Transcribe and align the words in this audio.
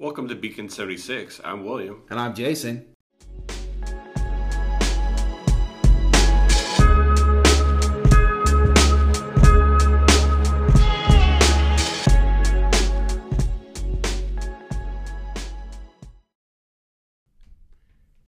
Welcome 0.00 0.28
to 0.28 0.34
Beacon 0.34 0.70
76. 0.70 1.42
I'm 1.44 1.62
William. 1.62 2.00
And 2.08 2.18
I'm 2.18 2.34
Jason. 2.34 2.86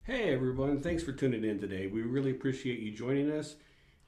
Hey 0.05 0.33
everyone, 0.33 0.81
thanks 0.81 1.03
for 1.03 1.13
tuning 1.13 1.45
in 1.45 1.61
today. 1.61 1.87
We 1.87 2.01
really 2.01 2.31
appreciate 2.31 2.79
you 2.79 2.93
joining 2.93 3.31
us, 3.31 3.57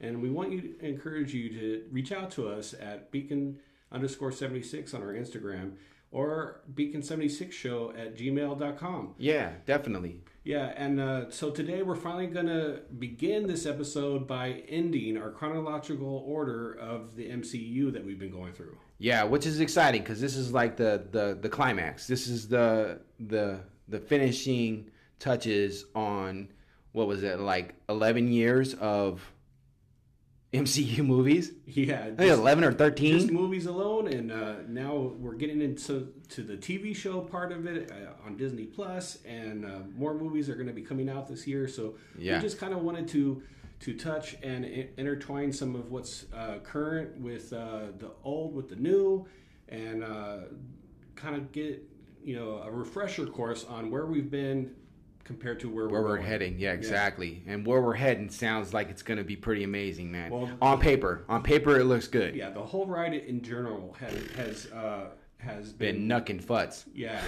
and 0.01 0.23
we 0.23 0.31
want 0.31 0.51
you 0.51 0.63
to 0.63 0.87
encourage 0.87 1.35
you 1.35 1.51
to 1.51 1.85
reach 1.93 2.11
out 2.11 2.31
to 2.31 2.49
us 2.49 2.73
at 2.81 3.11
beacon 3.11 3.59
underscore 3.93 4.33
76 4.33 4.95
on 4.95 5.03
our 5.03 5.13
Instagram 5.13 5.73
or 6.13 6.63
beacon76 6.75 7.53
show 7.53 7.93
at 7.97 8.17
gmail.com. 8.17 9.15
Yeah, 9.19 9.53
definitely. 9.67 10.21
Yeah, 10.43 10.73
and 10.77 10.99
uh, 11.01 11.31
so 11.31 11.51
today 11.51 11.83
we're 11.83 11.95
finally 11.95 12.27
going 12.27 12.47
to 12.47 12.81
begin 12.99 13.47
this 13.47 13.67
episode 13.67 14.27
by 14.27 14.63
ending 14.69 15.17
our 15.19 15.31
chronological 15.31 16.25
order 16.27 16.73
of 16.73 17.15
the 17.15 17.29
MCU 17.29 17.93
that 17.93 18.05
we've 18.05 18.19
been 18.19 18.33
going 18.33 18.55
through. 18.55 18.77
Yeah, 18.99 19.25
which 19.25 19.47
is 19.47 19.61
exciting 19.61 20.03
because 20.03 20.21
this 20.21 20.37
is 20.37 20.53
like 20.53 20.77
the, 20.77 21.07
the 21.11 21.39
the 21.41 21.49
climax. 21.49 22.07
This 22.07 22.27
is 22.27 22.49
the 22.49 23.01
the 23.19 23.61
the 23.89 23.99
finishing 23.99 24.91
touches 25.19 25.85
on 25.95 26.49
what 26.93 27.07
was 27.07 27.23
it 27.23 27.39
like 27.39 27.75
11 27.89 28.29
years 28.29 28.75
of 28.75 29.23
MCU 30.53 31.05
movies? 31.07 31.53
Yeah, 31.67 32.01
I 32.01 32.15
think 32.17 32.21
11 32.33 32.65
or 32.65 32.73
13. 32.73 33.13
just 33.21 33.31
movies 33.31 33.67
alone, 33.67 34.09
and 34.09 34.33
uh, 34.33 34.55
now 34.69 34.97
we're 34.97 35.35
getting 35.37 35.63
into 35.63 36.13
to 36.31 36.43
the 36.43 36.57
TV 36.57 36.95
show 36.95 37.21
part 37.21 37.53
of 37.53 37.67
it 37.67 37.91
uh, 37.93 38.27
on 38.27 38.37
Disney 38.37 38.65
Plus, 38.65 39.19
and 39.25 39.65
uh, 39.65 39.79
more 39.97 40.13
movies 40.15 40.49
are 40.49 40.57
going 40.57 40.67
to 40.67 40.73
be 40.73 40.83
coming 40.83 41.09
out 41.09 41.29
this 41.29 41.47
year. 41.47 41.69
So 41.69 41.95
Yeah. 42.19 42.37
we 42.37 42.43
just 42.43 42.59
kind 42.59 42.73
of 42.75 42.83
wanted 42.83 43.07
to 43.09 43.43
to 43.81 43.95
touch 43.95 44.37
and 44.43 44.67
i- 44.67 44.89
intertwine 44.99 45.51
some 45.53 45.75
of 45.75 45.91
what's 45.91 46.27
uh, 46.35 46.59
current 46.63 47.19
with 47.19 47.51
uh, 47.53 47.85
the 47.99 48.11
old 48.25 48.55
with 48.55 48.69
the 48.69 48.77
new, 48.77 49.27
and 49.69 50.03
uh, 50.03 50.39
kind 51.15 51.37
of 51.37 51.53
get 51.53 51.81
you 52.25 52.35
know 52.37 52.57
a 52.57 52.71
refresher 52.71 53.25
course 53.25 53.65
on 53.65 53.89
where 53.91 54.05
we've 54.07 54.31
been 54.33 54.73
compared 55.31 55.61
to 55.61 55.69
where, 55.71 55.87
where 55.89 56.03
we're 56.03 56.17
going. 56.17 56.27
heading. 56.27 56.59
Yeah, 56.59 56.73
exactly. 56.73 57.41
And 57.47 57.65
where 57.65 57.81
we're 57.81 57.95
heading 57.95 58.31
sounds 58.31 58.75
like 58.75 58.91
it's 58.91 59.03
going 59.03 59.19
to 59.19 59.23
be 59.23 59.37
pretty 59.37 59.63
amazing, 59.63 60.11
man. 60.11 60.29
Well- 60.33 60.51
on 60.61 60.81
paper, 60.81 61.25
on 61.29 61.45
paper 61.45 61.79
it 61.79 61.85
looks 61.85 62.09
good. 62.09 62.35
Yeah, 62.35 62.51
the 62.51 62.61
whole 62.63 62.85
ride 62.85 63.15
in 63.15 63.41
general 63.41 63.97
has 64.01 64.27
has 64.37 64.67
uh, 64.73 65.11
has 65.39 65.73
Been 65.73 66.09
knucking 66.09 66.41
futs. 66.43 66.85
Yeah. 66.93 67.21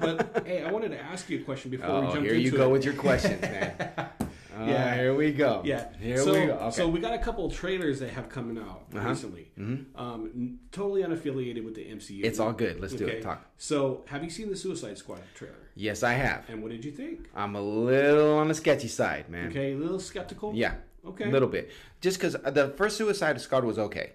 but 0.00 0.42
hey, 0.44 0.64
I 0.64 0.72
wanted 0.72 0.88
to 0.90 1.00
ask 1.00 1.30
you 1.30 1.38
a 1.40 1.42
question 1.44 1.70
before 1.70 2.00
we 2.00 2.06
jump. 2.08 2.16
Oh, 2.16 2.20
here 2.20 2.34
into 2.34 2.40
you 2.42 2.50
go 2.50 2.66
it. 2.68 2.72
with 2.72 2.84
your 2.84 2.94
questions, 2.94 3.40
man. 3.42 3.74
Oh, 4.60 4.66
Yeah. 4.66 4.94
here 4.94 5.14
we 5.14 5.32
go. 5.32 5.62
Yeah. 5.64 5.88
here 5.98 6.18
so, 6.18 6.32
we 6.32 6.46
go. 6.46 6.52
Okay. 6.54 6.70
So 6.70 6.88
we 6.88 7.00
got 7.00 7.14
a 7.14 7.18
couple 7.18 7.46
of 7.46 7.54
trailers 7.54 8.00
that 8.00 8.10
have 8.10 8.28
coming 8.28 8.58
out 8.58 8.84
Uh-huh. 8.94 9.08
recently. 9.08 9.50
Um, 9.94 10.58
totally 10.72 11.02
unaffiliated 11.02 11.64
with 11.64 11.74
the 11.74 11.84
MCU. 11.90 12.24
it's 12.24 12.38
all 12.38 12.52
good. 12.52 12.80
Let's 12.80 12.94
do 12.94 13.06
it. 13.06 13.22
Talk. 13.22 13.44
So, 13.56 14.04
have 14.06 14.22
you 14.24 14.30
seen 14.30 14.50
the 14.50 14.56
Suicide 14.56 14.98
Squad 14.98 15.20
trailer? 15.34 15.54
Yes, 15.74 16.02
I 16.02 16.12
have. 16.12 16.44
And 16.48 16.62
what 16.62 16.70
did 16.72 16.84
you 16.84 16.92
think? 16.92 17.28
I'm 17.34 17.56
a 17.56 17.62
little 17.62 18.34
on 18.38 18.48
the 18.48 18.54
sketchy 18.54 18.88
side, 18.88 19.28
man. 19.28 19.48
Okay, 19.48 19.72
a 19.72 19.76
little 19.76 20.00
skeptical. 20.00 20.54
Yeah. 20.54 20.74
Okay. 21.06 21.24
A 21.24 21.28
little 21.30 21.48
bit. 21.48 21.70
Just 22.02 22.18
because 22.18 22.34
the 22.34 22.74
first 22.76 22.96
Suicide 22.98 23.40
Squad 23.40 23.64
was 23.64 23.78
okay. 23.78 24.12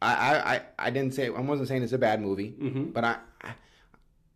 I, 0.00 0.12
I, 0.78 0.86
I, 0.86 0.90
didn't 0.90 1.14
say 1.14 1.26
I 1.26 1.40
wasn't 1.40 1.66
saying 1.68 1.82
it's 1.82 1.92
a 1.92 1.98
bad 1.98 2.20
movie, 2.20 2.54
Mhm. 2.60 2.92
but 2.92 3.04
I, 3.04 3.16
I 3.42 3.50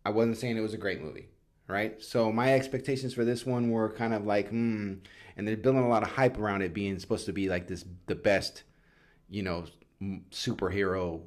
I 0.05 0.09
wasn't 0.09 0.37
saying 0.37 0.57
it 0.57 0.61
was 0.61 0.73
a 0.73 0.77
great 0.77 1.01
movie, 1.01 1.27
right? 1.67 2.01
So 2.03 2.31
my 2.33 2.53
expectations 2.53 3.13
for 3.13 3.23
this 3.23 3.45
one 3.45 3.69
were 3.71 3.89
kind 3.93 4.13
of 4.13 4.25
like, 4.25 4.49
hmm, 4.49 4.95
and 5.37 5.47
they're 5.47 5.57
building 5.57 5.83
a 5.83 5.89
lot 5.89 6.03
of 6.03 6.09
hype 6.09 6.37
around 6.37 6.61
it 6.61 6.73
being 6.73 6.97
supposed 6.99 7.25
to 7.25 7.33
be 7.33 7.49
like 7.49 7.67
this 7.67 7.85
the 8.07 8.15
best, 8.15 8.63
you 9.29 9.43
know, 9.43 9.65
m- 10.01 10.25
superhero 10.31 11.21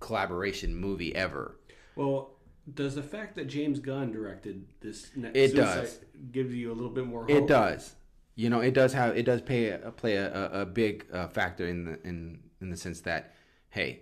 collaboration 0.00 0.74
movie 0.74 1.14
ever. 1.14 1.56
Well, 1.96 2.34
does 2.72 2.94
the 2.94 3.02
fact 3.02 3.34
that 3.36 3.46
James 3.46 3.78
Gunn 3.78 4.12
directed 4.12 4.66
this 4.80 5.10
next 5.14 5.36
It 5.36 5.54
does. 5.54 6.00
give 6.32 6.54
you 6.54 6.72
a 6.72 6.74
little 6.74 6.90
bit 6.90 7.06
more 7.06 7.26
hope? 7.26 7.30
It 7.30 7.46
does. 7.46 7.94
You 8.36 8.50
know, 8.50 8.60
it 8.60 8.74
does 8.74 8.92
have 8.92 9.16
it 9.16 9.24
does 9.24 9.42
pay 9.42 9.68
a, 9.68 9.92
play 9.92 10.16
a, 10.16 10.62
a, 10.62 10.66
big 10.66 11.06
uh, 11.12 11.28
factor 11.28 11.66
in 11.68 11.84
the 11.84 12.06
in 12.06 12.40
in 12.60 12.70
the 12.70 12.76
sense 12.76 13.00
that 13.02 13.34
hey, 13.70 14.00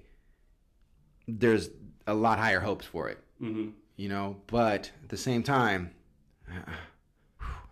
there's 1.28 1.70
a 2.06 2.14
lot 2.14 2.38
higher 2.38 2.60
hopes 2.60 2.86
for 2.86 3.08
it. 3.08 3.18
hmm 3.38 3.70
You 3.96 4.08
know, 4.08 4.36
but 4.46 4.90
at 5.02 5.08
the 5.10 5.16
same 5.16 5.42
time, 5.42 5.90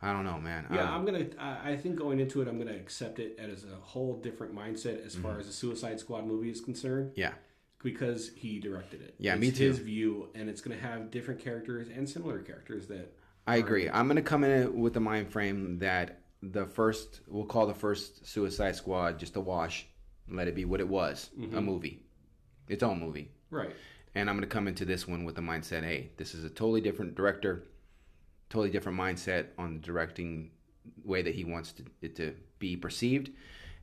I 0.02 0.12
don't 0.12 0.24
know, 0.24 0.38
man. 0.40 0.66
Yeah, 0.72 0.84
Um, 0.88 0.94
I'm 0.94 1.04
gonna. 1.04 1.26
I 1.38 1.72
I 1.72 1.76
think 1.76 1.96
going 1.96 2.20
into 2.20 2.40
it, 2.42 2.48
I'm 2.48 2.58
gonna 2.58 2.76
accept 2.76 3.18
it 3.18 3.38
as 3.38 3.64
a 3.64 3.76
whole 3.76 4.16
different 4.20 4.54
mindset 4.54 5.04
as 5.04 5.12
Mm-hmm. 5.14 5.22
far 5.22 5.38
as 5.38 5.46
the 5.46 5.52
Suicide 5.52 6.00
Squad 6.00 6.26
movie 6.26 6.50
is 6.50 6.60
concerned, 6.60 7.12
yeah, 7.16 7.32
because 7.82 8.30
he 8.34 8.58
directed 8.60 9.02
it. 9.02 9.14
Yeah, 9.18 9.32
it's 9.34 9.40
me 9.40 9.50
too. 9.50 9.64
His 9.68 9.78
view, 9.78 10.28
and 10.34 10.48
it's 10.48 10.60
gonna 10.60 10.78
have 10.78 11.10
different 11.10 11.40
characters 11.40 11.88
and 11.94 12.08
similar 12.08 12.38
characters 12.40 12.86
that. 12.88 13.12
I 13.46 13.56
agree. 13.56 13.88
I'm 13.90 14.06
gonna 14.08 14.22
come 14.22 14.44
in 14.44 14.78
with 14.80 14.94
the 14.94 15.00
mind 15.00 15.30
frame 15.32 15.78
that 15.80 16.20
the 16.42 16.64
first 16.66 17.20
we'll 17.26 17.44
call 17.44 17.66
the 17.66 17.74
first 17.74 18.26
Suicide 18.26 18.76
Squad 18.76 19.18
just 19.18 19.36
a 19.36 19.40
wash. 19.40 19.86
Let 20.28 20.46
it 20.48 20.54
be 20.54 20.64
what 20.64 20.78
it 20.80 20.86
was, 20.88 21.28
a 21.54 21.60
movie, 21.60 22.04
its 22.68 22.82
own 22.84 23.00
movie. 23.00 23.32
Right. 23.50 23.74
And 24.14 24.30
I'm 24.30 24.36
going 24.36 24.48
to 24.48 24.52
come 24.54 24.68
into 24.68 24.84
this 24.84 25.06
one 25.08 25.24
with 25.24 25.34
the 25.34 25.40
mindset 25.40 25.82
hey, 25.82 26.10
this 26.16 26.34
is 26.36 26.44
a 26.44 26.48
totally 26.48 26.80
different 26.80 27.16
director, 27.16 27.64
totally 28.50 28.70
different 28.70 28.98
mindset 28.98 29.46
on 29.56 29.74
the 29.74 29.80
directing 29.80 30.50
way 31.04 31.22
that 31.22 31.34
he 31.34 31.44
wants 31.44 31.72
to, 31.72 31.84
it 32.02 32.14
to 32.16 32.34
be 32.58 32.76
perceived. 32.76 33.30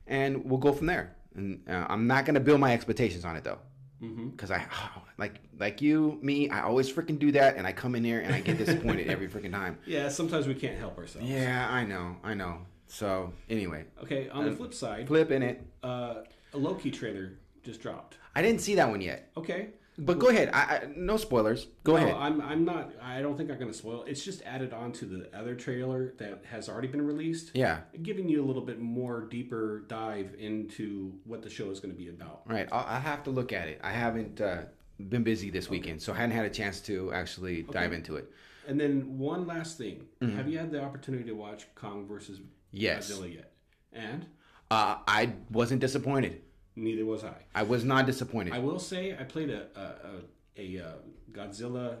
And 0.06 0.44
we'll 0.44 0.60
go 0.60 0.72
from 0.72 0.86
there. 0.86 1.16
And 1.34 1.62
uh, 1.68 1.86
I'm 1.88 2.06
not 2.06 2.24
going 2.24 2.34
to 2.34 2.40
build 2.40 2.60
my 2.60 2.72
expectations 2.72 3.24
on 3.24 3.34
it 3.36 3.42
though. 3.44 3.58
Mm-hmm. 4.02 4.28
Because 4.28 4.50
I, 4.50 4.64
like, 5.18 5.40
like 5.58 5.82
you, 5.82 6.18
me, 6.22 6.48
I 6.50 6.62
always 6.62 6.92
freaking 6.92 7.18
do 7.18 7.32
that. 7.32 7.56
And 7.56 7.66
I 7.66 7.72
come 7.72 7.94
in 7.96 8.04
here 8.04 8.20
and 8.20 8.32
I 8.34 8.40
get 8.40 8.58
disappointed 8.58 9.08
every 9.10 9.28
freaking 9.28 9.50
time. 9.52 9.78
Yeah. 9.86 10.08
Sometimes 10.08 10.46
we 10.46 10.54
can't 10.54 10.78
help 10.78 10.96
ourselves. 10.98 11.28
Yeah, 11.28 11.66
I 11.68 11.84
know, 11.84 12.16
I 12.22 12.34
know. 12.34 12.58
So, 12.86 13.32
anyway, 13.50 13.84
Okay. 14.02 14.28
On 14.30 14.44
the 14.46 14.52
flip 14.52 14.72
side, 14.72 15.06
flip 15.08 15.30
in 15.30 15.42
it. 15.42 15.66
uh, 15.82 16.22
a 16.54 16.56
Loki 16.56 16.90
trailer 16.90 17.32
just 17.62 17.82
dropped. 17.82 18.16
I 18.34 18.40
didn't 18.40 18.62
see 18.62 18.76
that 18.76 18.88
one 18.88 19.02
yet. 19.02 19.30
Okay. 19.36 19.68
But 20.00 20.18
go 20.20 20.28
ahead. 20.28 20.50
I, 20.52 20.60
I, 20.60 20.80
no 20.96 21.16
spoilers. 21.16 21.66
Go 21.82 21.92
No, 21.92 21.98
ahead. 21.98 22.14
I'm. 22.14 22.40
I'm 22.40 22.64
not. 22.64 22.92
I 23.02 23.20
don't 23.20 23.36
think 23.36 23.50
I'm 23.50 23.58
gonna 23.58 23.72
spoil. 23.72 24.04
It's 24.04 24.24
just 24.24 24.42
added 24.42 24.72
on 24.72 24.92
to 24.92 25.04
the 25.06 25.36
other 25.36 25.54
trailer 25.56 26.14
that 26.18 26.44
has 26.50 26.68
already 26.68 26.86
been 26.88 27.02
released. 27.02 27.50
yeah. 27.54 27.80
giving 28.02 28.28
you 28.28 28.44
a 28.44 28.46
little 28.46 28.62
bit 28.62 28.78
more 28.78 29.22
deeper 29.22 29.80
dive 29.88 30.34
into 30.38 31.12
what 31.24 31.42
the 31.42 31.50
show 31.50 31.70
is 31.70 31.80
going 31.80 31.92
to 31.92 31.98
be 31.98 32.08
about. 32.10 32.42
Right. 32.46 32.68
I'll, 32.70 32.86
I 32.86 33.00
have 33.00 33.24
to 33.24 33.30
look 33.30 33.52
at 33.52 33.66
it. 33.68 33.80
I 33.82 33.90
haven't 33.90 34.40
uh, 34.40 34.62
been 35.08 35.24
busy 35.24 35.50
this 35.50 35.68
weekend, 35.68 36.00
so 36.00 36.12
I 36.12 36.16
hadn't 36.16 36.36
had 36.36 36.44
a 36.46 36.50
chance 36.50 36.80
to 36.82 37.12
actually 37.12 37.62
dive 37.62 37.92
into 37.92 38.16
it. 38.16 38.30
And 38.68 38.78
then 38.78 39.18
one 39.18 39.46
last 39.48 39.78
thing: 39.78 40.04
Have 40.20 40.48
you 40.48 40.58
had 40.58 40.70
the 40.70 40.80
opportunity 40.82 41.24
to 41.24 41.32
watch 41.34 41.66
Kong 41.74 42.06
versus 42.06 42.38
Mm-hmm. 42.38 42.46
Yes. 42.70 43.10
Godzilla 43.10 43.34
yet? 43.34 43.52
And 43.92 44.26
Uh, 44.70 44.96
I 45.08 45.32
wasn't 45.50 45.80
disappointed. 45.80 46.42
Neither 46.78 47.04
was 47.04 47.24
I. 47.24 47.34
I 47.54 47.62
was 47.64 47.84
not 47.84 48.06
disappointed. 48.06 48.52
I 48.54 48.58
will 48.58 48.78
say 48.78 49.16
I 49.18 49.24
played 49.24 49.50
a 49.50 49.66
a, 49.76 50.60
a, 50.62 50.78
a 50.80 50.86
uh, 50.86 50.92
Godzilla 51.32 51.96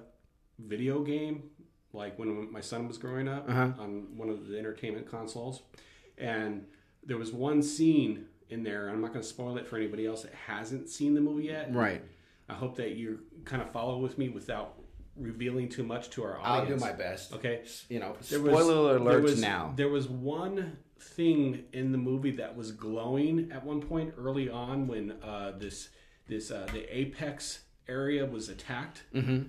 video 0.58 1.02
game 1.02 1.44
like 1.92 2.18
when 2.18 2.50
my 2.52 2.60
son 2.60 2.86
was 2.86 2.98
growing 2.98 3.28
up 3.28 3.48
Uh-huh. 3.48 3.72
on 3.78 4.16
one 4.16 4.28
of 4.28 4.46
the 4.48 4.58
entertainment 4.58 5.10
consoles, 5.10 5.62
and 6.18 6.64
there 7.04 7.16
was 7.16 7.32
one 7.32 7.62
scene 7.62 8.26
in 8.50 8.62
there. 8.62 8.88
I'm 8.88 9.00
not 9.00 9.12
going 9.12 9.22
to 9.22 9.28
spoil 9.28 9.56
it 9.58 9.66
for 9.66 9.76
anybody 9.76 10.06
else 10.06 10.22
that 10.22 10.34
hasn't 10.46 10.88
seen 10.88 11.14
the 11.14 11.20
movie 11.20 11.44
yet. 11.44 11.72
right. 11.74 12.02
I 12.50 12.54
hope 12.54 12.76
that 12.76 12.92
you 12.96 13.20
kind 13.44 13.60
of 13.60 13.70
follow 13.72 13.98
with 13.98 14.16
me 14.16 14.30
without 14.30 14.77
revealing 15.18 15.68
too 15.68 15.82
much 15.82 16.10
to 16.10 16.24
our 16.24 16.38
audience. 16.40 16.70
I'll 16.70 16.78
do 16.78 16.84
my 16.84 16.92
best. 16.96 17.32
Okay. 17.34 17.62
You 17.88 18.00
know, 18.00 18.16
There 18.28 18.38
spoiler 18.38 18.98
was- 18.98 19.04
there 19.06 19.18
alerts 19.20 19.22
was- 19.22 19.40
now. 19.40 19.72
There 19.76 19.88
was 19.88 20.08
one 20.08 20.78
thing 21.00 21.64
in 21.72 21.92
the 21.92 21.98
movie 21.98 22.32
that 22.32 22.56
was 22.56 22.72
glowing 22.72 23.50
at 23.52 23.64
one 23.64 23.80
point 23.80 24.14
early 24.18 24.48
on 24.50 24.86
when 24.86 25.12
uh, 25.22 25.52
this 25.58 25.90
this 26.26 26.50
uh, 26.50 26.66
the 26.72 26.84
apex 26.96 27.60
area 27.88 28.26
was 28.26 28.48
attacked, 28.48 29.02
Mm-hmm. 29.14 29.44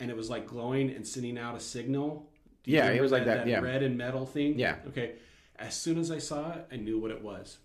and 0.00 0.10
it 0.10 0.16
was 0.16 0.28
like 0.28 0.46
glowing 0.46 0.90
and 0.90 1.06
sending 1.06 1.38
out 1.38 1.56
a 1.56 1.60
signal. 1.60 2.30
Yeah, 2.64 2.80
it 2.80 2.88
remember 2.88 3.02
was 3.04 3.12
like 3.12 3.24
that, 3.24 3.46
yeah. 3.46 3.60
red 3.60 3.82
and 3.82 3.96
metal 3.96 4.26
thing. 4.26 4.58
Yeah. 4.58 4.76
Okay. 4.88 5.12
As 5.58 5.74
soon 5.74 5.98
as 5.98 6.10
I 6.10 6.18
saw 6.18 6.52
it, 6.52 6.66
I 6.70 6.76
knew 6.76 6.98
what 7.00 7.10
it 7.10 7.22
was. 7.22 7.58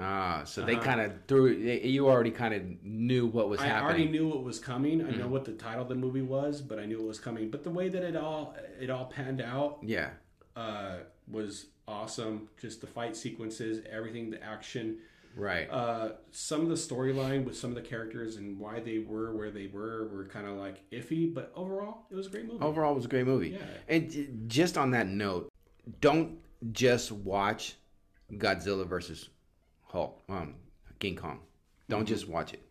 Ah, 0.00 0.44
so 0.44 0.64
they 0.64 0.74
Uh-huh. 0.74 0.82
kind 0.84 1.00
of 1.00 1.12
threw. 1.26 1.60
they- 1.62 1.82
You 1.88 2.08
already 2.08 2.30
kind 2.30 2.54
of 2.54 2.84
knew 2.84 3.26
what 3.26 3.48
was 3.48 3.58
I 3.60 3.64
happening. 3.66 3.82
I 3.82 3.84
already 3.88 4.08
knew 4.08 4.28
what 4.28 4.44
was 4.44 4.60
coming. 4.60 5.00
I 5.02 5.04
Mm-hmm. 5.08 5.18
know 5.18 5.28
what 5.28 5.44
the 5.44 5.52
title 5.52 5.82
of 5.82 5.88
the 5.88 5.94
movie 5.96 6.22
was, 6.22 6.62
but 6.62 6.78
I 6.78 6.86
knew 6.86 7.00
it 7.00 7.06
was 7.06 7.18
coming. 7.18 7.50
But 7.50 7.64
the 7.64 7.70
way 7.70 7.88
that 7.88 8.02
it 8.04 8.14
all 8.16 8.54
it 8.80 8.90
all 8.90 9.06
panned 9.06 9.40
out 9.40 9.78
Yeah. 9.82 10.10
uh, 10.54 10.98
was 11.26 11.66
awesome. 11.88 12.48
Just 12.60 12.80
the 12.80 12.86
fight 12.86 13.16
sequences, 13.16 13.82
everything, 13.90 14.30
the 14.30 14.42
action. 14.42 14.98
Right. 15.36 15.68
Uh, 15.70 16.12
some 16.30 16.62
of 16.62 16.68
the 16.68 16.74
storyline 16.74 17.44
with 17.44 17.56
some 17.56 17.70
of 17.70 17.76
the 17.76 17.82
characters 17.82 18.36
and 18.36 18.58
why 18.58 18.80
they 18.80 18.98
were 18.98 19.34
where 19.34 19.50
they 19.50 19.66
were 19.66 20.06
were 20.08 20.24
kind 20.26 20.46
of 20.46 20.56
like 20.56 20.88
iffy, 20.90 21.32
but 21.32 21.52
overall, 21.56 22.06
it 22.10 22.14
was 22.14 22.26
a 22.28 22.30
great 22.30 22.46
movie. 22.46 22.60
Overall, 22.64 22.92
it 22.92 22.96
was 22.96 23.04
a 23.04 23.08
great 23.08 23.26
movie. 23.26 23.50
Yeah. 23.50 23.58
And 23.88 24.44
just 24.48 24.78
on 24.78 24.92
that 24.92 25.06
note, 25.08 25.52
don't 26.00 26.38
just 26.72 27.10
watch 27.12 27.76
Godzilla 28.32 28.86
versus 28.86 29.28
Hulk, 29.88 30.22
um, 30.28 30.54
King 30.98 31.16
Kong. 31.16 31.40
Don't 31.88 32.06
just 32.06 32.28
watch 32.28 32.52
it 32.52 32.62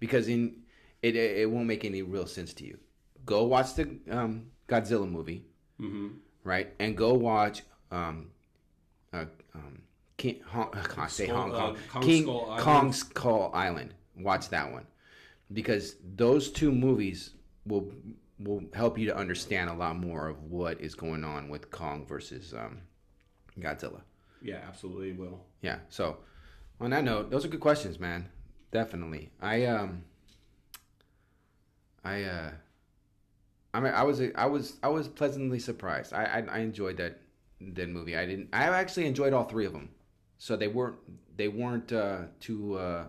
because 0.00 0.28
in 0.28 0.62
it 1.02 1.16
it 1.16 1.50
won't 1.50 1.66
make 1.66 1.84
any 1.84 2.02
real 2.02 2.26
sense 2.26 2.52
to 2.54 2.64
you. 2.64 2.78
Go 3.24 3.44
watch 3.44 3.74
the 3.74 3.98
um, 4.10 4.46
Godzilla 4.68 5.08
movie, 5.10 5.44
hmm 5.78 6.08
right? 6.42 6.72
And 6.78 6.96
go 6.96 7.14
watch 7.14 7.62
um, 7.90 8.30
uh, 9.12 9.26
um, 9.54 9.82
King, 10.16 10.40
Hong, 10.46 10.70
I 10.72 10.82
can't 10.82 11.10
say 11.10 11.26
Skull- 11.26 11.36
Hong 11.36 11.50
Kong, 11.52 11.76
uh, 11.76 11.92
Kong 11.92 12.02
King 12.02 12.22
Skull. 12.24 12.56
Kong 12.58 12.92
Skull 12.92 13.50
Island. 13.54 13.94
Watch 14.18 14.48
that 14.50 14.70
one 14.72 14.86
because 15.52 15.96
those 16.16 16.50
two 16.50 16.72
movies 16.72 17.30
will 17.66 17.90
will 18.40 18.62
help 18.74 18.98
you 18.98 19.06
to 19.06 19.16
understand 19.16 19.70
a 19.70 19.74
lot 19.74 19.96
more 19.96 20.28
of 20.28 20.42
what 20.44 20.80
is 20.80 20.94
going 20.94 21.24
on 21.24 21.48
with 21.48 21.70
Kong 21.70 22.04
versus 22.06 22.52
um, 22.54 22.80
Godzilla. 23.58 24.00
Yeah, 24.42 24.60
absolutely 24.66 25.12
will. 25.12 25.40
Yeah. 25.62 25.78
So 25.90 26.18
on 26.80 26.90
that 26.90 27.04
note, 27.04 27.30
those 27.30 27.44
are 27.44 27.48
good 27.48 27.60
questions, 27.60 27.98
man. 28.00 28.28
Definitely. 28.72 29.30
I 29.40 29.66
um 29.66 30.04
I 32.04 32.22
uh 32.24 32.50
I 33.74 33.80
mean 33.80 33.92
I 33.92 34.02
was 34.04 34.20
I 34.34 34.46
was 34.46 34.76
I 34.82 34.88
was 34.88 35.08
pleasantly 35.08 35.58
surprised. 35.58 36.12
I 36.12 36.24
I, 36.24 36.56
I 36.56 36.58
enjoyed 36.60 36.96
that 36.98 37.20
that 37.60 37.88
movie. 37.88 38.16
I 38.16 38.26
didn't 38.26 38.48
I 38.52 38.64
actually 38.64 39.06
enjoyed 39.06 39.32
all 39.32 39.44
three 39.44 39.66
of 39.66 39.72
them. 39.72 39.90
So 40.38 40.56
they 40.56 40.68
weren't 40.68 40.96
they 41.36 41.48
weren't 41.48 41.92
uh 41.92 42.22
too 42.40 42.74
uh 42.78 43.04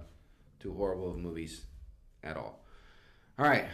too 0.60 0.74
horrible 0.74 1.12
of 1.12 1.18
movies 1.18 1.66
at 2.24 2.38
all. 2.38 2.64
All 3.40 3.46
right. 3.48 3.66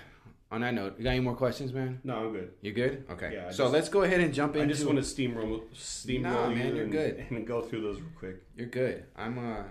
On 0.50 0.62
that 0.62 0.74
note, 0.74 0.96
you 0.98 1.04
got 1.04 1.10
any 1.10 1.20
more 1.20 1.36
questions, 1.36 1.74
man? 1.74 2.00
No, 2.06 2.16
I'm 2.28 2.32
good. 2.32 2.54
You 2.62 2.72
good? 2.72 3.04
Okay. 3.12 3.32
Yeah, 3.34 3.48
I 3.48 3.52
so 3.52 3.64
just- 3.66 3.74
let's 3.74 3.90
go 3.90 4.04
ahead 4.04 4.22
and 4.22 4.34
jump 4.34 4.56
in. 4.56 4.62
I 4.62 4.64
into 4.64 4.76
just 4.76 4.86
want 4.88 4.98
to 4.98 5.04
steamroll, 5.04 5.64
steamroll 5.76 6.22
Nah, 6.22 6.48
you 6.50 6.56
man, 6.56 6.74
you're 6.74 6.84
and, 6.84 6.92
good. 6.94 7.26
and 7.32 7.46
go 7.46 7.62
through 7.62 7.82
those 7.82 7.98
real 8.00 8.10
quick. 8.18 8.44
You're 8.56 8.68
good. 8.68 9.04
I'm 9.18 9.38
uh 9.40 9.64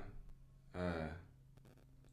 uh 0.78 1.08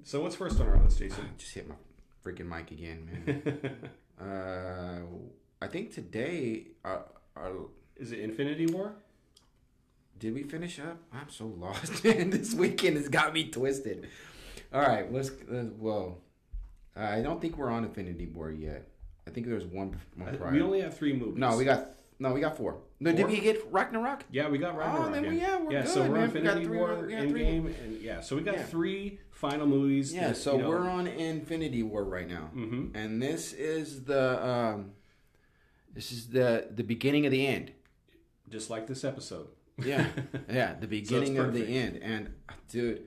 So 0.04 0.22
what's 0.22 0.36
first 0.36 0.60
on 0.60 0.68
our 0.68 0.80
list, 0.80 1.00
Jason? 1.00 1.30
just 1.38 1.54
hit 1.54 1.68
my 1.68 1.76
freaking 2.24 2.48
mic 2.48 2.72
again, 2.72 3.10
man. 3.26 3.90
uh, 4.28 5.02
I 5.62 5.68
think 5.68 5.94
today, 5.94 6.68
uh, 6.84 7.00
uh, 7.38 7.50
Is 7.98 8.12
it 8.12 8.20
Infinity 8.20 8.68
War? 8.68 8.94
did 10.24 10.34
we 10.34 10.44
finish 10.44 10.80
up? 10.80 10.98
I'm 11.12 11.30
so 11.30 11.48
lost, 11.48 12.02
man. 12.06 12.30
This 12.30 12.54
weekend 12.54 12.96
has 12.96 13.10
got 13.10 13.34
me 13.34 13.50
twisted. 13.50 14.08
All 14.74 14.82
right, 14.82 15.12
let's. 15.12 15.30
Uh, 15.30 15.66
well, 15.78 16.20
I 16.96 17.22
don't 17.22 17.42
think 17.42 17.58
we're 17.58 17.70
on 17.70 17.84
Infinity 17.84 18.28
War 18.28 18.50
yet. 18.50 18.88
I 19.28 19.32
think 19.32 19.48
there's 19.48 19.66
one, 19.66 20.00
one 20.16 20.38
prior. 20.38 20.52
We 20.52 20.62
only 20.62 20.80
have 20.80 20.98
three 20.98 21.12
movies. 21.12 21.38
no, 21.38 21.58
we 21.58 21.66
got 21.66 21.90
no, 22.20 22.32
we 22.34 22.40
got 22.42 22.56
four. 22.58 22.78
No, 23.00 23.12
did 23.12 23.28
we 23.28 23.40
get 23.42 23.66
Ragnarok? 23.72 24.24
Yeah, 24.32 24.48
we 24.50 24.58
got 24.58 24.78
Ragnarok. 24.78 25.12
then 25.14 25.28
we- 25.28 25.40
yeah, 25.40 25.60
we're 25.60 25.86
So 25.86 26.04
good, 26.04 26.12
we're 26.12 26.18
man. 26.18 26.24
on 26.28 26.34
We 26.34 26.40
Infinity 26.40 26.66
three- 26.66 26.78
War, 26.78 26.96
we. 27.06 27.14
Endgame, 27.14 27.84
and 27.84 28.02
yeah. 28.02 28.22
So 28.22 28.36
we 28.36 28.42
got 28.44 28.56
Yeah. 28.56 28.64
three 28.64 29.20
final 29.32 29.68
movies. 29.68 30.14
Yeah, 30.14 30.30
that, 30.30 30.38
so 30.38 30.54
you 30.56 30.62
know, 30.64 30.70
we're 30.70 30.90
on 30.90 31.08
Infinity 31.08 31.84
War 31.84 32.04
right 32.04 32.28
now, 32.28 32.52
Mhm. 32.56 32.92
and 32.96 33.22
this 33.22 33.52
is 33.54 34.04
the 34.06 34.46
um, 34.48 34.92
this 35.94 36.12
is 36.12 36.30
the 36.30 36.68
the 36.74 36.84
beginning 36.84 37.26
of 37.26 37.32
the 37.32 37.46
end. 37.46 37.72
just 38.50 38.70
like 38.70 38.86
this 38.88 39.04
episode. 39.04 39.48
Yeah, 39.84 40.08
yeah, 40.48 40.76
the 40.80 40.86
beginning 40.88 41.40
of 41.40 41.54
the 41.54 41.66
end. 41.66 41.98
And 42.04 42.34
dude, 42.70 43.02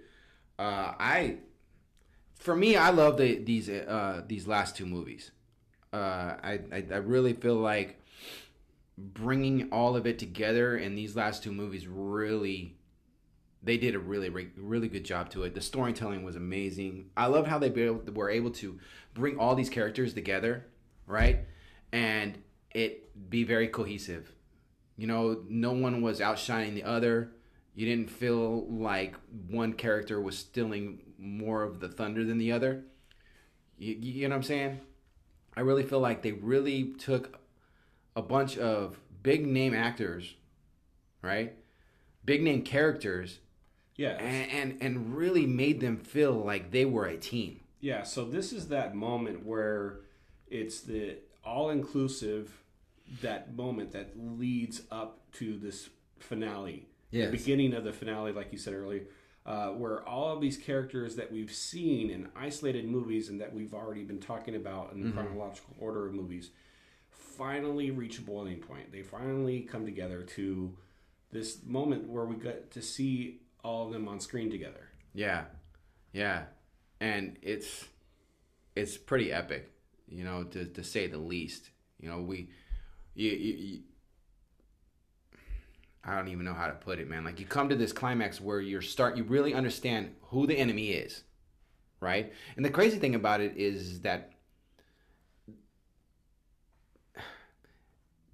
uh, 0.58 0.94
I, 0.98 1.38
for 2.38 2.56
me, 2.56 2.76
I 2.76 2.90
love 2.90 3.16
the 3.18 3.38
these 3.38 3.68
uh, 3.68 4.22
these 4.26 4.46
last 4.48 4.76
two 4.76 4.86
movies. 4.86 5.30
Uh, 5.92 6.36
I, 6.42 6.60
I 6.72 6.84
I 6.90 6.96
really 6.96 7.32
feel 7.32 7.54
like 7.56 8.00
bringing 8.98 9.70
all 9.72 9.96
of 9.96 10.06
it 10.06 10.18
together 10.18 10.76
in 10.76 10.94
these 10.94 11.16
last 11.16 11.42
two 11.42 11.52
movies 11.52 11.86
really. 11.86 12.76
They 13.62 13.78
did 13.78 13.96
a 13.96 13.98
really, 13.98 14.28
really 14.56 14.88
good 14.88 15.04
job 15.04 15.30
to 15.30 15.42
it. 15.42 15.54
The 15.54 15.60
storytelling 15.60 16.22
was 16.22 16.36
amazing. 16.36 17.10
I 17.16 17.26
love 17.26 17.48
how 17.48 17.58
they 17.58 17.70
were 17.70 18.30
able 18.30 18.50
to 18.52 18.78
bring 19.12 19.38
all 19.38 19.56
these 19.56 19.70
characters 19.70 20.14
together, 20.14 20.66
right, 21.06 21.40
and 21.90 22.38
it 22.72 23.28
be 23.28 23.42
very 23.42 23.66
cohesive. 23.66 24.30
You 24.96 25.08
know, 25.08 25.42
no 25.48 25.72
one 25.72 26.00
was 26.00 26.20
outshining 26.20 26.74
the 26.74 26.84
other. 26.84 27.32
You 27.74 27.86
didn't 27.86 28.10
feel 28.10 28.66
like 28.68 29.16
one 29.48 29.72
character 29.72 30.20
was 30.20 30.38
stealing 30.38 31.00
more 31.18 31.62
of 31.62 31.80
the 31.80 31.88
thunder 31.88 32.24
than 32.24 32.38
the 32.38 32.52
other. 32.52 32.84
You, 33.78 33.94
you 33.94 34.28
know 34.28 34.34
what 34.34 34.36
I'm 34.36 34.42
saying? 34.44 34.80
I 35.56 35.60
really 35.60 35.82
feel 35.82 36.00
like 36.00 36.22
they 36.22 36.32
really 36.32 36.94
took 36.98 37.40
a 38.16 38.22
bunch 38.22 38.56
of 38.58 38.98
big 39.22 39.46
name 39.46 39.74
actors, 39.74 40.34
right? 41.22 41.54
Big 42.24 42.42
name 42.42 42.62
characters, 42.62 43.38
Yeah. 43.96 44.12
and, 44.18 44.50
and, 44.72 44.82
and 44.82 45.16
really 45.16 45.46
made 45.46 45.80
them 45.80 45.98
feel 45.98 46.32
like 46.32 46.70
they 46.72 46.84
were 46.84 47.06
a 47.06 47.16
team. 47.16 47.60
Yeah, 47.80 48.02
so 48.02 48.24
this 48.24 48.52
is 48.52 48.68
that 48.68 48.96
moment 48.96 49.44
where 49.46 50.00
it's 50.48 50.80
the 50.80 51.18
all 51.44 51.70
inclusive 51.70 52.62
that 53.20 53.54
moment 53.54 53.92
that 53.92 54.12
leads 54.16 54.82
up 54.90 55.20
to 55.34 55.56
this 55.58 55.90
finale. 56.18 56.88
Yes. 57.12 57.30
The 57.30 57.36
beginning 57.36 57.74
of 57.74 57.84
the 57.84 57.92
finale, 57.92 58.32
like 58.32 58.50
you 58.50 58.58
said 58.58 58.74
earlier, 58.74 59.04
uh, 59.44 59.68
where 59.68 60.02
all 60.08 60.32
of 60.34 60.40
these 60.40 60.56
characters 60.56 61.14
that 61.16 61.30
we've 61.30 61.52
seen 61.52 62.10
in 62.10 62.28
isolated 62.34 62.84
movies 62.88 63.28
and 63.28 63.40
that 63.40 63.54
we've 63.54 63.74
already 63.74 64.02
been 64.02 64.18
talking 64.18 64.56
about 64.56 64.92
in 64.92 65.04
the 65.04 65.12
chronological 65.12 65.74
order 65.78 66.08
of 66.08 66.14
movies 66.14 66.50
finally 67.36 67.90
reach 67.90 68.18
a 68.18 68.22
boiling 68.22 68.58
point. 68.58 68.92
They 68.92 69.02
finally 69.02 69.60
come 69.62 69.84
together 69.84 70.22
to 70.22 70.76
this 71.30 71.58
moment 71.64 72.08
where 72.08 72.24
we 72.24 72.36
get 72.36 72.70
to 72.72 72.82
see 72.82 73.40
all 73.62 73.86
of 73.86 73.92
them 73.92 74.08
on 74.08 74.20
screen 74.20 74.50
together. 74.50 74.88
Yeah, 75.14 75.44
yeah, 76.12 76.44
and 77.00 77.36
it's 77.42 77.84
it's 78.74 78.96
pretty 78.96 79.32
epic, 79.32 79.70
you 80.08 80.24
know, 80.24 80.44
to 80.44 80.66
to 80.66 80.84
say 80.84 81.06
the 81.06 81.18
least. 81.18 81.70
You 82.00 82.10
know, 82.10 82.20
we, 82.20 82.50
you, 83.14 83.30
you, 83.30 83.54
you, 83.54 83.80
I 86.04 86.14
don't 86.14 86.28
even 86.28 86.44
know 86.44 86.54
how 86.54 86.66
to 86.66 86.74
put 86.74 86.98
it, 86.98 87.08
man. 87.08 87.24
Like 87.24 87.40
you 87.40 87.46
come 87.46 87.68
to 87.70 87.74
this 87.74 87.92
climax 87.92 88.40
where 88.40 88.60
you're 88.60 88.82
start, 88.82 89.16
you 89.16 89.24
really 89.24 89.54
understand 89.54 90.14
who 90.20 90.46
the 90.46 90.56
enemy 90.56 90.90
is, 90.90 91.24
right? 92.00 92.32
And 92.56 92.64
the 92.64 92.70
crazy 92.70 92.98
thing 92.98 93.14
about 93.14 93.40
it 93.40 93.56
is 93.56 94.00
that 94.02 94.32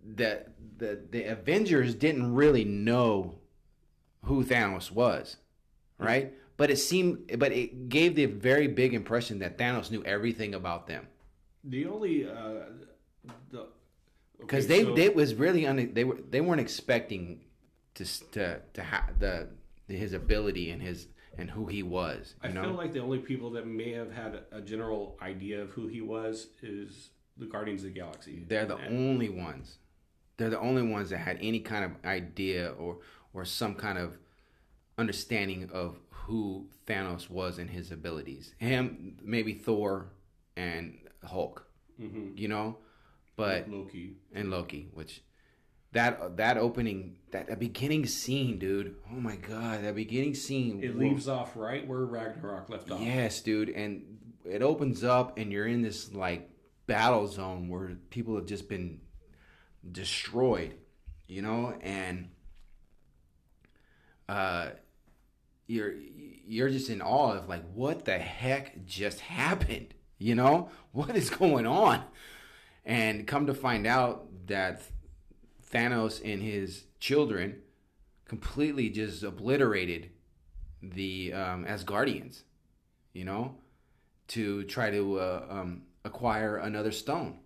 the 0.05 0.45
the 0.79 1.01
the 1.11 1.25
Avengers 1.25 1.95
didn't 1.95 2.35
really 2.35 2.65
know 2.65 3.37
who 4.25 4.45
Thanos 4.45 4.91
was, 4.91 5.37
right? 5.99 6.33
But 6.57 6.71
it 6.71 6.77
seemed, 6.77 7.39
but 7.39 7.51
it 7.53 7.89
gave 7.89 8.15
the 8.15 8.27
very 8.27 8.69
big 8.69 8.95
impression 8.95 9.39
that 9.41 9.59
Thanos 9.59 9.91
knew 9.91 10.03
everything 10.05 10.55
about 10.55 10.87
them 10.87 11.07
The 11.65 11.87
only 11.87 12.29
uh, 12.29 12.67
the 13.51 13.67
because 14.39 14.65
okay, 14.67 14.79
they 14.79 14.85
so- 14.85 14.95
they 14.95 15.09
was 15.09 15.35
really 15.35 15.67
un, 15.67 15.91
they 15.95 16.05
were 16.05 16.19
they 16.31 16.41
weren't 16.41 16.61
expecting 16.61 17.41
to 17.95 18.05
to 18.33 18.61
to 18.75 18.83
have 18.83 19.19
the 19.19 19.49
his 19.89 20.13
ability 20.13 20.71
and 20.71 20.81
his 20.83 21.09
and 21.39 21.51
who 21.51 21.67
he 21.67 21.83
was. 21.83 22.35
You 22.45 22.51
I 22.51 22.53
know, 22.53 22.63
feel 22.65 22.73
like 22.75 22.93
the 22.93 23.01
only 23.01 23.19
people 23.19 23.51
that 23.53 23.67
may 23.67 23.93
have 23.93 24.13
had 24.13 24.41
a 24.53 24.61
general 24.61 25.17
idea 25.23 25.63
of 25.63 25.71
who 25.71 25.87
he 25.89 26.01
was 26.03 26.49
is 26.63 27.11
the 27.39 27.47
Guardians 27.47 27.83
of 27.83 27.89
the 27.95 27.99
Galaxy. 28.01 28.45
they're 28.47 28.67
the 28.67 28.77
And- 28.77 29.11
only 29.11 29.29
ones. 29.31 29.79
They're 30.37 30.51
the 30.51 30.59
only 30.61 30.83
ones 30.83 31.11
that 31.11 31.19
had 31.19 31.39
any 31.41 31.61
kind 31.61 31.85
of 31.85 31.93
idea 32.05 32.71
or 32.73 32.99
or 33.35 33.45
some 33.45 33.75
kind 33.75 33.99
of 33.99 34.19
understanding 34.99 35.71
of 35.73 35.99
who 36.11 36.69
Thanos 36.87 37.29
was 37.31 37.59
and 37.59 37.71
his 37.71 37.91
abilities. 37.91 38.55
Him, 38.59 39.17
maybe 39.23 39.55
Thor 39.55 40.13
and 40.57 40.99
Hulk. 41.25 41.67
Mhm. 42.01 42.37
You 42.39 42.49
know, 42.49 42.79
but 43.37 43.69
Loki. 43.69 44.17
and 44.33 44.51
Loki, 44.51 44.89
which 44.93 45.23
that 45.93 46.37
that 46.39 46.57
opening 46.57 47.17
that, 47.31 47.49
that 47.49 47.59
beginning 47.59 48.07
scene, 48.07 48.59
dude. 48.59 48.97
Oh 49.11 49.21
my 49.21 49.37
god, 49.37 49.85
that 49.85 49.95
beginning 49.95 50.35
scene. 50.35 50.83
It 50.83 50.97
leaves 50.99 51.29
off 51.29 51.57
right 51.57 51.87
where 51.87 52.05
Ragnarok 52.05 52.69
left 52.71 52.91
off. 52.91 53.01
Yes, 53.01 53.41
dude, 53.43 53.69
and 53.71 54.19
it 54.45 54.63
opens 54.63 55.05
up, 55.05 55.39
and 55.39 55.53
you're 55.53 55.67
in 55.67 55.83
this 55.83 56.13
like 56.15 56.49
battle 56.87 57.27
zone 57.29 57.69
where 57.69 57.97
people 58.11 58.35
have 58.37 58.47
just 58.47 58.69
been 58.69 59.01
destroyed, 59.91 60.75
you 61.27 61.43
know, 61.43 61.75
and 61.81 62.31
uh, 64.29 64.71
you're 65.67 65.95
you're 65.95 66.69
just 66.69 66.91
in 66.91 67.01
awe 67.03 67.33
of 67.33 67.49
like 67.49 67.65
what 67.73 68.05
the 68.05 68.19
heck 68.19 68.85
just 68.85 69.21
happened, 69.21 69.95
you 70.19 70.35
know, 70.35 70.71
what 70.93 71.17
is 71.17 71.31
going 71.31 71.67
on, 71.67 72.03
and 72.85 73.27
come 73.27 73.47
to 73.47 73.55
find 73.55 73.87
out 73.87 74.27
that 74.47 74.83
Thanos 75.73 76.21
and 76.25 76.43
his 76.43 76.85
children 77.01 77.63
completely 78.27 78.89
just 78.89 79.23
obliterated 79.23 80.11
the 80.83 81.33
um, 81.33 81.65
Asgardians, 81.65 82.43
you 83.13 83.25
know, 83.25 83.57
to 84.29 84.65
try 84.65 84.91
to 84.91 85.21
uh, 85.21 85.47
um, 85.49 85.83
acquire 86.05 86.57
another 86.57 86.93
stone. 86.93 87.39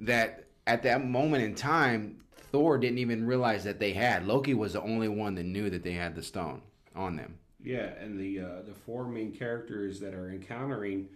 That 0.00 0.43
at 0.66 0.82
that 0.84 1.04
moment 1.04 1.42
in 1.44 1.54
time, 1.54 2.20
Thor 2.52 2.78
didn't 2.78 2.98
even 2.98 3.26
realize 3.26 3.64
that 3.64 3.78
they 3.80 3.92
had. 3.92 4.26
Loki 4.26 4.54
was 4.54 4.72
the 4.74 4.82
only 4.82 5.08
one 5.08 5.34
that 5.34 5.44
knew 5.44 5.70
that 5.70 5.82
they 5.82 5.92
had 5.92 6.14
the 6.14 6.22
stone 6.22 6.62
on 6.94 7.16
them. 7.16 7.38
Yeah, 7.62 7.92
and 8.00 8.18
the 8.20 8.40
uh, 8.40 8.62
the 8.66 8.74
four 8.74 9.06
main 9.06 9.32
characters 9.32 9.98
that 10.00 10.14
are 10.14 10.30
encountering 10.30 11.08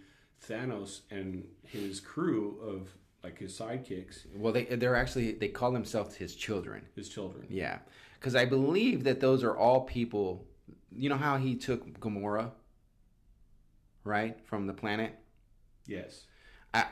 Thanos 0.47 1.01
and 1.11 1.47
his 1.63 1.99
crew 1.99 2.57
of 2.61 2.89
like 3.23 3.37
his 3.37 3.57
sidekicks, 3.57 4.25
Well, 4.35 4.53
they 4.53 4.63
they're 4.65 4.95
actually 4.95 5.33
they 5.33 5.49
call 5.49 5.71
themselves 5.71 6.15
his 6.15 6.35
children. 6.35 6.85
his 6.95 7.07
children. 7.09 7.45
Yeah, 7.49 7.79
because 8.19 8.35
I 8.35 8.45
believe 8.45 9.03
that 9.03 9.19
those 9.19 9.43
are 9.43 9.55
all 9.55 9.81
people. 9.81 10.45
You 10.91 11.09
know 11.09 11.17
how 11.17 11.37
he 11.37 11.55
took 11.55 11.99
Gamora, 11.99 12.49
right, 14.03 14.37
from 14.45 14.65
the 14.67 14.73
planet. 14.73 15.15
Yes, 15.85 16.23
I 16.73 16.85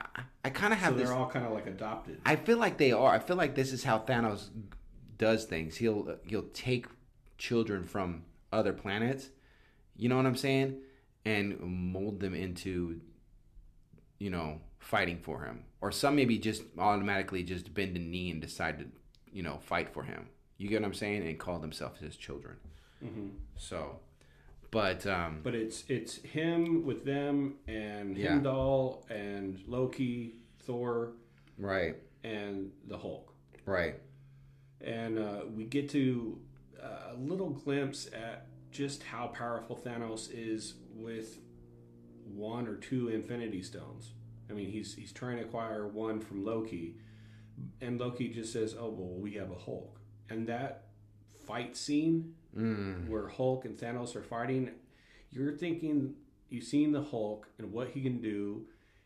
I, 0.43 0.49
kind 0.49 0.73
of 0.73 0.79
have 0.79 0.97
this. 0.97 1.07
they're 1.07 1.17
all 1.17 1.29
kind 1.29 1.45
of 1.45 1.51
like 1.53 1.67
adopted. 1.67 2.19
I 2.25 2.35
feel 2.35 2.57
like 2.57 2.77
they 2.77 2.91
are. 2.91 3.11
I 3.11 3.19
feel 3.19 3.35
like 3.35 3.53
this 3.55 3.71
is 3.71 3.83
how 3.83 3.99
Thanos 3.99 4.49
does 5.17 5.45
things. 5.45 5.77
He'll 5.77 6.17
he'll 6.25 6.47
take 6.53 6.87
children 7.37 7.83
from 7.83 8.23
other 8.51 8.73
planets. 8.73 9.29
You 9.95 10.09
know 10.09 10.17
what 10.17 10.25
I'm 10.25 10.35
saying? 10.35 10.77
And 11.25 11.59
mold 11.59 12.19
them 12.19 12.33
into, 12.33 13.01
you 14.19 14.29
know, 14.29 14.61
fighting 14.79 15.19
for 15.19 15.43
him. 15.43 15.65
Or 15.81 15.91
some 15.91 16.15
maybe 16.15 16.37
just 16.37 16.63
automatically 16.77 17.43
just 17.43 17.73
bend 17.73 17.95
a 17.97 17.99
knee 17.99 18.31
and 18.31 18.41
decide 18.41 18.79
to, 18.79 18.85
you 19.31 19.43
know, 19.43 19.59
fight 19.61 19.93
for 19.93 20.03
him. 20.03 20.29
You 20.57 20.69
get 20.69 20.81
what 20.81 20.87
I'm 20.87 20.93
saying? 20.93 21.27
And 21.27 21.37
call 21.37 21.59
themselves 21.59 21.99
his 21.99 22.15
children. 22.15 22.57
hmm 22.99 23.27
So, 23.57 23.99
but 24.71 25.05
um, 25.07 25.39
But 25.43 25.55
it's 25.55 25.83
it's 25.87 26.17
him 26.17 26.85
with 26.85 27.05
them 27.05 27.55
and 27.67 28.17
Yeah. 28.17 28.29
Heimdall 28.33 29.05
and 29.09 29.59
Loki, 29.67 30.35
Thor, 30.59 31.13
right, 31.57 31.95
and 32.23 32.71
the 32.87 32.97
Hulk. 32.97 33.33
right, 33.65 33.95
and 34.81 35.17
uh, 35.19 35.41
we 35.55 35.63
get 35.65 35.89
to 35.91 36.39
uh, 36.81 37.13
a 37.13 37.15
little 37.15 37.49
glimpse 37.49 38.07
at 38.13 38.47
just 38.71 39.03
how 39.03 39.27
powerful 39.27 39.75
Thanos 39.75 40.29
is 40.31 40.75
with 40.93 41.39
one 42.25 42.67
or 42.67 42.75
two 42.75 43.07
Infinity 43.09 43.61
Stones. 43.63 44.11
I 44.49 44.53
mean, 44.53 44.69
he's 44.69 44.93
he's 44.95 45.11
trying 45.13 45.37
to 45.37 45.43
acquire 45.43 45.87
one 45.87 46.19
from 46.19 46.43
Loki, 46.45 46.95
and 47.81 47.99
Loki 47.99 48.27
just 48.29 48.51
says, 48.53 48.75
"Oh 48.77 48.89
well, 48.89 49.17
we 49.19 49.33
have 49.35 49.51
a 49.51 49.55
Hulk," 49.55 49.99
and 50.29 50.47
that 50.47 50.86
fight 51.47 51.75
scene 51.77 52.33
mm, 52.57 53.07
where 53.07 53.27
Hulk 53.29 53.65
and 53.65 53.77
Thanos 53.77 54.15
are 54.15 54.23
fighting, 54.23 54.69
you're 55.31 55.53
thinking 55.53 56.13
you've 56.49 56.63
seen 56.65 56.91
the 56.91 57.01
Hulk 57.01 57.47
and 57.57 57.71
what 57.71 57.89
he 57.89 58.01
can 58.01 58.21
do. 58.21 58.65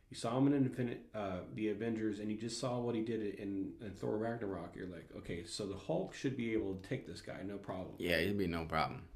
You 0.09 0.17
saw 0.17 0.37
him 0.37 0.47
in 0.47 0.53
Infinite, 0.53 1.01
uh, 1.15 1.37
the 1.55 1.69
Avengers, 1.69 2.19
and 2.19 2.29
you 2.29 2.37
just 2.37 2.59
saw 2.59 2.79
what 2.79 2.95
he 2.95 3.01
did 3.01 3.21
in, 3.35 3.71
in 3.79 3.91
Thor 3.91 4.17
Ragnarok. 4.17 4.75
You're 4.75 4.87
like, 4.87 5.07
okay, 5.19 5.45
so 5.45 5.65
the 5.65 5.77
Hulk 5.77 6.13
should 6.13 6.35
be 6.35 6.51
able 6.51 6.73
to 6.75 6.89
take 6.89 7.07
this 7.07 7.21
guy, 7.21 7.37
no 7.45 7.55
problem. 7.57 7.95
yeah, 7.97 8.17
it'd 8.17 8.37
be 8.37 8.47
no 8.47 8.65
problem. 8.65 9.03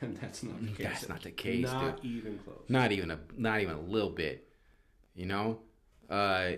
And 0.00 0.16
that's 0.16 0.42
not 0.42 0.60
the 0.60 0.72
case. 0.72 0.84
That's 0.86 1.08
not 1.08 1.22
the 1.22 1.30
case, 1.30 1.62
Not 1.64 2.00
even 2.04 2.38
close. 2.44 2.64
not 2.68 2.90
even 2.90 3.12
a 3.12 3.20
not 3.36 3.60
even 3.60 3.76
a 3.76 3.80
little 3.80 4.10
bit 4.10 4.48
you 5.14 5.26
know 5.26 5.60
uh 6.10 6.52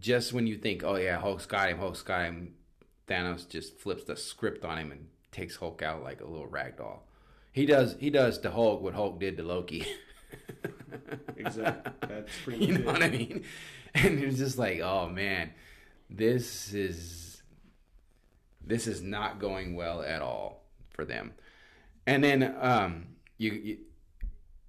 just 0.00 0.32
when 0.32 0.48
you 0.48 0.56
think 0.56 0.82
oh 0.82 0.96
yeah 0.96 1.16
hulk's 1.20 1.46
got 1.46 1.68
him 1.68 1.78
hulk's 1.78 2.02
got 2.02 2.24
him 2.24 2.54
thanos 3.06 3.48
just 3.48 3.78
flips 3.78 4.02
the 4.04 4.16
script 4.16 4.64
on 4.64 4.78
him 4.78 4.90
and 4.90 5.06
takes 5.36 5.56
hulk 5.56 5.82
out 5.82 6.02
like 6.02 6.20
a 6.20 6.26
little 6.26 6.46
rag 6.46 6.76
doll 6.76 7.06
he 7.56 7.64
does 7.64 7.96
he 7.98 8.10
does 8.10 8.38
to 8.38 8.50
hulk 8.50 8.82
what 8.82 8.92
hulk 8.92 9.18
did 9.18 9.38
to 9.38 9.42
loki. 9.42 9.86
Exactly. 11.36 11.92
That's 12.08 12.32
pretty 12.44 12.66
you 12.66 12.72
know 12.78 12.80
it. 12.80 12.86
what 12.86 13.02
i 13.02 13.08
mean? 13.08 13.44
And 13.94 14.18
it's 14.18 14.36
just 14.36 14.58
like 14.58 14.80
oh 14.80 15.08
man 15.08 15.52
this 16.10 16.74
is 16.74 17.42
this 18.62 18.86
is 18.86 19.00
not 19.00 19.38
going 19.38 19.74
well 19.74 20.02
at 20.02 20.20
all 20.20 20.64
for 20.90 21.04
them. 21.06 21.32
And 22.06 22.22
then 22.22 22.54
um 22.60 23.06
you, 23.38 23.78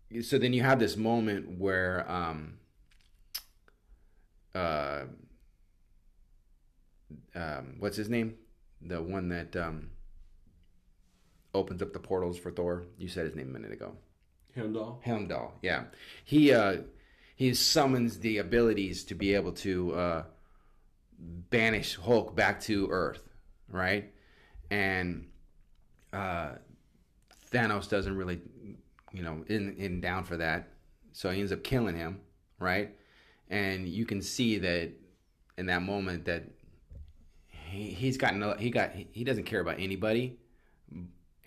you 0.10 0.22
so 0.22 0.38
then 0.38 0.54
you 0.54 0.64
have 0.64 0.80
this 0.80 0.96
moment 0.96 1.60
where 1.60 2.10
um 2.10 2.60
uh 4.56 5.04
um 7.36 7.76
what's 7.80 7.98
his 7.98 8.10
name? 8.10 8.36
The 8.82 9.02
one 9.02 9.28
that 9.30 9.56
um 9.56 9.90
opens 11.58 11.82
up 11.82 11.94
the 11.94 12.00
portals 12.00 12.38
for 12.38 12.52
thor 12.52 12.86
you 12.98 13.08
said 13.08 13.26
his 13.26 13.36
name 13.36 13.50
a 13.50 13.60
minute 13.60 13.72
ago 13.72 13.96
Heimdall. 14.58 15.02
Heimdall, 15.06 15.54
yeah. 15.62 15.84
He 16.26 16.52
uh 16.52 16.78
he 17.36 17.54
summons 17.54 18.20
the 18.20 18.40
abilities 18.40 19.04
to 19.06 19.16
be 19.16 19.36
able 19.36 19.52
to 19.54 19.94
uh 19.94 20.24
banish 21.20 21.96
Hulk 21.96 22.36
back 22.36 22.60
to 22.62 22.88
Earth, 22.90 23.30
right? 23.70 24.12
And 24.72 25.28
uh 26.12 26.54
Thanos 27.52 27.88
doesn't 27.88 28.16
really 28.16 28.42
you 29.14 29.24
know, 29.24 29.44
in 29.48 29.76
in 29.78 30.02
down 30.02 30.24
for 30.24 30.38
that. 30.38 30.70
So 31.14 31.30
he 31.30 31.40
ends 31.40 31.52
up 31.52 31.64
killing 31.64 31.96
him, 31.96 32.20
right? 32.60 32.96
And 33.50 33.88
you 33.88 34.06
can 34.06 34.22
see 34.22 34.58
that 34.60 34.92
in 35.58 35.68
that 35.68 35.82
moment 35.82 36.26
that 36.26 36.44
he, 37.48 37.90
he's 37.92 38.18
got 38.18 38.36
no 38.36 38.56
he 38.58 38.72
got 38.72 38.92
he 38.94 39.24
doesn't 39.24 39.46
care 39.46 39.62
about 39.62 39.80
anybody 39.80 40.40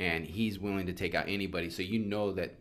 and 0.00 0.24
he's 0.24 0.58
willing 0.58 0.86
to 0.86 0.92
take 0.92 1.14
out 1.14 1.26
anybody. 1.28 1.70
So 1.70 1.82
you 1.82 2.00
know 2.00 2.32
that 2.32 2.56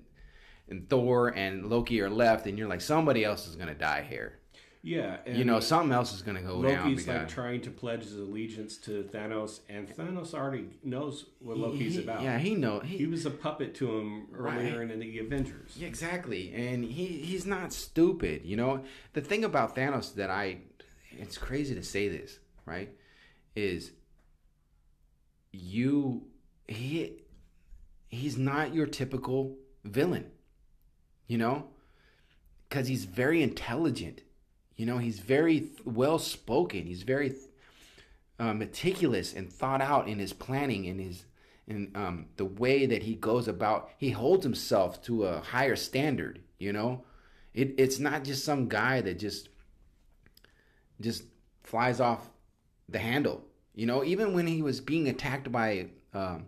and 0.70 0.88
Thor 0.88 1.30
and 1.30 1.66
Loki 1.68 2.00
are 2.02 2.10
left, 2.12 2.46
and 2.46 2.56
you're 2.60 2.68
like, 2.70 2.82
somebody 2.82 3.26
else 3.26 3.48
is 3.48 3.56
gonna 3.56 3.74
die 3.74 4.06
here. 4.08 4.36
Yeah. 4.82 5.18
And 5.26 5.36
you 5.38 5.44
know, 5.44 5.60
something 5.60 5.92
else 5.92 6.14
is 6.14 6.22
gonna 6.22 6.42
go 6.44 6.62
down. 6.62 6.86
Loki's 6.90 7.08
like 7.08 7.28
trying 7.28 7.62
to 7.62 7.72
pledge 7.72 8.04
his 8.04 8.16
allegiance 8.18 8.78
to 8.78 9.04
Thanos, 9.12 9.60
and 9.68 9.90
Thanos 9.90 10.34
already 10.34 10.68
knows 10.84 11.26
what 11.40 11.58
Loki's 11.58 11.96
he- 11.96 12.04
about. 12.04 12.22
Yeah, 12.22 12.38
he 12.38 12.54
know 12.56 12.80
He 12.82 13.00
he, 13.00 13.06
was 13.08 13.26
a 13.26 13.32
puppet 13.32 13.74
to 13.76 13.98
him 13.98 14.28
earlier 14.34 14.80
Right. 14.80 14.92
in 14.92 15.00
the 15.00 15.20
Avengers. 15.20 15.76
Yeah, 15.76 15.88
exactly, 15.88 16.54
and 16.54 16.86
he 16.86 17.08
he's 17.08 17.46
not 17.46 17.74
stupid. 17.74 18.46
You 18.46 18.56
know, 18.58 18.84
the 19.14 19.22
thing 19.22 19.44
about 19.44 19.76
Thanos 19.76 20.14
that 20.16 20.30
I, 20.30 20.60
it's 21.18 21.38
crazy 21.38 21.74
to 21.76 21.84
say 21.84 22.08
this, 22.08 22.40
right? 22.66 22.90
Is 23.56 23.92
you 25.52 26.28
he 26.68 27.24
he's 28.10 28.38
not 28.38 28.74
your 28.74 28.88
typical 28.88 29.56
villain, 29.86 30.32
you 31.28 31.38
know, 31.38 31.68
because 32.68 32.88
he's 32.88 33.06
very 33.06 33.42
intelligent. 33.42 34.22
You 34.76 34.86
know, 34.86 34.98
he's 34.98 35.20
very 35.20 35.70
well 35.86 36.20
spoken. 36.20 36.86
He's 36.86 37.04
very 37.04 37.36
uh, 38.40 38.54
meticulous 38.54 39.34
and 39.34 39.52
thought 39.52 39.82
out 39.82 40.08
in 40.08 40.20
his 40.20 40.34
planning 40.34 40.88
and 40.88 41.00
his 41.00 41.26
in 41.68 41.92
um, 41.94 42.26
the 42.38 42.46
way 42.46 42.88
that 42.88 43.04
he 43.04 43.14
goes 43.14 43.48
about. 43.48 43.92
He 43.98 44.10
holds 44.10 44.44
himself 44.44 45.02
to 45.04 45.26
a 45.26 45.40
higher 45.40 45.76
standard. 45.76 46.42
You 46.58 46.74
know, 46.74 47.04
it, 47.54 47.76
it's 47.78 48.00
not 48.00 48.24
just 48.24 48.44
some 48.44 48.68
guy 48.68 49.02
that 49.02 49.20
just 49.20 49.50
just 51.00 51.24
flies 51.64 52.00
off 52.00 52.30
the 52.90 53.00
handle. 53.00 53.46
You 53.76 53.86
know, 53.86 54.04
even 54.04 54.34
when 54.34 54.48
he 54.48 54.62
was 54.62 54.82
being 54.82 55.08
attacked 55.08 55.52
by 55.52 55.88
um, 56.14 56.48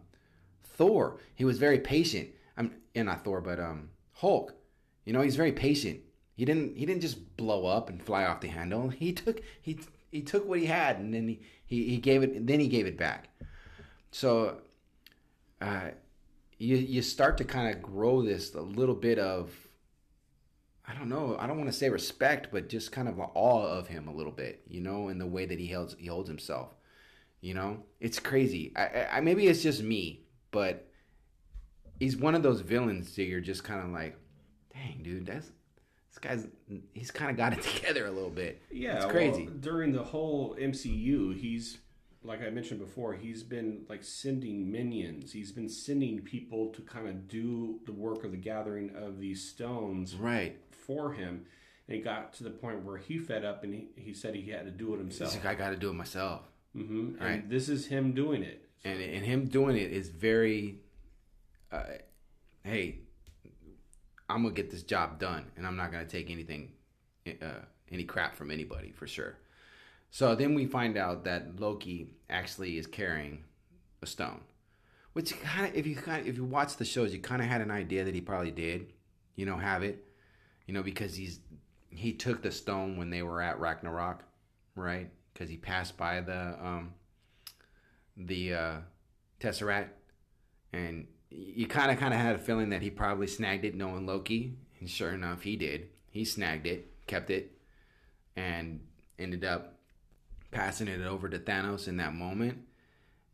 Thor, 0.76 1.20
he 1.36 1.46
was 1.46 1.58
very 1.58 1.80
patient. 1.80 2.30
I'm 2.58 2.76
yeah, 2.94 3.04
not 3.04 3.24
Thor, 3.24 3.42
but 3.42 3.60
um, 3.60 3.90
Hulk. 4.14 4.54
You 5.06 5.14
know, 5.14 5.22
he's 5.22 5.36
very 5.36 5.52
patient. 5.52 6.02
He 6.36 6.46
didn't 6.46 6.78
he 6.78 6.86
didn't 6.86 7.02
just 7.02 7.38
blow 7.38 7.66
up 7.66 7.90
and 7.90 8.02
fly 8.02 8.26
off 8.26 8.42
the 8.42 8.48
handle. 8.48 8.90
He 8.98 9.14
took 9.14 9.42
he 9.62 9.80
he 10.12 10.22
took 10.22 10.48
what 10.48 10.60
he 10.60 10.66
had 10.66 10.98
and 10.98 11.14
then 11.14 11.28
he 11.28 11.42
he, 11.66 11.90
he 11.90 11.98
gave 11.98 12.24
it 12.24 12.48
then 12.48 12.60
he 12.60 12.68
gave 12.68 12.86
it 12.86 12.98
back. 12.98 13.30
So 14.12 14.58
uh, 15.62 15.90
you 16.58 16.78
you 16.78 17.02
start 17.02 17.38
to 17.38 17.44
kind 17.46 17.74
of 17.74 17.82
grow 17.82 18.22
this 18.22 18.54
a 18.56 18.62
little 18.62 18.96
bit 18.96 19.20
of 19.20 19.52
I 20.88 20.94
don't 20.94 21.10
know 21.10 21.38
I 21.40 21.48
don't 21.48 21.58
want 21.58 21.70
to 21.72 21.78
say 21.78 21.90
respect 21.90 22.50
but 22.52 22.70
just 22.70 22.92
kind 22.92 23.08
of 23.08 23.20
awe 23.20 23.68
of 23.68 23.88
him 23.88 24.08
a 24.08 24.14
little 24.14 24.32
bit 24.32 24.62
you 24.68 24.82
know 24.82 25.10
in 25.10 25.18
the 25.20 25.26
way 25.28 25.46
that 25.46 25.60
he 25.60 25.68
holds 25.72 25.96
he 26.00 26.08
holds 26.08 26.28
himself 26.30 26.76
you 27.42 27.54
know 27.54 27.84
it's 28.00 28.20
crazy 28.20 28.72
I, 28.76 28.84
I 28.86 29.18
I- 29.18 29.22
maybe 29.22 29.48
it's 29.48 29.64
just 29.64 29.84
me 29.84 30.21
but 30.52 30.88
he's 32.00 32.18
one 32.18 32.36
of 32.36 32.44
those 32.44 32.62
villains 32.62 33.16
that 33.16 33.24
you're 33.24 33.42
just 33.42 33.64
kind 33.64 33.82
of 33.82 33.90
like 33.90 34.16
dang 34.74 35.02
dude 35.04 35.26
that's 35.26 35.52
this 36.10 36.20
guy's 36.20 36.48
he's 36.94 37.12
kind 37.12 37.32
of 37.32 37.38
got 37.38 37.54
it 37.54 37.62
together 37.76 38.06
a 38.06 38.12
little 38.12 38.30
bit 38.30 38.62
Yeah, 38.72 38.98
it's 38.98 39.06
well, 39.06 39.14
crazy 39.14 39.50
during 39.60 39.92
the 39.94 40.04
whole 40.04 40.56
MCU, 40.56 41.40
he's 41.40 41.80
like 42.24 42.42
I 42.44 42.50
mentioned 42.50 42.80
before, 42.80 43.14
he's 43.14 43.44
been 43.44 43.86
like 43.90 44.04
sending 44.04 44.72
minions. 44.72 45.32
He's 45.32 45.52
been 45.52 45.70
sending 45.70 46.20
people 46.20 46.68
to 46.70 46.82
kind 46.82 47.08
of 47.08 47.28
do 47.28 47.80
the 47.86 47.94
work 47.94 48.24
of 48.24 48.32
the 48.32 48.38
gathering 48.38 48.92
of 48.96 49.20
these 49.20 49.50
stones 49.50 50.16
right 50.16 50.60
for 50.86 51.14
him. 51.14 51.46
And 51.88 51.98
he 51.98 52.04
got 52.04 52.34
to 52.34 52.44
the 52.44 52.52
point 52.52 52.86
where 52.86 52.98
he 52.98 53.18
fed 53.18 53.44
up 53.44 53.64
and 53.64 53.74
he, 53.74 53.88
he 53.96 54.14
said 54.14 54.36
he 54.36 54.50
had 54.52 54.66
to 54.66 54.72
do 54.72 54.94
it 54.94 55.00
himself. 55.00 55.34
He's 55.34 55.44
like, 55.44 55.56
I 55.56 55.58
got 55.58 55.72
to 55.72 55.76
do 55.76 55.90
it 55.90 55.94
myself 55.94 56.42
hmm 56.74 57.16
Right. 57.20 57.44
And 57.44 57.50
this 57.50 57.70
is 57.70 57.88
him 57.88 58.14
doing 58.14 58.44
it. 58.44 58.70
And 58.84 59.02
and 59.02 59.26
him 59.26 59.46
doing 59.46 59.78
it 59.78 59.92
is 59.92 60.10
very 60.10 60.80
uh, 61.72 61.84
hey, 62.64 63.00
I'm 64.30 64.44
gonna 64.44 64.54
get 64.54 64.72
this 64.72 64.84
job 64.84 65.20
done, 65.20 65.46
and 65.58 65.66
I'm 65.66 65.76
not 65.76 65.92
gonna 65.92 66.06
take 66.06 66.30
anything, 66.30 66.72
uh, 67.28 67.62
any 67.92 68.04
crap 68.04 68.36
from 68.36 68.52
anybody 68.52 68.92
for 68.92 69.08
sure. 69.08 69.38
So 70.10 70.36
then 70.36 70.56
we 70.56 70.66
find 70.66 70.98
out 70.98 71.24
that 71.24 71.60
Loki 71.60 72.14
actually 72.30 72.78
is 72.78 72.86
carrying 72.86 73.44
a 74.02 74.06
stone, 74.06 74.42
which 75.14 75.40
kind 75.42 75.68
of, 75.68 75.76
if 75.76 75.88
you 75.88 75.96
kind 75.96 76.22
of, 76.22 76.28
if 76.28 76.36
you 76.36 76.44
watch 76.44 76.76
the 76.76 76.86
shows, 76.86 77.14
you 77.14 77.20
kind 77.20 77.42
of 77.42 77.48
had 77.48 77.62
an 77.62 77.72
idea 77.72 78.04
that 78.04 78.14
he 78.14 78.22
probably 78.22 78.52
did, 78.52 78.88
you 79.36 79.46
know, 79.46 79.58
have 79.58 79.84
it, 79.84 80.04
you 80.68 80.74
know, 80.74 80.84
because 80.84 81.16
he's 81.16 81.40
he 81.90 82.14
took 82.14 82.42
the 82.42 82.52
stone 82.52 82.98
when 82.98 83.10
they 83.10 83.22
were 83.22 83.42
at 83.42 83.60
Ragnarok, 83.60 84.24
right? 84.76 85.10
Because 85.34 85.50
he 85.50 85.58
passed 85.58 85.98
by 85.98 86.22
the 86.22 86.58
um 86.62 86.94
the 88.18 88.54
uh, 88.54 88.76
Tesseract, 89.40 89.90
and 90.74 91.08
you 91.30 91.68
kind 91.68 91.92
of 91.92 91.98
kind 91.98 92.14
of 92.14 92.20
had 92.20 92.36
a 92.36 92.40
feeling 92.40 92.70
that 92.70 92.82
he 92.82 92.90
probably 92.90 93.28
snagged 93.28 93.66
it, 93.66 93.76
knowing 93.76 94.06
Loki, 94.06 94.54
and 94.80 94.90
sure 94.90 95.12
enough, 95.12 95.42
he 95.44 95.56
did. 95.56 95.90
He 96.10 96.26
snagged 96.26 96.68
it, 96.68 96.92
kept 97.08 97.30
it, 97.30 97.52
and 98.36 98.82
ended 99.18 99.46
up 99.46 99.76
passing 100.52 100.88
it 100.90 101.02
over 101.02 101.30
to 101.30 101.40
Thanos 101.40 101.88
in 101.88 101.98
that 101.98 102.14
moment. 102.14 102.60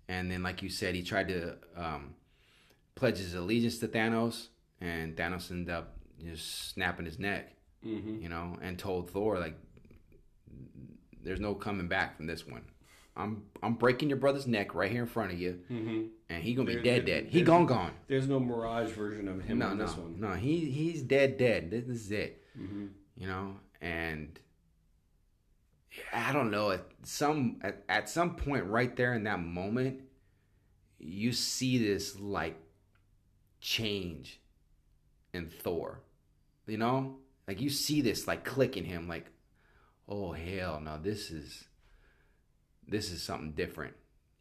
And 0.07 0.31
then, 0.31 0.43
like 0.43 0.61
you 0.61 0.69
said, 0.69 0.95
he 0.95 1.01
tried 1.03 1.27
to 1.29 1.55
um, 1.75 2.13
pledge 2.95 3.17
his 3.17 3.33
allegiance 3.33 3.79
to 3.79 3.87
Thanos, 3.87 4.47
and 4.79 5.15
Thanos 5.17 5.49
ended 5.51 5.73
up 5.73 5.97
just 6.23 6.69
snapping 6.73 7.05
his 7.05 7.19
neck, 7.19 7.53
Mm-hmm. 7.85 8.21
you 8.23 8.27
know, 8.29 8.57
and 8.61 8.77
told 8.77 9.11
Thor 9.11 9.37
like, 9.39 9.55
"There's 11.23 11.39
no 11.39 11.53
coming 11.53 11.87
back 11.87 12.17
from 12.17 12.25
this 12.25 12.45
one. 12.45 12.63
I'm 13.17 13.43
I'm 13.63 13.73
breaking 13.73 14.09
your 14.09 14.19
brother's 14.19 14.45
neck 14.47 14.75
right 14.75 14.91
here 14.91 15.01
in 15.01 15.07
front 15.09 15.31
of 15.33 15.39
you, 15.39 15.59
Mm-hmm. 15.71 16.01
and 16.29 16.43
he 16.43 16.53
gonna 16.53 16.67
be 16.67 16.75
dead, 16.75 17.05
there- 17.07 17.21
dead. 17.23 17.27
He 17.31 17.41
gone, 17.41 17.65
gone. 17.65 17.91
There's 18.07 18.27
no 18.27 18.39
Mirage 18.39 18.91
version 18.91 19.27
of 19.27 19.41
him 19.43 19.57
no, 19.59 19.67
on 19.67 19.77
no, 19.79 19.85
this 19.85 19.97
one. 19.97 20.19
no. 20.19 20.33
He 20.33 20.69
he's 20.69 21.01
dead, 21.01 21.37
dead. 21.37 21.71
This 21.71 21.87
is 21.87 22.11
it. 22.11 22.43
Mm-hmm. 22.57 22.85
You 23.17 23.27
know, 23.27 23.55
and 23.81 24.39
I 26.13 26.31
don't 26.31 26.51
know. 26.51 26.71
At 26.71 26.85
some 27.03 27.57
at, 27.63 27.83
at 27.89 28.07
some 28.09 28.35
point, 28.35 28.65
right 28.65 28.95
there 28.95 29.13
in 29.15 29.23
that 29.23 29.39
moment, 29.39 30.01
you 30.99 31.31
see 31.33 31.79
this 31.79 32.19
like 32.19 32.55
change 33.59 34.39
in 35.33 35.49
Thor. 35.49 36.01
You 36.67 36.77
know, 36.77 37.17
like 37.47 37.61
you 37.61 37.69
see 37.71 38.01
this 38.01 38.27
like 38.27 38.43
click 38.43 38.77
in 38.77 38.83
him. 38.83 39.07
Like, 39.07 39.25
oh 40.07 40.33
hell 40.33 40.79
no, 40.79 40.99
this 41.01 41.31
is 41.31 41.63
this 42.87 43.11
is 43.11 43.21
something 43.21 43.51
different. 43.51 43.93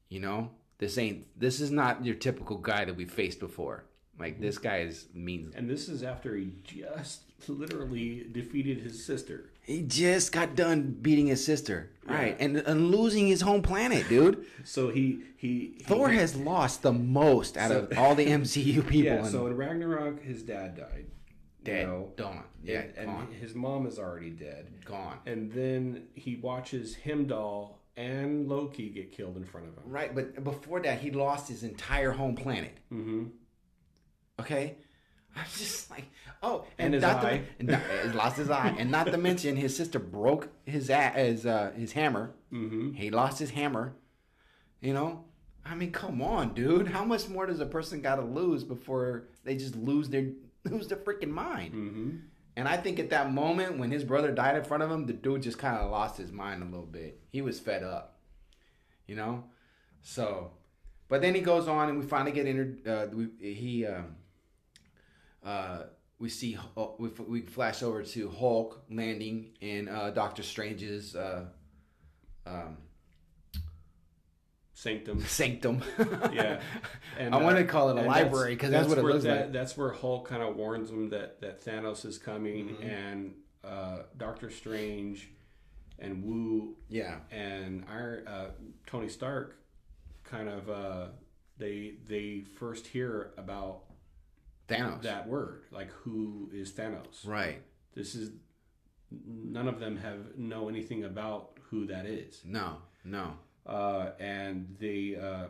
You 0.09 0.21
know, 0.21 0.51
this 0.79 0.99
ain't 0.99 1.27
this 1.39 1.61
is 1.61 1.71
not 1.71 2.05
your 2.05 2.15
typical 2.15 2.59
guy 2.59 2.85
that 2.85 2.95
we 2.97 3.05
faced 3.05 3.41
before. 3.41 3.85
Like 4.19 4.41
this 4.41 4.57
guy 4.59 4.79
is 4.79 5.07
means 5.13 5.55
And 5.55 5.69
this 5.69 5.89
is 5.89 6.03
after 6.03 6.35
he 6.37 6.53
just 6.65 7.23
literally 7.49 8.27
defeated 8.33 8.79
his 8.81 9.05
sister. 9.05 9.51
He 9.61 9.83
just 9.83 10.33
got 10.33 10.55
done 10.55 10.97
beating 11.03 11.27
his 11.27 11.45
sister, 11.45 11.91
right, 12.05 12.37
and 12.39 12.57
and 12.57 12.91
losing 12.93 13.27
his 13.27 13.41
home 13.41 13.63
planet, 13.63 14.09
dude. 14.09 14.47
So 14.65 14.89
he 14.91 15.21
he, 15.37 15.75
he 15.77 15.85
Thor 15.85 16.09
has 16.09 16.35
lost 16.37 16.83
the 16.83 16.93
most 16.93 17.57
out 17.59 17.73
of 17.73 17.93
all 17.99 18.15
the 18.15 18.27
MCU 18.27 18.87
people. 18.89 19.13
yeah. 19.13 19.15
and 19.17 19.27
So 19.27 19.47
in 19.49 19.57
Ragnarok, 19.57 20.23
his 20.23 20.43
dad 20.43 20.77
died. 20.77 21.07
you 21.09 21.65
dead, 21.65 21.87
know, 21.89 22.13
gone, 22.17 22.45
yeah, 22.63 22.85
and, 22.97 23.07
gone, 23.07 23.27
and 23.31 23.35
his 23.35 23.55
mom 23.55 23.87
is 23.87 23.99
already 23.99 24.31
dead. 24.31 24.69
gone. 24.85 25.19
And 25.27 25.53
then 25.53 26.05
he 26.15 26.37
watches 26.37 26.97
Heimdall 27.05 27.81
and 27.97 28.49
Loki 28.49 28.91
get 28.91 29.13
killed 29.13 29.37
in 29.37 29.45
front 29.45 29.69
of 29.69 29.75
him. 29.75 29.83
Right, 29.91 30.15
but 30.15 30.43
before 30.45 30.81
that, 30.81 31.01
he 31.01 31.11
lost 31.11 31.49
his 31.49 31.63
entire 31.63 32.13
home 32.13 32.35
planet. 32.35 32.77
Mm-hmm. 32.93 33.25
Okay, 34.41 34.77
I'm 35.35 35.45
just 35.57 35.91
like, 35.91 36.05
oh, 36.43 36.65
And 36.79 36.93
his 36.95 37.03
not 37.03 37.23
to- 37.23 37.29
eye. 37.29 37.43
and 37.59 37.69
not- 37.69 38.15
lost 38.15 38.37
his 38.37 38.51
eye, 38.51 38.75
and 38.79 38.91
not 38.91 39.07
to 39.07 39.17
mention 39.17 39.57
his 39.57 39.75
sister 39.77 39.99
broke 39.99 40.49
his 40.65 40.89
his 40.89 41.47
uh, 41.47 41.73
his 41.77 41.93
hammer. 41.93 42.35
Mm-hmm. 42.53 42.93
He 42.93 43.11
lost 43.11 43.39
his 43.39 43.51
hammer. 43.51 43.95
You 44.81 44.93
know, 44.93 45.25
I 45.65 45.75
mean, 45.75 45.91
come 45.91 46.21
on, 46.21 46.53
dude. 46.55 46.89
How 46.89 47.05
much 47.05 47.29
more 47.29 47.47
does 47.47 47.61
a 47.61 47.67
person 47.67 48.03
got 48.03 48.17
to 48.17 48.23
lose 48.23 48.63
before 48.63 49.29
they 49.43 49.57
just 49.57 49.75
lose 49.75 50.09
their 50.11 50.29
lose 50.65 50.89
their 50.89 50.99
freaking 50.99 51.31
mind? 51.31 51.75
Mm-hmm. 51.75 52.11
And 52.57 52.67
I 52.67 52.79
think 52.79 52.99
at 52.99 53.11
that 53.11 53.33
moment 53.33 53.79
when 53.79 53.91
his 53.91 54.03
brother 54.03 54.33
died 54.33 54.57
in 54.57 54.65
front 54.65 54.83
of 54.83 54.91
him, 54.91 55.05
the 55.05 55.13
dude 55.13 55.43
just 55.43 55.59
kind 55.59 55.77
of 55.77 55.91
lost 55.91 56.17
his 56.17 56.33
mind 56.33 56.63
a 56.63 56.67
little 56.67 56.87
bit. 56.87 57.21
He 57.29 57.43
was 57.43 57.61
fed 57.61 57.83
up, 57.83 58.19
you 59.07 59.15
know. 59.15 59.45
So, 60.01 60.53
but 61.09 61.21
then 61.21 61.35
he 61.35 61.43
goes 61.43 61.69
on, 61.69 61.91
and 61.91 61.99
we 61.99 62.07
finally 62.07 62.33
get 62.33 62.47
entered. 62.47 62.87
Uh, 62.87 63.07
we, 63.13 63.29
he, 63.55 63.85
um, 63.85 64.17
uh, 65.45 65.83
we 66.19 66.31
see 66.31 66.57
uh, 66.77 66.87
we, 66.99 67.09
we 67.09 67.41
flash 67.43 67.83
over 67.83 68.03
to 68.03 68.31
Hulk 68.31 68.83
landing 68.91 69.51
in 69.61 69.89
uh, 69.89 70.11
Doctor 70.11 70.43
Strange's 70.43 71.15
uh, 71.15 71.45
um, 72.47 72.79
Sanctum. 74.77 75.21
sanctum. 75.27 75.83
Yeah. 76.33 76.61
And, 77.19 77.35
I 77.35 77.39
uh, 77.39 77.43
want 77.43 77.57
to 77.57 77.65
call 77.65 77.89
it 77.89 77.97
a 77.97 78.03
library 78.07 78.55
because 78.55 78.71
that's, 78.71 78.87
what 78.89 78.99
it 78.99 79.03
where 79.03 79.15
looks 79.15 79.25
that, 79.25 79.41
like. 79.41 79.53
That's 79.53 79.75
where 79.75 79.91
Hulk 79.91 80.29
kind 80.29 80.43
of 80.43 80.55
warns 80.55 80.91
him 80.91 81.09
that, 81.09 81.41
that 81.41 81.65
Thanos 81.65 82.05
is 82.05 82.19
coming, 82.19 82.69
Mm-hmm. 82.69 82.83
and 82.83 83.35
uh, 83.65 84.01
Doctor 84.19 84.51
Strange 84.51 85.31
and 85.99 86.23
Wu 86.23 86.77
Yeah, 86.91 87.17
and 87.31 87.85
our 87.91 88.23
uh, 88.27 88.47
Tony 88.87 89.09
Stark 89.09 89.57
kind 90.25 90.51
of 90.51 90.69
uh, 90.69 91.07
they 91.57 91.95
they 92.07 92.45
first 92.59 92.87
hear 92.87 93.33
about 93.39 93.85
Thanos. 94.69 95.01
that 95.03 95.27
word, 95.27 95.63
like 95.73 95.91
who 96.03 96.51
is 96.53 96.73
Thanos. 96.73 97.27
Right. 97.27 97.63
This 97.95 98.15
is 98.15 98.31
none 99.27 99.69
of 99.69 99.81
them 99.81 99.97
have 99.97 100.37
know 100.37 100.69
anything 100.69 101.05
about 101.05 101.57
who 101.71 101.87
that 101.87 102.05
is. 102.05 102.43
No. 102.45 102.77
No. 103.05 103.39
Uh, 103.67 104.11
and 104.19 104.77
the 104.79 105.17
uh, 105.17 105.45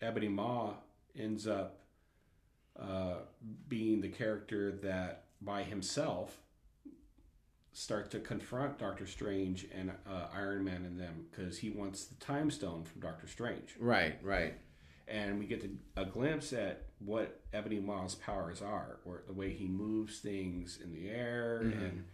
Ebony 0.00 0.28
Maw 0.28 0.74
ends 1.18 1.46
up 1.46 1.80
uh, 2.80 3.14
being 3.68 4.00
the 4.00 4.08
character 4.08 4.72
that 4.82 5.24
by 5.42 5.62
himself 5.62 6.38
starts 7.72 8.08
to 8.10 8.18
confront 8.20 8.78
Doctor 8.78 9.06
Strange 9.06 9.66
and 9.74 9.90
uh, 10.08 10.26
Iron 10.34 10.64
Man 10.64 10.84
and 10.84 10.98
them 10.98 11.26
because 11.30 11.58
he 11.58 11.70
wants 11.70 12.04
the 12.06 12.14
Time 12.16 12.50
Stone 12.50 12.84
from 12.84 13.00
Doctor 13.00 13.26
Strange, 13.26 13.74
Right. 13.78 14.18
Right. 14.22 14.54
and 15.08 15.38
we 15.38 15.46
get 15.46 15.60
to, 15.62 15.70
a 15.96 16.04
glimpse 16.04 16.52
at 16.52 16.86
what 16.98 17.40
Ebony 17.52 17.78
Maw's 17.80 18.14
powers 18.16 18.60
are, 18.60 18.98
or 19.04 19.22
the 19.26 19.32
way 19.32 19.50
he 19.50 19.66
moves 19.66 20.18
things 20.18 20.78
in 20.82 20.92
the 20.92 21.08
air 21.08 21.58
and. 21.60 22.04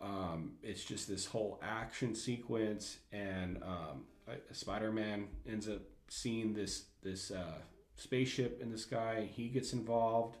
Um, 0.00 0.52
it's 0.62 0.84
just 0.84 1.08
this 1.08 1.26
whole 1.26 1.60
action 1.62 2.14
sequence, 2.14 2.98
and 3.12 3.62
um, 3.62 4.04
Spider 4.52 4.92
Man 4.92 5.28
ends 5.48 5.68
up 5.68 5.80
seeing 6.08 6.54
this 6.54 6.84
this 7.02 7.30
uh, 7.30 7.58
spaceship 7.96 8.60
in 8.62 8.70
the 8.70 8.78
sky. 8.78 9.28
He 9.32 9.48
gets 9.48 9.72
involved, 9.72 10.36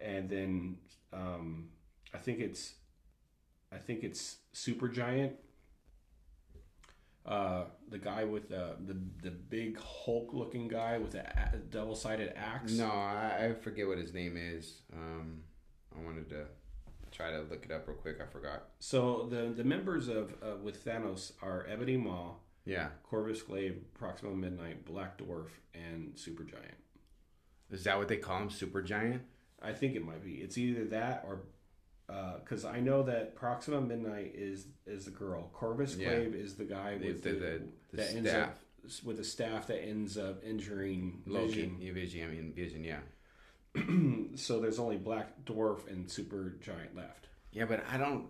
and 0.00 0.28
then 0.30 0.76
um, 1.12 1.68
I 2.14 2.18
think 2.18 2.40
it's 2.40 2.74
I 3.72 3.78
think 3.78 4.04
it's 4.04 4.36
Super 4.52 4.88
Giant, 4.88 5.34
uh, 7.24 7.64
the 7.88 7.98
guy 7.98 8.24
with 8.24 8.48
the 8.48 8.76
the, 8.86 8.96
the 9.22 9.30
big 9.30 9.78
Hulk 9.78 10.30
looking 10.32 10.68
guy 10.68 10.98
with 10.98 11.14
a, 11.14 11.60
double 11.70 11.94
sided 11.94 12.32
axe. 12.36 12.72
No, 12.72 12.86
I, 12.86 13.48
I 13.50 13.54
forget 13.54 13.86
what 13.86 13.98
his 13.98 14.12
name 14.12 14.36
is. 14.36 14.82
Um, 14.92 15.42
I 15.96 16.04
wanted 16.04 16.28
to 16.30 16.46
try 17.12 17.30
to 17.30 17.42
look 17.50 17.64
it 17.64 17.70
up 17.70 17.86
real 17.86 17.96
quick. 17.96 18.20
I 18.20 18.26
forgot. 18.26 18.64
So 18.80 19.26
the 19.30 19.52
the 19.54 19.64
members 19.64 20.08
of 20.08 20.32
uh, 20.42 20.56
with 20.62 20.84
Thanos 20.84 21.32
are 21.42 21.66
Ebony 21.68 21.96
Maw, 21.96 22.34
Yeah, 22.64 22.88
Corvus 23.04 23.42
Glaive, 23.42 23.82
Proxima 23.94 24.32
Midnight, 24.34 24.84
Black 24.84 25.18
Dwarf, 25.18 25.48
and 25.74 26.14
Supergiant. 26.14 26.76
is 27.70 27.84
that 27.84 27.98
what 27.98 28.08
they 28.08 28.16
call 28.16 28.42
him? 28.42 28.50
Super 28.50 28.82
Giant. 28.82 29.22
I 29.62 29.72
think 29.72 29.94
it 29.94 30.04
might 30.04 30.24
be. 30.24 30.34
It's 30.34 30.58
either 30.58 30.84
that 30.86 31.24
or 31.26 31.40
because 32.44 32.64
I 32.64 32.80
know 32.80 33.02
that 33.04 33.34
Proxima 33.36 33.80
Midnight 33.80 34.32
is 34.34 34.66
is 34.86 35.04
the 35.06 35.10
girl. 35.10 35.48
Corvus 35.52 35.96
Yeah. 35.96 36.08
Glaive 36.14 36.34
is 36.34 36.54
the 36.56 36.64
guy 36.64 36.98
with 37.00 37.22
the- 37.22 37.30
the, 37.30 37.36
the- 37.38 37.62
the 37.92 37.96
that 37.98 38.14
ends 38.14 38.28
staff. 38.30 38.48
up 38.48 38.58
with 39.04 39.20
a 39.20 39.24
staff 39.24 39.68
that 39.68 39.80
ends 39.82 40.18
up 40.18 40.42
injuring 40.44 41.22
Loki. 41.26 41.46
Vision. 41.46 41.76
Yeah, 41.80 41.92
Vision. 41.92 42.24
I 42.24 42.26
mean 42.34 42.52
Vision. 42.52 42.82
Yeah. 42.84 42.98
so 44.36 44.60
there's 44.60 44.78
only 44.78 44.96
Black 44.96 45.44
Dwarf 45.44 45.86
and 45.90 46.10
Super 46.10 46.54
Giant 46.60 46.94
left. 46.96 47.28
Yeah, 47.52 47.64
but 47.66 47.84
I 47.90 47.96
don't. 47.96 48.26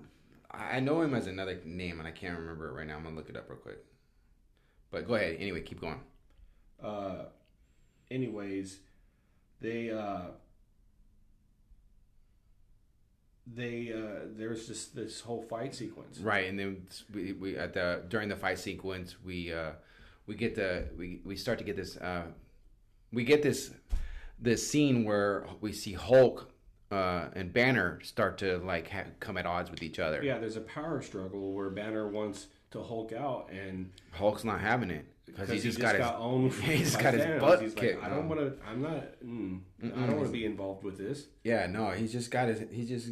I 0.51 0.81
know 0.81 1.01
him 1.01 1.15
as 1.15 1.27
another 1.27 1.61
name, 1.65 1.99
and 1.99 2.07
I 2.07 2.11
can't 2.11 2.39
remember 2.39 2.69
it 2.69 2.73
right 2.73 2.87
now. 2.87 2.97
I'm 2.97 3.05
gonna 3.05 3.17
look 3.17 3.31
it 3.31 3.37
up 3.37 3.49
real 3.49 3.59
quick. 3.59 3.79
But 4.91 5.07
go 5.09 5.15
ahead. 5.15 5.37
Anyway, 5.41 5.63
keep 5.63 5.81
going. 5.81 6.01
uh, 6.83 7.25
anyways, 8.11 8.81
they 9.61 9.91
uh, 9.91 10.33
they 13.47 13.93
uh, 13.93 14.27
there's 14.37 14.67
just 14.67 14.95
this 14.95 15.21
whole 15.21 15.43
fight 15.43 15.75
sequence. 15.75 16.19
Right, 16.19 16.49
and 16.49 16.59
then 16.59 16.87
we, 17.13 17.33
we 17.33 17.57
at 17.57 17.73
the 17.75 18.03
during 18.09 18.29
the 18.29 18.37
fight 18.37 18.59
sequence 18.59 19.17
we 19.25 19.53
uh 19.53 19.73
we 20.27 20.35
get 20.35 20.55
the 20.55 20.89
we 20.97 21.21
we 21.25 21.37
start 21.37 21.59
to 21.59 21.65
get 21.65 21.77
this 21.77 21.97
uh 21.97 22.25
we 23.13 23.25
get 23.25 23.43
this 23.43 23.73
this 24.43 24.67
scene 24.67 25.05
where 25.05 25.47
we 25.61 25.73
see 25.73 25.93
Hulk 25.93 26.51
uh, 26.91 27.29
and 27.35 27.53
Banner 27.53 28.01
start 28.03 28.39
to 28.39 28.59
like 28.59 28.91
ha- 28.91 29.05
come 29.21 29.39
at 29.39 29.47
odds 29.47 29.71
with 29.71 29.83
each 29.83 29.99
other. 29.99 30.23
Yeah, 30.23 30.39
there's 30.39 30.57
a 30.57 30.63
power 30.63 31.01
struggle 31.01 31.53
where 31.53 31.71
Banner 31.71 32.09
wants 32.09 32.49
to 32.73 32.83
Hulk 32.83 33.13
out, 33.13 33.51
and 33.51 33.91
Hulk's 34.11 34.45
not 34.45 34.61
having 34.61 34.91
it 34.91 35.07
because 35.25 35.49
he 35.49 35.57
because 35.57 35.65
just 35.65 35.81
got 35.81 35.95
his 35.95 36.07
owned. 36.19 36.53
he 36.65 36.79
just 36.79 36.99
got 36.99 37.15
his 37.15 37.41
butt 37.41 37.63
He's 37.63 37.75
kicked. 37.75 38.03
Like, 38.03 38.11
I 38.11 38.15
don't 38.15 38.29
want 38.29 38.41
to. 38.41 38.55
I'm 38.69 38.83
not. 38.83 39.05
Mm, 39.25 39.61
I 39.83 39.89
don't 39.89 40.17
want 40.17 40.27
to 40.27 40.33
be 40.33 40.45
involved 40.45 40.85
with 40.85 40.99
this. 40.99 41.27
yeah 41.45 41.67
no 41.67 41.91
he's 41.91 42.13
just 42.13 42.31
got 42.31 42.49
his 42.49 42.63
he 42.71 42.85
just 42.85 43.09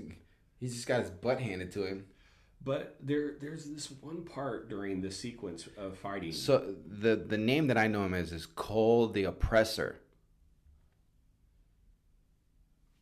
he's 0.58 0.74
just 0.74 0.86
got 0.86 1.00
his 1.00 1.10
butt 1.10 1.40
handed 1.40 1.70
to 1.72 1.86
him. 1.86 2.04
But 2.62 2.96
there, 3.00 3.36
there's 3.40 3.64
this 3.70 3.90
one 4.02 4.22
part 4.24 4.68
during 4.68 5.00
the 5.00 5.10
sequence 5.10 5.66
of 5.78 5.96
fighting. 5.96 6.32
So 6.32 6.74
the 6.86 7.16
the 7.16 7.38
name 7.38 7.68
that 7.68 7.78
I 7.78 7.86
know 7.86 8.04
him 8.04 8.12
as 8.12 8.32
is 8.32 8.44
Cole 8.44 9.08
the 9.08 9.24
Oppressor. 9.24 9.99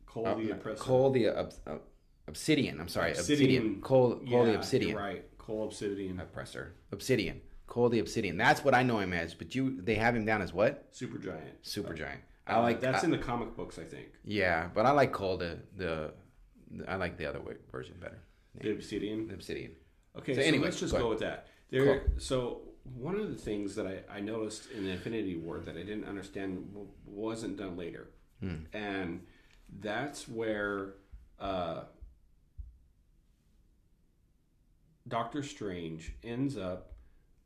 Cole 0.09 0.27
Uh, 0.27 0.33
the 0.35 0.51
Oppressor. 0.51 0.83
Cole 0.83 1.11
the 1.11 1.27
ob- 1.29 1.53
ob- 1.67 1.81
Obsidian. 2.27 2.79
I'm 2.79 2.87
sorry, 2.87 3.11
Obsidian. 3.11 3.49
Obsidian. 3.65 3.81
Cole, 3.81 4.15
Cole 4.15 4.23
yeah, 4.25 4.43
the 4.45 4.55
Obsidian. 4.55 4.95
Right. 4.97 5.37
Cole 5.37 5.65
Obsidian. 5.65 6.19
Oppressor. 6.19 6.73
Obsidian. 6.91 7.41
Cole 7.67 7.89
the 7.89 7.99
Obsidian. 7.99 8.35
That's 8.37 8.63
what 8.63 8.73
I 8.73 8.81
know 8.83 8.99
him 8.99 9.13
as. 9.13 9.33
But 9.35 9.53
you, 9.55 9.79
they 9.81 9.95
have 9.95 10.15
him 10.15 10.25
down 10.25 10.41
as 10.41 10.51
what? 10.53 10.87
Super 10.91 11.17
giant. 11.19 11.53
Super 11.61 11.93
giant. 11.93 12.21
I 12.47 12.53
Uh, 12.55 12.61
like 12.63 12.81
that's 12.81 13.03
I- 13.03 13.05
in 13.05 13.11
the 13.11 13.17
comic 13.19 13.55
books, 13.55 13.77
I 13.77 13.83
think. 13.83 14.07
Yeah, 14.23 14.69
but 14.73 14.85
I 14.85 14.91
like 14.91 15.11
Cole 15.11 15.37
the 15.37 15.59
the. 15.77 16.13
I 16.87 16.95
like 16.95 17.17
the 17.17 17.25
other 17.27 17.39
way, 17.39 17.55
version 17.71 17.95
better. 17.99 18.19
The 18.61 18.71
Obsidian. 18.71 19.27
The 19.27 19.35
Obsidian. 19.35 19.71
Okay, 20.17 20.33
So 20.33 20.41
so, 20.41 20.47
anyway, 20.47 20.65
let's 20.65 20.79
just 20.79 20.93
go 20.93 20.99
go, 20.99 21.09
with 21.09 21.19
that. 21.19 21.47
There. 21.71 22.11
So 22.17 22.61
one 22.95 23.15
of 23.19 23.29
the 23.29 23.35
things 23.37 23.75
that 23.75 23.85
I, 23.87 24.17
I 24.17 24.19
noticed 24.19 24.71
in 24.71 24.83
the 24.83 24.91
Infinity 24.91 25.35
War 25.37 25.59
that 25.59 25.75
I 25.77 25.83
didn't 25.83 26.05
understand 26.05 26.67
wasn't 27.05 27.57
done 27.57 27.77
later, 27.77 28.09
Hmm. 28.39 28.55
and 28.73 29.25
that's 29.79 30.27
where 30.27 30.95
uh, 31.39 31.83
Doctor 35.07 35.43
Strange 35.43 36.13
ends 36.23 36.57
up 36.57 36.93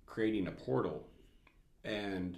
creating 0.06 0.48
a 0.48 0.52
portal, 0.52 1.08
and 1.84 2.38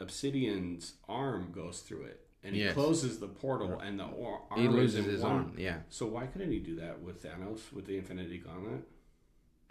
Obsidian's 0.00 0.94
arm 1.08 1.50
goes 1.52 1.80
through 1.80 2.04
it, 2.04 2.26
and 2.42 2.54
he 2.54 2.62
Yes. 2.62 2.74
closes 2.74 3.18
the 3.18 3.28
portal, 3.28 3.78
and 3.80 3.98
the 3.98 4.06
or- 4.06 4.42
arm 4.50 4.60
He 4.60 4.68
loses 4.68 5.04
his 5.06 5.20
one- 5.22 5.32
arm. 5.32 5.54
Yeah. 5.58 5.80
So 5.90 6.06
why 6.06 6.26
couldn't 6.26 6.52
he 6.52 6.58
do 6.60 6.76
that 6.76 7.00
with 7.00 7.22
Thanos 7.22 7.72
with 7.72 7.86
the 7.86 7.96
Infinity 7.98 8.38
Gauntlet? 8.38 8.82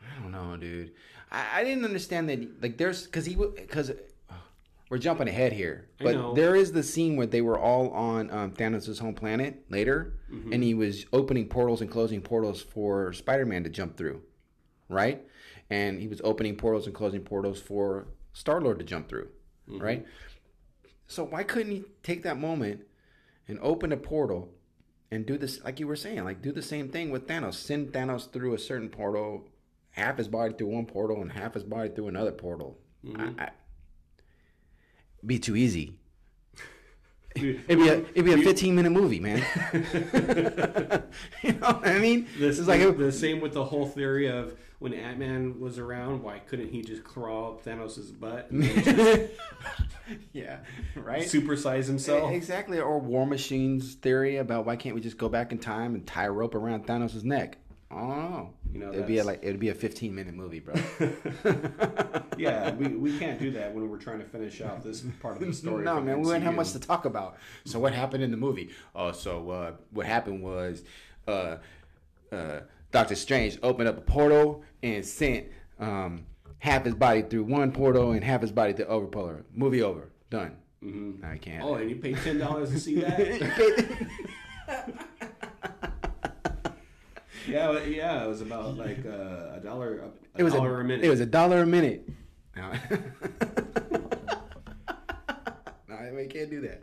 I 0.02 0.22
don't 0.22 0.32
know, 0.32 0.56
dude. 0.58 0.93
I, 1.32 1.60
I 1.62 1.63
didn't 1.63 1.84
understand 1.86 2.30
that. 2.30 2.62
Like, 2.62 2.78
there's 2.78 3.06
because 3.06 3.26
he 3.26 3.36
because 3.36 3.91
we're 4.89 4.97
jumping 4.97 5.28
ahead 5.28 5.54
here, 5.54 5.88
but 5.99 6.15
there 6.36 6.56
is 6.56 6.71
the 6.71 6.82
scene 6.84 7.15
where 7.15 7.28
they 7.28 7.41
were 7.41 7.60
all 7.60 7.89
on 7.91 8.30
um, 8.32 8.52
Thanos' 8.52 8.99
home 8.99 9.13
planet 9.15 9.63
later, 9.69 10.15
Mm-hmm. 10.32 10.54
and 10.54 10.63
he 10.63 10.73
was 10.75 11.06
opening 11.13 11.47
portals 11.47 11.82
and 11.82 11.89
closing 11.89 12.21
portals 12.21 12.62
for 12.62 13.12
Spider-Man 13.13 13.63
to 13.63 13.69
jump 13.69 13.97
through, 13.97 14.21
right? 14.88 15.23
And 15.71 15.99
he 15.99 16.08
was 16.08 16.21
opening 16.23 16.56
portals 16.56 16.86
and 16.86 16.93
closing 16.95 17.21
portals 17.21 17.60
for 17.60 18.08
Star 18.34 18.62
Lord 18.62 18.78
to 18.80 18.86
jump 18.86 19.10
through, 19.10 19.30
Mm-hmm. 19.69 19.82
right? 19.84 20.06
So 21.08 21.23
why 21.23 21.43
couldn't 21.43 21.71
he 21.71 21.84
take 22.04 22.23
that 22.23 22.39
moment 22.39 22.82
and 23.47 23.58
open 23.62 23.91
a 23.91 23.97
portal 23.97 24.49
and 25.12 25.25
do 25.25 25.38
this 25.38 25.63
like 25.63 25.80
you 25.80 25.88
were 25.88 25.95
saying, 25.95 26.23
like 26.23 26.41
do 26.41 26.52
the 26.52 26.62
same 26.62 26.89
thing 26.89 27.10
with 27.10 27.28
Thanos, 27.28 27.56
send 27.56 27.91
Thanos 27.91 28.32
through 28.32 28.54
a 28.54 28.60
certain 28.60 28.89
portal, 28.89 29.47
half 29.91 30.17
his 30.17 30.28
body 30.28 30.54
through 30.56 30.67
one 30.67 30.86
portal 30.86 31.21
and 31.21 31.32
half 31.32 31.56
his 31.56 31.63
body 31.63 31.89
through 31.89 32.08
another 32.10 32.32
portal. 32.32 32.78
I, 33.15 33.43
I, 33.45 33.49
be 35.25 35.39
too 35.39 35.55
easy. 35.55 35.93
It'd 37.36 37.67
be 37.67 37.88
a 37.88 37.99
it'd 37.99 38.25
be 38.25 38.34
a 38.34 38.38
fifteen 38.38 38.75
minute 38.75 38.89
movie, 38.89 39.19
man. 39.19 39.45
you 41.43 41.53
know 41.53 41.67
what 41.67 41.88
I 41.88 41.99
mean? 41.99 42.27
This 42.38 42.60
is 42.60 42.67
like 42.67 42.97
the 42.97 43.12
same 43.12 43.39
with 43.39 43.53
the 43.53 43.63
whole 43.63 43.86
theory 43.86 44.27
of 44.27 44.58
when 44.79 44.93
Ant 44.93 45.19
Man 45.19 45.60
was 45.60 45.77
around, 45.77 46.23
why 46.23 46.39
couldn't 46.39 46.69
he 46.69 46.82
just 46.82 47.03
crawl 47.03 47.51
up 47.51 47.65
Thanos' 47.65 48.17
butt 48.17 48.49
and 48.49 48.63
then 48.63 49.29
yeah, 50.34 50.60
right. 50.95 51.23
supersize 51.23 51.86
himself? 51.86 52.32
Exactly, 52.32 52.79
or 52.79 52.99
War 52.99 53.27
Machine's 53.27 53.95
theory 53.95 54.38
about 54.38 54.65
why 54.65 54.77
can't 54.77 54.95
we 54.95 55.01
just 55.01 55.17
go 55.17 55.29
back 55.29 55.51
in 55.51 55.60
time 55.60 55.95
and 55.95 56.08
tie 56.08 56.25
a 56.25 56.32
rope 56.32 56.55
around 56.55 56.88
Thanos' 56.88 57.23
neck? 57.23 57.58
I 57.91 57.95
don't 57.95 58.10
know. 58.10 58.54
You 58.71 58.80
know, 58.80 58.89
it'd 58.93 59.08
be 59.08 59.17
a, 59.17 59.23
like 59.23 59.39
it'd 59.41 59.60
be 59.60 59.69
a 59.69 59.73
fifteen 59.73 60.13
minute 60.13 60.36
movie, 60.36 60.60
bro. 60.60 60.75
yeah, 62.38 62.73
we, 62.75 62.88
we 62.89 63.17
can't 63.17 63.39
do 63.39 63.49
that 63.52 63.73
when 63.73 63.89
we're 63.89 63.97
trying 63.97 64.19
to 64.19 64.25
finish 64.25 64.62
out 64.62 64.84
this 64.84 65.02
part 65.19 65.41
of 65.41 65.47
the 65.47 65.54
story. 65.56 65.84
no, 65.84 65.95
for 65.95 66.02
man, 66.02 66.19
we 66.19 66.28
wouldn't 66.28 66.43
have 66.43 66.56
much 66.56 66.71
to 66.73 66.80
talk 66.80 67.06
about. 67.06 67.38
So 67.65 67.80
what 67.80 67.93
happened 67.93 68.23
in 68.23 68.30
the 68.30 68.38
movie? 68.38 68.69
Oh, 68.93 69.12
so 69.12 69.49
uh, 69.49 69.71
what 69.91 70.06
happened 70.06 70.43
was 70.43 70.84
uh, 71.28 71.58
uh, 72.32 72.60
Doctor 72.91 73.15
Strange 73.15 73.58
opened 73.63 73.89
up 73.89 73.97
a 73.97 74.02
portal 74.02 74.63
and 74.84 75.04
sent 75.04 75.47
um, 75.80 76.25
half 76.60 76.86
his 76.86 76.93
body 76.93 77.23
through 77.23 77.45
one 77.45 77.71
portal 77.71 78.12
and 78.12 78.23
half 78.23 78.41
his 78.41 78.52
body 78.52 78.73
through 78.73 78.86
other 78.86 79.08
portal. 79.08 79.41
Movie 79.56 79.82
over, 79.82 80.10
done. 80.30 80.58
Mm-hmm. 80.84 81.25
I 81.25 81.38
can't. 81.38 81.63
Oh, 81.63 81.73
and 81.73 81.89
you 81.89 81.95
paid 81.95 82.17
ten 82.17 82.38
dollars 82.38 82.69
to 82.69 82.80
see 82.80 83.02
that? 83.02 84.19
yeah, 87.49 87.83
yeah, 87.83 88.23
it 88.23 88.27
was 88.27 88.41
about 88.41 88.77
like 88.77 89.05
uh, 89.05 89.55
a 89.55 89.59
dollar, 89.63 89.99
a, 89.99 90.09
it 90.39 90.43
was 90.43 90.53
dollar 90.53 90.77
a, 90.77 90.81
a, 90.81 90.83
minute. 90.83 91.05
It 91.05 91.09
was 91.09 91.19
a 91.19 91.25
dollar 91.25 91.62
a 91.62 91.65
minute. 91.65 92.09
No, 95.88 96.15
we 96.15 96.27
can't 96.27 96.49
do 96.49 96.62
that. 96.62 96.81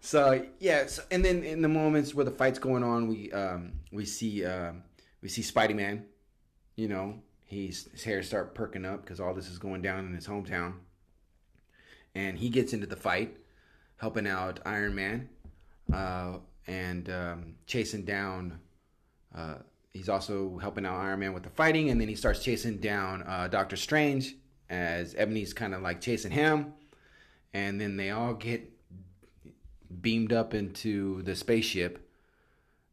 So 0.00 0.44
yeah, 0.60 0.86
so, 0.86 1.02
and 1.10 1.24
then 1.24 1.42
in 1.42 1.62
the 1.62 1.68
moments 1.68 2.14
where 2.14 2.24
the 2.24 2.30
fight's 2.30 2.58
going 2.58 2.84
on, 2.84 3.08
we 3.08 3.32
um, 3.32 3.72
we 3.90 4.04
see 4.04 4.44
um, 4.44 4.82
we 5.22 5.28
see 5.28 5.42
Spidey 5.42 5.74
Man. 5.74 6.04
You 6.76 6.88
know, 6.88 7.20
he's 7.44 7.88
his 7.92 8.04
hair 8.04 8.22
start 8.22 8.54
perking 8.54 8.84
up 8.84 9.02
because 9.02 9.20
all 9.20 9.34
this 9.34 9.48
is 9.48 9.58
going 9.58 9.82
down 9.82 10.06
in 10.06 10.14
his 10.14 10.26
hometown, 10.26 10.74
and 12.14 12.38
he 12.38 12.50
gets 12.50 12.72
into 12.72 12.86
the 12.86 12.96
fight, 12.96 13.36
helping 13.96 14.26
out 14.26 14.60
Iron 14.64 14.94
Man, 14.94 15.28
uh, 15.92 16.38
and 16.66 17.08
um, 17.10 17.54
chasing 17.66 18.04
down. 18.04 18.60
Uh, 19.34 19.56
he's 19.96 20.08
also 20.08 20.58
helping 20.58 20.84
out 20.86 20.96
Iron 21.00 21.20
Man 21.20 21.32
with 21.34 21.42
the 21.42 21.50
fighting, 21.50 21.90
and 21.90 22.00
then 22.00 22.08
he 22.08 22.14
starts 22.14 22.42
chasing 22.42 22.78
down 22.78 23.22
uh, 23.22 23.48
Doctor 23.48 23.76
Strange 23.76 24.34
as 24.68 25.14
Ebony's 25.14 25.52
kind 25.52 25.74
of 25.74 25.82
like 25.82 26.00
chasing 26.00 26.30
him, 26.32 26.72
and 27.54 27.80
then 27.80 27.96
they 27.96 28.10
all 28.10 28.34
get 28.34 28.70
beamed 30.00 30.32
up 30.32 30.54
into 30.54 31.22
the 31.22 31.34
spaceship 31.34 32.08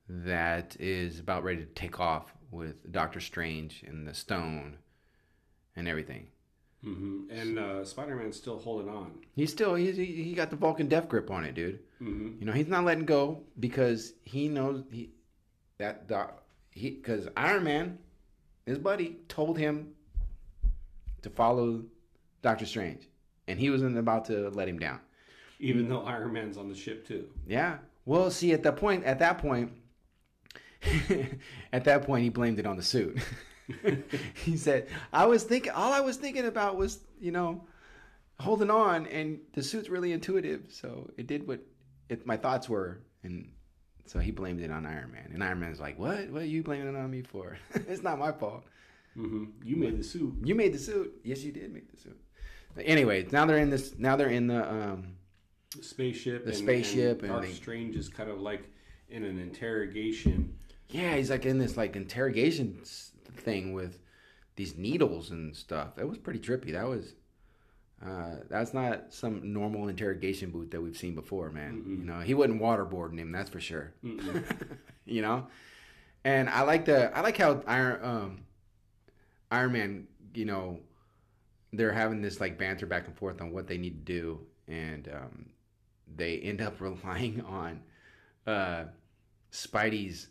that 0.07 0.75
is 0.79 1.19
about 1.19 1.43
ready 1.43 1.59
to 1.61 1.71
take 1.73 1.99
off 1.99 2.33
with 2.51 2.91
Doctor 2.91 3.19
Strange 3.19 3.83
and 3.87 4.07
the 4.07 4.13
stone 4.13 4.77
and 5.75 5.87
everything. 5.87 6.27
hmm 6.83 7.23
And 7.31 7.57
uh, 7.57 7.83
Spider 7.85 8.15
Man's 8.15 8.37
still 8.37 8.59
holding 8.59 8.89
on. 8.89 9.13
He's 9.35 9.51
still 9.51 9.73
he's, 9.75 9.97
he 9.97 10.05
he 10.05 10.33
got 10.33 10.49
the 10.49 10.55
Vulcan 10.55 10.87
death 10.87 11.09
grip 11.09 11.31
on 11.31 11.43
it, 11.45 11.55
dude. 11.55 11.79
hmm 11.99 12.33
You 12.39 12.45
know 12.45 12.51
he's 12.53 12.67
not 12.67 12.85
letting 12.85 13.05
go 13.05 13.41
because 13.59 14.13
he 14.23 14.47
knows 14.47 14.83
he 14.91 15.11
that 15.79 16.07
doc 16.07 16.42
he 16.73 16.91
because 16.91 17.27
Iron 17.38 17.63
Man, 17.63 17.99
his 18.65 18.77
buddy, 18.77 19.17
told 19.27 19.57
him 19.57 19.93
to 21.21 21.29
follow 21.29 21.83
Doctor 22.41 22.65
Strange, 22.65 23.07
and 23.47 23.59
he 23.59 23.69
wasn't 23.69 23.97
about 23.97 24.25
to 24.25 24.49
let 24.49 24.67
him 24.67 24.79
down. 24.79 24.99
Even 25.59 25.88
though 25.88 26.03
Iron 26.03 26.33
Man's 26.33 26.57
on 26.57 26.67
the 26.67 26.75
ship 26.75 27.07
too. 27.07 27.29
Yeah. 27.47 27.77
Well, 28.05 28.29
see, 28.31 28.51
at 28.51 28.63
that 28.63 28.75
point, 28.75 29.05
at 29.05 29.19
that 29.19 29.38
point, 29.38 29.71
at 31.73 31.86
that 31.86 32.03
point, 32.03 32.23
he 32.23 32.29
blamed 32.29 32.59
it 32.59 32.65
on 32.65 32.75
the 32.75 32.83
suit. 32.83 33.17
he 34.43 34.57
said, 34.57 34.88
"I 35.13 35.25
was 35.25 35.43
thinking, 35.43 35.71
all 35.71 35.93
I 35.93 36.01
was 36.01 36.17
thinking 36.17 36.45
about 36.45 36.75
was, 36.75 36.99
you 37.19 37.31
know, 37.31 37.65
holding 38.39 38.69
on, 38.69 39.07
and 39.07 39.39
the 39.53 39.63
suit's 39.63 39.89
really 39.89 40.12
intuitive, 40.12 40.65
so 40.69 41.09
it 41.17 41.27
did 41.27 41.47
what 41.47 41.62
it, 42.09 42.25
my 42.25 42.36
thoughts 42.36 42.67
were, 42.67 42.99
and 43.23 43.49
so 44.05 44.19
he 44.19 44.31
blamed 44.31 44.61
it 44.61 44.71
on 44.71 44.85
Iron 44.85 45.11
Man, 45.11 45.31
and 45.33 45.43
Iron 45.43 45.59
Man's 45.59 45.79
like, 45.79 45.97
"What? 45.97 46.29
What 46.29 46.41
are 46.43 46.45
you 46.45 46.63
blaming 46.63 46.87
it 46.87 46.95
on 46.97 47.09
me 47.09 47.21
for? 47.21 47.57
it's 47.73 48.03
not 48.03 48.19
my 48.19 48.31
fault. 48.31 48.63
hmm 49.15 49.45
You 49.63 49.75
made 49.75 49.97
the 49.97 50.03
suit. 50.03 50.33
You 50.43 50.55
made 50.55 50.73
the 50.73 50.79
suit. 50.79 51.13
Yes, 51.23 51.43
you 51.43 51.51
did 51.51 51.73
make 51.73 51.89
the 51.91 51.97
suit." 51.97 52.19
But 52.75 52.85
anyway, 52.87 53.27
now 53.31 53.45
they're 53.45 53.57
in 53.59 53.69
this. 53.69 53.95
Now 53.97 54.15
they're 54.15 54.29
in 54.29 54.47
the. 54.47 54.69
um 54.69 55.15
The 55.75 55.83
spaceship. 55.83 56.43
The 56.43 56.49
and, 56.49 56.57
spaceship 56.57 57.21
And 57.23 57.31
and 57.31 57.41
Doctor 57.41 57.55
Strange 57.55 57.95
is 57.95 58.09
kind 58.09 58.29
of 58.29 58.41
like 58.41 58.69
in 59.09 59.23
an 59.23 59.39
interrogation. 59.39 60.57
Yeah, 60.89 61.15
he's 61.15 61.29
like 61.29 61.45
in 61.45 61.57
this 61.59 61.77
like 61.77 61.95
interrogation 61.95 62.81
thing 63.37 63.73
with 63.73 63.99
these 64.55 64.77
needles 64.77 65.31
and 65.31 65.55
stuff. 65.55 65.95
That 65.95 66.07
was 66.07 66.17
pretty 66.17 66.39
trippy. 66.39 66.73
That 66.73 66.87
was 66.87 67.13
uh, 68.05 68.35
that's 68.49 68.73
not 68.73 69.13
some 69.13 69.53
normal 69.53 69.87
interrogation 69.87 70.51
booth 70.51 70.71
that 70.71 70.81
we've 70.81 70.97
seen 70.97 71.15
before, 71.15 71.49
man. 71.49 71.83
You 71.87 72.05
know, 72.05 72.19
he 72.19 72.33
wasn't 72.33 72.61
waterboarding 72.61 73.17
him, 73.17 73.31
that's 73.31 73.49
for 73.49 73.61
sure. 73.61 73.93
you 75.05 75.21
know, 75.21 75.47
and 76.25 76.49
I 76.49 76.61
like 76.63 76.85
the 76.85 77.15
I 77.15 77.21
like 77.21 77.37
how 77.37 77.63
Iron 77.65 77.99
um, 78.03 78.39
Iron 79.51 79.71
Man, 79.71 80.07
you 80.33 80.45
know, 80.45 80.79
they're 81.71 81.93
having 81.93 82.21
this 82.21 82.41
like 82.41 82.57
banter 82.57 82.85
back 82.85 83.07
and 83.07 83.17
forth 83.17 83.41
on 83.41 83.51
what 83.51 83.67
they 83.67 83.77
need 83.77 84.05
to 84.05 84.13
do, 84.13 84.39
and 84.67 85.07
um, 85.13 85.45
they 86.13 86.39
end 86.39 86.61
up 86.61 86.81
relying 86.81 87.41
on 87.41 87.81
uh, 88.45 88.85
Spidey's 89.51 90.27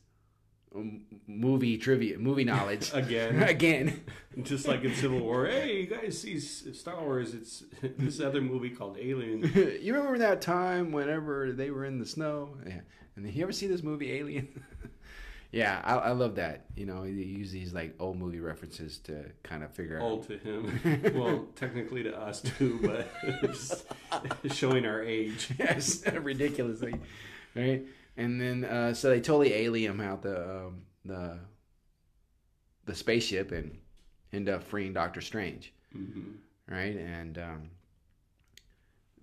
movie 1.27 1.79
trivia, 1.79 2.19
movie 2.19 2.45
knowledge 2.45 2.91
Again. 2.95 3.43
again. 3.49 4.05
Just 4.43 4.67
like 4.67 4.83
in 4.85 4.95
Civil 4.95 5.21
War, 5.21 5.47
hey, 5.47 5.83
you 5.83 5.87
guys 5.87 6.19
see 6.21 6.39
Star 6.41 7.01
Wars? 7.03 7.35
It's 7.35 7.65
this 7.99 8.21
other 8.21 8.41
movie 8.41 8.71
called 8.71 8.97
Alien. 8.99 9.43
you 9.83 9.93
remember 9.95 10.19
that 10.19 10.41
time 10.41 10.93
whenever 10.93 11.53
they 11.53 11.71
were 11.71 11.85
in 11.85 11.99
the 11.99 12.07
snow? 12.07 12.57
Yeah. 12.67 12.81
And 13.17 13.31
you 13.31 13.43
ever 13.43 13.53
see 13.53 13.67
this 13.67 13.83
movie 13.83 14.13
Alien? 14.13 14.49
yeah, 15.53 15.83
I, 15.85 15.97
I 15.97 16.11
love 16.13 16.37
that. 16.37 16.65
You 16.77 16.87
know, 16.87 17.03
you 17.03 17.13
use 17.13 17.51
these 17.53 17.75
like 17.75 17.95
old 18.01 18.17
movie 18.19 18.41
references 18.41 18.97
to 19.01 19.27
kind 19.43 19.63
of 19.63 19.71
figure 19.73 19.99
out. 19.99 20.03
Old 20.03 20.27
to 20.29 20.39
him, 20.39 21.13
well, 21.15 21.47
technically 21.55 22.03
to 22.05 22.19
us 22.19 22.41
too, 22.41 22.81
but 22.83 24.55
showing 24.55 24.87
our 24.87 25.03
age. 25.03 25.51
yes, 25.59 26.07
ridiculously, 26.07 26.95
right? 27.55 27.83
And 28.17 28.41
then 28.41 28.65
uh, 28.65 28.95
so 28.95 29.11
they 29.11 29.21
totally 29.21 29.55
alien 29.55 30.01
out 30.01 30.23
the 30.23 30.67
um, 30.67 30.83
the 31.05 31.39
the 32.85 32.95
spaceship 32.95 33.53
and 33.53 33.79
end 34.33 34.49
up 34.49 34.63
freeing 34.63 34.93
Doctor 34.93 35.21
Strange, 35.21 35.73
hmm 35.93 36.33
right? 36.69 36.97
And 36.97 37.39
um, 37.39 37.71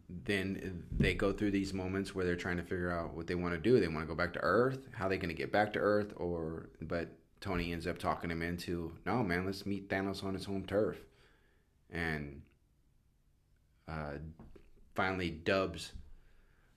then 0.10 0.84
they 0.98 1.14
go 1.14 1.32
through 1.32 1.52
these 1.52 1.74
moments 1.74 2.14
where 2.14 2.26
they're 2.26 2.36
trying 2.36 2.58
to 2.58 2.64
figure 2.64 2.92
out 2.92 3.14
what 3.14 3.28
they 3.28 3.36
want 3.36 3.54
to 3.54 3.60
do. 3.60 3.80
They 3.80 3.88
want 3.88 4.02
to 4.02 4.08
go 4.08 4.16
back 4.16 4.34
to 4.34 4.40
Earth. 4.42 4.88
How 4.92 5.08
they 5.08 5.18
going 5.18 5.30
to 5.30 5.36
get 5.36 5.52
back 5.52 5.74
to 5.74 5.80
Earth? 5.80 6.14
Or 6.18 6.70
but 6.82 7.10
Tony 7.42 7.72
ends 7.72 7.88
up 7.88 7.98
talking 7.98 8.32
him 8.32 8.42
into 8.42 8.92
no 9.06 9.24
man. 9.24 9.46
Let's 9.46 9.66
meet 9.66 9.90
Thanos 9.90 10.24
on 10.24 10.34
his 10.34 10.46
home 10.46 10.66
turf, 10.66 10.98
and 11.92 12.42
uh, 13.88 14.14
finally 14.96 15.30
dubs 15.30 15.94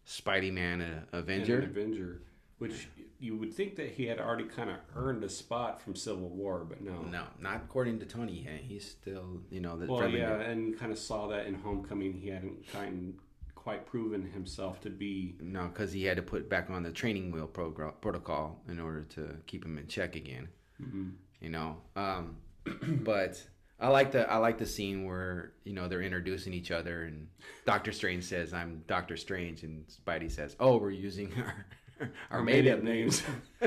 Spidey 0.06 0.52
Man 0.52 0.80
a 0.80 1.16
Avenger. 1.16 1.58
An 1.58 1.64
Avenger, 1.64 2.22
which 2.58 2.88
you 3.18 3.36
would 3.36 3.52
think 3.54 3.76
that 3.76 3.90
he 3.90 4.06
had 4.06 4.18
already 4.18 4.44
kind 4.44 4.68
of 4.70 4.76
earned 4.96 5.22
a 5.22 5.28
spot 5.28 5.80
from 5.80 5.94
Civil 5.94 6.28
War, 6.28 6.66
but 6.68 6.80
no. 6.80 7.02
No, 7.02 7.24
not 7.40 7.56
according 7.56 8.00
to 8.00 8.06
Tony. 8.06 8.46
He's 8.62 8.88
still, 8.88 9.40
you 9.50 9.60
know, 9.60 9.78
the 9.78 9.86
Well, 9.86 10.08
yeah, 10.08 10.40
and 10.40 10.76
kind 10.78 10.90
of 10.90 10.98
saw 10.98 11.28
that 11.28 11.46
in 11.46 11.54
Homecoming. 11.54 12.14
He 12.14 12.28
hadn't 12.28 12.66
kind 12.72 13.14
quite 13.54 13.86
proven 13.86 14.28
himself 14.32 14.80
to 14.80 14.90
be. 14.90 15.36
No, 15.40 15.68
because 15.68 15.92
he 15.92 16.02
had 16.04 16.16
to 16.16 16.22
put 16.22 16.48
back 16.48 16.68
on 16.68 16.82
the 16.82 16.90
training 16.90 17.30
wheel 17.30 17.46
progr- 17.46 18.00
protocol 18.00 18.60
in 18.68 18.80
order 18.80 19.04
to 19.10 19.36
keep 19.46 19.64
him 19.64 19.78
in 19.78 19.86
check 19.86 20.16
again. 20.16 20.48
Mhm. 20.82 21.12
You 21.40 21.50
know, 21.50 21.76
um, 21.94 22.38
but 23.04 23.40
I 23.82 23.88
like 23.88 24.12
the 24.12 24.30
I 24.30 24.36
like 24.36 24.58
the 24.58 24.66
scene 24.66 25.04
where 25.04 25.52
you 25.64 25.72
know 25.74 25.88
they're 25.88 26.02
introducing 26.02 26.54
each 26.54 26.70
other, 26.70 27.02
and 27.04 27.26
Doctor 27.66 27.90
Strange 27.92 28.24
says, 28.24 28.54
"I'm 28.54 28.84
Doctor 28.86 29.16
Strange," 29.16 29.64
and 29.64 29.84
Spidey 29.88 30.30
says, 30.30 30.54
"Oh, 30.60 30.76
we're 30.78 30.90
using 30.92 31.32
our 31.36 31.66
our, 32.00 32.10
Our 32.38 32.42
made 32.42 32.68
up 32.68 32.82
names." 32.82 33.22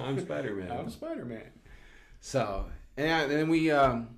I'm 0.00 0.20
Spider 0.20 0.54
Man. 0.54 0.70
I'm 0.70 0.90
Spider 0.90 1.24
Man. 1.24 1.44
So 2.20 2.66
and 2.96 3.30
then 3.30 3.48
we 3.48 3.70
um, 3.70 4.16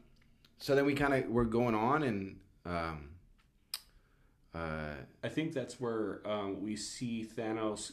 so 0.58 0.74
then 0.74 0.84
we 0.84 0.94
kind 0.94 1.14
of 1.14 1.30
we're 1.30 1.44
going 1.44 1.74
on 1.74 2.02
and 2.02 2.36
um, 2.66 3.08
uh, 4.54 4.94
I 5.22 5.28
think 5.28 5.52
that's 5.52 5.80
where 5.80 6.20
um, 6.26 6.60
we 6.62 6.76
see 6.76 7.24
Thanos 7.36 7.92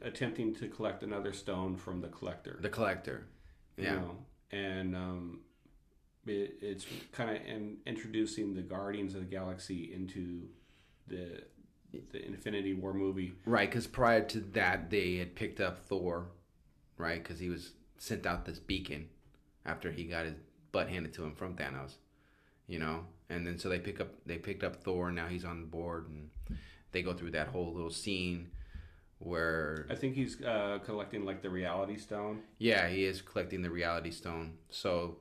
attempting 0.00 0.54
to 0.56 0.68
collect 0.68 1.02
another 1.02 1.32
stone 1.32 1.76
from 1.76 2.00
the 2.00 2.08
collector. 2.08 2.58
the 2.60 2.68
collector. 2.70 3.26
you 3.76 3.84
Yeah. 3.84 3.94
know, 3.96 4.16
and 4.52 4.94
um, 4.94 5.40
it, 6.26 6.54
it's 6.60 6.86
kind 7.12 7.30
of 7.30 7.36
in, 7.46 7.78
introducing 7.86 8.54
the 8.54 8.62
Guardians 8.62 9.14
of 9.14 9.20
the 9.20 9.26
Galaxy 9.26 9.92
into 9.92 10.42
the 11.08 11.44
the 12.10 12.24
Infinity 12.24 12.72
War 12.72 12.94
movie. 12.94 13.34
Right, 13.44 13.68
because 13.68 13.86
prior 13.86 14.22
to 14.28 14.40
that, 14.52 14.88
they 14.88 15.16
had 15.16 15.34
picked 15.34 15.60
up 15.60 15.84
Thor, 15.84 16.28
right? 16.96 17.22
Because 17.22 17.38
he 17.38 17.50
was 17.50 17.72
sent 17.98 18.24
out 18.24 18.46
this 18.46 18.58
beacon 18.58 19.08
after 19.66 19.92
he 19.92 20.04
got 20.04 20.24
his 20.24 20.34
butt 20.72 20.88
handed 20.88 21.12
to 21.14 21.24
him 21.24 21.34
from 21.34 21.54
Thanos, 21.54 21.96
you 22.66 22.78
know. 22.78 23.04
And 23.28 23.46
then 23.46 23.58
so 23.58 23.68
they 23.68 23.78
pick 23.78 24.00
up 24.00 24.08
they 24.24 24.38
picked 24.38 24.64
up 24.64 24.76
Thor. 24.76 25.08
And 25.08 25.16
now 25.16 25.26
he's 25.26 25.44
on 25.44 25.66
board, 25.66 26.08
and 26.08 26.58
they 26.92 27.02
go 27.02 27.12
through 27.12 27.32
that 27.32 27.48
whole 27.48 27.72
little 27.74 27.90
scene 27.90 28.50
where 29.22 29.86
I 29.90 29.94
think 29.94 30.14
he's 30.14 30.40
uh, 30.42 30.78
collecting 30.84 31.24
like 31.24 31.42
the 31.42 31.50
Reality 31.50 31.96
Stone. 31.96 32.42
yeah, 32.58 32.88
he 32.88 33.04
is 33.04 33.22
collecting 33.22 33.62
the 33.62 33.70
Reality 33.70 34.10
Stone. 34.10 34.54
So 34.70 35.16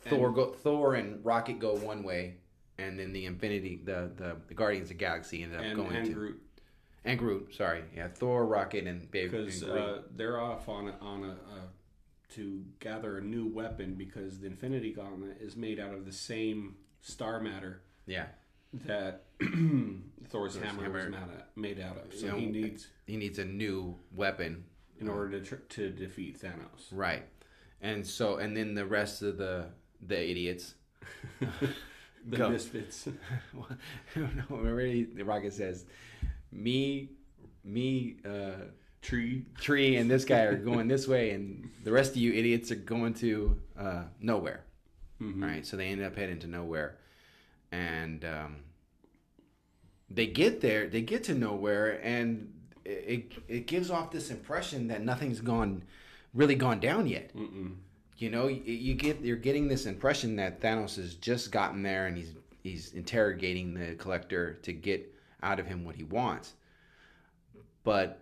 Thor 0.00 0.30
go 0.32 0.52
Thor 0.52 0.94
and 0.94 1.24
Rocket 1.24 1.58
go 1.58 1.74
one 1.74 2.02
way, 2.02 2.36
and 2.78 2.98
then 2.98 3.12
the 3.12 3.26
Infinity 3.26 3.80
the 3.84 4.10
the, 4.14 4.36
the 4.48 4.54
Guardians 4.54 4.90
of 4.90 4.98
the 4.98 5.04
Galaxy 5.04 5.42
ended 5.42 5.58
up 5.58 5.64
And, 5.64 5.76
going 5.76 5.96
and 5.96 6.06
to 6.06 6.12
Groot, 6.12 6.42
and 7.04 7.18
Groot. 7.18 7.54
Sorry, 7.54 7.82
yeah, 7.96 8.08
Thor, 8.08 8.46
Rocket, 8.46 8.86
and 8.86 9.10
Baby. 9.10 9.36
and 9.36 9.46
because 9.46 9.62
uh, 9.62 10.02
they're 10.14 10.40
off 10.40 10.68
on 10.68 10.88
a, 10.88 10.96
on 11.00 11.24
a, 11.24 11.30
uh 11.32 11.66
to 12.34 12.64
gather 12.80 13.18
a 13.18 13.20
new 13.20 13.46
weapon 13.46 13.94
because 13.94 14.40
the 14.40 14.46
Infinity 14.48 14.92
Gauntlet 14.92 15.36
is 15.40 15.54
made 15.56 15.78
out 15.78 15.94
of 15.94 16.04
the 16.04 16.12
same 16.12 16.74
star 17.00 17.38
matter 17.38 17.82
yeah. 18.06 18.26
That 18.86 19.24
Thor's 20.28 20.56
hammer, 20.56 20.82
hammer. 20.82 20.92
was 20.98 21.04
made 21.10 21.14
out, 21.16 21.30
made 21.56 21.80
out 21.80 21.96
of. 21.98 22.14
So 22.14 22.26
You 22.26 22.32
know, 22.32 22.38
he 22.38 22.46
needs 22.46 22.88
he 23.06 23.16
needs 23.16 23.38
a 23.38 23.44
new 23.44 23.96
weapon 24.14 24.64
in 25.00 25.08
order 25.08 25.38
to 25.40 25.44
tr- 25.44 25.54
to 25.68 25.90
defeat 25.90 26.40
Thanos. 26.40 26.86
right 26.92 27.24
and 27.80 28.06
so 28.06 28.36
and 28.36 28.56
then 28.56 28.74
the 28.74 28.86
rest 28.86 29.22
of 29.22 29.36
the 29.38 29.66
the 30.00 30.30
idiots 30.30 30.74
The 32.26 32.36
Go. 32.38 32.48
misfits. 32.50 33.06
no 34.16 34.28
already 34.50 35.04
the 35.04 35.24
rocket 35.24 35.52
says 35.52 35.84
me 36.50 37.10
me 37.64 38.16
uh 38.24 38.64
Tree. 39.02 39.44
tree 39.58 39.96
and 39.96 40.10
this 40.10 40.24
guy 40.24 40.42
are 40.44 40.56
going 40.56 40.88
this 40.88 41.06
way 41.06 41.32
and 41.32 41.68
the 41.82 41.92
rest 41.92 42.12
of 42.12 42.16
you 42.16 42.32
idiots 42.32 42.70
are 42.70 42.76
going 42.76 43.12
to 43.14 43.60
uh 43.78 44.04
nowhere 44.20 44.64
Mhm. 45.20 45.42
right 45.42 45.66
so 45.66 45.76
they 45.76 45.88
end 45.88 46.02
up 46.02 46.16
heading 46.16 46.38
to 46.40 46.46
nowhere 46.46 46.96
and 47.70 48.24
um 48.24 48.56
they 50.14 50.26
get 50.26 50.60
there 50.60 50.88
they 50.88 51.02
get 51.02 51.24
to 51.24 51.34
nowhere 51.34 52.00
and 52.04 52.52
it 52.84 53.32
it 53.48 53.66
gives 53.66 53.90
off 53.90 54.10
this 54.10 54.30
impression 54.30 54.88
that 54.88 55.02
nothing's 55.02 55.40
gone 55.40 55.82
really 56.32 56.54
gone 56.54 56.80
down 56.80 57.06
yet. 57.06 57.34
Mm-mm. 57.34 57.76
you 58.18 58.30
know 58.30 58.46
you, 58.46 58.62
you 58.64 58.94
get 58.94 59.20
you're 59.20 59.36
getting 59.36 59.68
this 59.68 59.86
impression 59.86 60.36
that 60.36 60.60
Thanos 60.60 60.96
has 60.96 61.14
just 61.14 61.50
gotten 61.50 61.82
there 61.82 62.06
and 62.06 62.16
he's 62.16 62.34
he's 62.62 62.92
interrogating 62.92 63.74
the 63.74 63.94
collector 63.94 64.54
to 64.62 64.72
get 64.72 65.14
out 65.42 65.60
of 65.60 65.66
him 65.66 65.84
what 65.84 65.94
he 65.94 66.04
wants. 66.04 66.54
But 67.82 68.20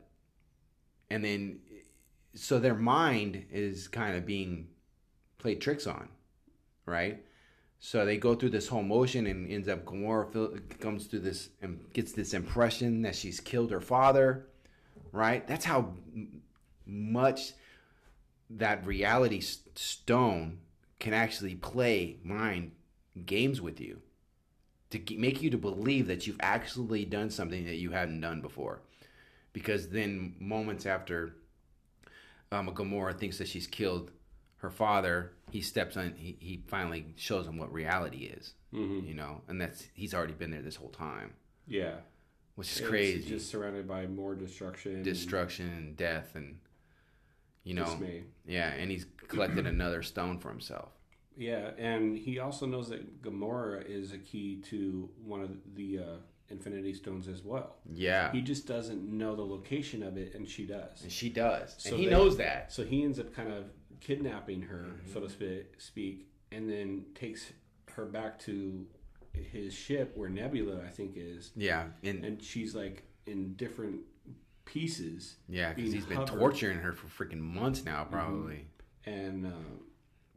and 1.10 1.24
then 1.24 1.60
so 2.34 2.58
their 2.58 2.74
mind 2.74 3.44
is 3.50 3.88
kind 3.88 4.16
of 4.16 4.26
being 4.26 4.68
played 5.38 5.60
tricks 5.60 5.86
on 5.86 6.08
right 6.86 7.24
so 7.84 8.04
they 8.04 8.16
go 8.16 8.34
through 8.34 8.50
this 8.50 8.68
whole 8.68 8.82
motion 8.82 9.26
and 9.26 9.50
ends 9.50 9.68
up 9.68 9.84
Gamora 9.84 10.78
comes 10.78 11.06
through 11.06 11.20
this 11.20 11.48
and 11.60 11.80
gets 11.92 12.12
this 12.12 12.32
impression 12.32 13.02
that 13.02 13.16
she's 13.16 13.40
killed 13.40 13.72
her 13.72 13.80
father 13.80 14.46
right? 15.12 15.46
That's 15.46 15.64
how 15.64 15.92
much 16.86 17.52
that 18.50 18.84
reality 18.86 19.40
stone 19.40 20.58
can 20.98 21.14
actually 21.14 21.54
play 21.54 22.18
mind 22.24 22.72
games 23.26 23.60
with 23.60 23.80
you 23.80 24.00
to 24.90 25.00
make 25.16 25.42
you 25.42 25.50
to 25.50 25.58
believe 25.58 26.06
that 26.06 26.26
you've 26.26 26.40
actually 26.40 27.04
done 27.04 27.30
something 27.30 27.64
that 27.66 27.76
you 27.76 27.90
hadn't 27.90 28.20
done 28.20 28.40
before. 28.40 28.82
Because 29.52 29.88
then 29.88 30.34
moments 30.38 30.86
after 30.86 31.34
um, 32.50 32.68
Gamora 32.70 33.16
thinks 33.16 33.38
that 33.38 33.48
she's 33.48 33.66
killed 33.66 34.10
her 34.56 34.70
father 34.70 35.32
he 35.52 35.60
steps 35.60 35.96
on 35.96 36.14
he, 36.16 36.36
he 36.40 36.62
finally 36.66 37.06
shows 37.16 37.46
him 37.46 37.58
what 37.58 37.72
reality 37.72 38.24
is 38.24 38.54
Mhm. 38.72 39.06
you 39.06 39.14
know 39.14 39.42
and 39.48 39.60
that's 39.60 39.84
he's 39.94 40.14
already 40.14 40.32
been 40.32 40.50
there 40.50 40.62
this 40.62 40.76
whole 40.76 40.88
time 40.88 41.34
Yeah. 41.66 41.96
which 42.54 42.70
is 42.72 42.80
It's 42.80 42.88
crazy 42.88 43.28
just 43.28 43.50
surrounded 43.50 43.86
by 43.86 44.06
more 44.06 44.34
destruction. 44.34 45.02
destruction 45.02 45.68
and 45.70 45.96
death 45.96 46.34
and 46.34 46.58
you 47.64 47.74
know 47.74 47.84
dismay. 47.84 48.24
yeah 48.46 48.68
and 48.72 48.90
he's 48.90 49.06
collected 49.28 49.66
another 49.76 50.02
stone 50.02 50.38
for 50.38 50.48
himself 50.48 50.90
Yeah, 51.36 51.70
and 51.78 52.16
he 52.18 52.38
also 52.38 52.66
knows 52.66 52.88
that 52.90 53.22
Gamora 53.22 53.84
is 53.88 54.12
a 54.12 54.18
key 54.18 54.60
to 54.70 55.08
one 55.24 55.40
of 55.42 55.50
the 55.74 55.98
uh, 55.98 56.16
Infinity 56.48 56.92
Stones 56.94 57.28
as 57.28 57.42
well. 57.42 57.76
yeah 57.94 58.30
He 58.32 58.40
just 58.42 58.66
doesn't 58.66 59.02
know 59.20 59.34
the 59.36 59.46
location 59.56 60.02
of 60.02 60.16
it, 60.18 60.34
and 60.34 60.46
she 60.48 60.64
does. 60.66 61.02
and 61.02 61.10
she 61.12 61.28
does 61.30 61.74
So 61.78 61.90
and 61.90 61.98
he 62.00 62.04
they- 62.06 62.10
knows 62.16 62.36
that 62.38 62.72
So 62.72 62.84
he 62.84 63.02
ends 63.04 63.18
up 63.18 63.32
kind 63.34 63.50
of 63.52 63.64
kidnapping 64.06 64.62
her, 64.62 64.86
so 65.12 65.20
Mm-hmm. 65.20 65.26
to 65.26 65.30
spe- 65.30 65.80
speak, 65.80 66.28
and 66.50 66.68
then 66.68 67.04
takes 67.14 67.52
her 67.94 68.04
back 68.06 68.38
to 68.40 68.86
his 69.32 69.72
ship 69.72 70.12
where 70.16 70.28
Nebula, 70.28 70.80
I 70.84 70.88
think, 70.90 71.12
is, 71.16 71.52
yeah 71.56 71.84
and 72.02 72.24
and 72.24 72.42
she's 72.42 72.74
like 72.74 73.02
in 73.26 73.54
different 73.54 74.00
pieces. 74.64 75.36
yeah 75.48 75.72
because 75.72 75.92
he's 75.92 76.04
been 76.06 76.24
torturing 76.26 76.78
her 76.78 76.92
for 76.92 77.06
freaking 77.24 77.40
months 77.40 77.84
now 77.84 78.02
Mm-hmm. 78.04 78.12
probably 78.14 78.66
and 79.06 79.46
uh, 79.46 79.50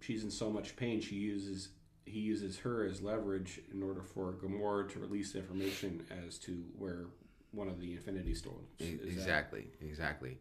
she's 0.02 0.24
in 0.24 0.32
so 0.32 0.50
much 0.50 0.76
pain 0.76 1.00
she 1.02 1.16
uses 1.16 1.70
he 2.06 2.20
uses 2.20 2.58
her 2.60 2.86
as 2.86 3.02
leverage 3.02 3.60
in 3.74 3.82
order 3.84 4.02
for 4.04 4.34
Gamora 4.34 4.88
to 4.94 5.00
release 5.00 5.36
information 5.36 6.04
as 6.26 6.38
to 6.40 6.64
where 6.78 7.06
one 7.52 7.68
of 7.68 7.80
the 7.80 7.94
Infinity 7.94 8.34
Stones 8.36 8.68
exactly, 8.80 9.68
exactly. 9.82 10.38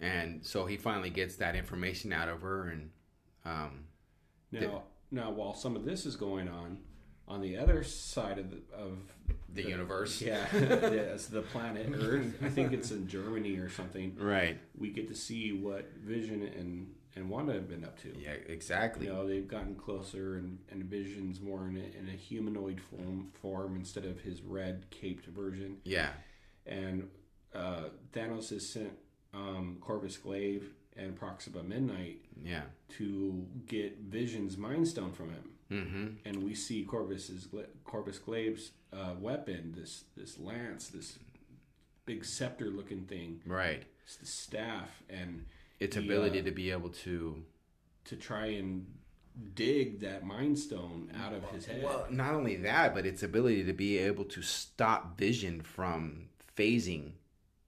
And 0.00 0.44
so 0.44 0.66
he 0.66 0.76
finally 0.76 1.10
gets 1.10 1.36
that 1.36 1.56
information 1.56 2.12
out 2.12 2.28
of 2.28 2.42
her, 2.42 2.68
and 2.68 2.90
um, 3.44 3.84
Now, 4.52 4.82
now, 5.10 5.30
while 5.30 5.54
some 5.54 5.76
of 5.76 5.84
this 5.84 6.04
is 6.04 6.16
going 6.16 6.48
on, 6.48 6.78
on 7.28 7.40
the 7.40 7.56
other 7.56 7.82
side 7.82 8.38
of 8.38 8.50
the, 8.50 8.58
of 8.76 8.98
the, 9.52 9.62
universe. 9.62 10.20
yeah, 10.20 10.46
yes, 10.52 11.26
the 11.26 11.42
planet 11.42 11.90
Earth, 11.94 12.36
I 12.42 12.48
think 12.48 12.72
it's 12.72 12.90
in 12.90 13.08
Germany 13.08 13.56
or 13.56 13.68
something. 13.68 14.14
Right. 14.18 14.58
We 14.76 14.90
get 14.90 15.08
to 15.08 15.14
see 15.14 15.52
what 15.52 15.90
Vision 16.04 16.42
and 16.42 16.94
and 17.16 17.30
Wanda 17.30 17.54
have 17.54 17.68
been 17.68 17.82
up 17.82 17.98
to. 18.02 18.14
Yeah. 18.18 18.34
Exactly. 18.46 19.06
You 19.06 19.12
know, 19.12 19.26
they've 19.26 19.48
gotten 19.48 19.74
closer, 19.74 20.36
and, 20.36 20.58
and 20.70 20.84
Vision's 20.84 21.40
more 21.40 21.66
in 21.66 21.76
a, 21.76 21.98
in 21.98 22.10
a 22.12 22.16
humanoid 22.16 22.78
form, 22.78 23.28
form 23.40 23.74
instead 23.74 24.04
of 24.04 24.20
his 24.20 24.42
red 24.42 24.84
caped 24.90 25.24
version. 25.24 25.78
Yeah. 25.84 26.10
And 26.66 27.08
uh, 27.54 27.84
Thanos 28.12 28.50
has 28.50 28.68
sent 28.68 28.92
um, 29.36 29.76
Corvus 29.80 30.16
Glaive 30.16 30.70
and 30.96 31.14
Proxima 31.14 31.62
Midnight 31.62 32.20
Yeah. 32.42 32.62
to 32.96 33.46
get 33.66 33.98
Vision's 34.00 34.56
Mind 34.56 34.88
Stone 34.88 35.12
from 35.12 35.30
him, 35.30 35.50
Mm-hmm. 35.70 36.06
and 36.24 36.42
we 36.44 36.54
see 36.54 36.84
Corvus's 36.84 37.48
Corvus 37.84 38.18
Glaive's 38.18 38.70
uh, 38.92 39.14
weapon, 39.20 39.74
this 39.76 40.04
this 40.16 40.38
lance, 40.38 40.88
this 40.88 41.18
big 42.06 42.24
scepter 42.24 42.66
looking 42.66 43.02
thing, 43.04 43.40
Right. 43.44 43.82
it's 44.04 44.16
the 44.16 44.26
staff, 44.26 45.02
and 45.10 45.44
Its 45.80 45.96
The, 45.96 46.02
ability 46.04 46.40
uh, 46.40 46.44
to 46.44 46.50
be 46.52 46.70
able 46.70 46.90
to. 47.04 47.42
to 48.06 48.16
try 48.16 48.46
and 48.46 48.86
dig 49.54 50.00
that 50.00 50.24
Mind 50.24 50.58
Stone 50.58 51.10
out 51.22 51.34
of 51.34 51.44
his 51.50 51.66
head. 51.66 51.82
Well, 51.82 52.06
not 52.10 52.32
only 52.32 52.56
that, 52.56 52.94
but 52.94 53.04
its 53.04 53.22
ability 53.22 53.64
to 53.64 53.72
be 53.74 53.98
able 53.98 54.24
to 54.26 54.40
stop 54.40 55.18
Vision 55.18 55.60
from 55.60 56.28
phasing. 56.56 57.10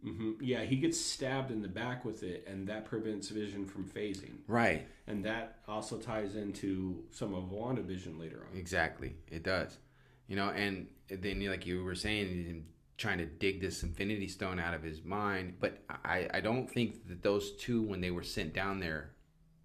Hmm 0.02 0.32
Yeah, 0.40 0.62
he 0.62 0.76
gets 0.76 1.00
stabbed 1.00 1.50
in 1.50 1.62
the 1.62 1.68
back 1.68 2.04
with 2.04 2.22
it, 2.22 2.46
and 2.46 2.68
that 2.68 2.84
prevents 2.84 3.28
Vision 3.28 3.66
from 3.66 3.88
phasing. 3.88 4.38
Right. 4.46 4.86
And 5.06 5.24
that 5.24 5.58
also 5.66 5.98
ties 5.98 6.36
into 6.36 7.04
some 7.10 7.34
of 7.34 7.44
WandaVision 7.44 8.18
later 8.18 8.46
on. 8.50 8.58
Exactly, 8.58 9.16
it 9.30 9.42
does. 9.42 9.78
You 10.26 10.36
know, 10.36 10.50
and 10.50 10.88
then 11.08 11.44
like 11.48 11.66
you 11.66 11.82
were 11.82 11.94
saying, 11.94 12.26
he's 12.28 12.62
trying 12.98 13.18
to 13.18 13.26
dig 13.26 13.60
this 13.60 13.82
Infinity 13.82 14.28
Stone 14.28 14.58
out 14.58 14.74
of 14.74 14.82
his 14.82 15.02
mind. 15.02 15.54
But 15.60 15.78
I, 16.04 16.28
I 16.34 16.40
don't 16.40 16.68
think 16.68 17.08
that 17.08 17.22
those 17.22 17.52
two, 17.52 17.82
when 17.82 18.00
they 18.00 18.10
were 18.10 18.22
sent 18.22 18.52
down 18.52 18.80
there, 18.80 19.12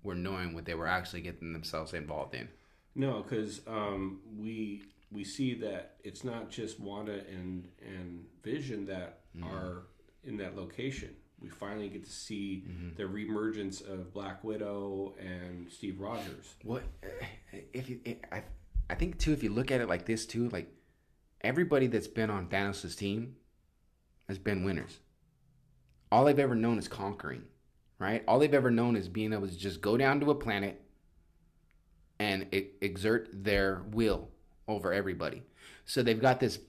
were 0.03 0.15
knowing 0.15 0.53
what 0.53 0.65
they 0.65 0.75
were 0.75 0.87
actually 0.87 1.21
getting 1.21 1.53
themselves 1.53 1.93
involved 1.93 2.35
in. 2.35 2.47
No, 2.95 3.23
because 3.23 3.61
um, 3.67 4.19
we 4.37 4.83
we 5.11 5.23
see 5.23 5.53
that 5.55 5.95
it's 6.03 6.23
not 6.23 6.49
just 6.49 6.79
Wanda 6.79 7.21
and 7.29 7.67
and 7.81 8.25
Vision 8.43 8.85
that 8.85 9.19
are 9.41 9.83
in 10.25 10.37
that 10.37 10.55
location. 10.55 11.15
We 11.41 11.49
finally 11.49 11.89
get 11.89 12.05
to 12.05 12.11
see 12.11 12.63
mm-hmm. 12.67 12.95
the 12.95 13.03
reemergence 13.03 13.85
of 13.87 14.13
Black 14.13 14.43
Widow 14.43 15.13
and 15.19 15.69
Steve 15.69 15.99
Rogers. 15.99 16.55
What 16.63 16.83
if 17.73 17.89
you? 17.89 17.99
I, 18.31 18.43
I 18.89 18.95
think 18.95 19.19
too. 19.19 19.33
If 19.33 19.43
you 19.43 19.49
look 19.49 19.69
at 19.69 19.81
it 19.81 19.89
like 19.89 20.05
this 20.05 20.25
too, 20.25 20.47
like 20.49 20.73
everybody 21.41 21.87
that's 21.87 22.07
been 22.07 22.29
on 22.29 22.47
Thanos' 22.47 22.97
team 22.97 23.35
has 24.29 24.37
been 24.37 24.63
winners. 24.63 24.99
All 26.11 26.23
they've 26.23 26.39
ever 26.39 26.55
known 26.55 26.77
is 26.77 26.87
conquering, 26.87 27.43
right? 27.99 28.23
All 28.25 28.39
they've 28.39 28.53
ever 28.53 28.71
known 28.71 28.95
is 28.95 29.09
being 29.09 29.33
able 29.33 29.47
to 29.47 29.57
just 29.57 29.81
go 29.81 29.97
down 29.97 30.21
to 30.21 30.31
a 30.31 30.35
planet 30.35 30.81
and 32.19 32.47
exert 32.79 33.27
their 33.33 33.83
will 33.91 34.29
over 34.67 34.93
everybody. 34.93 35.43
So 35.85 36.03
they've 36.03 36.21
got 36.21 36.39
this 36.39 36.59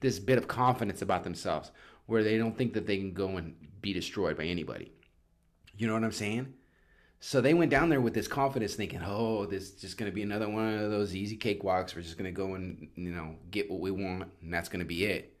this 0.00 0.18
bit 0.18 0.36
of 0.36 0.46
confidence 0.46 1.00
about 1.00 1.24
themselves 1.24 1.70
where 2.06 2.22
they 2.22 2.38
don't 2.38 2.56
think 2.56 2.72
that 2.74 2.86
they 2.86 2.96
can 2.98 3.12
go 3.12 3.36
and 3.36 3.54
be 3.80 3.92
destroyed 3.92 4.36
by 4.36 4.44
anybody. 4.44 4.92
You 5.76 5.86
know 5.86 5.94
what 5.94 6.04
I'm 6.04 6.12
saying? 6.12 6.54
So 7.20 7.40
they 7.40 7.54
went 7.54 7.70
down 7.70 7.88
there 7.88 8.00
with 8.00 8.14
this 8.14 8.28
confidence, 8.28 8.74
thinking, 8.74 9.02
"Oh, 9.04 9.46
this 9.46 9.64
is 9.64 9.70
just 9.72 9.98
going 9.98 10.10
to 10.10 10.14
be 10.14 10.22
another 10.22 10.48
one 10.48 10.74
of 10.74 10.90
those 10.90 11.14
easy 11.14 11.36
cakewalks. 11.36 11.94
We're 11.94 12.02
just 12.02 12.18
going 12.18 12.32
to 12.32 12.36
go 12.36 12.54
and 12.54 12.88
you 12.94 13.10
know 13.10 13.36
get 13.50 13.70
what 13.70 13.80
we 13.80 13.90
want, 13.90 14.30
and 14.42 14.52
that's 14.52 14.68
going 14.68 14.80
to 14.80 14.86
be 14.86 15.04
it." 15.04 15.36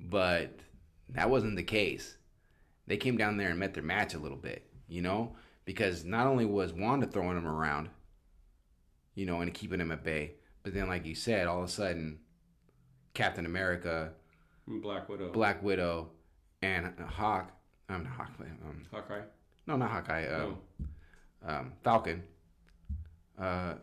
But 0.00 0.58
that 1.10 1.30
wasn't 1.30 1.56
the 1.56 1.62
case. 1.62 2.16
They 2.86 2.96
came 2.96 3.16
down 3.16 3.36
there 3.36 3.50
and 3.50 3.58
met 3.58 3.74
their 3.74 3.82
match 3.82 4.14
a 4.14 4.18
little 4.18 4.36
bit, 4.36 4.68
you 4.88 5.02
know, 5.02 5.36
because 5.64 6.04
not 6.04 6.26
only 6.26 6.44
was 6.44 6.72
Wanda 6.72 7.06
throwing 7.06 7.34
them 7.34 7.46
around, 7.46 7.88
you 9.14 9.26
know, 9.26 9.40
and 9.40 9.54
keeping 9.54 9.78
them 9.78 9.92
at 9.92 10.04
bay, 10.04 10.34
but 10.62 10.74
then, 10.74 10.88
like 10.88 11.06
you 11.06 11.14
said, 11.14 11.46
all 11.46 11.58
of 11.58 11.64
a 11.64 11.68
sudden, 11.68 12.18
Captain 13.14 13.46
America, 13.46 14.12
Black 14.68 15.08
Widow, 15.08 15.32
Black 15.32 15.62
Widow, 15.62 16.10
and 16.62 16.92
Hawk. 17.00 17.52
I'm 17.88 18.02
not 18.04 18.12
Hawk. 18.12 18.30
Um, 18.40 18.82
Hawkeye. 18.90 19.20
no, 19.66 19.76
not 19.76 19.90
Hawkeye. 19.90 20.24
Uh, 20.26 20.46
Oh. 20.46 20.58
um, 21.48 21.72
Falcon 21.84 22.22
uh, 23.38 23.74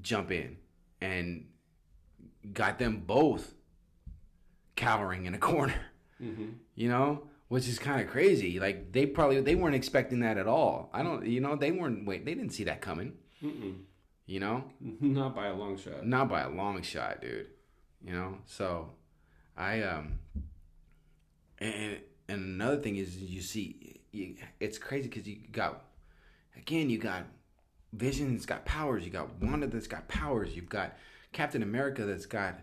jump 0.00 0.30
in 0.30 0.56
and 1.00 1.46
got 2.52 2.78
them 2.78 3.02
both 3.06 3.54
cowering 4.76 5.26
in 5.26 5.34
a 5.34 5.38
corner. 5.50 5.74
hmm 6.18 6.50
You 6.74 6.88
know, 6.88 7.22
which 7.48 7.66
is 7.68 7.78
kind 7.78 8.00
of 8.00 8.08
crazy. 8.08 8.60
Like 8.60 8.92
they 8.92 9.06
probably 9.06 9.40
they 9.40 9.54
weren't 9.54 9.74
expecting 9.74 10.20
that 10.20 10.38
at 10.38 10.46
all. 10.46 10.90
I 10.92 11.02
don't. 11.02 11.26
You 11.26 11.40
know, 11.40 11.56
they 11.56 11.72
weren't. 11.72 12.06
Wait, 12.06 12.24
they 12.24 12.34
didn't 12.34 12.52
see 12.52 12.64
that 12.64 12.80
coming. 12.80 13.14
Mm-mm. 13.42 13.78
You 14.26 14.40
know, 14.40 14.64
Not 15.00 15.34
by 15.34 15.46
a 15.46 15.54
long 15.54 15.76
shot. 15.78 16.06
not 16.06 16.28
by 16.28 16.42
a 16.42 16.50
long 16.50 16.82
shot, 16.82 17.22
dude. 17.22 17.46
You 18.04 18.12
know, 18.12 18.38
so 18.46 18.90
I 19.58 19.82
um 19.82 20.18
and 21.58 21.98
and 22.28 22.40
another 22.44 22.76
thing 22.80 22.96
is 22.96 23.16
you 23.16 23.40
see 23.42 24.00
you, 24.12 24.36
it's 24.60 24.78
crazy 24.78 25.08
because 25.08 25.26
you 25.26 25.36
got 25.52 25.84
again 26.56 26.88
you 26.88 26.98
got 26.98 27.24
Vision's 27.92 28.44
got 28.46 28.64
powers, 28.66 29.04
you 29.04 29.10
got 29.10 29.28
Wanda 29.40 29.66
that's 29.66 29.86
got 29.86 30.08
powers, 30.08 30.54
you've 30.54 30.68
got 30.68 30.96
Captain 31.32 31.62
America 31.62 32.04
that's 32.04 32.26
got 32.26 32.60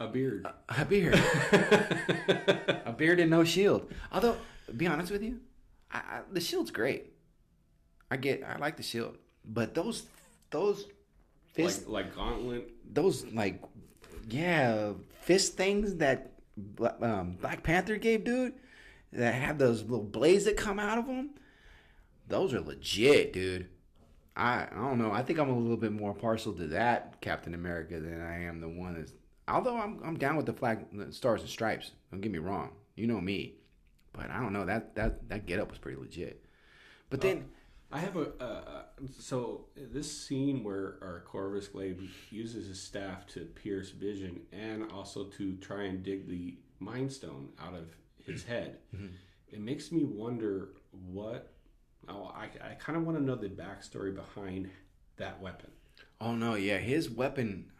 A 0.00 0.06
beard. 0.06 0.46
a 0.68 0.84
beard, 0.84 1.14
a 2.86 2.94
beard 2.96 3.18
and 3.20 3.28
no 3.30 3.42
shield. 3.42 3.92
Although, 4.12 4.36
be 4.76 4.86
honest 4.86 5.10
with 5.10 5.22
you, 5.22 5.40
I, 5.90 5.98
I, 5.98 6.20
the 6.32 6.40
shield's 6.40 6.70
great. 6.70 7.12
I 8.10 8.16
get, 8.16 8.44
I 8.44 8.56
like 8.58 8.76
the 8.76 8.82
shield, 8.84 9.18
but 9.44 9.74
those 9.74 10.06
those 10.50 10.86
fist 11.52 11.88
like 11.88 12.06
like 12.06 12.14
Gauntlet. 12.16 12.70
those 12.94 13.26
like 13.32 13.60
yeah 14.28 14.92
fist 15.22 15.56
things 15.56 15.96
that 15.96 16.37
um, 17.00 17.36
Black 17.40 17.62
Panther 17.62 17.96
gave 17.96 18.24
dude 18.24 18.54
that 19.12 19.34
have 19.34 19.58
those 19.58 19.82
little 19.82 20.04
blades 20.04 20.44
that 20.44 20.56
come 20.56 20.78
out 20.78 20.98
of 20.98 21.06
them 21.06 21.30
those 22.28 22.54
are 22.54 22.60
legit 22.60 23.32
dude. 23.32 23.68
I 24.36 24.66
I 24.70 24.74
don't 24.74 24.98
know. 24.98 25.10
I 25.10 25.22
think 25.22 25.38
I'm 25.38 25.50
a 25.50 25.58
little 25.58 25.76
bit 25.76 25.92
more 25.92 26.14
partial 26.14 26.52
to 26.54 26.66
that 26.68 27.20
Captain 27.20 27.54
America 27.54 27.98
than 27.98 28.20
I 28.20 28.44
am 28.44 28.60
the 28.60 28.68
one 28.68 28.94
that's 28.94 29.12
although 29.48 29.76
I'm 29.76 30.00
I'm 30.04 30.18
down 30.18 30.36
with 30.36 30.46
the 30.46 30.52
flag 30.52 30.86
the 30.92 31.12
stars 31.12 31.40
and 31.40 31.50
stripes 31.50 31.92
don't 32.10 32.20
get 32.20 32.32
me 32.32 32.38
wrong. 32.38 32.70
You 32.94 33.06
know 33.06 33.20
me. 33.20 33.54
But 34.12 34.30
I 34.30 34.40
don't 34.40 34.52
know 34.52 34.66
that 34.66 34.94
that 34.96 35.28
that 35.28 35.46
get 35.46 35.60
up 35.60 35.70
was 35.70 35.78
pretty 35.78 35.98
legit. 35.98 36.44
But 37.10 37.20
then 37.20 37.46
I 37.90 37.98
have 38.00 38.16
a 38.16 38.32
uh, 38.42 38.82
so 39.18 39.66
this 39.74 40.10
scene 40.26 40.62
where 40.62 40.98
our 41.00 41.22
Corvus 41.26 41.68
Glaive 41.68 42.02
uses 42.30 42.66
his 42.68 42.80
staff 42.80 43.26
to 43.28 43.40
pierce 43.46 43.90
Vision 43.90 44.40
and 44.52 44.90
also 44.92 45.24
to 45.24 45.56
try 45.56 45.84
and 45.84 46.02
dig 46.02 46.28
the 46.28 46.58
Mind 46.80 47.10
Stone 47.10 47.48
out 47.58 47.74
of 47.74 47.88
his 48.24 48.44
head. 48.44 48.78
It 49.50 49.60
makes 49.60 49.90
me 49.90 50.04
wonder 50.04 50.70
what. 50.90 51.52
Oh, 52.08 52.30
I 52.34 52.48
I 52.62 52.74
kind 52.74 52.96
of 52.98 53.04
want 53.04 53.16
to 53.18 53.24
know 53.24 53.36
the 53.36 53.48
backstory 53.48 54.14
behind 54.14 54.70
that 55.16 55.40
weapon, 55.42 55.70
oh 56.20 56.34
no 56.34 56.54
yeah 56.54 56.78
his 56.78 57.10
weapon 57.10 57.72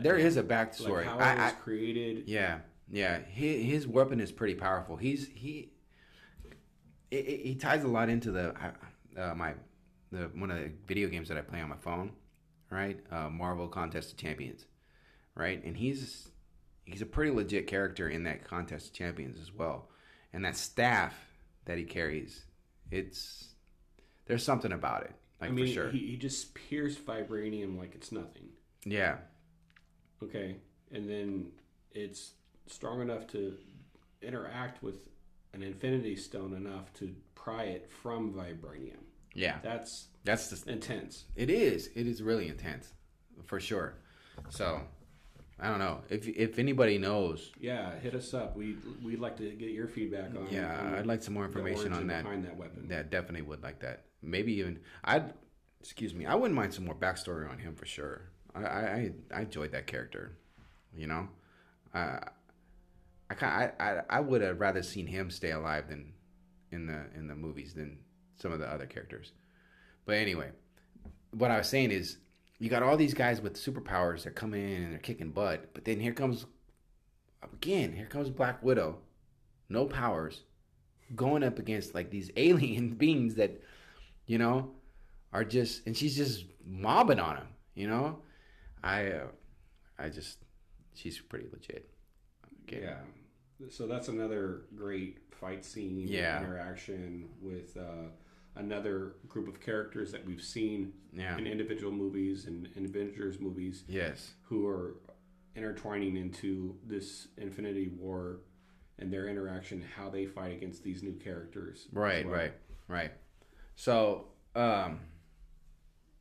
there 0.00 0.16
is 0.16 0.36
a 0.36 0.42
backstory 0.42 1.06
like 1.06 1.06
how 1.06 1.18
I- 1.18 1.32
it 1.32 1.36
was 1.36 1.52
I- 1.52 1.56
created. 1.56 2.24
Yeah, 2.26 2.58
yeah. 2.90 3.18
His, 3.20 3.64
his 3.64 3.86
weapon 3.86 4.20
is 4.20 4.32
pretty 4.32 4.54
powerful. 4.54 4.96
He's 4.96 5.28
he. 5.28 5.70
It, 7.10 7.16
it, 7.26 7.46
he 7.46 7.54
ties 7.56 7.84
a 7.84 7.88
lot 7.88 8.08
into 8.08 8.30
the 8.32 8.54
uh, 9.16 9.34
my 9.34 9.54
the 10.12 10.30
one 10.34 10.50
of 10.50 10.58
the 10.58 10.70
video 10.86 11.08
games 11.08 11.28
that 11.28 11.38
I 11.38 11.42
play 11.42 11.60
on 11.60 11.68
my 11.68 11.76
phone, 11.76 12.12
right? 12.70 12.98
Uh, 13.10 13.30
Marvel 13.30 13.68
Contest 13.68 14.12
of 14.12 14.18
Champions, 14.18 14.66
right? 15.34 15.62
And 15.64 15.76
he's 15.76 16.30
he's 16.84 17.02
a 17.02 17.06
pretty 17.06 17.30
legit 17.30 17.66
character 17.66 18.08
in 18.08 18.24
that 18.24 18.44
Contest 18.44 18.88
of 18.88 18.92
Champions 18.94 19.38
as 19.40 19.52
well. 19.52 19.88
And 20.32 20.44
that 20.44 20.56
staff 20.56 21.14
that 21.64 21.78
he 21.78 21.84
carries, 21.84 22.44
it's 22.90 23.54
there's 24.26 24.44
something 24.44 24.72
about 24.72 25.02
it, 25.04 25.12
like 25.40 25.50
I 25.50 25.52
mean, 25.52 25.66
for 25.66 25.72
sure. 25.72 25.90
he, 25.90 25.98
he 25.98 26.16
just 26.16 26.54
pierced 26.54 27.04
vibranium 27.04 27.78
like 27.78 27.94
it's 27.94 28.12
nothing. 28.12 28.50
yeah, 28.84 29.16
Okay, 30.22 30.56
and 30.92 31.08
then 31.08 31.52
it's 31.92 32.32
strong 32.66 33.00
enough 33.00 33.26
to 33.28 33.56
interact 34.22 34.82
with 34.82 35.08
an 35.52 35.62
Infinity 35.62 36.14
Stone 36.16 36.54
enough 36.54 36.92
to 36.94 37.14
pry 37.42 37.64
it 37.64 37.90
from 38.02 38.32
vibranium. 38.32 39.02
yeah. 39.34 39.58
That's 39.62 40.08
That's 40.24 40.48
the 40.50 40.70
intense. 40.72 41.24
It 41.36 41.50
is. 41.50 41.88
It 41.94 42.06
is 42.06 42.22
really 42.22 42.48
intense, 42.48 42.92
for 43.44 43.58
sure. 43.60 43.94
So 44.48 44.80
I 45.58 45.68
don't 45.68 45.78
know 45.78 46.00
if 46.08 46.26
if 46.28 46.58
anybody 46.58 46.98
knows. 46.98 47.52
Yeah, 47.60 47.98
hit 47.98 48.14
us 48.14 48.34
up. 48.34 48.56
We 48.56 48.76
we'd 49.02 49.20
like 49.20 49.36
to 49.38 49.50
get 49.50 49.70
your 49.70 49.88
feedback 49.88 50.30
on. 50.36 50.48
Yeah, 50.50 50.78
on 50.78 50.94
I'd 50.94 51.06
like 51.06 51.22
some 51.22 51.34
more 51.34 51.44
information 51.44 51.92
on 51.92 52.06
that. 52.08 52.24
behind 52.24 52.44
that 52.44 52.56
weapon. 52.56 52.86
Yeah, 52.90 53.02
definitely 53.02 53.42
would 53.42 53.62
like 53.62 53.80
that. 53.80 54.04
Maybe 54.22 54.52
even 54.54 54.80
I'd 55.04 55.32
excuse 55.80 56.14
me. 56.14 56.26
I 56.26 56.34
wouldn't 56.34 56.54
mind 56.56 56.74
some 56.74 56.84
more 56.84 56.94
backstory 56.94 57.50
on 57.50 57.58
him 57.58 57.74
for 57.74 57.86
sure. 57.86 58.30
I 58.54 58.60
I, 58.64 59.12
I 59.34 59.40
enjoyed 59.42 59.72
that 59.72 59.86
character. 59.86 60.36
You 60.94 61.06
know, 61.06 61.28
uh, 61.94 62.18
I 63.30 63.34
I 63.40 63.46
I, 63.46 63.72
I 63.78 64.02
I 64.10 64.20
would 64.20 64.42
have 64.42 64.60
rather 64.60 64.82
seen 64.82 65.06
him 65.06 65.30
stay 65.30 65.52
alive 65.52 65.88
than 65.88 66.12
in 66.72 66.86
the 66.86 67.06
in 67.14 67.26
the 67.26 67.34
movies 67.34 67.74
than 67.74 67.98
some 68.36 68.52
of 68.52 68.58
the 68.58 68.66
other 68.66 68.86
characters. 68.86 69.32
But 70.06 70.16
anyway, 70.16 70.50
what 71.32 71.50
I 71.50 71.58
was 71.58 71.68
saying 71.68 71.90
is 71.90 72.18
you 72.58 72.68
got 72.68 72.82
all 72.82 72.96
these 72.96 73.14
guys 73.14 73.40
with 73.40 73.54
superpowers 73.54 74.24
that 74.24 74.34
come 74.34 74.54
in 74.54 74.82
and 74.82 74.92
they're 74.92 74.98
kicking 74.98 75.30
butt, 75.30 75.72
but 75.74 75.84
then 75.84 76.00
here 76.00 76.12
comes 76.12 76.46
again, 77.54 77.92
here 77.92 78.06
comes 78.06 78.30
Black 78.30 78.62
Widow, 78.62 78.98
no 79.68 79.86
powers, 79.86 80.42
going 81.14 81.42
up 81.42 81.58
against 81.58 81.94
like 81.94 82.10
these 82.10 82.30
alien 82.36 82.90
beings 82.90 83.34
that, 83.36 83.62
you 84.26 84.38
know, 84.38 84.72
are 85.32 85.44
just 85.44 85.86
and 85.86 85.96
she's 85.96 86.16
just 86.16 86.44
mobbing 86.66 87.20
on 87.20 87.36
him, 87.36 87.46
you 87.74 87.88
know. 87.88 88.18
I 88.82 89.08
uh, 89.08 89.26
I 89.98 90.08
just 90.08 90.38
she's 90.94 91.18
pretty 91.18 91.46
legit. 91.52 91.90
Okay. 92.64 92.82
Yeah. 92.82 93.68
So 93.68 93.86
that's 93.86 94.08
another 94.08 94.62
great 94.74 95.29
fight 95.40 95.64
scene. 95.64 96.06
Yeah. 96.06 96.38
Interaction 96.42 97.28
with 97.40 97.76
uh, 97.76 98.08
another 98.56 99.14
group 99.28 99.48
of 99.48 99.60
characters 99.60 100.12
that 100.12 100.24
we've 100.24 100.42
seen 100.42 100.92
Yeah. 101.12 101.36
in 101.38 101.46
individual 101.46 101.92
movies 101.92 102.46
and 102.46 102.68
in 102.76 102.84
Avengers 102.84 103.40
movies 103.40 103.84
Yes. 103.88 104.34
who 104.42 104.66
are 104.68 104.96
intertwining 105.56 106.16
into 106.16 106.76
this 106.86 107.28
Infinity 107.38 107.88
War 107.88 108.40
and 108.98 109.12
their 109.12 109.28
interaction, 109.28 109.82
how 109.96 110.10
they 110.10 110.26
fight 110.26 110.52
against 110.52 110.82
these 110.84 111.02
new 111.02 111.14
characters. 111.14 111.88
Right, 111.92 112.24
well. 112.26 112.34
right, 112.34 112.52
right. 112.86 113.12
So, 113.74 114.28
um, 114.54 115.00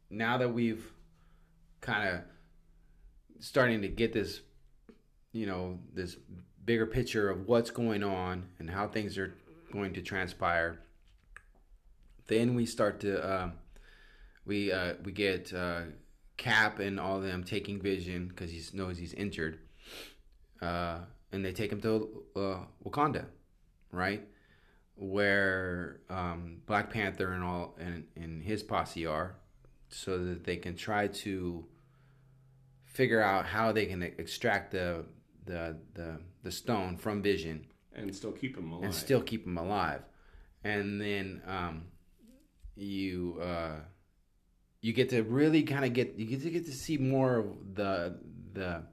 now 0.09 0.38
that 0.38 0.53
we've 0.53 0.89
kind 1.82 2.07
of 2.09 2.22
starting 3.39 3.82
to 3.82 3.89
get 3.89 4.13
this, 4.13 4.41
you 5.34 5.45
know, 5.45 5.80
this 5.93 6.15
bigger 6.70 6.86
picture 6.86 7.32
of 7.32 7.47
what's 7.47 7.72
going 7.72 8.03
on 8.03 8.45
and 8.59 8.70
how 8.70 8.88
things 8.88 9.17
are 9.17 9.34
going 9.74 9.91
to 9.91 10.03
transpire, 10.03 10.80
then 12.28 12.53
we 12.53 12.63
start 12.63 12.99
to 12.99 13.11
um, 13.28 13.53
we 14.45 14.72
uh, 14.72 14.93
we 15.03 15.11
get 15.11 15.51
uh, 15.51 15.82
Cap 16.38 16.78
and 16.78 16.99
all 16.99 17.17
of 17.17 17.24
them 17.24 17.43
taking 17.43 17.82
Vision 17.82 18.28
because 18.28 18.51
he 18.51 18.61
knows 18.78 18.99
he's 18.99 19.15
injured, 19.15 19.57
uh, 20.61 20.99
and 21.32 21.43
they 21.43 21.53
take 21.53 21.72
him 21.72 21.82
to 21.82 22.24
uh, 22.36 22.59
Wakanda, 22.86 23.26
right? 23.91 24.22
where 24.95 26.01
um, 26.09 26.57
Black 26.67 26.91
Panther 26.91 27.32
and 27.32 27.43
all 27.43 27.74
and, 27.80 28.03
and 28.15 28.43
his 28.43 28.61
posse 28.61 29.07
are, 29.07 29.38
so 29.88 30.24
that 30.24 30.43
they 30.43 30.57
can 30.57 30.76
try 30.76 31.07
to 31.07 31.65
figure 32.86 33.24
out 33.24 33.47
how 33.47 33.72
they 33.72 33.88
can 33.88 34.03
extract 34.03 34.70
the 34.74 35.05
the 35.49 35.75
the, 35.93 36.19
the 36.43 36.51
stone 36.51 36.97
from 36.97 37.21
Vision 37.21 37.65
And 37.93 38.15
still 38.15 38.31
keep 38.31 38.55
them 38.55 38.71
alive. 38.71 38.83
and 38.85 38.93
still 38.93 39.21
keep 39.21 39.45
him 39.45 39.57
alive. 39.57 40.01
And 40.63 41.01
then 41.01 41.41
um, 41.47 41.85
you 42.75 43.39
uh, 43.41 43.79
you 44.81 44.93
get 44.93 45.09
to 45.09 45.23
really 45.23 45.63
kind 45.63 45.85
of 45.85 45.93
get 45.93 46.15
you 46.17 46.25
get 46.25 46.41
to 46.43 46.49
get 46.49 46.65
to 46.65 46.71
see 46.71 46.97
more 46.97 47.37
of 47.37 47.45
the 47.75 48.17
the 48.53 48.83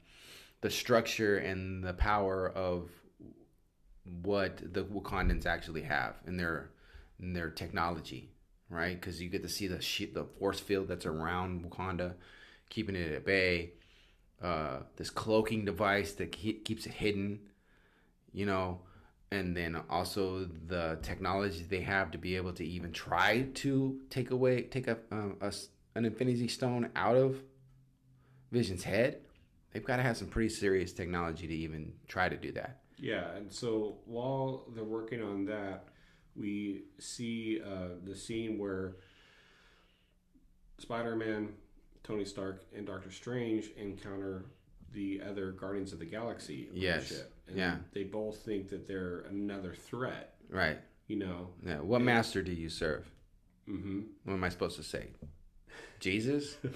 the 0.63 0.71
structure 0.71 1.37
and 1.39 1.85
the 1.85 1.93
power 1.95 2.49
of 2.49 2.91
what 4.23 4.59
the 4.73 4.85
Wakandans 4.85 5.47
actually 5.47 5.83
have 5.83 6.15
in 6.27 6.37
their 6.37 6.71
in 7.21 7.33
their 7.33 7.51
technology, 7.51 8.31
right? 8.71 8.99
Because 8.99 9.21
you 9.21 9.29
get 9.29 9.43
to 9.43 9.49
see 9.49 9.67
the 9.67 9.81
shi 9.81 10.07
the 10.07 10.25
force 10.39 10.61
field 10.61 10.89
that's 10.89 11.07
around 11.07 11.65
Wakanda, 11.71 12.15
keeping 12.71 12.95
it 12.97 13.13
at 13.13 13.25
bay. 13.25 13.73
Uh, 14.43 14.81
this 14.97 15.09
cloaking 15.09 15.65
device 15.65 16.13
that 16.13 16.31
ke- 16.31 16.63
keeps 16.65 16.85
it 16.85 16.93
hidden, 16.93 17.41
you 18.33 18.45
know, 18.45 18.81
and 19.31 19.57
then 19.57 19.81
also 19.89 20.45
the 20.67 20.99
technology 21.03 21.65
they 21.69 21.81
have 21.81 22.11
to 22.11 22.19
be 22.19 22.37
able 22.37 22.53
to 22.53 22.65
even 22.65 22.93
try 22.93 23.47
to 23.55 23.99
take 24.11 24.31
away 24.31 24.63
take 24.63 24.87
a, 24.89 24.99
um, 25.11 25.37
a 25.41 25.53
an 25.95 26.05
Infinity 26.05 26.49
Stone 26.49 26.91
out 26.95 27.17
of 27.17 27.43
Vision's 28.53 28.85
head. 28.85 29.21
They've 29.73 29.85
got 29.85 29.97
to 29.97 30.03
have 30.03 30.17
some 30.17 30.29
pretty 30.29 30.51
serious 30.51 30.93
technology 30.93 31.47
to 31.47 31.55
even 31.55 31.95
try 32.07 32.29
to 32.29 32.37
do 32.37 32.53
that. 32.53 32.81
Yeah, 32.99 33.31
and 33.37 33.53
so 33.53 33.99
while 34.05 34.65
they're 34.75 34.85
working 34.85 35.23
on 35.23 35.47
that, 35.47 35.89
we 36.35 36.85
see 36.99 37.61
uh, 37.65 37.97
the 38.05 38.15
scene 38.15 38.59
where 38.59 38.97
Spider 40.79 41.17
Man, 41.17 41.55
Tony 42.07 42.25
Stark, 42.25 42.63
and 42.75 42.87
Doctor 42.87 43.11
Strange 43.11 43.71
encounter 43.77 44.45
the 44.93 45.21
other 45.29 45.51
Guardians 45.51 45.93
of 45.93 45.99
the 45.99 46.05
Galaxy 46.07 46.69
Yes. 46.73 47.09
ship. 47.09 47.33
And 47.49 47.57
Yeah. 47.57 47.79
they 47.93 48.05
both 48.05 48.39
think 48.45 48.69
that 48.69 48.87
they're 48.87 49.21
another 49.23 49.75
threat, 49.75 50.39
Right. 50.49 50.79
you 51.09 51.17
know. 51.17 51.53
Yeah. 51.65 51.81
What 51.81 52.03
master 52.03 52.43
do 52.43 52.53
you 52.53 52.69
serve? 52.69 53.11
Mm-hmm. 53.69 54.03
What 54.25 54.35
am 54.35 54.45
I 54.45 54.49
supposed 54.49 54.77
to 54.77 54.85
say? 54.85 55.09
Jesus? 55.99 56.57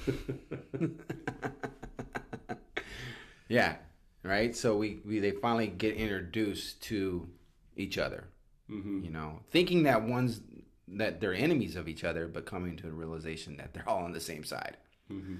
yeah. 3.49 3.77
Right. 4.23 4.55
So 4.57 4.77
we, 4.77 5.01
we 5.05 5.21
they 5.21 5.31
finally 5.31 5.69
get 5.69 5.95
introduced 5.97 6.83
to 6.85 7.29
each 7.77 7.97
other. 7.99 8.25
hmm 8.67 9.03
You 9.05 9.11
know, 9.11 9.41
thinking 9.51 9.85
that 9.85 10.03
one's 10.03 10.41
that 10.89 11.21
they're 11.21 11.35
enemies 11.35 11.77
of 11.77 11.89
each 11.89 12.03
other, 12.03 12.27
but 12.27 12.45
coming 12.47 12.77
to 12.77 12.87
the 12.87 12.93
realization 12.93 13.57
that 13.59 13.73
they're 13.73 13.89
all 13.89 14.03
on 14.05 14.13
the 14.13 14.21
same 14.21 14.43
side. 14.43 14.77
Hmm 15.11 15.37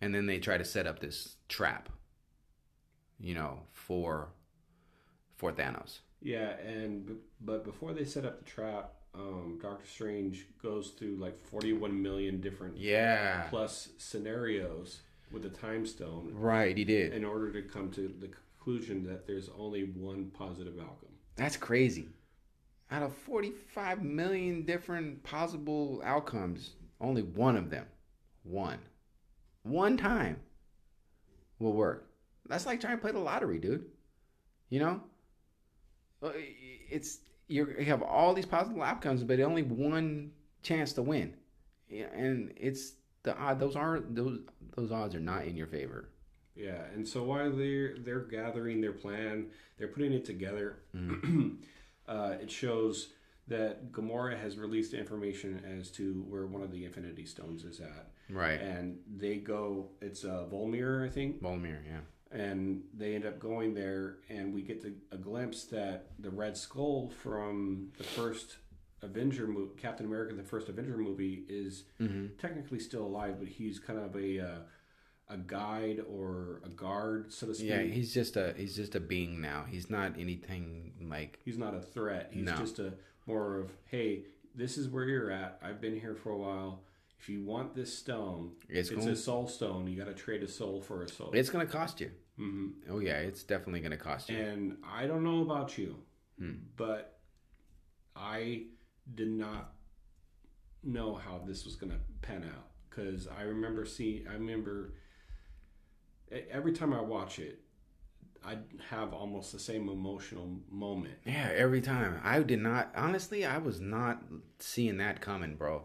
And 0.00 0.14
then 0.14 0.26
they 0.26 0.38
try 0.38 0.58
to 0.58 0.64
set 0.64 0.86
up 0.86 0.98
this 1.00 1.36
trap. 1.48 1.88
You 3.18 3.34
know, 3.34 3.60
for 3.72 4.28
for 5.36 5.52
Thanos. 5.52 6.00
Yeah, 6.22 6.50
and 6.60 7.16
but 7.40 7.64
before 7.64 7.92
they 7.92 8.04
set 8.04 8.24
up 8.24 8.38
the 8.38 8.44
trap, 8.50 8.92
um, 9.14 9.58
Doctor 9.62 9.86
Strange 9.86 10.46
goes 10.62 10.90
through 10.90 11.16
like 11.16 11.38
41 11.38 12.02
million 12.02 12.40
different 12.40 12.76
Yeah. 12.76 13.46
plus 13.48 13.88
scenarios 13.98 15.00
with 15.32 15.42
the 15.42 15.48
time 15.50 15.86
stone 15.86 16.30
Right. 16.34 16.76
He 16.76 16.84
did. 16.84 17.12
in 17.12 17.24
order 17.24 17.50
to 17.52 17.62
come 17.62 17.90
to 17.92 18.08
the 18.20 18.28
conclusion 18.28 19.04
that 19.06 19.26
there's 19.26 19.48
only 19.58 19.84
one 19.84 20.30
positive 20.30 20.78
outcome. 20.78 21.10
That's 21.36 21.56
crazy. 21.56 22.08
Out 22.90 23.02
of 23.02 23.14
45 23.14 24.02
million 24.02 24.62
different 24.64 25.22
possible 25.22 26.00
outcomes, 26.04 26.74
only 27.00 27.22
one 27.22 27.56
of 27.56 27.70
them, 27.70 27.86
one, 28.44 28.78
one 29.66 29.96
time 29.96 30.36
will 31.58 31.72
work. 31.72 32.08
That's 32.48 32.66
like 32.66 32.80
trying 32.80 32.96
to 32.96 33.00
play 33.02 33.12
the 33.12 33.18
lottery, 33.18 33.58
dude. 33.58 33.86
You 34.68 34.80
know? 34.80 35.00
Uh, 36.22 36.32
It's 36.90 37.18
you're, 37.48 37.78
you 37.78 37.86
have 37.86 38.02
all 38.02 38.34
these 38.34 38.46
possible 38.46 38.82
outcomes, 38.82 39.22
but 39.22 39.40
only 39.40 39.62
one 39.62 40.32
chance 40.62 40.92
to 40.94 41.02
win. 41.02 41.34
And 41.90 42.52
it's 42.56 42.94
the 43.22 43.36
odd 43.36 43.60
those 43.60 43.76
aren't 43.76 44.14
those 44.14 44.40
those 44.76 44.90
odds 44.90 45.14
are 45.14 45.20
not 45.20 45.44
in 45.44 45.56
your 45.56 45.66
favor. 45.66 46.08
Yeah, 46.56 46.82
and 46.94 47.06
so 47.06 47.22
while 47.22 47.52
they're 47.52 47.98
they're 47.98 48.20
gathering 48.20 48.80
their 48.80 48.92
plan, 48.92 49.46
they're 49.78 49.88
putting 49.88 50.12
it 50.12 50.24
together. 50.24 50.78
uh, 52.08 52.34
it 52.40 52.50
shows 52.50 53.08
that 53.48 53.92
Gamora 53.92 54.38
has 54.40 54.58
released 54.58 54.92
information 54.92 55.62
as 55.78 55.90
to 55.92 56.24
where 56.28 56.46
one 56.46 56.62
of 56.62 56.70
the 56.72 56.84
Infinity 56.84 57.24
Stones 57.26 57.64
is 57.64 57.80
at, 57.80 58.10
Right. 58.28 58.60
and 58.60 58.98
they 59.16 59.36
go. 59.36 59.90
It's 60.00 60.24
uh, 60.24 60.46
Vormir, 60.50 61.06
I 61.06 61.08
think. 61.10 61.40
Vormir, 61.42 61.78
yeah. 61.86 62.00
and 62.32 62.82
they 62.92 63.14
end 63.14 63.24
up 63.24 63.38
going 63.38 63.72
there 63.74 64.16
and 64.28 64.52
we 64.52 64.62
get 64.62 64.82
the, 64.82 64.94
a 65.12 65.16
glimpse 65.18 65.64
that 65.66 66.06
the 66.18 66.30
red 66.30 66.56
skull 66.56 67.08
from 67.22 67.92
the 67.98 68.04
first 68.04 68.56
avenger 69.02 69.46
movie 69.46 69.70
captain 69.76 70.06
america 70.06 70.34
the 70.34 70.42
first 70.42 70.68
avenger 70.68 70.96
movie 70.96 71.44
is 71.48 71.84
Mm-hmm. 72.00 72.26
technically 72.38 72.78
still 72.80 73.04
alive 73.06 73.36
but 73.38 73.46
he's 73.46 73.78
kind 73.78 73.98
of 74.00 74.16
a 74.16 74.40
uh, 74.40 74.58
a 75.28 75.36
guide 75.36 76.00
or 76.10 76.62
a 76.64 76.68
guard 76.68 77.30
so 77.32 77.46
to 77.46 77.54
speak 77.54 77.68
Yeah, 77.68 77.82
he's 77.82 78.12
just 78.14 78.36
a 78.36 78.54
he's 78.56 78.74
just 78.74 78.94
a 78.94 79.00
being 79.00 79.40
now. 79.40 79.64
He's 79.68 79.90
not 79.90 80.18
anything 80.18 80.92
like 81.10 81.38
he's 81.44 81.58
not 81.58 81.74
a 81.74 81.80
threat 81.80 82.30
he's 82.32 82.44
No. 82.46 82.56
just 82.56 82.78
a 82.78 82.94
more 83.26 83.58
of 83.58 83.72
hey 83.86 84.24
this 84.54 84.78
is 84.78 84.88
where 84.88 85.04
you're 85.04 85.30
at 85.30 85.58
i've 85.62 85.80
been 85.80 85.98
here 85.98 86.14
for 86.14 86.30
a 86.30 86.36
while 86.36 86.82
if 87.18 87.28
you 87.28 87.42
want 87.44 87.74
this 87.74 87.96
stone 87.96 88.52
It's 88.68 88.90
it's, 88.90 88.96
going- 88.98 89.08
a 89.08 89.16
soul 89.16 89.46
stone 89.48 89.86
you 89.86 89.96
got 89.98 90.06
to 90.06 90.14
trade 90.14 90.42
a 90.42 90.48
soul 90.48 90.80
for 90.80 91.02
a 91.02 91.08
soul 91.08 91.30
it's 91.34 91.50
gonna 91.50 91.66
cost 91.66 92.00
you. 92.00 92.10
hmm 92.36 92.68
Oh 92.90 92.98
yeah, 93.00 93.18
it's 93.18 93.42
definitely 93.42 93.80
gonna 93.80 93.96
cost 93.96 94.28
you. 94.30 94.36
And 94.38 94.76
I 94.84 95.06
don't 95.06 95.24
know 95.24 95.40
about 95.42 95.76
you, 95.78 95.96
Hmm. 96.38 96.52
but 96.76 97.18
I 98.14 98.66
did 99.14 99.28
not 99.30 99.72
know 100.82 101.14
how 101.14 101.40
this 101.46 101.64
was 101.64 101.74
going 101.76 101.92
to 101.92 101.98
pan 102.22 102.44
out 102.44 102.66
because 102.88 103.26
I 103.28 103.42
remember 103.42 103.84
seeing, 103.84 104.26
I 104.28 104.34
remember 104.34 104.94
every 106.50 106.72
time 106.72 106.92
I 106.92 107.00
watch 107.00 107.38
it, 107.38 107.60
I 108.46 108.58
have 108.90 109.12
almost 109.12 109.52
the 109.52 109.58
same 109.58 109.88
emotional 109.88 110.48
moment. 110.70 111.14
Yeah, 111.24 111.50
every 111.54 111.80
time. 111.80 112.20
I 112.22 112.40
did 112.42 112.60
not 112.60 112.92
honestly, 112.96 113.44
I 113.44 113.58
was 113.58 113.80
not 113.80 114.22
seeing 114.60 114.98
that 114.98 115.20
coming, 115.20 115.56
bro. 115.56 115.84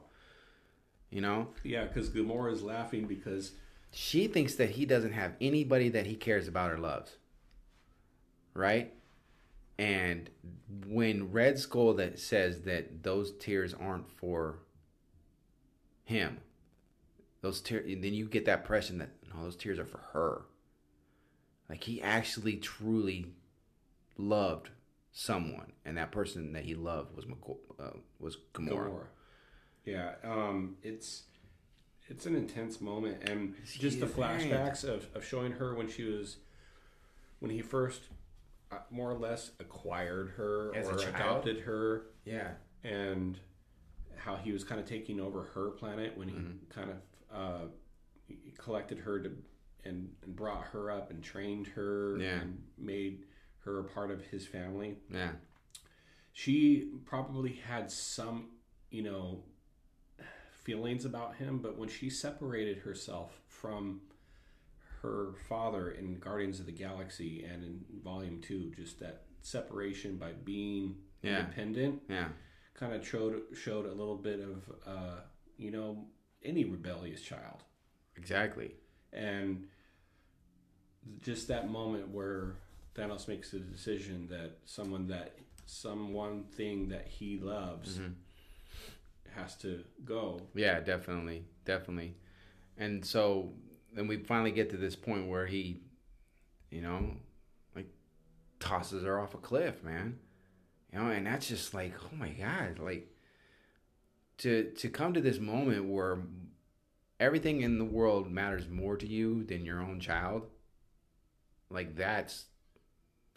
You 1.10 1.22
know? 1.22 1.50
Yeah, 1.64 1.86
because 1.86 2.10
Gamora 2.10 2.54
is 2.54 2.62
laughing 2.62 3.06
because 3.08 3.54
She 3.92 4.28
thinks 4.28 4.56
that 4.56 4.72
he 4.72 4.86
doesn't 4.86 5.12
have 5.12 5.34
anybody 5.42 5.90
that 5.90 6.06
he 6.06 6.16
cares 6.16 6.48
about 6.48 6.72
or 6.72 6.78
loves. 6.78 7.18
Right? 8.54 8.94
And 9.78 10.30
when 10.86 11.32
Red 11.32 11.60
Skull 11.60 11.94
that 11.96 12.20
says 12.20 12.62
that 12.62 13.04
those 13.04 13.34
tears 13.38 13.74
aren't 13.74 14.10
for 14.10 14.60
him, 16.04 16.38
those 17.42 17.62
tears, 17.62 17.86
then 17.88 18.14
you 18.14 18.28
get 18.28 18.46
that 18.46 18.60
impression 18.60 19.00
that 19.00 19.10
no, 19.34 19.44
those 19.44 19.56
tears 19.56 19.80
are 19.80 19.86
for 19.86 20.02
her. 20.14 20.44
Like 21.72 21.86
he 21.86 22.02
actually 22.02 22.58
truly 22.58 23.28
loved 24.18 24.70
someone, 25.14 25.72
and 25.86 25.98
that 25.98 26.12
person 26.12 26.52
that 26.52 26.66
he 26.66 26.76
loved 26.76 27.16
was 27.16 27.26
Mako- 27.26 27.60
uh, 27.80 27.98
was 28.20 28.36
Gamora. 28.54 28.90
Gamora. 28.90 29.06
Yeah, 29.86 30.12
um, 30.24 30.76
it's 30.84 31.24
it's 32.10 32.26
an 32.26 32.36
intense 32.36 32.82
moment, 32.82 33.30
and 33.30 33.56
just 33.66 34.02
the 34.02 34.06
flashbacks 34.06 34.84
of, 34.84 35.08
of 35.16 35.24
showing 35.26 35.54
her 35.54 35.74
when 35.74 35.88
she 35.88 36.04
was 36.04 36.38
when 37.40 37.50
he 37.52 37.62
first 37.62 38.02
uh, 38.70 38.80
more 38.90 39.10
or 39.10 39.18
less 39.18 39.52
acquired 39.62 40.32
her 40.36 40.76
As 40.76 40.90
or 40.90 40.98
adopted 41.10 41.62
her, 41.62 42.08
Yeah, 42.26 42.50
and 42.84 43.40
how 44.18 44.36
he 44.36 44.52
was 44.52 44.66
kind 44.66 44.82
of 44.82 44.86
taking 44.86 45.22
over 45.22 45.44
her 45.56 45.70
planet 45.72 46.18
when 46.18 46.28
he 46.28 46.36
Mm-hmm. 46.36 46.80
kind 46.80 46.90
of 46.92 46.98
uh, 47.34 47.66
collected 48.58 49.00
her 49.00 49.22
to 49.22 49.32
and, 49.86 50.10
and 50.24 50.36
brought 50.36 50.64
her 50.68 50.90
up 50.92 51.10
and 51.12 51.24
trained 51.24 51.68
her 51.68 52.18
Yeah. 52.20 52.42
and 52.42 52.62
made 52.78 53.26
her 53.66 53.80
a 53.80 53.84
part 53.84 54.12
of 54.12 54.22
his 54.26 54.46
family 54.48 54.98
yeah, 55.14 55.32
she 56.34 56.90
probably 57.06 57.54
had 57.68 57.92
some, 57.92 58.52
you 58.90 59.04
know, 59.04 59.44
feelings 60.64 61.06
about 61.06 61.36
him, 61.36 61.58
but 61.60 61.78
when 61.78 61.90
she 61.90 62.10
separated 62.10 62.80
herself 62.80 63.42
from 63.48 64.02
her 65.02 65.34
father 65.50 65.92
in 65.92 66.20
Guardians 66.20 66.60
of 66.60 66.68
the 66.68 66.72
Galaxy 66.72 67.44
and 67.44 67.64
in 67.64 67.82
Volume 68.04 68.40
2, 68.42 68.72
just 68.76 69.00
that 69.00 69.24
separation 69.42 70.18
by 70.18 70.32
being 70.34 70.96
Yeah. 71.24 71.40
independent 71.40 72.04
yeah, 72.08 72.30
kind 72.76 72.94
of 72.94 73.06
showed 73.06 73.42
showed 73.54 73.86
a 73.88 73.94
little 73.94 74.18
bit 74.18 74.40
of 74.40 74.64
uh, 74.86 75.20
you 75.58 75.72
know, 75.72 76.06
any 76.44 76.66
rebellious 76.66 77.22
child. 77.22 77.64
exactly. 78.16 78.76
And 79.14 79.68
just 81.22 81.48
that 81.48 81.70
moment 81.70 82.10
where 82.10 82.56
Thanos 82.96 83.28
makes 83.28 83.52
the 83.52 83.60
decision 83.60 84.28
that 84.30 84.58
someone 84.66 85.08
that 85.08 85.38
some 85.66 86.14
one 86.14 86.44
thing 86.44 86.90
that 86.90 87.08
he 87.08 87.38
loves 87.38 87.98
mm-hmm. 87.98 88.12
has 89.36 89.56
to 89.58 89.84
go. 90.04 90.42
Yeah, 90.54 90.80
definitely, 90.82 91.46
definitely. 91.66 92.16
And 92.78 93.06
so 93.06 93.54
then 93.94 94.08
we 94.08 94.18
finally 94.18 94.52
get 94.52 94.70
to 94.72 94.78
this 94.78 94.96
point 94.96 95.28
where 95.30 95.46
he, 95.46 95.82
you 96.70 96.82
know, 96.82 97.12
like 97.76 97.88
tosses 98.60 99.04
her 99.04 99.20
off 99.20 99.34
a 99.34 99.38
cliff, 99.38 99.84
man. 99.84 100.20
You 100.92 101.00
know, 101.00 101.08
and 101.08 101.26
that's 101.26 101.48
just 101.48 101.74
like, 101.74 101.94
oh 102.04 102.16
my 102.16 102.30
god, 102.30 102.80
like 102.80 103.08
to 104.40 104.72
to 104.78 104.90
come 104.90 105.14
to 105.14 105.22
this 105.22 105.40
moment 105.40 105.86
where 105.86 106.20
everything 107.22 107.62
in 107.62 107.78
the 107.80 107.86
world 107.86 108.30
matters 108.30 108.68
more 108.68 108.98
to 108.98 109.08
you 109.08 109.44
than 109.44 109.64
your 109.66 109.80
own 109.82 110.00
child. 110.00 110.48
Like 111.70 111.96
that's 111.96 112.46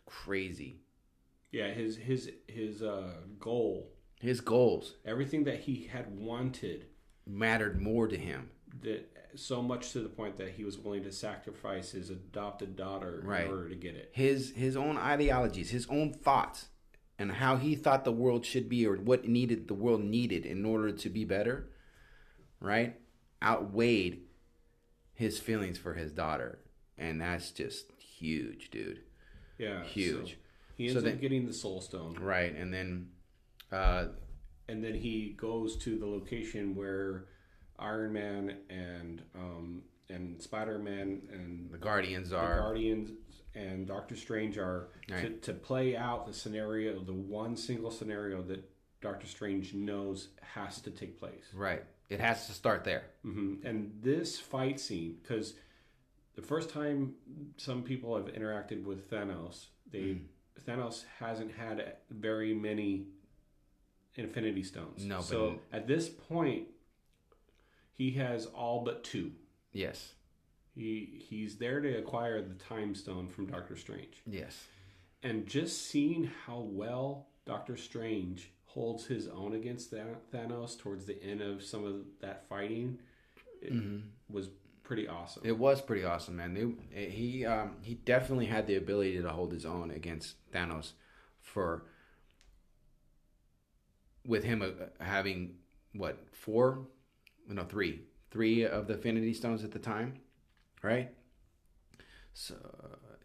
crazy. 0.06 0.80
Yeah, 1.52 1.68
his 1.68 1.96
his 1.96 2.30
his 2.48 2.82
uh, 2.82 3.12
goal, 3.38 3.92
His 4.20 4.40
goals 4.40 4.94
everything 5.04 5.44
that 5.44 5.60
he 5.60 5.88
had 5.92 6.18
wanted, 6.18 6.86
mattered 7.26 7.80
more 7.80 8.08
to 8.08 8.16
him. 8.16 8.50
that 8.82 9.08
so 9.36 9.60
much 9.62 9.90
to 9.92 10.00
the 10.00 10.08
point 10.08 10.36
that 10.36 10.50
he 10.50 10.64
was 10.64 10.78
willing 10.78 11.02
to 11.04 11.10
sacrifice 11.12 11.90
his 11.92 12.08
adopted 12.10 12.76
daughter 12.76 13.20
Right. 13.24 13.44
in 13.46 13.50
order 13.50 13.68
to 13.68 13.74
get 13.76 13.94
it. 13.94 14.10
his 14.12 14.52
his 14.52 14.76
own 14.76 14.96
ideologies, 14.96 15.70
his 15.70 15.86
own 15.88 16.12
thoughts, 16.12 16.66
and 17.18 17.30
how 17.32 17.56
he 17.56 17.76
thought 17.76 18.04
the 18.04 18.12
world 18.12 18.44
should 18.44 18.68
be 18.68 18.84
or 18.86 18.96
what 18.96 19.28
needed 19.28 19.68
the 19.68 19.74
world 19.74 20.02
needed 20.02 20.44
in 20.46 20.64
order 20.64 20.90
to 20.90 21.08
be 21.08 21.24
better, 21.24 21.70
right? 22.60 22.96
Outweighed 23.44 24.22
his 25.12 25.38
feelings 25.38 25.76
for 25.78 25.94
his 25.94 26.12
daughter, 26.12 26.58
and 26.98 27.20
that's 27.20 27.50
just 27.50 27.92
huge, 28.00 28.70
dude. 28.70 29.00
Yeah, 29.58 29.84
Huge. 29.84 30.30
so 30.30 30.36
he 30.76 30.88
So 30.88 30.94
ends 30.94 31.04
then- 31.04 31.14
up 31.14 31.20
getting 31.20 31.46
the 31.46 31.52
Soul 31.52 31.80
Stone, 31.80 32.14
Right, 32.14 32.54
and 32.54 32.72
then, 32.72 33.10
uh, 33.70 34.08
and 34.68 34.82
then 34.82 34.94
he 34.94 35.34
goes 35.36 35.76
to 35.84 35.98
the 35.98 36.06
location 36.06 36.74
where 36.74 37.26
Iron 37.78 38.12
Man 38.14 38.56
and 38.70 39.22
um, 39.34 39.82
and 40.08 40.40
Spider 40.42 40.78
Man 40.78 41.22
and 41.32 41.70
the 41.70 41.78
Guardians 41.78 42.32
are 42.32 42.56
the 42.56 42.60
Guardians 42.62 43.10
and 43.54 43.86
Doctor 43.86 44.16
Strange 44.16 44.58
are 44.58 44.88
to, 45.08 45.30
to 45.30 45.52
play 45.52 45.96
out 45.96 46.26
the 46.26 46.32
scenario, 46.32 46.98
the 47.04 47.12
one 47.12 47.56
single 47.56 47.90
scenario 47.90 48.42
that 48.42 48.68
Doctor 49.00 49.26
Strange 49.26 49.74
knows 49.74 50.28
has 50.42 50.80
to 50.82 50.90
take 50.90 51.18
place. 51.18 51.44
right. 51.54 51.84
It 52.14 52.20
has 52.20 52.46
to 52.46 52.52
start 52.52 52.84
there. 52.84 53.02
hmm 53.22 53.56
And 53.64 53.92
this 54.00 54.38
fight 54.38 54.78
scene, 54.78 55.18
because 55.20 55.54
the 56.36 56.42
first 56.42 56.70
time 56.70 57.14
some 57.56 57.82
people 57.82 58.16
have 58.16 58.26
interacted 58.26 58.84
with 58.84 59.10
Thanos, 59.10 59.66
they 59.90 59.98
Mm. 59.98 60.20
Thanos 60.64 61.04
hasn't 61.18 61.50
had 61.52 61.96
very 62.10 62.54
many 62.54 63.06
Infinity 64.14 64.62
Stones. 64.62 65.04
No, 65.04 65.16
but- 65.16 65.24
so 65.24 65.60
at 65.72 65.88
this 65.88 66.08
point, 66.08 66.68
he 67.92 68.12
has 68.12 68.46
all 68.46 68.84
but 68.84 69.02
two. 69.02 69.32
Yes, 69.72 70.14
He 70.76 71.24
he's 71.28 71.56
there 71.58 71.80
to 71.80 71.98
acquire 71.98 72.40
the 72.42 72.54
Time 72.54 72.94
Stone 72.94 73.26
from 73.28 73.46
Doctor 73.46 73.76
Strange, 73.76 74.22
yes, 74.26 74.66
and 75.22 75.46
just 75.48 75.82
seeing 75.82 76.24
how 76.46 76.60
well 76.60 77.28
Doctor 77.44 77.76
Strange 77.76 78.50
holds 78.74 79.06
his 79.06 79.28
own 79.28 79.54
against 79.54 79.92
Thanos 79.92 80.76
towards 80.78 81.06
the 81.06 81.22
end 81.22 81.40
of 81.40 81.62
some 81.62 81.84
of 81.84 81.94
that 82.20 82.48
fighting, 82.48 82.98
it 83.62 83.72
was 84.28 84.48
pretty 84.82 85.06
awesome. 85.08 85.42
it 85.46 85.56
was 85.56 85.80
pretty 85.80 86.04
awesome, 86.04 86.36
man. 86.36 86.76
It- 86.92 87.10
he 87.10 87.46
um, 87.46 87.76
he 87.82 87.94
definitely 87.94 88.46
had 88.46 88.66
the 88.66 88.74
ability 88.76 89.20
to 89.22 89.28
hold 89.30 89.52
his 89.52 89.64
own 89.64 89.90
against 89.90 90.34
Thanos 90.52 90.92
for 91.40 91.84
with 94.26 94.44
him 94.44 94.62
uh, 94.62 95.04
having 95.04 95.54
what 95.92 96.18
four 96.32 96.86
no 97.48 97.64
three 97.64 98.02
three 98.30 98.64
of 98.66 98.86
the 98.88 98.94
Infinity 98.94 99.34
Stones 99.34 99.62
at 99.64 99.70
the 99.70 99.78
time, 99.78 100.14
right? 100.82 101.10
So 102.32 102.54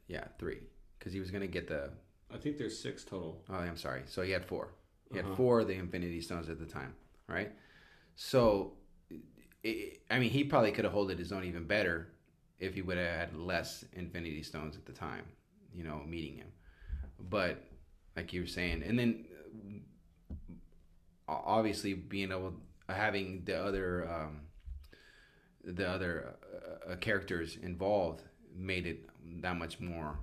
yeah, 0.07 0.25
three 0.37 0.59
because 0.97 1.13
he 1.13 1.19
was 1.19 1.31
gonna 1.31 1.47
get 1.47 1.67
the 1.67 1.89
I 2.33 2.37
think 2.37 2.57
there's 2.57 2.79
six 2.79 3.03
total. 3.03 3.43
Oh, 3.49 3.55
I'm 3.55 3.75
sorry. 3.77 4.03
So 4.05 4.21
he 4.21 4.31
had 4.31 4.45
four. 4.45 4.69
He 5.11 5.17
had 5.17 5.27
Uh-huh. 5.27 5.35
four 5.35 5.61
of 5.61 5.67
the 5.67 5.73
Infinity 5.73 6.21
Stones 6.21 6.49
at 6.49 6.59
the 6.59 6.65
time, 6.65 6.93
right? 7.27 7.51
So, 8.15 8.73
it, 9.63 10.01
I 10.11 10.19
mean, 10.19 10.29
he 10.29 10.43
probably 10.43 10.71
could 10.71 10.85
have 10.85 10.93
holded 10.93 11.19
his 11.19 11.31
own 11.31 11.43
even 11.45 11.65
better 11.65 12.09
if 12.59 12.73
he 12.75 12.81
would 12.81 12.97
have 12.97 13.15
had 13.15 13.35
less 13.37 13.85
Infinity 13.93 14.43
Stones 14.43 14.77
at 14.77 14.85
the 14.85 14.93
time, 14.93 15.25
you 15.73 15.83
know, 15.83 16.01
meeting 16.07 16.37
him. 16.37 16.51
But 17.19 17.63
like 18.15 18.33
you 18.33 18.41
were 18.41 18.47
saying, 18.47 18.83
and 18.83 18.97
then 18.99 19.25
uh, 21.27 21.33
obviously 21.45 21.93
being 21.93 22.31
able 22.31 22.53
having 22.87 23.43
the 23.45 23.57
other 23.57 24.09
um, 24.09 24.41
the 25.63 25.87
other 25.87 26.35
uh, 26.87 26.91
uh, 26.91 26.95
characters 26.97 27.57
involved 27.61 28.23
made 28.55 28.85
it 28.87 29.05
that 29.41 29.57
much 29.57 29.79
more 29.79 30.17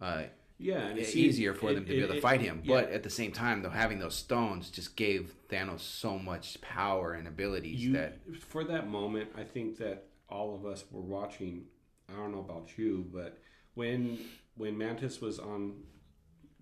uh, 0.00 0.24
Yeah, 0.62 0.78
and 0.86 0.98
it 0.98 1.02
it's 1.02 1.16
easier 1.16 1.52
for 1.54 1.70
it- 1.70 1.74
them 1.74 1.84
to 1.86 1.90
be 1.92 1.98
it- 1.98 2.04
able 2.04 2.14
to 2.14 2.20
fight 2.20 2.40
him. 2.40 2.62
yeah. 2.64 2.74
But 2.82 2.90
at 2.90 3.02
the 3.02 3.10
same 3.10 3.32
time, 3.32 3.62
though, 3.62 3.70
having 3.70 3.98
those 3.98 4.14
stones 4.14 4.70
just 4.70 4.96
gave 4.96 5.34
Thanos 5.48 5.80
so 5.80 6.18
much 6.18 6.60
power 6.60 7.12
and 7.14 7.26
abilities 7.28 7.84
you 7.84 7.92
that 7.94 8.18
for 8.40 8.64
that 8.64 8.88
moment, 8.88 9.30
I 9.36 9.44
think 9.44 9.78
that 9.78 10.08
all 10.28 10.54
of 10.54 10.64
us 10.64 10.84
were 10.90 11.02
watching. 11.02 11.66
I 12.08 12.14
don't 12.14 12.32
know 12.32 12.40
about 12.40 12.78
you, 12.78 13.06
but 13.12 13.38
when 13.74 14.18
when 14.56 14.76
Mantis 14.78 15.20
was 15.20 15.38
on 15.38 15.82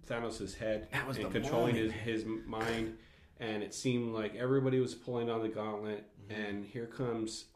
Thanos' 0.09 0.57
head 0.57 0.89
and 0.93 1.31
controlling 1.33 1.75
moment. 1.75 1.93
his, 1.93 2.23
his 2.23 2.25
mind, 2.47 2.97
and 3.39 3.63
it 3.63 3.75
seemed 3.75 4.13
like 4.15 4.35
everybody 4.37 4.81
was 4.81 4.95
pulling 4.95 5.29
on 5.31 5.43
the 5.43 5.49
gauntlet, 5.49 6.05
Mm-hmm. 6.31 6.41
and 6.43 6.65
here 6.65 6.87
comes 6.87 7.47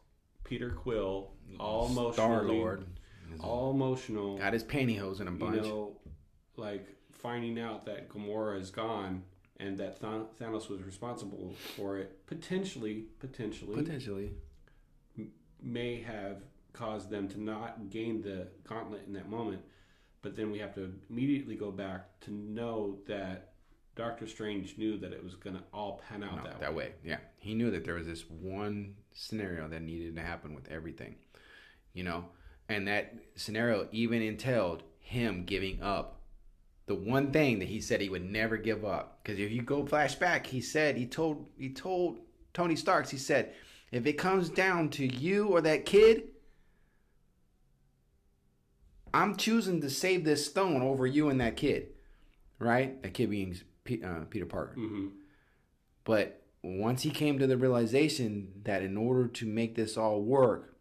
Peter 0.43 0.69
Quill, 0.71 1.31
all 1.59 1.85
emotional, 1.85 2.13
Star 2.13 2.43
Lord 2.43 2.85
all 3.39 3.71
emotional, 3.71 4.37
got 4.37 4.51
his 4.53 4.63
pantyhose 4.63 5.19
in 5.21 5.27
a 5.27 5.31
you 5.31 5.37
bunch. 5.37 5.63
know, 5.63 5.94
like 6.57 6.87
finding 7.11 7.59
out 7.59 7.85
that 7.85 8.09
Gamora 8.09 8.59
is 8.59 8.69
gone 8.71 9.23
and 9.57 9.77
that 9.77 9.99
Than- 9.99 10.27
Thanos 10.39 10.69
was 10.69 10.81
responsible 10.83 11.53
for 11.75 11.97
it, 11.97 12.25
potentially, 12.27 13.05
potentially, 13.19 13.75
Potentially, 13.75 14.31
may 15.61 16.01
have 16.01 16.41
caused 16.73 17.09
them 17.09 17.27
to 17.29 17.41
not 17.41 17.89
gain 17.89 18.21
the 18.21 18.47
gauntlet 18.67 19.03
in 19.07 19.13
that 19.13 19.29
moment. 19.29 19.61
But 20.21 20.35
then 20.35 20.51
we 20.51 20.59
have 20.59 20.73
to 20.75 20.91
immediately 21.09 21.55
go 21.55 21.71
back 21.71 22.19
to 22.21 22.31
know 22.31 22.97
that 23.07 23.53
Doctor 23.95 24.27
Strange 24.27 24.77
knew 24.77 24.97
that 24.97 25.13
it 25.13 25.23
was 25.23 25.35
going 25.35 25.55
to 25.55 25.63
all 25.73 26.01
pan 26.09 26.23
out 26.23 26.37
No, 26.37 26.43
that, 26.43 26.59
that 26.59 26.73
way. 26.75 26.85
way. 26.87 26.93
Yeah, 27.03 27.17
he 27.37 27.53
knew 27.53 27.71
that 27.71 27.85
there 27.85 27.93
was 27.93 28.07
this 28.07 28.25
one 28.29 28.95
scenario 29.13 29.67
that 29.69 29.81
needed 29.83 30.15
to 30.15 30.21
happen 30.21 30.53
with 30.53 30.67
everything, 30.69 31.15
you 31.93 32.03
know, 32.03 32.25
and 32.67 32.87
that 32.87 33.13
scenario 33.35 33.87
even 33.91 34.21
entailed 34.21 34.83
him 34.99 35.45
giving 35.45 35.81
up 35.81 36.14
the 36.87 36.95
one 36.95 37.31
thing 37.31 37.59
that 37.59 37.67
he 37.67 37.81
said 37.81 38.01
he 38.01 38.09
would 38.09 38.29
never 38.29 38.57
give 38.57 38.85
up. 38.85 39.19
Because 39.23 39.39
if 39.39 39.51
you 39.51 39.61
go 39.61 39.83
flashback, 39.83 40.45
he 40.45 40.61
said 40.61 40.97
he 40.97 41.05
told 41.05 41.47
he 41.57 41.69
told 41.69 42.19
Tony 42.53 42.75
Starks, 42.75 43.09
he 43.09 43.17
said, 43.17 43.53
if 43.91 44.05
it 44.05 44.13
comes 44.13 44.49
down 44.49 44.89
to 44.89 45.05
you 45.05 45.47
or 45.47 45.61
that 45.61 45.85
kid, 45.85 46.29
I'm 49.13 49.35
choosing 49.35 49.81
to 49.81 49.89
save 49.89 50.25
this 50.25 50.45
stone 50.45 50.81
over 50.81 51.07
you 51.07 51.29
and 51.29 51.39
that 51.39 51.55
kid, 51.55 51.89
right? 52.59 53.01
That 53.01 53.13
kid 53.13 53.29
being 53.29 53.55
uh, 54.03 54.25
Peter 54.29 54.45
Parker. 54.45 54.73
hmm 54.75 55.07
But 56.03 56.41
once 56.61 57.03
he 57.03 57.09
came 57.11 57.39
to 57.39 57.47
the 57.47 57.57
realization 57.57 58.51
that 58.63 58.81
in 58.81 58.97
order 58.97 59.27
to 59.27 59.45
make 59.45 59.75
this 59.75 59.97
all 59.97 60.21
work, 60.21 60.75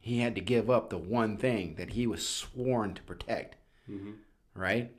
he 0.00 0.18
had 0.18 0.34
to 0.34 0.40
give 0.40 0.68
up 0.68 0.90
the 0.90 0.98
one 0.98 1.36
thing 1.36 1.76
that 1.76 1.90
he 1.90 2.06
was 2.06 2.26
sworn 2.26 2.94
to 2.94 3.02
protect, 3.02 3.56
hmm 3.86 4.12
right? 4.54 4.92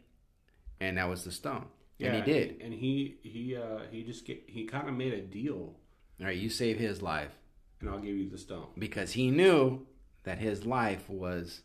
And 0.80 0.98
that 0.98 1.08
was 1.10 1.24
the 1.24 1.32
stone. 1.32 1.66
Yeah, 1.98 2.14
and 2.14 2.26
he 2.26 2.32
did. 2.34 2.62
And 2.62 2.74
he 2.74 3.18
he 3.24 3.56
uh, 3.56 3.80
he 3.92 4.04
just 4.04 4.26
get, 4.26 4.44
he 4.48 4.66
kind 4.66 4.90
of 4.90 4.96
made 4.96 5.14
a 5.14 5.22
deal, 5.22 5.76
All 6.20 6.26
right, 6.26 6.38
you 6.38 6.50
save 6.50 6.78
his 6.78 7.02
life 7.02 7.32
and 7.80 7.90
I'll 7.90 8.00
give 8.00 8.16
you 8.16 8.30
the 8.30 8.38
stone. 8.38 8.68
because 8.78 9.14
he 9.14 9.32
knew 9.32 9.86
that 10.24 10.40
his 10.40 10.66
life 10.66 11.10
was 11.10 11.62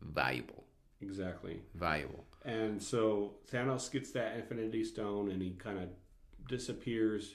valuable. 0.00 0.64
Exactly. 1.00 1.60
Valuable. 1.74 2.24
And 2.44 2.82
so 2.82 3.34
Thanos 3.52 3.90
gets 3.90 4.12
that 4.12 4.36
Infinity 4.36 4.84
Stone, 4.84 5.30
and 5.30 5.42
he 5.42 5.50
kind 5.50 5.78
of 5.78 5.88
disappears 6.48 7.34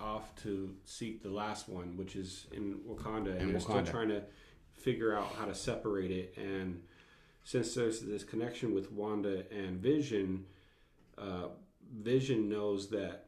off 0.00 0.34
to 0.42 0.74
seek 0.84 1.22
the 1.22 1.30
last 1.30 1.68
one, 1.68 1.96
which 1.96 2.16
is 2.16 2.46
in 2.52 2.80
Wakanda. 2.88 3.30
And 3.32 3.42
In 3.42 3.50
they're 3.52 3.60
still 3.60 3.84
trying 3.84 4.08
to 4.08 4.22
figure 4.72 5.16
out 5.16 5.32
how 5.38 5.44
to 5.46 5.54
separate 5.54 6.10
it. 6.10 6.34
And 6.36 6.82
since 7.44 7.74
there's 7.74 8.00
this 8.00 8.24
connection 8.24 8.74
with 8.74 8.90
Wanda 8.90 9.44
and 9.52 9.78
Vision, 9.80 10.46
uh, 11.18 11.48
Vision 12.00 12.48
knows 12.48 12.88
that 12.90 13.26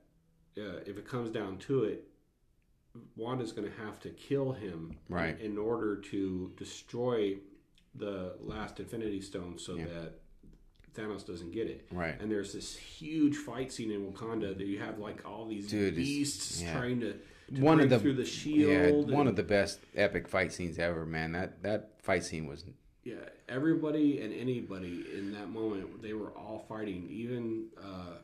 uh, 0.58 0.80
if 0.86 0.96
it 0.98 1.06
comes 1.06 1.30
down 1.30 1.58
to 1.58 1.84
it, 1.84 2.04
Wanda's 3.14 3.52
going 3.52 3.70
to 3.70 3.76
have 3.84 4.00
to 4.00 4.08
kill 4.10 4.52
him 4.52 4.96
Right. 5.10 5.38
in 5.38 5.58
order 5.58 5.96
to 5.96 6.50
destroy 6.56 7.36
the 7.94 8.34
last 8.40 8.80
Infinity 8.80 9.20
Stone 9.20 9.58
so 9.58 9.76
Yeah. 9.76 9.84
that 9.84 10.20
Thanos 10.94 11.26
doesn't 11.26 11.50
get 11.50 11.66
it. 11.66 11.86
Right. 11.92 12.18
And 12.18 12.30
there's 12.30 12.54
this 12.54 12.74
huge 12.74 13.36
fight 13.36 13.70
scene 13.70 13.90
in 13.90 14.10
Wakanda 14.10 14.56
that 14.56 14.66
you 14.66 14.78
have 14.78 14.98
like 14.98 15.28
all 15.28 15.46
these 15.46 15.68
Dude, 15.68 15.94
beasts 15.94 16.62
yeah. 16.62 16.72
trying 16.72 17.00
to, 17.00 17.12
to 17.54 17.60
One 17.62 17.80
of 17.80 17.90
the- 17.90 17.98
through 18.00 18.14
the 18.14 18.24
shield. 18.24 18.70
Yeah, 18.70 18.90
one 19.14 19.20
and- 19.20 19.28
of 19.28 19.36
the 19.36 19.42
best 19.42 19.80
epic 19.94 20.26
fight 20.26 20.54
scenes 20.54 20.78
ever, 20.78 21.04
man. 21.04 21.32
That 21.32 21.62
that 21.64 22.00
fight 22.02 22.24
scene 22.24 22.46
was 22.46 22.64
yeah, 23.06 23.14
everybody 23.48 24.20
and 24.20 24.34
anybody 24.34 25.04
in 25.16 25.32
that 25.34 25.48
moment, 25.48 26.02
they 26.02 26.12
were 26.12 26.30
all 26.30 26.66
fighting. 26.68 27.06
Even 27.08 27.66
uh, 27.80 28.16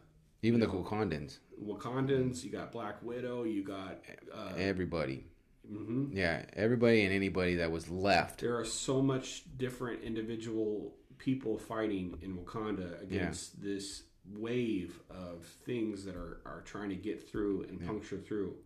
even 0.43 0.59
the 0.59 0.66
know, 0.66 0.83
Wakandans, 0.83 1.39
Wakandans, 1.64 2.43
you 2.43 2.51
got 2.51 2.72
Black 2.72 2.97
Widow, 3.01 3.45
you 3.45 3.62
got. 3.62 4.01
Uh, 4.35 4.55
everybody. 4.57 5.24
mhm. 5.72 6.09
Yeah, 6.12 6.45
everybody 6.55 7.05
and 7.05 7.14
anybody 7.14 7.55
that 7.57 7.70
was 7.70 7.89
left. 7.91 8.41
There 8.41 8.59
are 8.59 8.64
so 8.64 9.01
much 9.01 9.45
different 9.57 10.03
individual 10.03 10.97
people 11.16 11.59
fighting 11.59 12.18
in 12.20 12.37
Wakanda 12.37 13.01
against 13.01 13.62
this 13.62 14.03
wave 14.35 14.99
of 15.09 15.45
things 15.64 16.05
that 16.07 16.16
are, 16.16 16.41
are 16.45 16.62
trying 16.64 16.89
to 16.89 16.97
get 16.97 17.30
through 17.30 17.66
and 17.68 17.87
puncture 17.87 18.18
through. 18.18 18.57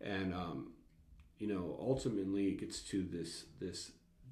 And 0.00 0.32
um, 0.32 0.74
you 1.40 1.48
know, 1.48 1.76
ultimately 1.80 2.50
it 2.50 2.60
gets 2.60 2.82
to 2.82 3.02
this 3.02 3.46
this 3.58 3.90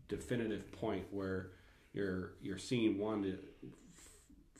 definitive 0.09 0.71
point 0.73 1.05
where 1.11 1.51
you're 1.93 2.33
you're 2.43 2.59
seeing 2.59 2.99
Wanda 2.99 3.31
f- 3.33 4.09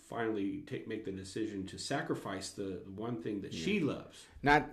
finally 0.09 0.63
take 0.67 0.87
make 0.89 1.05
the 1.05 1.11
decision 1.13 1.67
to 1.67 1.79
sacrifice 1.79 2.51
the 2.51 2.81
one 2.95 3.23
thing 3.23 3.41
that 3.43 3.53
she 3.55 3.81
loves. 3.81 4.27
Not 4.43 4.69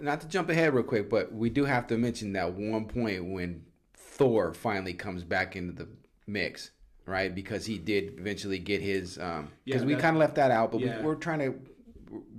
not 0.00 0.20
to 0.20 0.28
jump 0.28 0.50
ahead 0.50 0.74
real 0.74 0.84
quick, 0.84 1.08
but 1.08 1.32
we 1.32 1.50
do 1.50 1.64
have 1.64 1.86
to 1.88 1.96
mention 1.98 2.32
that 2.34 2.52
one 2.52 2.86
point 2.86 3.24
when 3.32 3.64
Thor 3.94 4.52
finally 4.54 4.94
comes 4.94 5.24
back 5.24 5.56
into 5.56 5.72
the 5.72 5.88
mix, 6.26 6.70
right? 7.06 7.34
Because 7.34 7.66
he 7.66 7.78
did 7.78 8.18
eventually 8.18 8.58
get 8.58 8.80
his. 8.82 9.18
Um, 9.18 9.50
because 9.64 9.82
Yeah, 9.82 9.88
we 9.88 9.96
kind 9.96 10.16
of 10.16 10.20
left 10.20 10.36
that 10.36 10.50
out, 10.50 10.72
but 10.72 10.80
Yeah. 10.80 10.98
we, 11.00 11.06
we're 11.06 11.14
trying 11.16 11.40
to 11.40 11.54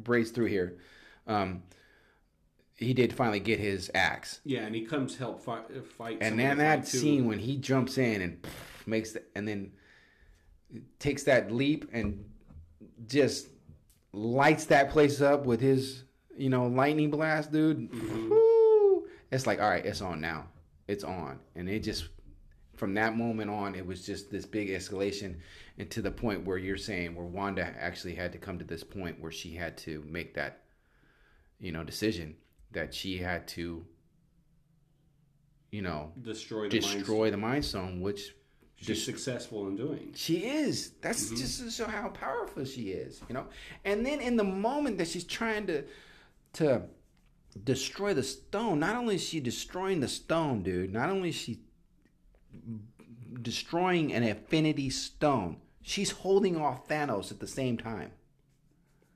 brace 0.04 0.32
through 0.32 0.46
here. 0.48 0.78
Um, 1.28 1.64
he 2.78 2.94
did 2.94 3.12
finally 3.14 3.40
get 3.40 3.60
his 3.60 3.90
axe, 3.96 4.40
Yeah, 4.46 4.62
and 4.62 4.74
he 4.76 4.82
comes 4.86 5.18
help 5.18 5.44
fight 5.44 5.66
uh, 5.76 5.82
fight. 5.82 6.20
and 6.22 6.40
then 6.40 6.60
that 6.60 6.80
fight, 6.80 6.88
scene 6.88 7.26
when 7.26 7.40
he 7.40 7.58
jumps 7.58 7.98
in 7.98 8.22
and 8.22 8.42
pff, 8.42 8.88
makes 8.88 9.12
the, 9.14 9.24
and 9.36 9.48
then 9.48 9.72
takes 11.00 11.24
that 11.24 11.52
leap 11.52 11.90
and 11.92 12.24
just 13.08 13.48
lights 14.14 14.66
that 14.66 14.90
place 14.90 15.22
up 15.22 15.46
with 15.46 15.60
his 15.60 16.04
you 16.38 16.50
know 16.50 16.68
lightning 16.68 17.10
blast 17.10 17.52
dude. 17.52 17.92
Mm-hmm. 17.92 18.30
Woo! 18.30 19.08
it's 19.32 19.48
like 19.48 19.60
all 19.60 19.70
right 19.70 19.86
it's 19.86 20.02
on 20.02 20.22
now. 20.22 20.48
It's 20.88 21.04
on. 21.04 21.40
And 21.56 21.68
it 21.68 21.80
just 21.84 22.08
from 22.76 22.94
that 22.94 23.18
moment 23.18 23.50
on 23.50 23.74
it 23.76 23.86
was 23.86 24.06
just 24.06 24.30
this 24.30 24.46
big 24.46 24.70
escalation 24.70 25.38
and 25.80 25.90
to 25.90 26.02
the 26.02 26.12
point 26.12 26.46
where 26.46 26.60
you're 26.60 26.78
saying 26.78 27.16
where 27.16 27.26
wanda 27.26 27.74
actually 27.80 28.14
had 28.14 28.32
to 28.34 28.38
come 28.38 28.60
to 28.60 28.66
this 28.66 28.84
point 28.84 29.20
where 29.20 29.32
she 29.32 29.56
had 29.56 29.76
to 29.80 30.04
make 30.08 30.36
that 30.36 30.62
you 31.60 31.72
know 31.72 31.84
decision 31.84 32.36
that 32.72 32.94
she 32.94 33.18
had 33.18 33.48
to 33.48 33.86
you 35.72 35.82
know 35.82 36.12
destroy 36.22 36.70
the 36.70 36.80
mind 36.80 36.98
destroy 36.98 37.32
the 37.32 37.38
mind 37.38 37.66
stone 37.66 38.02
which 38.02 38.34
she's 38.78 39.04
successful 39.04 39.68
in 39.68 39.76
doing. 39.76 40.14
she 40.16 40.46
is. 40.46 40.92
That's 41.02 41.26
mm-hmm. 41.26 41.36
just 41.36 41.64
to 41.64 41.72
show 41.72 41.88
how 41.88 42.10
powerful 42.10 42.64
she 42.66 42.92
is, 42.92 43.22
you 43.28 43.34
know. 43.34 43.46
And 43.84 44.06
then 44.06 44.20
in 44.22 44.38
the 44.38 44.44
moment 44.44 44.98
that 45.00 45.08
she's 45.08 45.24
trying 45.24 45.68
to 45.68 45.84
to 46.54 46.84
destroy 47.64 48.14
the 48.14 48.24
stone, 48.24 48.80
not 48.80 48.96
only 48.96 49.16
is 49.16 49.24
she 49.24 49.40
destroying 49.40 50.00
the 50.00 50.08
stone, 50.08 50.64
dude. 50.64 50.94
Not 50.94 51.10
only 51.10 51.30
is 51.30 51.36
she 51.36 51.60
destroying 53.42 54.14
an 54.14 54.24
Infinity 54.24 54.90
stone, 54.90 55.58
she's 55.82 56.12
holding 56.12 56.58
off 56.58 56.88
Thanos 56.88 57.32
at 57.32 57.40
the 57.40 57.48
same 57.48 57.78
time. 57.78 58.12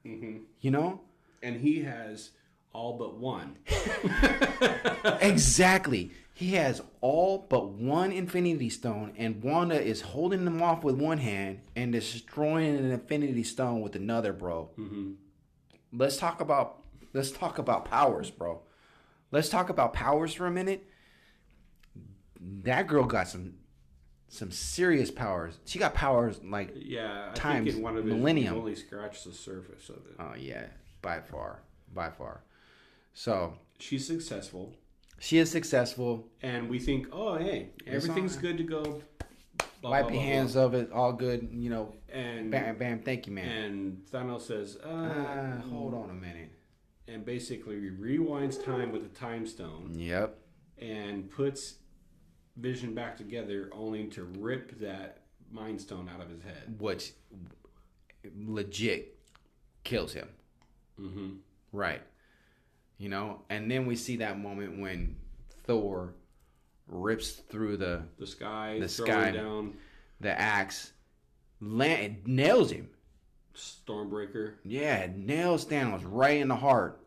Mm-hmm. 0.06 0.38
You 0.62 0.72
know 0.72 1.02
And 1.44 1.62
he 1.62 1.84
has 1.84 2.32
all 2.74 2.98
but 2.98 3.18
one. 3.18 3.58
exactly. 5.22 6.12
He 6.34 6.54
has 6.54 6.82
all 7.02 7.46
but 7.50 7.70
one 7.70 8.12
Infinity 8.12 8.70
Stone, 8.70 9.14
and 9.18 9.44
Wanda 9.44 9.80
is 9.80 10.02
holding 10.02 10.46
them 10.46 10.62
off 10.62 10.84
with 10.84 10.96
one 10.96 11.20
hand 11.20 11.60
and 11.76 11.92
destroying 11.92 12.78
an 12.78 12.92
Infinity 12.92 13.44
Stone 13.44 13.82
with 13.82 13.96
another, 13.96 14.34
bro. 14.34 14.70
Mm-hmm. 14.80 15.12
Let's 15.94 16.18
talk 16.18 16.42
about 16.42 16.78
let's 17.14 17.32
talk 17.32 17.58
about 17.60 17.86
powers, 17.86 18.32
bro. 18.32 18.62
Let's 19.32 19.50
talk 19.50 19.70
about 19.70 19.94
powers 19.94 20.34
for 20.34 20.48
a 20.48 20.52
minute. 20.52 20.88
That 22.64 22.88
girl 22.88 23.04
got 23.06 23.28
some 23.28 23.56
some 24.30 24.50
serious 24.52 25.12
powers. 25.12 25.60
She 25.66 25.78
got 25.78 25.94
powers 25.94 26.40
like 26.44 26.72
Yeah, 26.76 27.28
I 27.32 27.34
Times 27.34 27.66
think 27.66 27.78
in 27.78 27.84
one 27.84 27.98
of 27.98 28.06
millennium. 28.06 28.56
only 28.58 28.76
scratched 28.76 29.26
the 29.26 29.34
surface 29.34 29.90
of 29.90 29.98
it. 29.98 30.16
oh 30.20 30.34
yeah, 30.38 30.68
by 31.02 31.20
far, 31.20 31.60
by 31.94 32.10
far. 32.10 32.42
So 33.14 33.54
She's 33.80 34.06
successful, 34.06 34.74
she 35.20 35.38
is 35.40 35.50
successful. 35.52 36.28
and 36.42 36.70
we 36.70 36.80
think, 36.80 37.08
oh 37.12 37.38
hey, 37.38 37.70
everything's 37.88 38.36
good 38.36 38.58
to 38.58 38.64
go. 38.64 39.02
Blah, 39.82 39.92
Wipe 39.92 40.04
blah, 40.04 40.12
your 40.14 40.22
blah, 40.22 40.32
hands 40.34 40.56
of 40.56 40.74
it, 40.76 40.92
all 40.92 41.12
good. 41.14 41.50
You 41.52 41.70
know. 41.72 41.96
And 42.14 42.52
bam, 42.52 42.78
bam. 42.78 43.00
Thank 43.00 43.26
you, 43.26 43.34
man. 43.34 43.48
and 43.48 44.06
Thanos 44.12 44.42
says, 44.42 44.78
uh, 44.84 44.88
Uh, 44.90 45.62
hold 45.62 45.94
on 45.96 46.10
a 46.12 46.14
minute. 46.14 46.52
and 47.08 47.26
basically 47.26 47.76
rewinds 47.90 48.64
time 48.64 48.92
with 48.92 49.02
the 49.02 49.10
time 49.20 49.46
stone 49.48 49.94
Yep. 49.98 50.38
and 50.78 51.30
puts 51.32 51.76
Vision 52.58 52.94
back 52.94 53.16
together, 53.18 53.70
only 53.72 54.06
to 54.10 54.24
rip 54.24 54.78
that 54.82 55.24
Mind 55.52 55.80
Stone 55.82 56.10
out 56.14 56.22
of 56.22 56.30
his 56.30 56.42
head. 56.44 56.76
Which 56.80 57.14
legit 58.38 59.18
kills 59.84 60.14
him. 60.14 60.28
Mm-hmm. 61.00 61.30
Right. 61.72 62.02
You 63.02 63.10
know, 63.10 63.42
and 63.50 63.70
then 63.72 63.88
we 63.88 63.96
see 63.96 64.18
that 64.18 64.38
moment 64.40 64.80
when 64.80 65.16
Thor 65.64 66.14
rips 66.88 67.32
through 67.32 67.78
the 67.78 68.04
The 68.20 68.28
sky, 68.28 68.78
The 68.80 68.88
sky. 68.88 69.32
down 69.32 69.74
the 70.20 70.40
axe, 70.40 70.94
land, 71.60 72.18
nails 72.28 72.70
him. 72.72 72.92
Stormbreaker. 73.56 74.54
Yeah, 74.64 74.98
it 74.98 75.18
nails 75.18 75.66
Thanos 75.66 76.04
right 76.06 76.38
in 76.40 76.48
the 76.48 76.56
heart. 76.56 77.02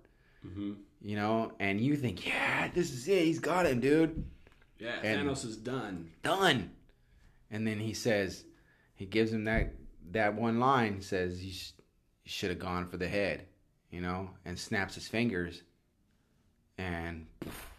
Mm-hmm. 0.44 0.72
You 1.00 1.14
know, 1.16 1.52
and 1.60 1.80
you 1.80 1.94
think, 1.94 2.26
yeah, 2.26 2.68
this 2.74 2.90
is 2.92 3.06
it. 3.06 3.24
He's 3.24 3.38
got 3.38 3.64
him, 3.66 3.78
dude. 3.78 4.24
Yeah, 4.80 4.96
And- 5.04 5.28
Thanos 5.28 5.44
is 5.44 5.56
done. 5.56 6.10
done. 6.24 6.72
And 7.52 7.64
then 7.64 7.78
he 7.78 7.92
says, 7.94 8.44
he 8.96 9.06
gives 9.06 9.32
him 9.32 9.44
that 9.44 9.74
that 10.10 10.34
one 10.34 10.58
line. 10.58 11.00
Says 11.00 11.44
you, 11.44 11.52
sh- 11.52 11.70
you 12.24 12.30
should 12.32 12.50
have 12.50 12.58
gone 12.58 12.86
for 12.86 12.96
the 12.96 13.06
head, 13.06 13.46
you 13.92 14.00
know, 14.00 14.30
and 14.44 14.58
snaps 14.58 14.96
his 14.96 15.06
fingers. 15.06 15.62
And 16.78 17.26
poof, 17.40 17.70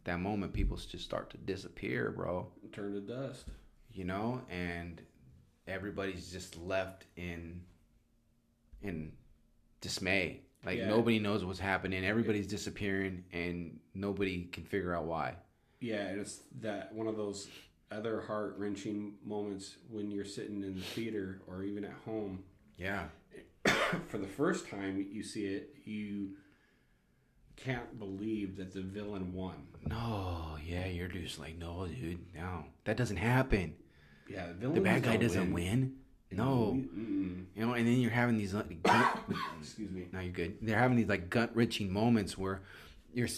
at 0.00 0.04
that 0.04 0.20
moment, 0.20 0.52
people 0.52 0.76
just 0.76 1.04
start 1.04 1.30
to 1.30 1.38
disappear, 1.38 2.10
bro. 2.10 2.46
Turn 2.72 2.92
to 2.94 3.00
dust. 3.00 3.46
You 3.92 4.04
know, 4.04 4.40
and 4.50 5.00
everybody's 5.66 6.30
just 6.32 6.58
left 6.58 7.06
in 7.16 7.62
in 8.82 9.12
dismay. 9.80 10.40
Like 10.64 10.78
Yeah. 10.78 10.88
nobody 10.88 11.18
knows 11.18 11.44
what's 11.44 11.58
happening. 11.58 12.04
Everybody's 12.04 12.46
disappearing, 12.46 13.24
and 13.32 13.78
nobody 13.94 14.44
can 14.44 14.64
figure 14.64 14.94
out 14.94 15.04
why. 15.04 15.36
Yeah, 15.80 16.06
and 16.06 16.20
it's 16.20 16.42
that 16.60 16.92
one 16.94 17.06
of 17.06 17.16
those 17.16 17.48
other 17.90 18.20
heart 18.22 18.56
wrenching 18.58 19.18
moments 19.24 19.76
when 19.90 20.10
you're 20.10 20.24
sitting 20.24 20.62
in 20.62 20.76
the 20.76 20.80
theater 20.82 21.42
or 21.46 21.62
even 21.64 21.84
at 21.84 21.92
home. 22.04 22.42
Yeah. 22.76 23.08
For 24.08 24.18
the 24.18 24.26
first 24.26 24.68
time 24.68 25.06
you 25.12 25.22
see 25.22 25.46
it, 25.46 25.76
you 25.84 26.36
can't 27.64 27.98
believe 27.98 28.56
that 28.56 28.72
the 28.72 28.80
villain 28.82 29.32
won. 29.32 29.54
No, 29.86 30.56
yeah, 30.66 30.86
you're 30.86 31.08
just 31.08 31.38
like, 31.38 31.58
no, 31.58 31.86
dude, 31.86 32.18
no, 32.34 32.64
that 32.84 32.96
doesn't 32.96 33.16
happen. 33.16 33.74
Yeah, 34.28 34.46
the 34.48 34.54
villain 34.54 34.74
The 34.74 34.80
bad 34.80 35.02
guy 35.02 35.16
doesn't 35.16 35.52
win. 35.52 35.94
No, 36.30 36.78
Mm-mm. 36.78 37.44
you 37.54 37.66
know, 37.66 37.74
and 37.74 37.86
then 37.86 38.00
you're 38.00 38.10
having 38.10 38.38
these 38.38 38.54
like, 38.54 38.82
gut, 38.82 39.18
Excuse 39.60 39.90
me. 39.90 40.06
now 40.12 40.20
you're 40.20 40.32
good. 40.32 40.56
They're 40.62 40.78
having 40.78 40.96
these 40.96 41.08
like 41.08 41.28
gut 41.28 41.54
wrenching 41.54 41.92
moments 41.92 42.38
where 42.38 42.62
you're 43.12 43.28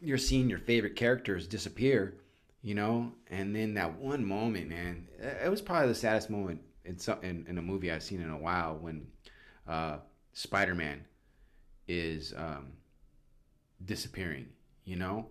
you're 0.00 0.16
seeing 0.16 0.48
your 0.48 0.58
favorite 0.58 0.96
characters 0.96 1.46
disappear, 1.46 2.14
you 2.62 2.74
know, 2.74 3.12
and 3.30 3.54
then 3.54 3.74
that 3.74 3.98
one 3.98 4.24
moment, 4.24 4.70
man, 4.70 5.06
it 5.20 5.50
was 5.50 5.60
probably 5.60 5.88
the 5.88 5.94
saddest 5.94 6.30
moment 6.30 6.62
in 6.86 6.98
some 6.98 7.18
in, 7.22 7.44
in 7.48 7.58
a 7.58 7.62
movie 7.62 7.92
I've 7.92 8.02
seen 8.02 8.22
in 8.22 8.30
a 8.30 8.38
while 8.38 8.78
when 8.80 9.06
uh, 9.68 9.98
Spider 10.32 10.74
Man 10.74 11.04
is 11.86 12.32
um, 12.34 12.68
disappearing, 13.84 14.48
you 14.84 14.96
know, 14.96 15.26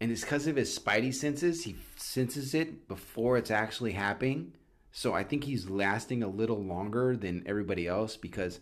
and 0.00 0.12
it's 0.12 0.20
because 0.22 0.46
of 0.46 0.56
his 0.56 0.78
spidey 0.78 1.14
senses. 1.14 1.64
He 1.64 1.76
senses 1.96 2.54
it 2.54 2.86
before 2.88 3.38
it's 3.38 3.50
actually 3.50 3.92
happening. 3.92 4.52
So 4.92 5.14
I 5.14 5.24
think 5.24 5.44
he's 5.44 5.68
lasting 5.68 6.22
a 6.22 6.28
little 6.28 6.62
longer 6.62 7.16
than 7.16 7.44
everybody 7.46 7.86
else 7.86 8.16
because, 8.16 8.60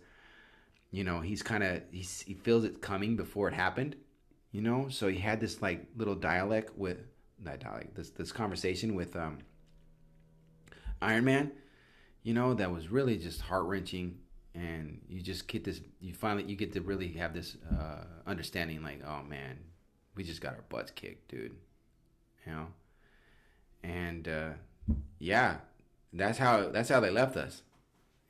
you 0.91 1.05
know, 1.05 1.20
he's 1.20 1.43
kind 1.43 1.62
of 1.62 1.82
he 1.91 2.03
feels 2.03 2.64
it 2.64 2.80
coming 2.80 3.16
before 3.16 3.49
it 3.49 3.55
happened. 3.55 3.97
You 4.53 4.62
know, 4.62 4.89
so 4.89 5.09
he 5.09 5.18
had 5.18 5.41
this 5.41 5.61
like 5.61 5.87
little 5.97 6.14
dialect 6.14 6.76
with 6.78 6.99
not 7.43 7.59
dialect 7.59 7.97
this 7.97 8.11
this 8.11 8.30
conversation 8.30 8.95
with 8.95 9.16
um 9.16 9.39
Iron 11.03 11.24
Man. 11.24 11.53
You 12.22 12.35
know, 12.35 12.55
that 12.55 12.72
was 12.72 12.89
really 12.89 13.18
just 13.18 13.43
heart 13.43 13.66
wrenching, 13.66 14.18
and 14.55 15.01
you 15.09 15.21
just 15.21 15.49
get 15.49 15.65
this. 15.65 15.81
You 16.01 16.15
finally 16.15 16.45
you 16.45 16.57
get 16.57 16.73
to 16.75 16.81
really 16.81 17.09
have 17.15 17.35
this 17.35 17.57
uh, 17.71 18.05
understanding, 18.27 18.83
like, 18.83 19.03
oh 19.07 19.23
man, 19.23 19.59
we 20.15 20.25
just 20.25 20.41
got 20.41 20.55
our 20.55 20.65
butts 20.69 20.91
kicked, 20.93 21.29
dude. 21.31 21.53
You 22.47 22.53
know, 22.53 22.67
and 23.83 24.29
uh, 24.29 24.51
yeah, 25.19 25.57
that's 26.13 26.39
how 26.39 26.69
that's 26.69 26.89
how 26.89 27.01
they 27.01 27.11
left 27.11 27.37
us. 27.37 27.63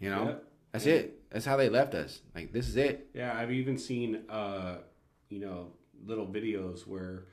You 0.00 0.10
know, 0.10 0.24
Yep. 0.26 0.44
that's 0.72 0.86
it. 0.86 1.30
That's 1.30 1.44
how 1.44 1.56
they 1.56 1.68
left 1.68 1.94
us. 1.94 2.20
Like 2.34 2.52
this 2.52 2.68
is 2.68 2.76
it. 2.76 3.08
Yeah, 3.14 3.36
I've 3.36 3.52
even 3.52 3.76
seen 3.78 4.22
uh, 4.28 4.76
you 5.28 5.40
know, 5.40 5.72
little 6.06 6.26
videos 6.26 6.86
where 6.86 7.24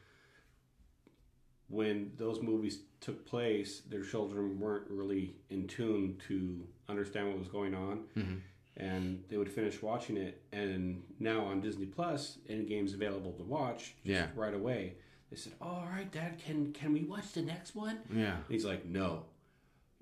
when 1.70 2.12
those 2.18 2.42
movies 2.42 2.80
took 3.00 3.26
place, 3.26 3.82
their 3.89 4.04
children 4.04 4.60
weren't 4.60 4.89
really 4.89 5.36
in 5.50 5.68
tune 5.68 6.20
to 6.28 6.68
understand 6.89 7.30
what 7.30 7.39
was 7.39 7.48
going 7.48 7.74
on. 7.74 8.42
And 8.78 9.24
they 9.30 9.38
would 9.38 9.51
finish 9.51 9.82
watching 9.82 10.15
it, 10.17 10.41
and 10.53 11.03
now 11.19 11.41
on 11.45 11.59
Disney 11.61 11.86
Plus, 11.86 12.38
Endgame's 12.49 12.93
available 12.93 13.34
to 13.34 13.43
watch 13.43 13.93
Yeah. 14.03 14.28
right 14.36 14.53
away. 14.53 14.93
They 15.30 15.36
said, 15.38 15.53
oh, 15.61 15.67
"All 15.67 15.88
right, 15.91 16.09
Dad, 16.11 16.39
can 16.39 16.72
can 16.74 16.93
we 16.93 17.03
watch 17.03 17.34
the 17.34 17.41
next 17.41 17.76
one?" 17.76 17.99
Yeah. 18.13 18.36
And 18.36 18.43
he's 18.49 18.65
like, 18.65 18.86
"No, 18.86 19.26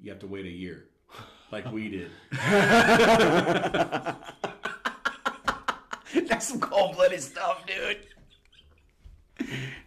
you 0.01 0.11
have 0.11 0.19
to 0.19 0.27
wait 0.27 0.45
a 0.45 0.49
year, 0.49 0.85
like 1.51 1.71
we 1.71 1.89
did." 1.89 2.11
That's 6.27 6.47
some 6.47 6.59
cold 6.59 6.95
blooded 6.95 7.21
stuff, 7.21 7.65
dude. 7.67 7.97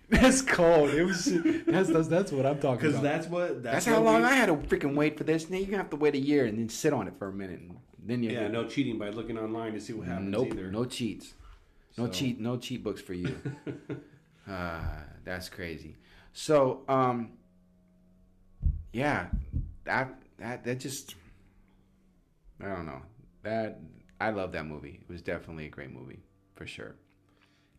That's 0.09 0.43
cold. 0.43 0.91
It 0.91 1.05
was. 1.05 1.25
That's 1.67 1.89
that's, 1.89 2.09
that's 2.09 2.33
what 2.33 2.47
I'm 2.47 2.59
talking 2.61 2.67
about. 2.67 2.81
Because 2.81 2.95
about. 2.95 3.03
that's 3.03 3.27
what 3.29 3.63
That's 3.63 3.85
that's, 3.85 3.87
how 3.87 4.01
long 4.03 4.23
we- 4.23 4.29
I 4.29 4.35
had 4.35 4.47
to 4.47 4.55
freaking 4.55 4.95
wait 4.95 5.17
for 5.19 5.25
this. 5.25 5.49
Now 5.51 5.59
you 5.59 5.77
have 5.77 5.91
to 5.91 5.97
wait 5.97 6.15
a 6.15 6.19
year 6.19 6.45
and 6.47 6.59
then 6.59 6.69
sit 6.69 6.93
on 6.93 7.09
it 7.09 7.15
for 7.19 7.29
a 7.29 7.33
minute, 7.33 7.61
and 7.61 7.79
then 8.05 8.23
you. 8.23 8.31
Yeah, 8.31 8.49
no 8.49 8.67
cheating 8.67 8.99
by 8.99 9.11
looking 9.11 9.39
online 9.39 9.73
to 9.75 9.81
see 9.81 9.93
what 9.93 10.07
happens 10.09 10.31
Nope. 10.31 10.49
either. 10.53 10.71
No 10.71 10.85
cheats. 10.85 11.35
No 11.97 12.07
So- 12.07 12.13
cheat. 12.13 12.41
No 12.41 12.57
cheat 12.57 12.83
books 12.83 13.01
for 13.01 13.15
you. 13.15 13.37
uh, 14.49 14.81
that's 15.25 15.49
crazy. 15.49 15.97
So, 16.33 16.83
um, 16.89 17.33
yeah, 18.93 19.29
that 19.85 20.15
that 20.39 20.65
that 20.65 20.81
just. 20.81 21.15
I 22.61 22.69
don't 22.75 22.87
know. 22.87 23.03
That 23.43 23.81
I 24.21 24.31
love 24.31 24.53
that 24.53 24.67
movie. 24.67 25.01
It 25.03 25.11
was 25.13 25.21
definitely 25.23 25.67
a 25.67 25.71
great 25.71 25.91
movie 25.91 26.21
for 26.55 26.67
sure. 26.67 26.95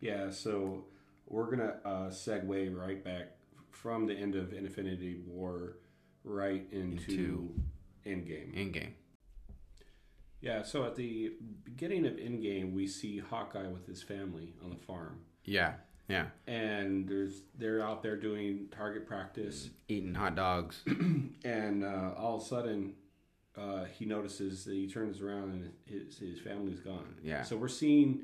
Yeah, 0.00 0.30
so 0.30 0.84
we're 1.26 1.48
gonna 1.50 1.76
uh, 1.84 2.08
segue 2.10 2.76
right 2.76 3.02
back 3.02 3.28
from 3.70 4.06
the 4.06 4.14
end 4.14 4.34
of 4.34 4.52
Infinity 4.52 5.20
War 5.26 5.78
right 6.22 6.66
into, 6.70 7.10
Into- 7.12 7.54
Endgame. 8.06 8.52
In 8.54 8.70
game. 8.72 8.94
Yeah, 10.44 10.62
so 10.62 10.84
at 10.84 10.94
the 10.94 11.32
beginning 11.64 12.04
of 12.06 12.14
Endgame, 12.14 12.74
we 12.74 12.86
see 12.86 13.18
Hawkeye 13.18 13.66
with 13.66 13.86
his 13.86 14.02
family 14.02 14.54
on 14.62 14.70
the 14.70 14.76
farm, 14.76 15.20
Yeah. 15.44 15.74
Yeah. 16.06 16.26
and 16.46 17.08
there's 17.08 17.44
they're 17.56 17.80
out 17.82 18.02
there 18.02 18.16
doing 18.16 18.68
target 18.70 19.06
practice, 19.06 19.70
Eating 19.88 20.14
hot 20.14 20.34
dogs. 20.36 20.82
and 21.44 21.82
uh, 21.84 22.10
all 22.16 22.36
of 22.36 22.42
a 22.42 22.44
sudden. 22.44 22.94
Uh, 23.56 23.84
he 23.84 24.04
notices 24.04 24.64
that 24.64 24.74
he 24.74 24.88
turns 24.88 25.20
around 25.20 25.44
and 25.52 25.70
his, 25.86 26.18
his 26.18 26.40
family's 26.40 26.80
gone. 26.80 27.14
Yeah. 27.22 27.44
So 27.44 27.56
we're 27.56 27.68
seeing 27.68 28.22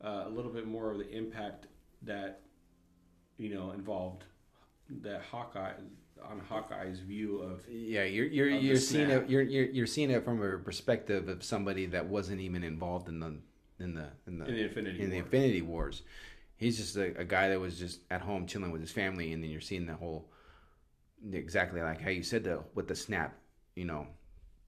uh, 0.00 0.22
a 0.26 0.28
little 0.28 0.52
bit 0.52 0.68
more 0.68 0.92
of 0.92 0.98
the 0.98 1.10
impact 1.10 1.66
that 2.02 2.42
you 3.38 3.52
know 3.52 3.72
involved 3.72 4.22
that 5.02 5.22
Hawkeye 5.22 5.72
on 6.28 6.40
Hawkeye's 6.40 7.00
view 7.00 7.38
of 7.40 7.62
Yeah, 7.68 8.04
you're 8.04 8.26
you're 8.26 8.48
you're 8.48 8.76
seeing 8.76 9.10
it 9.10 9.28
you're, 9.28 9.42
you're 9.42 9.66
you're 9.66 9.86
seeing 9.86 10.10
it 10.10 10.24
from 10.24 10.42
a 10.42 10.58
perspective 10.58 11.28
of 11.28 11.42
somebody 11.42 11.86
that 11.86 12.06
wasn't 12.06 12.40
even 12.40 12.62
involved 12.64 13.08
in 13.08 13.20
the 13.20 13.34
in 13.80 13.94
the 13.94 14.08
in 14.26 14.38
the 14.38 14.46
in 14.46 14.54
the 14.56 14.64
Infinity 14.64 15.02
in 15.02 15.10
the 15.10 15.18
Infinity 15.18 15.62
Wars. 15.62 16.02
He's 16.56 16.76
just 16.76 16.96
a, 16.96 17.16
a 17.20 17.24
guy 17.24 17.50
that 17.50 17.60
was 17.60 17.78
just 17.78 18.00
at 18.10 18.20
home 18.20 18.46
chilling 18.46 18.72
with 18.72 18.80
his 18.80 18.90
family, 18.90 19.32
and 19.32 19.42
then 19.42 19.50
you're 19.50 19.60
seeing 19.60 19.86
the 19.86 19.94
whole 19.94 20.28
exactly 21.32 21.80
like 21.82 22.00
how 22.00 22.10
you 22.10 22.22
said 22.22 22.44
the 22.44 22.60
with 22.74 22.88
the 22.88 22.96
snap, 22.96 23.36
you 23.74 23.84
know, 23.84 24.06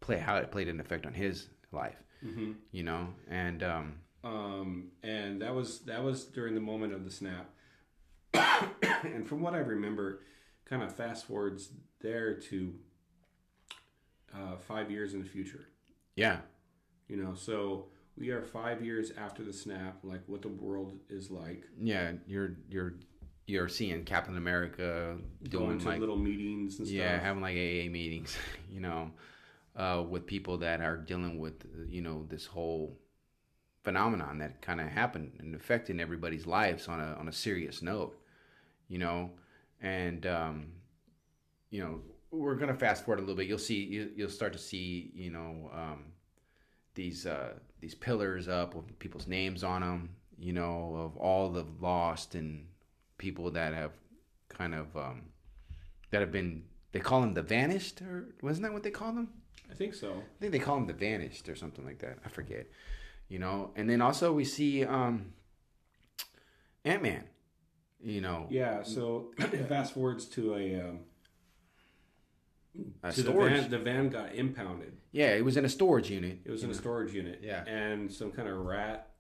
play 0.00 0.18
how 0.18 0.36
it 0.36 0.50
played 0.50 0.68
an 0.68 0.80
effect 0.80 1.06
on 1.06 1.14
his 1.14 1.48
life, 1.72 2.02
Mhm. 2.24 2.54
you 2.72 2.82
know, 2.82 3.08
and 3.28 3.62
um, 3.62 3.94
Um, 4.22 4.92
and 5.02 5.40
that 5.42 5.54
was 5.54 5.80
that 5.80 6.02
was 6.02 6.24
during 6.26 6.54
the 6.54 6.60
moment 6.60 6.92
of 6.92 7.04
the 7.04 7.10
snap. 7.10 7.50
and 9.02 9.26
from 9.26 9.40
what 9.40 9.54
I 9.54 9.58
remember, 9.58 10.20
kind 10.70 10.82
of 10.82 10.94
fast 10.94 11.26
forwards 11.26 11.70
there 12.00 12.34
to 12.34 12.72
uh, 14.34 14.56
five 14.56 14.90
years 14.90 15.12
in 15.14 15.20
the 15.22 15.28
future. 15.28 15.66
yeah, 16.16 16.38
You 17.08 17.16
know, 17.16 17.34
so 17.34 17.86
we 18.16 18.30
are 18.30 18.42
five 18.42 18.84
years 18.84 19.12
after 19.18 19.42
the 19.42 19.52
snap, 19.52 19.98
like 20.04 20.20
what 20.26 20.42
the 20.42 20.48
world 20.48 20.94
is 21.08 21.30
like. 21.30 21.64
yeah, 21.80 22.12
you're 22.26 22.56
you're 22.70 22.94
you're 23.46 23.68
seeing 23.68 24.04
Captain 24.04 24.36
America 24.36 25.16
Going 25.48 25.66
doing 25.66 25.78
to 25.80 25.88
like 25.88 26.00
little 26.00 26.16
meetings 26.16 26.78
and 26.78 26.86
yeah 26.88 27.14
stuff. 27.14 27.24
having 27.24 27.42
like 27.42 27.56
aa 27.56 27.90
meetings 27.90 28.36
you 28.70 28.80
know 28.80 29.10
uh, 29.74 30.04
with 30.08 30.24
people 30.26 30.58
that 30.58 30.80
are 30.80 30.96
dealing 30.96 31.40
with 31.40 31.64
you 31.88 32.00
know 32.02 32.24
this 32.28 32.46
whole 32.46 32.96
phenomenon 33.82 34.38
that 34.38 34.62
kind 34.62 34.80
of 34.80 34.86
happened 34.88 35.32
and 35.40 35.54
affecting 35.56 35.98
everybody's 35.98 36.46
lives 36.46 36.86
on 36.86 37.00
a 37.00 37.14
on 37.18 37.26
a 37.26 37.32
serious 37.32 37.82
note 37.82 38.16
you 38.88 38.98
know 38.98 39.30
and 39.80 40.26
um, 40.26 40.66
you 41.70 41.82
know 41.82 42.00
we're 42.30 42.54
gonna 42.54 42.74
fast 42.74 43.04
forward 43.04 43.18
a 43.18 43.22
little 43.22 43.36
bit. 43.36 43.46
You'll 43.46 43.58
see 43.58 43.84
you, 43.84 44.10
you'll 44.14 44.28
start 44.30 44.52
to 44.52 44.58
see 44.58 45.10
you 45.14 45.30
know 45.30 45.70
um, 45.74 46.04
these 46.94 47.26
uh, 47.26 47.54
these 47.80 47.94
pillars 47.94 48.48
up 48.48 48.74
with 48.74 48.98
people's 48.98 49.26
names 49.26 49.64
on 49.64 49.80
them 49.82 50.10
you 50.38 50.52
know 50.52 50.94
of 50.96 51.16
all 51.16 51.50
the 51.50 51.66
lost 51.80 52.34
and 52.34 52.66
people 53.18 53.50
that 53.50 53.74
have 53.74 53.92
kind 54.48 54.74
of 54.74 54.96
um, 54.96 55.22
that 56.10 56.20
have 56.20 56.32
been 56.32 56.64
they 56.92 57.00
call 57.00 57.20
them 57.20 57.34
the 57.34 57.42
vanished 57.42 58.00
or 58.02 58.34
wasn't 58.42 58.62
that 58.62 58.72
what 58.72 58.82
they 58.82 58.90
call 58.90 59.12
them 59.12 59.28
I 59.70 59.74
think 59.74 59.94
so. 59.94 60.10
i 60.10 60.40
think 60.40 60.50
they 60.52 60.58
call 60.58 60.74
them 60.76 60.86
the 60.86 60.92
vanished 60.94 61.48
or 61.48 61.54
something 61.54 61.84
like 61.84 61.98
that. 62.00 62.18
I 62.24 62.28
forget 62.28 62.66
you 63.30 63.38
know? 63.38 63.70
And 63.76 63.88
then 63.88 64.02
also 64.02 64.32
we 64.32 64.44
see 64.44 64.84
um 64.84 65.32
ant-man 66.84 67.24
You 68.02 68.20
know, 68.20 68.46
Yeah, 68.50 68.82
so 68.82 69.32
fast 69.68 69.94
forwards 69.94 70.24
to 70.28 70.54
a 70.54 70.80
um, 70.80 71.00
a 73.02 73.12
to 73.12 73.22
the 73.22 73.32
van. 73.32 73.70
The 73.70 73.78
van 73.78 74.08
got 74.08 74.34
impounded. 74.34 74.96
Yeah, 75.12 75.34
it 75.34 75.44
was 75.44 75.56
in 75.56 75.64
a 75.64 75.68
storage 75.68 76.10
unit. 76.10 76.40
It 76.44 76.50
was 76.50 76.62
in 76.62 76.70
a 76.70 76.74
storage 76.74 77.12
unit. 77.12 77.40
Yeah. 77.42 77.64
and 77.66 78.10
some 78.12 78.30
kind 78.30 78.48
of 78.48 78.56
rat 78.58 79.10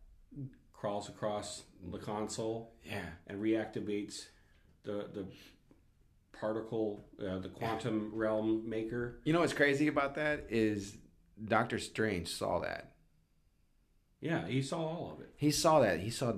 crawls 0.72 1.08
across 1.08 1.64
the 1.92 1.98
console 1.98 2.72
Yeah, 2.84 3.04
and 3.26 3.40
reactivates 3.42 4.26
the 4.84 5.08
the 5.12 5.26
particle, 6.32 7.04
uh, 7.20 7.38
the 7.38 7.50
quantum 7.50 8.12
realm 8.14 8.66
maker. 8.68 9.20
you 9.24 9.32
know 9.34 9.40
what's 9.40 9.52
crazy 9.52 9.88
about 9.88 10.14
that 10.14 10.46
is 10.48 10.96
Doctor 11.44 11.78
Strange 11.78 12.28
saw 12.28 12.60
that. 12.60 12.92
Yeah, 14.20 14.46
he 14.46 14.62
saw 14.62 14.78
all 14.78 15.12
of 15.14 15.20
it. 15.20 15.30
He 15.36 15.50
saw 15.50 15.80
that. 15.80 16.00
He 16.00 16.10
saw. 16.10 16.32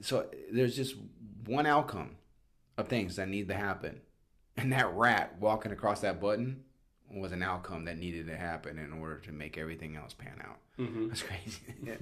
So 0.00 0.26
there's 0.52 0.74
just 0.76 0.96
one 1.46 1.66
outcome 1.66 2.16
of 2.78 2.88
things 2.88 3.16
that 3.16 3.28
need 3.28 3.48
to 3.48 3.54
happen, 3.54 4.00
and 4.56 4.72
that 4.72 4.92
rat 4.94 5.36
walking 5.40 5.72
across 5.72 6.00
that 6.00 6.20
button 6.20 6.64
was 7.10 7.32
an 7.32 7.42
outcome 7.42 7.84
that 7.84 7.98
needed 7.98 8.26
to 8.26 8.36
happen 8.36 8.78
in 8.78 8.92
order 8.92 9.18
to 9.18 9.32
make 9.32 9.58
everything 9.58 9.96
else 9.96 10.14
pan 10.14 10.40
out. 10.42 10.58
hmm 10.76 11.08
That's 11.08 11.22
crazy. 11.22 11.60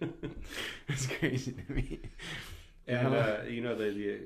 That's 0.88 1.06
crazy 1.06 1.52
to 1.52 1.72
me. 1.72 2.00
And 2.86 3.08
Uh-huh. 3.14 3.16
uh, 3.42 3.44
you 3.48 3.60
know 3.62 3.74
the, 3.74 3.90
the 3.90 4.20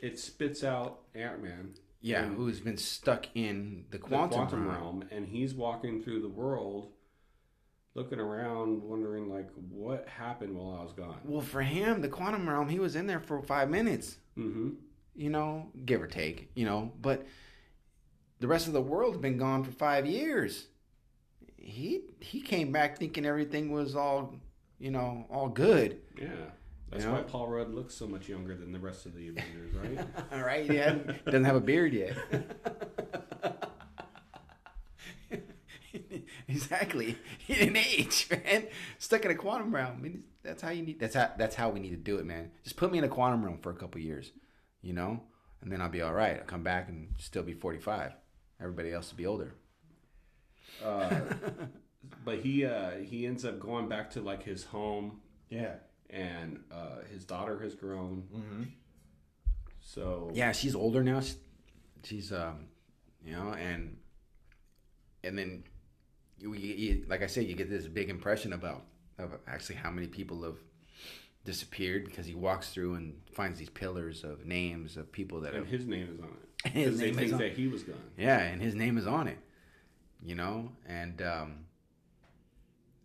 it 0.00 0.18
spits 0.18 0.62
out 0.62 1.00
Ant 1.14 1.42
Man. 1.42 1.70
Yeah, 2.02 2.26
who's 2.26 2.60
been 2.60 2.76
stuck 2.76 3.26
in 3.34 3.86
the 3.90 3.96
the 3.98 4.04
quantum, 4.04 4.38
quantum, 4.38 4.68
realm. 4.68 4.80
realm, 5.00 5.04
and 5.10 5.26
he's 5.26 5.54
walking 5.54 6.02
through 6.02 6.20
the 6.22 6.28
world, 6.28 6.92
looking 7.96 8.20
around, 8.20 8.82
wondering 8.82 9.28
like 9.28 9.48
what 9.70 10.06
happened 10.08 10.54
while 10.56 10.78
I 10.78 10.82
was 10.84 10.92
gone. 10.92 11.18
Well, 11.24 11.40
for 11.40 11.62
him, 11.62 12.02
the 12.02 12.08
quantum 12.08 12.48
realm, 12.48 12.68
he 12.68 12.78
was 12.78 12.94
in 12.94 13.06
there 13.06 13.20
for 13.20 13.42
five 13.42 13.68
minutes. 13.70 14.18
hmm 14.36 14.70
you 15.18 15.30
know, 15.30 15.70
give 15.86 16.02
or 16.02 16.06
take, 16.06 16.50
you 16.54 16.66
know, 16.66 16.92
but 17.00 17.24
the 18.38 18.46
rest 18.46 18.66
of 18.66 18.74
the 18.74 18.82
world's 18.82 19.16
been 19.16 19.38
gone 19.38 19.64
for 19.64 19.70
five 19.72 20.04
years. 20.04 20.66
He 21.56 22.02
he 22.20 22.42
came 22.42 22.70
back 22.70 22.98
thinking 22.98 23.24
everything 23.24 23.72
was 23.72 23.96
all, 23.96 24.34
you 24.78 24.90
know, 24.90 25.24
all 25.30 25.48
good. 25.48 26.00
Yeah, 26.20 26.28
that's 26.90 27.02
You 27.04 27.10
know? 27.10 27.16
why 27.16 27.22
Paul 27.22 27.48
Rudd 27.48 27.72
looks 27.72 27.94
so 27.94 28.06
much 28.06 28.28
younger 28.28 28.54
than 28.54 28.72
the 28.72 28.78
rest 28.78 29.06
of 29.06 29.14
the 29.14 29.28
Avengers, 29.28 29.72
right? 29.74 29.98
all 30.32 30.42
right, 30.44 30.70
yeah, 30.70 30.96
doesn't 31.24 31.44
have 31.44 31.56
a 31.56 31.60
beard 31.60 31.94
yet. 31.94 32.14
exactly, 36.56 37.16
he 37.38 37.54
didn't 37.54 37.76
age, 37.76 38.28
man. 38.30 38.66
Stuck 38.98 39.24
in 39.24 39.30
a 39.30 39.34
quantum 39.34 39.74
realm. 39.74 39.96
I 39.98 40.00
mean, 40.02 40.24
that's 40.42 40.62
how 40.62 40.70
you 40.70 40.82
need. 40.82 40.98
That's 41.00 41.14
how 41.14 41.30
that's 41.38 41.54
how 41.54 41.68
we 41.70 41.80
need 41.80 41.90
to 41.90 41.96
do 41.96 42.16
it, 42.18 42.26
man. 42.26 42.50
Just 42.64 42.76
put 42.76 42.90
me 42.92 42.98
in 42.98 43.04
a 43.04 43.08
quantum 43.08 43.44
realm 43.44 43.58
for 43.58 43.70
a 43.70 43.74
couple 43.76 44.00
years, 44.00 44.32
you 44.82 44.92
know, 44.92 45.22
and 45.62 45.70
then 45.70 45.80
I'll 45.80 45.88
be 45.88 46.02
all 46.02 46.12
right. 46.14 46.38
I'll 46.38 46.44
come 46.44 46.62
back 46.62 46.88
and 46.88 47.14
still 47.18 47.42
be 47.42 47.54
forty 47.54 47.78
five. 47.78 48.12
Everybody 48.60 48.92
else 48.92 49.10
will 49.10 49.18
be 49.18 49.26
older. 49.26 49.54
uh, 50.84 51.20
but 52.24 52.38
he 52.40 52.64
uh, 52.64 52.92
he 53.02 53.26
ends 53.26 53.44
up 53.44 53.60
going 53.60 53.88
back 53.88 54.10
to 54.12 54.20
like 54.20 54.42
his 54.42 54.64
home, 54.64 55.20
Yeah. 55.50 55.74
and 56.10 56.60
uh, 56.72 57.02
his 57.12 57.24
daughter 57.24 57.58
has 57.60 57.74
grown. 57.74 58.24
Mm-hmm. 58.34 58.62
So 59.80 60.30
Yeah, 60.34 60.52
she's 60.52 60.74
older 60.74 61.02
now. 61.02 61.20
She's, 61.20 61.36
she's 62.02 62.32
um, 62.32 62.66
you 63.24 63.32
know, 63.32 63.52
and 63.54 63.96
and 65.24 65.36
then 65.38 65.64
you, 66.38 66.52
you, 66.54 67.04
like 67.08 67.22
I 67.22 67.26
said, 67.26 67.44
you 67.46 67.54
get 67.54 67.70
this 67.70 67.86
big 67.86 68.10
impression 68.10 68.52
about 68.52 68.84
of 69.18 69.32
actually 69.46 69.76
how 69.76 69.90
many 69.90 70.06
people 70.06 70.42
have 70.42 70.58
disappeared 71.44 72.04
because 72.04 72.26
he 72.26 72.34
walks 72.34 72.70
through 72.70 72.94
and 72.94 73.14
finds 73.32 73.58
these 73.58 73.70
pillars 73.70 74.24
of 74.24 74.44
names 74.44 74.96
of 74.96 75.10
people 75.12 75.40
that 75.42 75.54
and 75.54 75.64
have 75.64 75.68
his 75.68 75.86
name 75.86 76.08
is 76.12 76.20
on 76.20 76.26
it. 76.64 76.70
His 76.72 76.98
name 77.00 77.10
is 77.10 77.16
think 77.16 77.32
on- 77.34 77.38
that 77.38 77.52
he 77.52 77.68
was 77.68 77.82
gone. 77.84 77.96
yeah, 78.18 78.40
and 78.40 78.60
his 78.60 78.74
name 78.74 78.98
is 78.98 79.06
on 79.06 79.28
it. 79.28 79.38
You 80.24 80.34
know, 80.34 80.72
and 80.88 81.22
um, 81.22 81.54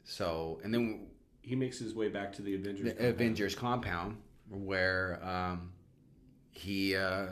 so 0.03 0.59
and 0.63 0.73
then 0.73 1.07
He 1.41 1.55
makes 1.55 1.77
his 1.79 1.93
way 1.93 2.07
back 2.09 2.33
to 2.33 2.41
the 2.41 2.55
Avengers. 2.55 2.83
the 2.85 2.91
compound. 2.91 3.09
Avengers 3.13 3.55
compound 3.55 4.17
where 4.49 5.19
um, 5.23 5.71
he 6.51 6.95
uh, 6.95 7.27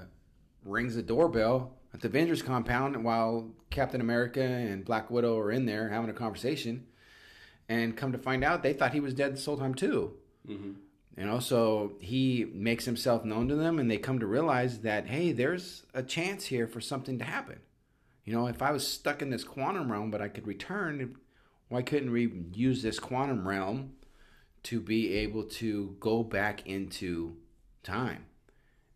rings 0.63 0.95
the 0.95 1.01
doorbell 1.01 1.73
at 1.93 2.01
the 2.01 2.07
Avengers 2.07 2.41
compound 2.41 3.01
while 3.03 3.49
Captain 3.69 4.01
America 4.01 4.41
and 4.41 4.85
Black 4.85 5.09
Widow 5.09 5.37
are 5.37 5.51
in 5.51 5.65
there 5.65 5.89
having 5.89 6.09
a 6.09 6.13
conversation. 6.13 6.87
And 7.67 7.95
come 7.95 8.11
to 8.11 8.17
find 8.17 8.43
out, 8.43 8.63
they 8.63 8.73
thought 8.73 8.93
he 8.93 8.99
was 8.99 9.13
dead 9.13 9.33
this 9.33 9.45
whole 9.45 9.57
time 9.57 9.75
too. 9.75 10.13
Mhm. 10.47 10.75
You 11.17 11.25
know, 11.25 11.39
so 11.39 11.97
he 11.99 12.45
makes 12.53 12.85
himself 12.85 13.25
known 13.25 13.47
to 13.49 13.55
them, 13.55 13.77
and 13.77 13.91
they 13.91 13.97
come 13.97 14.19
to 14.19 14.25
realize 14.25 14.79
that 14.81 15.07
hey, 15.07 15.31
there's 15.31 15.85
a 15.93 16.01
chance 16.01 16.45
here 16.45 16.67
for 16.67 16.81
something 16.81 17.19
to 17.19 17.25
happen. 17.25 17.59
You 18.25 18.33
know, 18.33 18.47
if 18.47 18.61
I 18.61 18.71
was 18.71 18.87
stuck 18.87 19.21
in 19.21 19.29
this 19.29 19.43
quantum 19.43 19.91
realm, 19.91 20.11
but 20.11 20.21
I 20.21 20.29
could 20.29 20.47
return, 20.47 21.17
why 21.67 21.81
couldn't 21.81 22.11
we 22.11 22.45
use 22.53 22.81
this 22.81 22.99
quantum 22.99 23.47
realm 23.47 23.95
to 24.63 24.79
be 24.79 25.13
able 25.13 25.43
to 25.43 25.95
go 25.99 26.23
back 26.23 26.65
into 26.67 27.37
time 27.83 28.25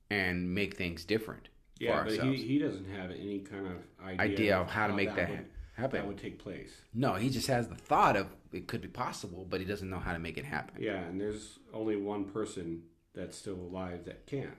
and 0.10 0.54
make 0.54 0.76
things 0.76 1.06
different 1.06 1.50
Yeah, 1.84 2.04
but 2.04 2.14
he, 2.14 2.36
he 2.36 2.60
doesn't 2.60 2.90
have 2.90 3.12
any 3.12 3.40
kind 3.40 3.68
of 3.68 3.74
idea, 4.06 4.22
Idea 4.22 4.58
of 4.58 4.70
how 4.70 4.88
to 4.88 4.94
make 4.94 5.16
that 5.16 5.30
would, 5.30 5.46
happen. 5.76 6.00
That 6.00 6.08
would 6.08 6.18
take 6.18 6.40
place. 6.40 6.72
no, 6.94 7.14
he 7.16 7.30
just 7.30 7.48
has 7.48 7.68
the 7.68 7.76
thought 7.76 8.16
of 8.16 8.28
it 8.52 8.68
could 8.68 8.82
be 8.82 8.88
possible, 8.88 9.46
but 9.50 9.60
he 9.60 9.66
doesn't 9.66 9.90
know 9.90 10.00
how 10.00 10.14
to 10.14 10.20
make 10.20 10.38
it 10.38 10.46
happen. 10.46 10.82
Yeah, 10.82 11.00
and 11.00 11.20
there's 11.20 11.60
only 11.74 11.96
one 11.96 12.26
person 12.26 12.84
that's 13.16 13.38
still 13.38 13.56
alive 13.56 14.06
that 14.06 14.28
can. 14.28 14.52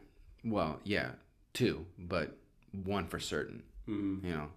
Well, 0.45 0.81
yeah, 0.85 1.13
two, 1.53 1.87
but 1.99 2.37
one 2.73 3.07
for 3.07 3.19
certain. 3.19 3.63
Mm-hmm. 3.89 4.27
you 4.27 4.33
know 4.33 4.49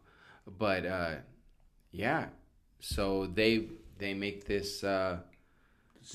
but 0.57 0.86
uh 0.86 1.15
yeah 1.91 2.28
so 2.80 3.26
they 3.28 3.68
they 3.97 4.13
make 4.13 4.45
this 4.45 4.86
uh 4.86 5.20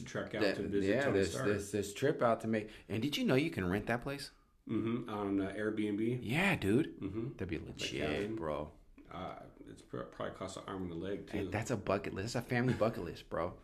trek 0.06 0.34
out 0.34 0.40
that- 0.40 0.56
to 0.56 0.62
visit 0.62 0.88
yeah 0.94 1.04
Tony 1.04 1.18
this, 1.18 1.32
Stark. 1.32 1.46
this 1.46 1.70
this 1.70 1.92
trip 1.92 2.22
out 2.22 2.40
to 2.40 2.48
make 2.48 2.70
and 2.88 3.02
did 3.02 3.18
you 3.18 3.24
know 3.24 3.34
you 3.34 3.50
can 3.50 3.68
rent 3.68 3.86
that 3.88 4.02
place 4.02 4.30
Mm-hmm. 4.70 5.10
On 5.10 5.40
uh, 5.40 5.52
Airbnb. 5.58 6.20
yeah 6.22 6.54
dude 6.54 7.00
Mm-hmm. 7.00 7.28
that'd 7.36 7.48
be 7.48 7.58
legit 7.58 8.00
cabin. 8.02 8.36
bro 8.36 8.70
Uh, 9.12 9.34
it's 9.68 9.82
probably 9.82 10.34
cost 10.38 10.56
an 10.58 10.62
arm 10.68 10.84
and 10.84 10.92
a 10.92 10.94
leg 10.94 11.26
too. 11.30 11.38
Hey, 11.38 11.46
that's 11.50 11.70
a 11.70 11.76
bucket 11.76 12.14
list 12.14 12.34
that's 12.34 12.46
a 12.46 12.48
family 12.48 12.74
bucket 12.74 13.04
list 13.04 13.28
bro 13.28 13.54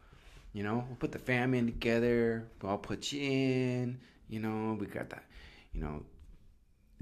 you 0.53 0.63
know 0.65 0.85
we'll 0.89 0.97
put 0.99 1.13
the 1.13 1.19
family 1.19 1.59
in 1.59 1.67
together 1.67 2.49
i'll 2.65 2.79
put 2.79 3.13
you 3.13 3.21
in 3.23 4.01
you 4.29 4.41
know 4.41 4.77
we 4.81 4.87
got 4.87 5.11
that 5.11 5.25
you 5.73 5.81
know 5.81 6.03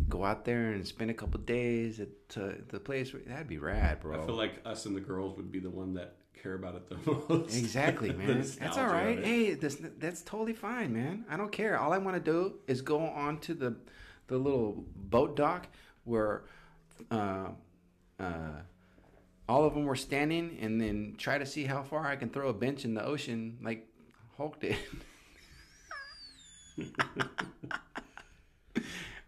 go 0.09 0.25
out 0.25 0.45
there 0.45 0.73
and 0.73 0.87
spend 0.87 1.11
a 1.11 1.15
couple 1.15 1.41
days 1.41 1.99
at 2.01 2.09
uh, 2.37 2.51
the 2.69 2.79
place 2.79 3.13
that'd 3.27 3.49
be 3.49 3.57
rad 3.59 4.01
bro 4.01 4.23
I 4.23 4.27
feel 4.27 4.35
like 4.37 4.61
us 4.67 4.85
and 4.85 4.95
the 4.95 5.01
girls 5.01 5.37
would 5.39 5.51
be 5.51 5.59
the 5.61 5.71
one 5.71 5.95
that 5.95 6.17
care 6.47 6.55
about 6.55 6.77
it 6.77 6.89
the 6.89 6.97
most. 7.29 7.57
Exactly, 7.57 8.13
man. 8.13 8.45
that's 8.59 8.79
all 8.79 8.87
right. 8.87 9.23
Hey, 9.25 9.55
that's 9.55 9.77
that's 9.99 10.23
totally 10.23 10.53
fine, 10.53 10.93
man. 10.93 11.25
I 11.29 11.37
don't 11.37 11.51
care. 11.51 11.79
All 11.79 11.93
I 11.93 11.99
want 11.99 12.17
to 12.17 12.21
do 12.23 12.55
is 12.67 12.83
go 12.83 13.01
on 13.01 13.39
to 13.41 13.55
the 13.55 13.77
the 14.29 14.39
little 14.39 14.85
boat 14.95 15.37
dock 15.37 15.67
where 16.05 16.45
uh, 17.11 17.49
uh, 18.21 18.61
all 19.49 19.65
of 19.65 19.75
them 19.75 19.85
were 19.87 19.97
standing, 19.97 20.59
and 20.61 20.81
then 20.81 21.15
try 21.19 21.39
to 21.39 21.47
see 21.47 21.65
how 21.65 21.83
far 21.83 22.07
I 22.07 22.15
can 22.17 22.31
throw 22.31 22.49
a 22.49 22.55
bench 22.55 22.85
in 22.85 22.95
the 22.95 23.05
ocean, 23.05 23.59
like 23.63 23.89
Hulk 24.37 24.61
did. 24.61 24.77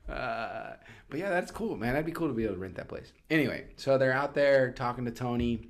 uh, 0.09 0.73
but 1.11 1.19
yeah, 1.19 1.31
that's 1.31 1.51
cool, 1.51 1.77
man. 1.77 1.95
That'd 1.95 2.07
be 2.07 2.12
cool 2.12 2.29
to 2.29 2.35
be 2.35 2.45
able 2.45 2.55
to 2.55 2.61
rent 2.61 2.77
that 2.77 2.89
place. 2.89 3.12
Anyway, 3.29 3.66
so 3.77 3.99
they're 3.99 4.12
out 4.12 4.35
there 4.35 4.71
talking 4.71 5.05
to 5.07 5.11
Tony 5.11 5.69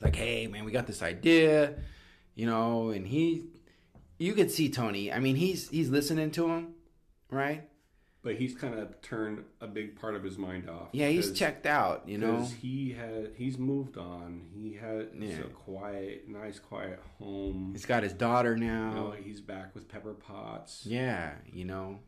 like, 0.00 0.16
hey, 0.16 0.46
man, 0.46 0.64
we 0.64 0.72
got 0.72 0.86
this 0.86 1.02
idea, 1.02 1.74
you 2.34 2.46
know, 2.46 2.90
and 2.90 3.06
he, 3.06 3.44
you 4.18 4.32
could 4.34 4.50
see 4.50 4.68
Tony. 4.70 5.12
I 5.12 5.18
mean, 5.20 5.36
he's 5.36 5.68
he's 5.68 5.88
listening 5.90 6.30
to 6.32 6.48
him, 6.48 6.74
right? 7.30 7.68
But 8.20 8.34
he's 8.34 8.54
kind 8.54 8.74
of 8.74 9.00
turned 9.00 9.44
a 9.60 9.68
big 9.68 9.98
part 9.98 10.16
of 10.16 10.24
his 10.24 10.36
mind 10.36 10.68
off. 10.68 10.88
Yeah, 10.92 11.08
he's 11.08 11.32
checked 11.32 11.66
out, 11.66 12.08
you 12.08 12.18
know, 12.18 12.42
he 12.60 12.92
had 12.92 13.30
he's 13.36 13.56
moved 13.58 13.96
on. 13.96 14.42
He 14.52 14.72
had 14.74 15.10
Yeah. 15.18 15.38
a 15.38 15.44
quiet, 15.44 16.28
nice, 16.28 16.58
quiet 16.58 17.00
home. 17.18 17.70
He's 17.72 17.86
got 17.86 18.02
his 18.02 18.12
daughter 18.12 18.56
You 18.56 18.64
now. 18.64 18.92
know, 18.92 19.10
he's 19.12 19.40
back 19.40 19.72
with 19.74 19.88
Pepper 19.88 20.14
Potts. 20.14 20.84
Yeah, 20.84 21.30
you 21.52 21.64
know, 21.64 22.00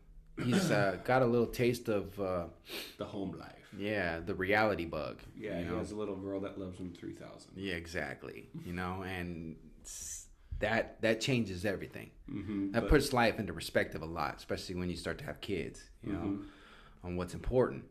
he's 0.45 0.70
uh, 0.70 0.99
got 1.05 1.22
a 1.22 1.26
little 1.26 1.47
taste 1.47 1.88
of 1.88 2.18
uh, 2.20 2.45
The 2.99 3.05
home 3.05 3.32
life. 3.38 3.68
yeah, 3.78 4.20
the 4.20 4.34
reality 4.34 4.84
bug. 4.86 5.18
Yeah, 5.36 5.59
he 5.59 5.64
know? 5.64 5.78
has 5.78 5.91
a 5.93 5.97
little 5.97 6.16
girl 6.16 6.41
that 6.41 6.59
loves 6.59 6.78
him 6.78 6.93
three 6.99 7.14
thousand. 7.14 7.53
Yeah, 7.57 7.74
exactly. 7.74 8.49
You 8.64 8.72
know, 8.72 9.03
and 9.07 9.57
that 10.61 11.01
that 11.03 11.20
changes 11.20 11.64
everything. 11.64 12.11
Mm-hmm. 12.30 12.72
That 12.72 12.88
puts 12.88 13.12
life 13.12 13.38
into 13.38 13.53
perspective 13.53 14.03
a 14.03 14.07
lot, 14.07 14.36
especially 14.36 14.74
when 14.76 14.91
you 14.91 14.97
start 14.97 15.18
to 15.18 15.24
have 15.24 15.41
kids. 15.41 15.82
You 16.03 16.12
know, 16.12 16.38
on 17.05 17.16
what's 17.16 17.34
important. 17.34 17.84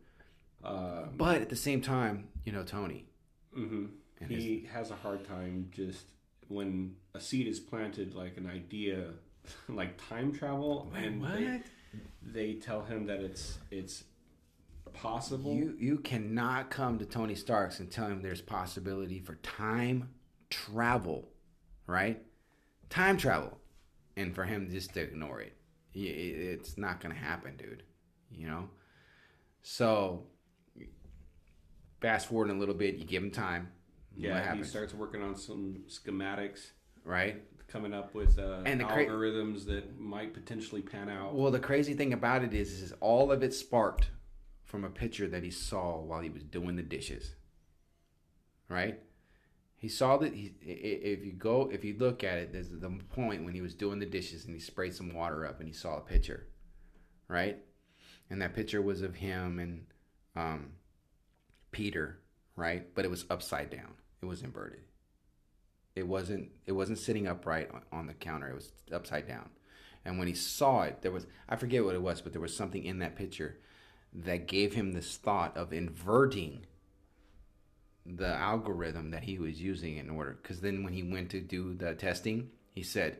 uh, 0.64 1.06
But 1.16 1.40
at 1.42 1.48
the 1.48 1.56
same 1.56 1.80
time, 1.80 2.28
you 2.44 2.52
know, 2.52 2.62
Tony. 2.64 3.06
hmm 3.54 3.86
And 4.20 4.30
He 4.30 4.68
has 4.72 4.90
a 4.90 4.96
hard 4.96 5.24
time 5.26 5.68
just 5.72 6.04
when 6.48 6.94
a 7.14 7.20
seed 7.20 7.46
is 7.48 7.58
planted, 7.60 8.14
like 8.14 8.36
an 8.36 8.46
idea, 8.48 9.10
like 9.68 9.92
time 10.08 10.32
travel, 10.32 10.90
Wait, 10.94 11.04
and 11.04 11.20
what? 11.20 11.32
They, 11.38 11.62
they 12.22 12.54
tell 12.54 12.82
him 12.82 13.06
that 13.06 13.20
it's 13.20 13.58
it's 13.70 14.04
possible. 14.92 15.54
You 15.54 15.74
you 15.78 15.98
cannot 15.98 16.70
come 16.70 16.98
to 16.98 17.04
Tony 17.04 17.34
Stark's 17.34 17.80
and 17.80 17.90
tell 17.90 18.06
him 18.06 18.22
there's 18.22 18.42
possibility 18.42 19.20
for 19.20 19.36
time 19.36 20.10
travel, 20.50 21.28
right? 21.86 22.22
Time 22.88 23.16
travel, 23.16 23.58
and 24.16 24.34
for 24.34 24.44
him 24.44 24.68
just 24.70 24.94
to 24.94 25.00
ignore 25.00 25.40
it, 25.40 25.56
it's 25.94 26.76
not 26.76 27.00
gonna 27.00 27.14
happen, 27.14 27.56
dude. 27.56 27.82
You 28.30 28.46
know. 28.48 28.68
So, 29.62 30.24
fast 32.00 32.28
forward 32.28 32.50
a 32.50 32.54
little 32.54 32.74
bit, 32.74 32.94
you 32.96 33.04
give 33.04 33.22
him 33.22 33.30
time. 33.30 33.68
yeah, 34.16 34.54
he 34.54 34.64
starts 34.64 34.94
working 34.94 35.22
on 35.22 35.36
some 35.36 35.82
schematics, 35.88 36.70
right? 37.04 37.42
Coming 37.70 37.94
up 37.94 38.14
with 38.14 38.38
uh, 38.38 38.62
And 38.66 38.80
the 38.80 38.84
cra- 38.84 39.06
algorithms 39.06 39.64
that 39.66 39.98
might 39.98 40.34
potentially 40.34 40.82
pan 40.82 41.08
out. 41.08 41.34
Well, 41.34 41.50
the 41.50 41.60
crazy 41.60 41.94
thing 41.94 42.12
about 42.12 42.42
it 42.42 42.52
is, 42.52 42.80
is 42.80 42.92
all 43.00 43.30
of 43.30 43.42
it 43.42 43.54
sparked 43.54 44.10
from 44.64 44.84
a 44.84 44.90
picture 44.90 45.28
that 45.28 45.42
he 45.42 45.50
saw 45.50 45.98
while 46.00 46.20
he 46.20 46.30
was 46.30 46.42
doing 46.42 46.76
the 46.76 46.82
dishes. 46.82 47.34
Right? 48.68 49.00
He 49.76 49.88
saw 49.88 50.18
that. 50.18 50.34
He, 50.34 50.54
if 50.60 51.24
you 51.24 51.32
go, 51.32 51.70
if 51.72 51.84
you 51.84 51.96
look 51.98 52.22
at 52.22 52.38
it, 52.38 52.52
there's 52.52 52.70
the 52.70 52.90
point 53.08 53.44
when 53.44 53.54
he 53.54 53.62
was 53.62 53.74
doing 53.74 53.98
the 53.98 54.06
dishes 54.06 54.44
and 54.44 54.54
he 54.54 54.60
sprayed 54.60 54.94
some 54.94 55.14
water 55.14 55.46
up 55.46 55.58
and 55.58 55.66
he 55.66 55.74
saw 55.74 55.96
a 55.96 56.00
picture, 56.00 56.46
right? 57.28 57.58
And 58.28 58.42
that 58.42 58.54
picture 58.54 58.82
was 58.82 59.00
of 59.00 59.16
him 59.16 59.58
and 59.58 59.86
um, 60.36 60.72
Peter, 61.72 62.20
right? 62.56 62.94
But 62.94 63.06
it 63.06 63.10
was 63.10 63.24
upside 63.30 63.70
down. 63.70 63.94
It 64.22 64.26
was 64.26 64.42
inverted. 64.42 64.82
It 66.00 66.08
wasn't. 66.08 66.50
It 66.66 66.72
wasn't 66.72 66.98
sitting 66.98 67.28
upright 67.28 67.70
on, 67.92 68.06
the 68.06 68.14
counter. 68.14 68.48
It 68.48 68.54
was 68.54 68.72
upside 68.90 69.28
down. 69.28 69.50
And 70.04 70.18
when 70.18 70.28
he 70.28 70.34
saw 70.34 70.82
it, 70.82 71.02
there 71.02 71.12
was 71.12 71.26
I 71.46 71.56
forget 71.56 71.84
what 71.84 71.94
it 71.94 72.00
was, 72.00 72.22
but 72.22 72.32
there 72.32 72.40
was 72.40 72.56
something 72.56 72.82
in 72.82 73.00
that 73.00 73.16
picture 73.16 73.58
that 74.14 74.48
gave 74.48 74.72
him 74.72 74.92
this 74.92 75.18
thought 75.18 75.54
of 75.56 75.74
inverting 75.74 76.64
the 78.06 78.34
algorithm 78.34 79.10
that 79.10 79.24
he 79.24 79.38
was 79.38 79.60
using 79.60 79.98
in 79.98 80.08
order 80.08 80.38
because 80.42 80.62
then 80.62 80.82
when 80.82 80.94
he 80.94 81.02
went 81.02 81.30
to 81.30 81.40
do 81.40 81.74
the 81.74 81.94
testing, 81.94 82.48
he 82.72 82.82
said, 82.82 83.18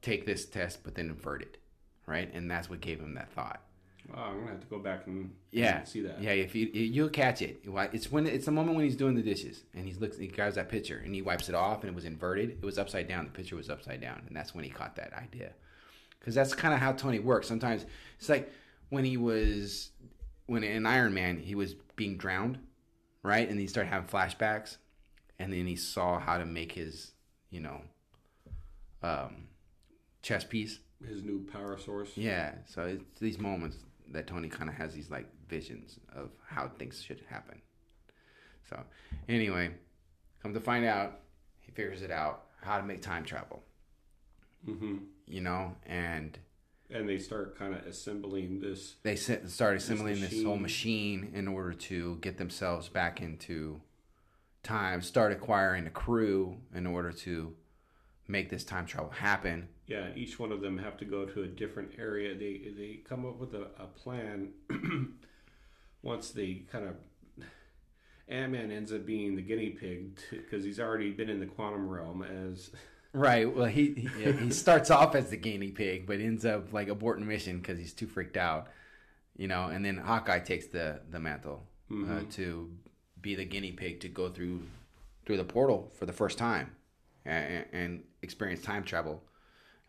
"Take 0.00 0.24
this 0.24 0.46
test, 0.46 0.82
but 0.82 0.94
then 0.94 1.10
invert 1.10 1.42
it." 1.42 1.58
Right? 2.06 2.32
And 2.32 2.50
that's 2.50 2.70
what 2.70 2.80
gave 2.80 3.00
him 3.00 3.14
that 3.14 3.32
thought. 3.32 3.62
Oh, 4.14 4.20
I'm 4.20 4.38
gonna 4.40 4.50
have 4.52 4.60
to 4.60 4.66
go 4.66 4.78
back 4.78 5.06
and 5.06 5.32
Yeah, 5.50 5.84
see 5.84 6.00
that. 6.02 6.20
Yeah, 6.22 6.32
if 6.32 6.54
you 6.54 6.66
you'll 6.66 7.08
catch 7.08 7.42
it. 7.42 7.62
It's 7.92 8.10
when 8.10 8.26
it's 8.26 8.46
the 8.46 8.52
moment 8.52 8.76
when 8.76 8.84
he's 8.84 8.96
doing 8.96 9.14
the 9.14 9.22
dishes 9.22 9.62
and 9.74 9.86
he 9.86 9.92
looks, 9.94 10.18
he 10.18 10.26
grabs 10.26 10.56
that 10.56 10.68
picture 10.68 11.00
and 11.04 11.14
he 11.14 11.22
wipes 11.22 11.48
it 11.48 11.54
off 11.54 11.80
and 11.80 11.90
it 11.90 11.94
was 11.94 12.04
inverted. 12.04 12.50
It 12.50 12.64
was 12.64 12.78
upside 12.78 13.08
down. 13.08 13.24
The 13.24 13.30
picture 13.30 13.56
was 13.56 13.70
upside 13.70 14.00
down, 14.00 14.22
and 14.26 14.36
that's 14.36 14.54
when 14.54 14.64
he 14.64 14.70
caught 14.70 14.96
that 14.96 15.12
idea. 15.12 15.52
Because 16.18 16.34
that's 16.34 16.54
kind 16.54 16.74
of 16.74 16.80
how 16.80 16.92
Tony 16.92 17.18
works. 17.18 17.48
Sometimes 17.48 17.86
it's 18.18 18.28
like 18.28 18.52
when 18.90 19.04
he 19.04 19.16
was 19.16 19.90
when 20.46 20.64
in 20.64 20.86
Iron 20.86 21.14
Man 21.14 21.38
he 21.38 21.54
was 21.54 21.74
being 21.96 22.16
drowned, 22.16 22.58
right? 23.22 23.48
And 23.48 23.58
he 23.58 23.66
started 23.66 23.90
having 23.90 24.08
flashbacks, 24.08 24.76
and 25.38 25.52
then 25.52 25.66
he 25.66 25.76
saw 25.76 26.18
how 26.18 26.38
to 26.38 26.44
make 26.44 26.72
his 26.72 27.12
you 27.50 27.60
know 27.60 27.82
um, 29.02 29.48
chess 30.22 30.44
piece. 30.44 30.80
His 31.06 31.22
new 31.22 31.46
power 31.50 31.78
source. 31.78 32.10
Yeah, 32.14 32.52
so 32.66 32.84
it's 32.84 33.20
these 33.20 33.38
moments 33.38 33.76
that 34.10 34.26
Tony 34.26 34.48
kind 34.48 34.68
of 34.70 34.76
has 34.76 34.94
these 34.94 35.10
like 35.10 35.26
visions 35.48 35.98
of 36.14 36.30
how 36.46 36.68
things 36.78 37.02
should 37.02 37.22
happen. 37.28 37.60
So, 38.68 38.80
anyway, 39.28 39.70
come 40.42 40.54
to 40.54 40.60
find 40.60 40.84
out, 40.84 41.20
he 41.60 41.72
figures 41.72 42.02
it 42.02 42.10
out 42.10 42.44
how 42.62 42.78
to 42.78 42.84
make 42.84 43.02
time 43.02 43.24
travel. 43.24 43.62
hmm 44.64 44.98
You 45.26 45.40
know, 45.40 45.74
and 45.86 46.38
And 46.90 47.08
they 47.08 47.18
start 47.18 47.56
kind 47.58 47.74
of 47.74 47.86
assembling 47.86 48.60
this. 48.60 48.96
they 49.02 49.16
start 49.16 49.76
assembling 49.76 50.20
this, 50.20 50.42
whole 50.44 50.56
machine. 50.56 51.20
machine 51.22 51.30
in 51.34 51.48
order 51.48 51.72
to 51.72 52.16
get 52.20 52.36
themselves 52.38 52.88
back 52.88 53.20
into 53.20 53.80
time. 54.62 55.00
Start 55.02 55.32
acquiring 55.32 55.86
a 55.86 55.90
crew 55.90 56.58
in 56.74 56.86
order 56.86 57.12
to 57.12 57.54
make 58.30 58.50
this 58.50 58.64
time 58.64 58.86
travel 58.86 59.10
happen. 59.10 59.68
Yeah, 59.86 60.08
each 60.14 60.38
one 60.38 60.52
of 60.52 60.60
them 60.60 60.78
have 60.78 60.96
to 60.98 61.04
go 61.04 61.26
to 61.26 61.42
a 61.42 61.46
different 61.46 61.92
area. 61.98 62.34
They 62.34 62.70
they 62.76 63.00
come 63.08 63.26
up 63.26 63.38
with 63.38 63.54
a, 63.54 63.68
a 63.78 63.86
plan. 63.86 64.50
Once 66.02 66.30
they 66.30 66.62
kind 66.70 66.86
of 66.86 66.94
Ant 68.28 68.52
Man 68.52 68.70
ends 68.70 68.92
up 68.92 69.04
being 69.04 69.36
the 69.36 69.42
guinea 69.42 69.70
pig 69.70 70.18
because 70.30 70.64
he's 70.64 70.80
already 70.80 71.10
been 71.10 71.28
in 71.28 71.40
the 71.40 71.46
quantum 71.46 71.88
realm 71.88 72.22
as 72.22 72.70
Right. 73.12 73.52
Well, 73.52 73.66
he 73.66 73.92
he, 73.94 74.22
yeah, 74.22 74.32
he 74.32 74.50
starts 74.50 74.90
off 74.92 75.16
as 75.16 75.30
the 75.30 75.36
guinea 75.36 75.72
pig, 75.72 76.06
but 76.06 76.20
ends 76.20 76.44
up 76.44 76.72
like 76.72 76.88
aborting 76.88 77.26
mission 77.26 77.58
because 77.58 77.76
he's 77.76 77.92
too 77.92 78.06
freaked 78.06 78.36
out, 78.36 78.68
you 79.36 79.48
know. 79.48 79.64
And 79.64 79.84
then 79.84 79.96
Hawkeye 79.96 80.38
takes 80.38 80.66
the 80.68 81.00
the 81.10 81.18
mantle 81.18 81.66
uh, 81.92 82.20
to 82.32 82.70
be 83.20 83.34
the 83.34 83.44
guinea 83.44 83.72
pig 83.72 84.00
to 84.00 84.08
go 84.08 84.28
through 84.28 84.62
through 85.26 85.38
the 85.38 85.44
portal 85.44 85.92
for 85.98 86.06
the 86.06 86.12
first 86.12 86.38
time 86.38 86.70
and, 87.24 87.64
and 87.72 88.02
experience 88.22 88.62
time 88.62 88.84
travel 88.84 89.22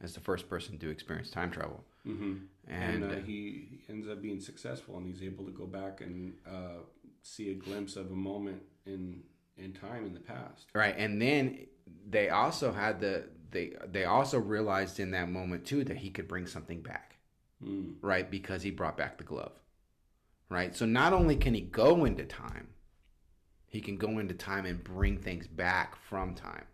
as 0.01 0.13
the 0.13 0.19
first 0.19 0.49
person 0.49 0.77
to 0.79 0.89
experience 0.89 1.29
time 1.29 1.51
travel. 1.51 1.83
mm-hmm. 2.07 2.33
And, 2.67 3.03
and, 3.03 3.11
uh, 3.11 3.15
he 3.25 3.81
ends 3.89 4.07
up 4.07 4.21
being 4.21 4.39
successful 4.39 4.97
and 4.97 5.05
he's 5.05 5.21
able 5.21 5.45
to 5.45 5.51
go 5.51 5.65
back 5.65 6.01
and 6.01 6.33
uh, 6.47 6.83
see 7.21 7.51
a 7.51 7.55
glimpse 7.55 7.95
of 7.95 8.11
a 8.11 8.15
moment 8.15 8.61
in 8.85 9.23
in 9.57 9.73
time 9.73 10.05
in 10.05 10.13
the 10.13 10.19
past. 10.19 10.67
Right, 10.73 10.95
and 10.97 11.21
then 11.21 11.67
they 12.09 12.29
also 12.29 12.71
had 12.71 12.99
the 12.99 13.25
they 13.51 13.73
they 13.91 14.05
also 14.05 14.39
realized 14.39 14.99
in 14.99 15.11
that 15.11 15.29
moment 15.29 15.65
too 15.65 15.83
that 15.83 15.97
he 15.97 16.09
could 16.09 16.27
bring 16.27 16.47
something 16.47 16.81
back. 16.81 17.11
Mm. 17.63 17.93
right? 18.01 18.29
Because 18.29 18.63
he 18.63 18.71
brought 18.71 18.97
back 18.97 19.19
the 19.19 19.23
glove, 19.23 19.51
right? 20.49 20.75
So 20.75 20.85
not 20.85 21.13
only 21.13 21.35
can 21.35 21.53
he 21.53 21.61
go 21.61 22.05
into 22.05 22.25
time, 22.25 22.69
he 23.67 23.81
can 23.81 23.97
go 23.97 24.17
into 24.17 24.33
time 24.33 24.65
and 24.65 24.83
bring 24.83 25.17
things 25.17 25.45
back 25.45 25.95
from 25.95 26.33
time, 26.33 26.65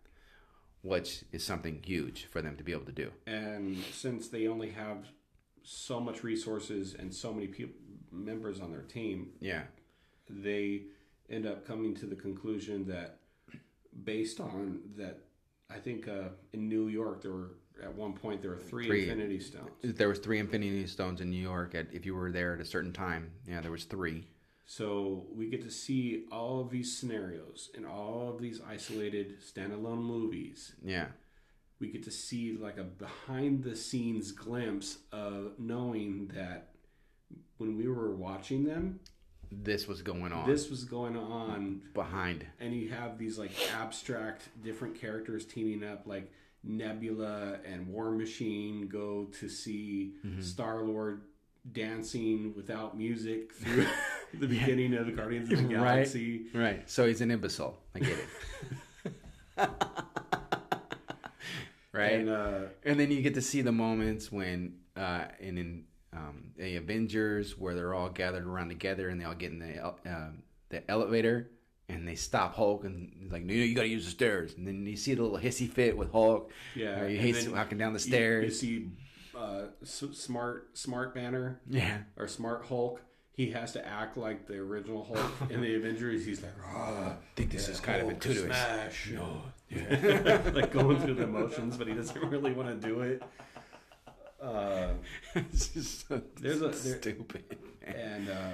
which 0.88 1.24
is 1.32 1.44
something 1.44 1.82
huge 1.86 2.26
for 2.32 2.42
them 2.42 2.56
to 2.58 2.64
be 2.64 2.72
able 2.72 2.86
to 2.86 2.92
do. 2.92 3.12
And 3.28 3.78
since 3.92 4.30
they 4.30 4.48
only 4.48 4.70
have 4.72 5.06
so 5.64 6.00
much 6.00 6.24
resources 6.24 6.96
and 6.98 7.14
so 7.14 7.34
many 7.34 7.48
people 7.48 7.76
members 8.12 8.62
on 8.62 8.72
their 8.72 8.82
team, 8.84 9.30
Yeah, 9.42 9.64
they 10.30 10.84
end 11.30 11.46
up 11.46 11.68
coming 11.68 11.94
to 11.96 12.06
the 12.06 12.16
conclusion 12.16 12.88
that 12.88 13.20
based 14.04 14.40
on 14.40 14.80
that 14.96 15.20
I 15.70 15.78
think 15.80 16.08
uh, 16.08 16.30
in 16.54 16.70
New 16.70 16.88
York 16.88 17.22
there 17.22 17.32
were 17.34 17.52
at 17.84 17.94
one 17.94 18.14
point 18.14 18.42
there 18.42 18.52
were 18.52 18.58
three, 18.58 18.88
Three. 18.88 19.04
infinity 19.10 19.40
stones. 19.42 19.70
there 19.84 20.08
was 20.08 20.20
three 20.20 20.40
Infinity 20.40 20.88
Stones 20.88 21.20
in 21.22 21.30
New 21.30 21.42
York. 21.42 21.76
At 21.76 21.88
if 21.94 22.06
you 22.06 22.16
were 22.16 22.32
there 22.32 22.54
at 22.56 22.62
a 22.62 22.66
certain 22.66 22.94
time, 22.94 23.30
yeah, 23.48 23.60
there 23.62 23.72
was 23.72 23.84
three. 23.84 24.26
So 24.70 25.26
we 25.34 25.48
get 25.50 25.62
to 25.64 25.72
see 25.72 26.26
all 26.30 26.60
of 26.60 26.70
these 26.70 26.96
scenarios 26.98 27.70
in 27.74 27.86
all 27.86 28.30
of 28.30 28.42
these 28.42 28.60
isolated 28.68 29.38
standalone 29.42 30.02
movies. 30.04 30.74
Yeah, 30.84 31.08
We 31.80 31.88
get 31.90 32.04
to 32.04 32.12
see 32.12 32.58
like 32.60 32.78
a 32.78 32.84
behind 32.84 33.64
the 33.64 33.76
scenes 33.78 34.32
glimpse 34.34 34.98
of 35.14 35.54
knowing 35.58 36.30
that 36.36 36.74
when 37.58 37.78
we 37.78 37.88
were 37.88 38.14
watching 38.14 38.66
them, 38.66 39.00
this 39.50 39.88
was 39.88 40.02
going 40.02 40.34
on 40.34 40.46
this 40.46 40.70
was 40.70 40.84
going 40.84 41.16
on 41.16 41.82
behind. 41.94 42.46
and 42.60 42.76
you 42.76 42.90
have 42.90 43.18
these 43.18 43.40
like 43.40 43.52
abstract 43.80 44.50
different 44.62 45.00
characters 45.00 45.46
teaming 45.46 45.88
up 45.88 46.06
like 46.06 46.30
nebula 46.66 47.60
and 47.66 47.88
war 47.88 48.12
machine 48.12 48.90
go 48.90 49.30
to 49.40 49.48
see 49.48 50.16
Mm-hmm. 50.26 50.42
star 50.42 50.84
lord 50.84 51.22
dancing 51.74 52.54
without 52.56 52.98
music 52.98 53.54
through 53.62 53.86
the 54.40 54.48
beginning 54.48 54.94
of 54.96 55.06
the 55.06 55.12
guardians 55.12 55.52
of 55.52 55.58
the 55.58 55.64
galaxy 55.76 56.46
Right. 56.54 56.62
right. 56.64 56.90
So 56.90 57.06
he's 57.08 57.22
an 57.22 57.32
imbecile. 57.32 57.78
I 57.96 58.00
get 58.00 58.18
it. 58.18 59.70
right. 61.94 62.12
and 62.14 62.30
uh 62.30 62.60
And 62.86 63.00
then 63.00 63.12
you 63.12 63.22
get 63.22 63.34
to 63.36 63.42
see 63.42 63.62
the 63.62 63.72
moments 63.72 64.32
when, 64.32 64.76
uh, 64.96 65.26
in, 65.40 65.58
in 65.58 65.84
um, 66.14 66.52
the 66.58 66.76
Avengers, 66.78 67.58
where 67.58 67.76
they're 67.76 67.94
all 67.94 68.10
gathered 68.10 68.46
around 68.46 68.70
together 68.70 69.10
and 69.10 69.20
they 69.20 69.26
all 69.26 69.36
get 69.36 69.52
in 69.52 69.60
the 69.60 69.86
um 70.06 70.44
the 70.70 70.90
elevator 70.92 71.50
and 71.90 72.06
they 72.08 72.16
stop 72.16 72.56
Hulk 72.56 72.84
and 72.84 73.14
he's 73.22 73.32
like, 73.32 73.44
no, 73.44 73.54
you 73.54 73.74
got 73.74 73.84
to 73.84 73.88
use 73.88 74.04
the 74.06 74.12
stairs. 74.12 74.54
And 74.58 74.68
then 74.68 74.86
you 74.86 74.98
see 74.98 75.14
the 75.14 75.24
little 75.24 75.38
hissy 75.40 75.70
fit 75.70 75.96
with 75.98 76.12
Hulk. 76.12 76.52
yeah 76.76 77.00
where 77.00 77.08
he 77.10 77.16
and 77.16 77.26
hates 77.26 77.48
walking 77.48 77.78
down 77.78 77.94
the 77.94 78.00
you- 78.00 78.06
you, 78.06 78.10
stairs. 78.12 78.60
see 78.60 78.90
uh 79.38 79.68
S- 79.82 80.04
smart 80.14 80.78
smart 80.78 81.14
banner 81.14 81.62
yeah. 81.70 82.00
or 82.18 82.28
smart 82.28 82.66
hulk 82.66 83.02
he 83.38 83.52
has 83.52 83.72
to 83.74 83.88
act 83.88 84.18
like 84.18 84.48
the 84.48 84.56
original 84.58 85.04
Hulk 85.04 85.32
in 85.52 85.62
the 85.62 85.76
Avengers. 85.76 86.26
He's 86.26 86.42
like, 86.42 86.54
ah, 86.74 87.10
I 87.12 87.16
think 87.36 87.52
this 87.52 87.70
is 87.70 87.80
kind 87.80 87.98
of 88.02 88.06
Hulk 88.08 88.14
intuitive. 88.16 88.46
Smash. 88.46 89.12
No. 89.14 89.44
yeah. 89.70 90.42
like 90.56 90.72
going 90.72 91.00
through 91.00 91.14
the 91.14 91.28
motions, 91.28 91.78
but 91.78 91.88
he 91.88 91.94
doesn't 91.94 92.20
really 92.32 92.52
want 92.52 92.70
to 92.82 92.88
do 92.88 93.02
it. 93.02 93.22
Uh, 94.42 94.94
it's 95.36 95.68
just 95.70 96.08
so 96.08 96.20
There's 96.42 96.64
a- 96.64 96.70
there- 96.70 96.98
stupid. 97.00 97.58
and 97.86 98.28
uh, 98.28 98.54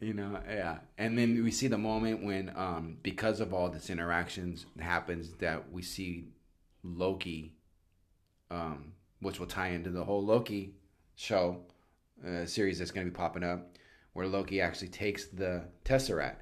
You 0.00 0.14
know, 0.14 0.40
yeah. 0.48 0.78
And 0.96 1.18
then 1.18 1.44
we 1.44 1.50
see 1.50 1.68
the 1.68 1.76
moment 1.76 2.24
when, 2.24 2.54
um, 2.56 2.96
because 3.02 3.40
of 3.40 3.52
all 3.52 3.68
this 3.68 3.90
interactions 3.90 4.64
happens, 4.80 5.32
that 5.40 5.70
we 5.70 5.82
see 5.82 6.28
Loki, 6.82 7.52
um, 8.50 8.92
which 9.20 9.38
will 9.40 9.46
tie 9.46 9.68
into 9.68 9.90
the 9.90 10.04
whole 10.04 10.24
Loki 10.24 10.74
show, 11.14 11.62
uh, 12.26 12.44
series 12.46 12.78
that's 12.78 12.90
going 12.90 13.06
to 13.06 13.10
be 13.10 13.16
popping 13.16 13.42
up, 13.44 13.76
where 14.12 14.26
Loki 14.26 14.60
actually 14.60 14.88
takes 14.88 15.26
the 15.26 15.64
Tesseract, 15.84 16.36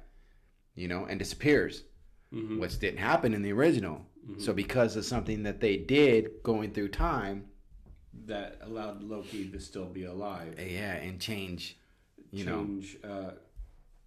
you 0.75 0.87
know, 0.87 1.05
and 1.05 1.19
disappears, 1.19 1.83
Mhm. 2.33 2.59
which 2.59 2.79
didn't 2.79 2.99
happen 2.99 3.33
in 3.33 3.41
the 3.41 3.51
original. 3.51 4.05
Mm-hmm. 4.27 4.39
So 4.39 4.53
because 4.53 4.95
of 4.95 5.05
something 5.05 5.43
that 5.43 5.59
they 5.61 5.77
did 5.77 6.41
going 6.43 6.71
through 6.71 6.89
time, 6.89 7.45
that 8.25 8.57
allowed 8.61 9.03
Loki 9.03 9.49
to 9.51 9.59
still 9.59 9.85
be 9.85 10.03
alive. 10.05 10.55
yeah, 10.59 10.93
and 10.95 11.19
change, 11.19 11.77
you 12.31 12.45
know, 12.45 12.81
uh, 13.03 13.31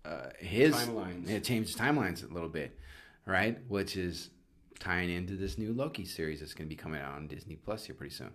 uh, 0.06 0.30
his 0.38 0.74
timelines. 0.74 1.28
It 1.28 1.44
changes 1.44 1.76
timelines 1.76 2.28
a 2.28 2.32
little 2.32 2.48
bit, 2.48 2.78
right? 3.26 3.58
Which 3.68 3.96
is 3.96 4.30
tying 4.78 5.10
into 5.10 5.34
this 5.36 5.58
new 5.58 5.72
Loki 5.72 6.04
series 6.04 6.40
that's 6.40 6.54
going 6.54 6.66
to 6.68 6.74
be 6.74 6.80
coming 6.80 7.00
out 7.00 7.14
on 7.14 7.26
Disney 7.26 7.56
Plus 7.56 7.84
here 7.84 7.94
pretty 7.94 8.14
soon. 8.14 8.30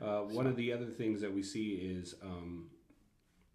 Uh, 0.00 0.20
one 0.20 0.46
of 0.46 0.56
the 0.56 0.72
other 0.72 0.86
things 0.86 1.20
that 1.20 1.32
we 1.32 1.42
see 1.42 1.72
is 1.74 2.14
um, 2.22 2.68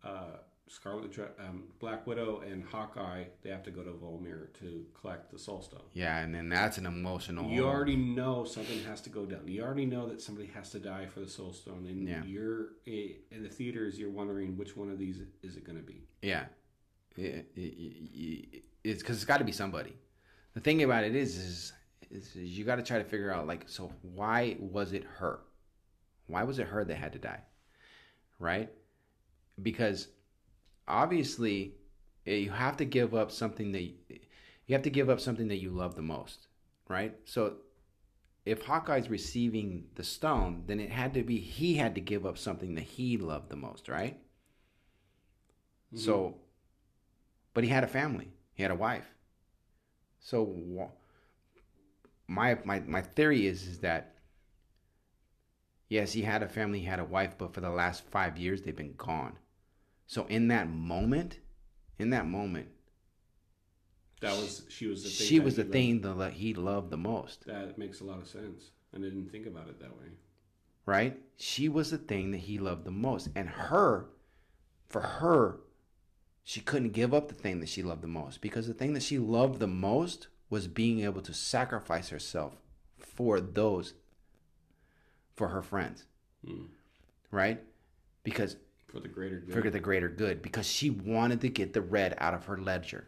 uh, 0.03 0.37
Scarlet, 0.67 1.17
um, 1.39 1.63
Black 1.79 2.05
Widow, 2.05 2.41
and 2.41 2.63
Hawkeye. 2.65 3.23
They 3.43 3.49
have 3.49 3.63
to 3.63 3.71
go 3.71 3.81
to 3.83 3.91
Vormir 3.91 4.53
to 4.59 4.85
collect 4.99 5.31
the 5.31 5.39
Soul 5.39 5.61
Stone. 5.61 5.83
Yeah, 5.93 6.19
and 6.19 6.33
then 6.35 6.49
that's 6.49 6.77
an 6.77 6.85
emotional. 6.85 7.49
You 7.49 7.65
already 7.65 7.95
know 7.95 8.43
something 8.43 8.81
has 8.83 8.99
to 9.01 9.09
go 9.09 9.25
down. 9.25 9.47
You 9.47 9.63
already 9.63 9.85
know 9.85 10.07
that 10.09 10.21
somebody 10.21 10.47
has 10.53 10.69
to 10.71 10.79
die 10.79 11.05
for 11.05 11.19
the 11.21 11.29
Soul 11.29 11.53
Stone, 11.53 11.85
and 11.87 12.07
Yeah. 12.07 12.23
you're 12.25 12.69
in 12.85 13.43
the 13.43 13.49
theaters. 13.49 13.97
You're 13.97 14.09
wondering 14.11 14.57
which 14.57 14.75
one 14.75 14.89
of 14.89 14.97
these 14.99 15.21
is 15.43 15.55
it 15.55 15.63
going 15.63 15.77
to 15.77 15.83
be. 15.83 16.03
Yeah, 16.21 16.45
It- 17.15 17.51
it- 17.55 17.59
it- 17.77 18.63
it's 18.83 19.01
because 19.03 19.17
it's 19.17 19.25
got 19.25 19.37
to 19.37 19.45
be 19.45 19.51
somebody. 19.51 19.95
The 20.55 20.59
thing 20.59 20.81
about 20.83 21.03
it 21.03 21.15
is, 21.15 21.37
is, 21.37 21.73
is, 22.13 22.35
is 22.35 22.57
you 22.57 22.63
got 22.63 22.75
to 22.75 22.83
try 22.83 22.99
to 22.99 23.03
figure 23.03 23.31
out 23.31 23.47
like, 23.47 23.67
so 23.67 23.91
why 24.01 24.55
was 24.59 24.93
it 24.93 25.03
her? 25.17 25.39
Why 26.27 26.43
was 26.43 26.59
it 26.59 26.67
her 26.67 26.85
that 26.85 26.95
had 26.95 27.13
to 27.13 27.19
die? 27.19 27.41
Right? 28.39 28.69
Because 29.61 30.07
obviously, 30.87 31.73
eh, 32.27 32.35
you 32.35 32.51
have 32.51 32.77
to 32.77 32.85
give 32.85 33.15
up 33.15 33.31
something 33.31 33.71
that 33.71 33.81
you 33.81 34.75
have 34.75 34.83
to 34.83 34.89
give 34.89 35.09
up 35.09 35.19
something 35.19 35.47
that 35.49 35.57
you 35.57 35.71
love 35.71 35.95
the 35.95 36.01
most, 36.01 36.47
right? 36.87 37.15
So 37.25 37.55
if 38.45 38.61
Hawkeye's 38.61 39.09
receiving 39.09 39.85
the 39.95 40.03
stone, 40.03 40.63
then 40.67 40.79
it 40.79 40.91
had 40.91 41.13
to 41.15 41.23
be 41.23 41.39
he 41.39 41.75
had 41.75 41.95
to 41.95 42.01
give 42.01 42.25
up 42.25 42.37
something 42.37 42.75
that 42.75 42.83
he 42.83 43.17
loved 43.17 43.49
the 43.49 43.55
most, 43.55 43.89
right? 43.89 44.19
So, 45.95 46.35
but 47.53 47.63
he 47.63 47.69
had 47.69 47.83
a 47.83 47.87
family. 47.87 48.29
He 48.53 48.63
had 48.63 48.71
a 48.71 48.75
wife. 48.75 49.05
So, 50.19 50.43
my 52.27 52.57
my 52.65 52.79
my 52.81 53.01
theory 53.01 53.45
is 53.47 53.67
is 53.67 53.79
that 53.79 54.15
yes, 55.89 56.13
he 56.13 56.21
had 56.21 56.41
a 56.43 56.47
family, 56.47 56.79
he 56.79 56.85
had 56.85 56.99
a 56.99 57.05
wife, 57.05 57.35
but 57.37 57.53
for 57.53 57.61
the 57.61 57.69
last 57.69 58.03
five 58.09 58.37
years 58.37 58.61
they've 58.61 58.75
been 58.75 58.95
gone. 58.97 59.37
So 60.07 60.25
in 60.27 60.47
that 60.49 60.69
moment, 60.69 61.39
in 61.99 62.09
that 62.11 62.27
moment, 62.27 62.67
That 64.21 64.35
was 64.37 64.65
she 64.69 64.87
was 64.87 65.03
the 65.03 65.09
thing. 65.09 65.27
she 65.27 65.37
that 65.39 65.45
was 65.45 65.55
the 65.55 65.63
loved. 65.63 65.73
thing 65.73 66.01
that 66.01 66.33
he 66.33 66.53
loved 66.53 66.89
the 66.91 66.97
most, 66.97 67.45
That 67.45 67.77
makes 67.77 67.99
a 68.01 68.05
lot 68.05 68.19
of 68.19 68.27
sense. 68.27 68.71
I 68.95 68.97
didn't 68.99 69.29
think 69.31 69.45
about 69.47 69.69
it 69.69 69.79
that 69.79 69.95
way. 69.97 70.07
right? 70.85 71.17
She 71.37 71.67
was 71.69 71.91
the 71.91 71.97
thing 71.97 72.31
that 72.31 72.39
he 72.39 72.57
loved 72.59 72.85
the 72.85 72.91
most, 72.91 73.29
and 73.35 73.49
her, 73.49 74.09
for 74.87 75.01
her, 75.01 75.59
she 76.43 76.59
couldn't 76.61 76.91
give 76.91 77.13
up 77.13 77.27
the 77.29 77.33
thing 77.33 77.59
that 77.61 77.69
she 77.69 77.81
loved 77.83 78.01
the 78.03 78.07
most 78.07 78.41
because 78.41 78.67
the 78.67 78.73
thing 78.73 78.93
that 78.93 79.03
she 79.03 79.17
loved 79.17 79.59
the 79.59 79.67
most 79.67 80.27
was 80.53 80.67
being 80.67 80.99
able 81.01 81.21
to 81.21 81.33
sacrifice 81.33 82.09
herself 82.09 82.53
for 82.97 83.41
those, 83.41 83.93
for 85.35 85.47
her 85.49 85.61
friends, 85.61 86.05
Hmm. 86.45 86.65
right? 87.31 87.59
Because 88.23 88.57
For 88.87 88.99
the 88.99 89.07
greater 89.07 89.39
good. 89.39 89.53
for 89.53 89.69
the 89.71 89.79
greater 89.79 90.09
good 90.09 90.41
because 90.41 90.67
she 90.67 90.89
wanted 90.91 91.41
to 91.41 91.49
get 91.49 91.73
the 91.73 91.81
red 91.81 92.15
out 92.19 92.33
of 92.33 92.45
her 92.45 92.57
ledger 92.57 93.07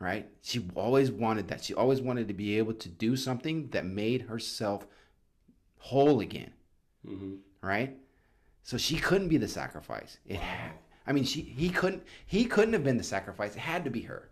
right? 0.00 0.28
She 0.42 0.58
always 0.74 1.10
wanted 1.10 1.48
that. 1.48 1.62
She 1.64 1.72
always 1.72 2.00
wanted 2.02 2.26
to 2.28 2.34
be 2.34 2.58
able 2.58 2.74
to 2.74 2.88
do 2.88 3.16
something 3.16 3.68
that 3.70 3.86
made 3.86 4.22
herself 4.22 4.86
whole 5.78 6.20
again 6.20 6.52
hmm 7.06 7.34
right? 7.62 7.96
So 8.62 8.76
she 8.76 8.96
couldn't 8.96 9.28
be 9.28 9.38
the 9.38 9.48
sacrifice. 9.48 10.18
It 10.26 10.36
had, 10.36 10.72
i 11.06 11.12
mean 11.12 11.24
she 11.24 11.40
he 11.40 11.68
couldn't 11.70 12.02
he 12.26 12.44
couldn't 12.44 12.74
have 12.74 12.84
been 12.84 12.98
the 12.98 13.10
sacrifice. 13.16 13.54
It 13.56 13.60
had 13.60 13.84
to 13.84 13.90
be 13.90 14.02
her 14.02 14.22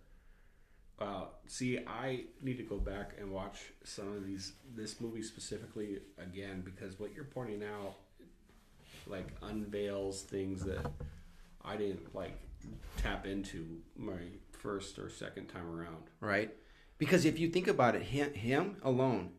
Wow. 1.03 1.29
See, 1.47 1.79
I 1.87 2.25
need 2.41 2.57
to 2.59 2.63
go 2.63 2.79
back 2.79 3.17
and 3.19 3.31
watch 3.33 3.73
some 3.85 4.09
of 4.17 4.27
these 4.27 4.53
this 4.75 5.01
movie 5.01 5.23
specifically 5.23 5.99
again 6.19 6.63
because 6.65 6.99
what 6.99 7.13
you're 7.15 7.25
pointing 7.25 7.63
out 7.65 7.95
like 9.07 9.29
unveils 9.43 10.23
things 10.23 10.63
that 10.65 10.87
I 11.65 11.77
didn't 11.77 12.15
like 12.15 12.39
tap 12.97 13.27
into 13.27 13.81
my 13.97 14.19
first 14.53 14.99
or 14.99 15.09
second 15.11 15.47
time 15.49 15.69
around. 15.69 16.05
right 16.21 16.55
because 16.99 17.25
if 17.25 17.39
you 17.41 17.49
think 17.49 17.67
about 17.67 17.97
it 17.97 18.03
him, 18.03 18.33
him 18.35 18.77
alone 18.85 19.31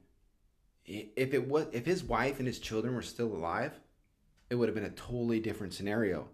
if 0.85 1.33
it 1.33 1.47
was 1.47 1.67
if 1.71 1.85
his 1.85 2.03
wife 2.03 2.39
and 2.39 2.47
his 2.47 2.59
children 2.59 2.93
were 2.93 3.01
still 3.01 3.33
alive 3.33 3.79
it 4.49 4.55
would 4.55 4.67
have 4.67 4.75
been 4.75 4.83
a 4.83 4.89
totally 4.89 5.39
different 5.39 5.73
scenario 5.73 6.27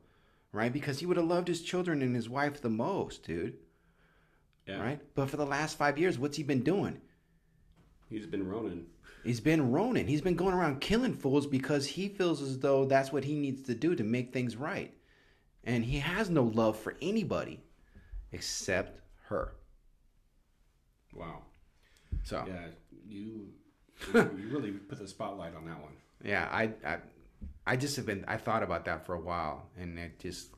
right 0.52 0.74
because 0.74 1.00
he 1.00 1.06
would 1.06 1.18
have 1.18 1.28
loved 1.28 1.48
his 1.48 1.62
children 1.62 2.02
and 2.02 2.16
his 2.16 2.28
wife 2.28 2.60
the 2.62 2.70
most 2.70 3.24
dude 3.24 3.58
Yeah. 4.70 4.82
right 4.82 5.00
but 5.16 5.30
for 5.30 5.38
the 5.38 5.46
last 5.46 5.78
five 5.78 5.98
years 5.98 6.18
what's 6.20 6.38
he 6.38 6.44
been 6.44 6.64
doing 6.64 7.00
He's 8.10 8.26
been 8.26 8.48
Ronin. 8.48 8.88
he's 9.24 9.40
been 9.40 9.72
ronin 9.72 10.08
he's 10.08 10.22
been 10.22 10.36
going 10.36 10.54
around 10.54 10.82
killing 10.82 11.14
fools 11.14 11.46
because 11.48 11.86
he 11.86 12.08
feels 12.08 12.42
as 12.42 12.60
though 12.60 12.86
that's 12.86 13.12
what 13.14 13.24
he 13.24 13.36
needs 13.36 13.62
to 13.64 13.76
do 13.76 13.96
to 13.96 14.04
make 14.04 14.32
things 14.34 14.56
right 14.56 14.94
and 15.64 15.84
he 15.86 16.00
has 16.00 16.30
no 16.30 16.44
love 16.44 16.78
for 16.80 16.96
anybody 17.02 17.60
except 18.32 19.00
her 19.30 19.54
Wow. 21.14 21.40
so 22.24 22.44
Yeah, 22.48 22.68
you 23.08 23.48
you 24.14 24.48
really 24.50 24.72
put 24.72 24.98
the 25.00 25.08
spotlight 25.08 25.56
on 25.56 25.66
that 25.66 25.82
one. 25.82 25.92
Yeah, 26.24 26.48
I, 26.52 26.72
I, 26.86 26.98
I 27.66 27.76
just 27.76 27.96
have 27.98 28.06
been. 28.06 28.24
I 28.28 28.38
thought 28.38 28.64
about 28.64 28.86
that 28.86 29.06
for 29.06 29.14
a 29.16 29.20
while, 29.20 29.68
and 29.78 29.98
it 30.00 30.20
just, 30.20 30.52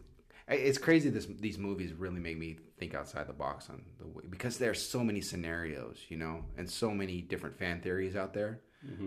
it's 0.47 0.77
crazy. 0.77 1.09
This 1.09 1.25
these 1.25 1.57
movies 1.57 1.93
really 1.93 2.19
make 2.19 2.37
me 2.37 2.57
think 2.81 2.95
outside 2.95 3.27
the 3.27 3.33
box 3.33 3.69
on 3.69 3.83
the 3.99 4.07
way 4.07 4.23
because 4.27 4.57
there's 4.57 4.81
so 4.81 5.03
many 5.03 5.21
scenarios, 5.21 5.97
you 6.09 6.17
know, 6.17 6.43
and 6.57 6.67
so 6.67 6.89
many 6.89 7.21
different 7.21 7.55
fan 7.59 7.79
theories 7.79 8.15
out 8.15 8.33
there. 8.33 8.61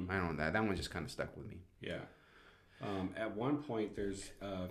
I 0.08 0.16
don't 0.16 0.28
know 0.28 0.36
that 0.36 0.52
that 0.52 0.64
one 0.64 0.76
just 0.76 0.92
kind 0.92 1.04
of 1.04 1.10
stuck 1.10 1.36
with 1.36 1.48
me. 1.48 1.56
Yeah. 1.80 2.04
Um, 2.80 3.10
at 3.16 3.34
one 3.36 3.56
point, 3.64 3.96
there's 3.96 4.30
uh, 4.40 4.68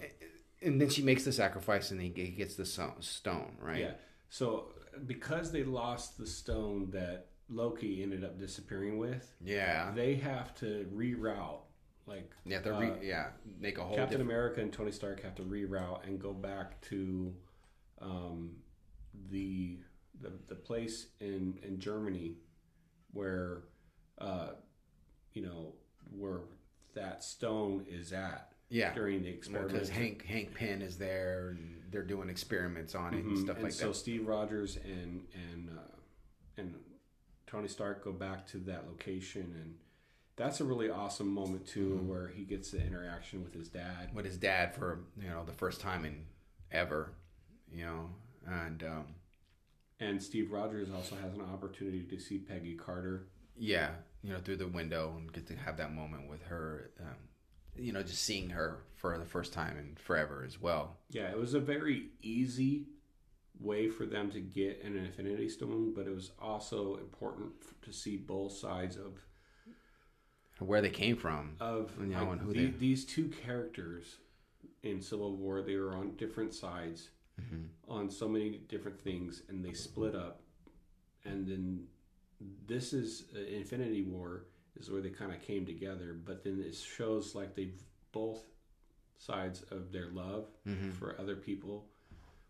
And 0.62 0.80
then 0.80 0.88
she 0.88 1.02
makes 1.02 1.26
the 1.26 1.34
sacrifice, 1.34 1.92
and 1.92 2.02
he 2.02 2.08
gets 2.10 2.56
the 2.56 2.66
stone, 2.66 3.58
right? 3.60 3.82
Yeah. 3.82 3.92
So 4.30 4.70
because 5.06 5.52
they 5.52 5.64
lost 5.66 6.18
the 6.18 6.26
stone 6.26 6.92
that 6.92 7.26
Loki 7.50 8.02
ended 8.02 8.24
up 8.24 8.40
disappearing 8.40 8.98
with, 8.98 9.30
yeah, 9.44 9.92
they 9.94 10.16
have 10.16 10.56
to 10.56 10.88
reroute. 10.96 11.60
Like 12.06 12.32
yeah. 12.46 12.60
The 12.60 12.74
uh, 12.76 12.80
re, 12.80 12.92
yeah, 13.02 13.28
make 13.60 13.78
a 13.78 13.82
whole 13.82 13.98
Captain 13.98 14.20
different. 14.20 14.32
America 14.32 14.62
and 14.62 14.72
Tony 14.72 14.92
Stark 14.92 15.22
have 15.24 15.36
to 15.36 15.44
reroute 15.44 16.08
and 16.08 16.20
go 16.20 16.32
back 16.32 16.80
to 16.90 17.34
um, 18.02 18.52
the, 19.30 19.78
the 20.22 20.32
the 20.48 20.56
place 20.56 21.08
in 21.20 21.60
in 21.64 21.80
Germany 21.80 22.36
where 23.12 23.64
uh, 24.20 24.50
you 25.34 25.42
know 25.44 25.74
where 26.18 26.40
that 26.96 27.24
stone 27.24 27.86
is 27.90 28.14
at 28.14 28.52
Yeah, 28.70 28.94
during 28.94 29.24
the 29.24 29.30
experiment. 29.30 29.74
because 29.74 29.90
Hank 29.90 30.26
Hank 30.26 30.54
Pym 30.54 30.82
is 30.82 30.98
there, 30.98 31.50
and 31.50 31.82
they're 31.92 32.04
doing 32.04 32.30
experiments 32.30 32.96
on 32.96 33.14
it 33.14 33.24
and 33.24 33.38
Mhm. 33.38 33.42
stuff 33.44 33.56
and 33.58 33.64
like 33.64 33.72
so 33.74 33.88
that. 33.88 33.94
So 33.96 34.00
Steve 34.00 34.28
Rogers 34.28 34.78
and 34.78 35.28
and 35.34 35.70
uh, 35.70 35.96
and 36.58 36.76
Tony 37.48 37.68
Stark 37.68 38.04
go 38.04 38.12
back 38.12 38.46
to 38.48 38.58
that 38.60 38.88
location, 38.88 39.56
and 39.62 39.78
that's 40.36 40.60
a 40.62 40.64
really 40.66 40.90
awesome 40.90 41.28
moment 41.28 41.66
too, 41.68 41.96
Mm-hmm. 41.96 42.08
where 42.08 42.28
he 42.28 42.44
gets 42.46 42.72
the 42.72 42.84
interaction 42.86 43.44
with 43.44 43.54
his 43.54 43.70
dad. 43.70 44.10
with 44.14 44.26
his 44.26 44.38
dad 44.38 44.74
for 44.74 45.00
you 45.20 45.30
know 45.30 45.44
the 45.46 45.54
first 45.54 45.82
time 45.82 46.06
in 46.06 46.26
ever, 46.72 47.12
you 47.72 47.86
know, 47.86 48.10
and 48.48 48.84
um, 48.84 49.06
And 50.00 50.22
Steve 50.22 50.52
Rogers 50.52 50.90
also 50.94 51.16
has 51.16 51.34
an 51.34 51.42
opportunity 51.42 52.04
to 52.04 52.20
see 52.20 52.40
Peggy 52.40 52.76
Carter. 52.76 53.28
yeah, 53.58 53.92
you 54.24 54.32
know, 54.34 54.40
through 54.40 54.58
the 54.58 54.68
window 54.68 55.14
and 55.18 55.32
get 55.34 55.48
to 55.48 55.56
have 55.56 55.78
that 55.78 55.94
moment 55.94 56.30
with 56.30 56.42
her, 56.44 56.92
um, 57.02 57.16
you 57.76 57.92
know, 57.92 58.02
just 58.04 58.24
seeing 58.24 58.50
her 58.52 58.84
for 58.96 59.18
the 59.18 59.26
first 59.26 59.52
time 59.54 59.78
in 59.78 59.96
forever 59.96 60.44
as 60.46 60.62
well. 60.62 60.98
Yeah, 61.10 61.30
it 61.30 61.38
was 61.38 61.54
a 61.54 61.60
very 61.60 62.10
easy 62.22 62.88
way 63.60 63.90
for 63.90 64.06
them 64.06 64.32
to 64.32 64.40
get 64.40 64.82
an 64.84 64.96
Infinity 64.98 65.50
Stone, 65.50 65.94
but 65.96 66.08
it 66.08 66.16
was 66.16 66.32
also 66.40 66.96
important 66.98 67.52
to 67.84 67.92
see 67.94 68.18
both 68.18 68.52
sides 68.54 68.96
of 68.98 69.20
Where 70.60 70.82
they 70.82 70.90
came 70.90 71.18
from, 71.18 71.56
of 71.60 71.92
You 72.00 72.08
know, 72.08 72.20
like, 72.24 72.32
and 72.34 72.42
who 72.42 72.54
the- 72.54 72.66
they- 72.68 72.78
these 72.78 73.06
two 73.06 73.28
characters 73.30 74.18
in 74.82 75.02
Civil 75.02 75.36
War. 75.38 75.62
They 75.62 75.76
were 75.76 75.94
on 75.96 76.16
different 76.16 76.54
sides 76.54 77.10
Mm-hmm. 77.42 77.92
on 77.92 78.10
so 78.12 78.28
many 78.30 78.60
different 78.70 79.00
things, 79.02 79.42
and 79.50 79.66
they 79.66 79.74
split 79.74 80.16
up. 80.16 80.42
And 81.26 81.48
then 81.48 81.84
this 82.68 82.94
is 82.94 83.24
uh, 83.36 83.40
Infinity 83.40 84.04
War 84.04 84.46
is 84.80 84.92
where 84.92 85.02
they 85.02 85.10
kind 85.10 85.32
of 85.34 85.42
came 85.42 85.66
together. 85.66 86.16
But 86.26 86.44
then 86.44 86.64
it 86.66 86.76
shows 86.76 87.34
like 87.36 87.56
they've 87.56 87.82
both 88.12 88.44
sides 89.18 89.64
of 89.72 89.92
their 89.92 90.10
love 90.12 90.46
Mm-hmm. 90.68 90.92
for 90.92 91.16
other 91.20 91.36
people. 91.36 91.86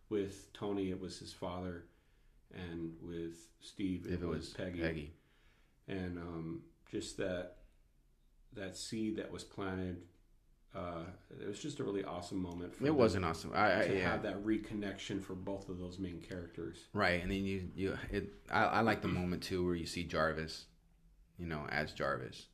With 0.09 0.51
Tony, 0.53 0.89
it 0.91 0.99
was 0.99 1.17
his 1.17 1.31
father, 1.33 1.85
and 2.53 2.93
with 3.01 3.35
Steve, 3.61 4.05
If 4.09 4.21
it 4.21 4.27
was 4.27 4.49
Peggy. 4.49 4.81
Peggy. 4.81 5.13
and 5.87 6.17
um, 6.19 6.61
just 6.91 7.17
that 7.17 7.55
that 8.53 8.75
seed 8.77 9.15
that 9.15 9.31
was 9.31 9.43
planted. 9.43 10.01
Uh, 10.75 11.03
it 11.39 11.47
was 11.47 11.59
just 11.59 11.79
a 11.79 11.83
really 11.83 12.03
awesome 12.03 12.41
moment. 12.41 12.73
For 12.75 12.83
It 12.83 12.87
them 12.87 12.97
wasn't 12.97 13.25
awesome. 13.25 13.51
I, 13.53 13.81
I 13.81 13.87
to 13.87 13.95
yeah. 13.97 14.11
have 14.11 14.23
that 14.23 14.43
reconnection 14.43 15.21
for 15.21 15.35
both 15.35 15.69
of 15.69 15.77
those 15.79 15.99
main 15.99 16.19
characters. 16.19 16.77
Right, 16.93 17.21
and 17.21 17.29
then 17.31 17.45
you 17.45 17.69
you 17.75 17.97
it. 18.11 18.33
I, 18.51 18.63
I 18.65 18.81
like 18.81 19.01
the 19.03 19.07
moment 19.07 19.43
too 19.43 19.63
where 19.65 19.75
you 19.75 19.85
see 19.85 20.03
Jarvis, 20.03 20.65
you 21.37 21.45
know, 21.45 21.65
as 21.69 21.91
Jarvis. 21.93 22.47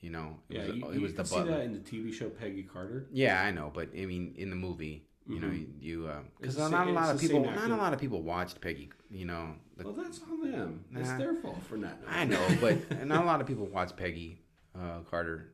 You 0.00 0.10
know, 0.10 0.36
it 0.50 0.56
Yeah, 0.56 0.66
was, 0.66 0.76
you, 0.76 0.88
it 0.90 0.94
you 0.96 1.00
was 1.00 1.14
the 1.14 1.24
see 1.24 1.34
butler. 1.36 1.52
that 1.52 1.64
in 1.64 1.72
the 1.72 1.78
TV 1.78 2.12
show 2.12 2.28
Peggy 2.28 2.64
Carter. 2.64 3.06
Yeah, 3.12 3.40
I 3.40 3.52
know, 3.52 3.70
but 3.72 3.88
I 3.96 4.04
mean, 4.04 4.34
in 4.36 4.50
the 4.50 4.56
movie, 4.56 5.06
you 5.26 5.38
know, 5.40 5.46
Mhm. 5.46 5.68
you 5.80 6.10
because 6.40 6.56
the 6.56 6.68
not 6.68 6.88
a 6.88 6.90
lot 6.92 7.14
of 7.14 7.20
people, 7.20 7.44
not 7.44 7.70
a 7.70 7.76
lot 7.76 7.92
of 7.94 8.00
people 8.00 8.20
watched 8.20 8.60
Peggy. 8.60 8.90
You 9.10 9.26
know, 9.26 9.54
the, 9.76 9.84
Well, 9.84 9.92
that's 9.94 10.20
on 10.22 10.50
them. 10.50 10.84
It's 10.94 11.12
their 11.12 11.34
fault 11.36 11.62
for 11.68 11.76
not. 11.76 12.02
knowing. 12.02 12.14
I 12.14 12.24
know, 12.24 12.56
but 12.60 13.06
not 13.06 13.22
a 13.22 13.26
lot 13.26 13.40
of 13.40 13.46
people 13.46 13.66
watch 13.66 13.96
Peggy 13.96 14.42
uh, 14.74 15.00
Carter. 15.08 15.52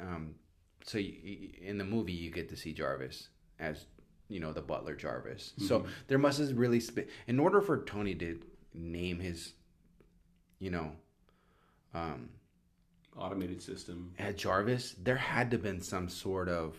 Um, 0.00 0.36
so 0.84 0.98
you, 0.98 1.50
in 1.60 1.78
the 1.78 1.84
movie, 1.84 2.12
you 2.12 2.30
get 2.30 2.48
to 2.50 2.56
see 2.56 2.72
Jarvis 2.72 3.28
as 3.58 3.86
you 4.28 4.40
know 4.40 4.52
the 4.52 4.60
butler 4.62 4.94
Jarvis. 4.94 5.52
So 5.58 5.80
Mm-hmm. 5.80 5.88
there 6.08 6.18
must 6.18 6.38
have 6.38 6.56
really 6.56 6.80
sp- 6.80 7.08
in 7.26 7.38
order 7.40 7.60
for 7.60 7.82
Tony 7.84 8.14
to 8.16 8.40
name 8.74 9.20
his, 9.20 9.54
you 10.58 10.70
know, 10.70 10.92
um, 11.94 12.28
automated 13.16 13.62
system. 13.62 14.12
at 14.18 14.36
Jarvis, 14.36 14.94
there 15.02 15.16
had 15.16 15.50
to 15.50 15.56
have 15.56 15.62
been 15.62 15.80
some 15.80 16.08
sort 16.08 16.48
of 16.48 16.76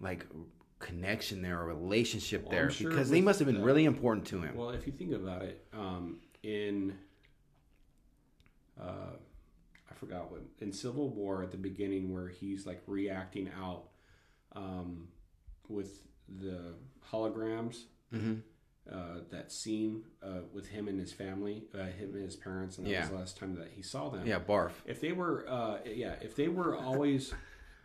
like 0.00 0.26
connection 0.80 1.40
there, 1.42 1.60
or 1.60 1.66
relationship 1.66 2.42
Well, 2.42 2.50
there, 2.50 2.70
sure 2.70 2.90
because 2.90 3.08
they 3.10 3.20
must 3.20 3.38
have 3.38 3.46
been 3.46 3.58
the- 3.58 3.64
really 3.64 3.84
important 3.84 4.26
to 4.28 4.40
him. 4.42 4.54
Well, 4.56 4.70
if 4.70 4.86
you 4.86 4.92
think 4.92 5.12
about 5.12 5.42
it, 5.42 5.64
um, 5.72 6.20
in 6.42 6.98
uh, 8.80 9.12
forgot 10.04 10.30
what 10.30 10.42
in 10.60 10.72
Civil 10.72 11.08
War 11.10 11.42
at 11.42 11.50
the 11.50 11.56
beginning 11.56 12.12
where 12.12 12.28
he's 12.28 12.66
like 12.66 12.82
reacting 12.86 13.50
out 13.60 13.84
um, 14.54 15.08
with 15.68 16.00
the 16.40 16.74
holograms. 17.10 17.84
hmm 18.12 18.34
Uh, 18.90 19.20
that 19.30 19.50
scene 19.50 20.04
uh, 20.22 20.40
with 20.52 20.68
him 20.68 20.88
and 20.88 21.00
his 21.00 21.10
family, 21.10 21.64
uh, 21.74 21.84
him 21.86 22.12
and 22.14 22.22
his 22.22 22.36
parents, 22.36 22.76
and 22.76 22.86
that 22.86 22.90
Yeah. 22.90 23.00
was 23.00 23.08
the 23.08 23.16
last 23.16 23.36
time 23.38 23.54
that 23.54 23.68
he 23.74 23.80
saw 23.80 24.10
them. 24.10 24.26
Yeah, 24.26 24.38
barf. 24.38 24.72
If 24.84 25.00
they 25.00 25.12
were, 25.12 25.48
uh, 25.48 25.78
yeah, 25.86 26.16
if 26.20 26.36
they 26.36 26.48
were 26.48 26.76
always 26.76 27.32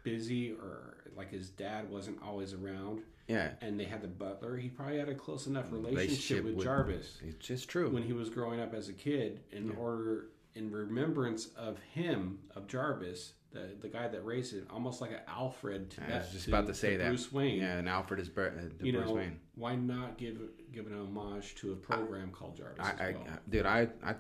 busy 0.04 0.52
or 0.52 0.98
like 1.16 1.32
his 1.32 1.50
dad 1.52 1.90
wasn't 1.90 2.22
always 2.22 2.52
around, 2.54 3.04
Yeah, 3.30 3.54
and 3.62 3.80
they 3.80 3.86
had 3.86 4.02
the 4.02 4.10
butler, 4.10 4.58
he 4.58 4.68
probably 4.68 4.98
had 4.98 5.08
a 5.08 5.16
close 5.16 5.48
enough 5.48 5.72
relationship, 5.72 5.98
Relationship 5.98 6.44
with, 6.44 6.56
with- 6.56 6.66
Jarvis 6.66 7.18
it's 7.24 7.48
just 7.48 7.70
true. 7.70 7.90
when 7.90 8.04
he 8.04 8.12
was 8.12 8.30
growing 8.30 8.60
up 8.60 8.74
as 8.74 8.90
a 8.90 8.94
kid. 8.94 9.40
In 9.54 9.72
order, 9.78 10.32
in 10.56 10.72
remembrance 10.72 11.48
of 11.56 11.78
him, 11.94 12.40
of 12.56 12.68
Jarvis, 12.68 13.34
the 13.52 13.76
the 13.80 13.88
guy 13.88 14.08
that 14.08 14.26
raised 14.26 14.54
it, 14.54 14.66
almost 14.70 15.02
like 15.02 15.12
an 15.12 15.22
Alfred. 15.28 15.90
To 15.92 16.04
I 16.04 16.08
that, 16.08 16.22
was 16.24 16.32
just 16.32 16.46
to- 16.46 16.52
about 16.52 16.68
to 16.68 16.74
say 16.74 16.98
that. 16.98 17.08
Bruce 17.08 17.32
Wayne. 17.32 17.60
Yeah, 17.60 17.78
and 17.78 17.88
Alfred 17.90 18.20
is 18.20 18.30
Bur- 18.30 18.54
uh, 18.60 18.84
You 18.86 18.94
Bruce 18.94 19.08
know, 19.08 19.14
Wayne. 19.16 19.40
why 19.56 19.76
not 19.76 20.18
give 20.18 20.38
give 20.72 20.88
an 20.88 20.94
homage 21.00 21.56
to 21.56 21.74
a 21.74 21.76
program 21.76 22.32
called 22.32 22.56
Jarvis? 22.58 22.86
I, 22.86 23.04
I, 23.04 23.12
well? 23.12 23.28
dude, 23.50 23.66
I, 23.66 23.88
I, 24.04 24.16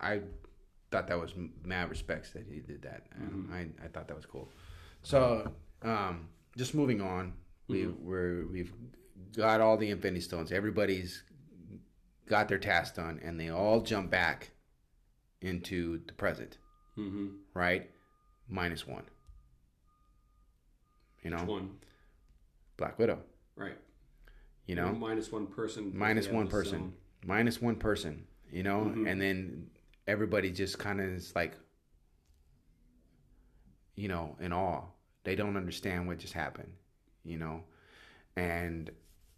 I 0.00 0.20
thought 0.90 1.06
that 1.08 1.18
was 1.20 1.32
mad 1.64 1.90
respects 1.90 2.30
that 2.32 2.46
he 2.50 2.60
did 2.60 2.82
that. 2.82 3.06
Mm-hmm. 3.20 3.52
I, 3.52 3.60
I 3.84 3.88
thought 3.88 4.08
that 4.08 4.16
was 4.16 4.26
cool. 4.26 4.48
So, 5.02 5.50
um, 5.82 6.28
just 6.56 6.74
moving 6.74 7.00
on, 7.00 7.32
we 7.68 7.82
Mm-hmm. 7.84 8.06
we're, 8.06 8.46
we've 8.48 8.72
got 9.36 9.60
all 9.60 9.76
the 9.76 9.90
Infinity 9.90 10.20
Stones. 10.20 10.52
Everybody's 10.52 11.24
got 12.26 12.48
their 12.48 12.58
task 12.58 12.96
done, 12.96 13.20
and 13.22 13.38
they 13.40 13.48
all 13.50 13.80
jump 13.80 14.10
back 14.10 14.50
into 15.42 16.00
the 16.06 16.12
present, 16.14 16.58
mm-hmm. 16.96 17.28
right? 17.54 17.90
Minus 18.48 18.86
one. 18.86 19.04
You 21.22 21.30
know, 21.30 21.38
Which 21.38 21.48
one? 21.48 21.70
Black 22.76 22.98
Widow. 22.98 23.18
Right. 23.56 23.78
You 24.66 24.74
know, 24.76 24.92
minus 24.92 25.30
one 25.30 25.46
person. 25.46 25.92
minus 25.94 26.28
one 26.28 26.48
person 26.48 26.78
zone. 26.78 26.92
minus 27.24 27.60
one 27.60 27.76
person 27.76 28.26
you 28.50 28.62
know 28.62 28.84
Mhm. 28.94 29.10
and 29.10 29.20
then 29.20 29.70
everybody 30.06 30.50
just 30.50 30.78
kind 30.78 31.00
of 31.00 31.06
is 31.06 31.34
like 31.34 31.56
you 33.96 34.08
know 34.08 34.36
in 34.40 34.52
awe 34.52 34.82
they 35.24 35.34
don't 35.34 35.56
understand 35.56 36.06
what 36.06 36.18
just 36.18 36.32
happened 36.34 36.72
you 37.24 37.38
know 37.38 37.64
and 38.36 38.90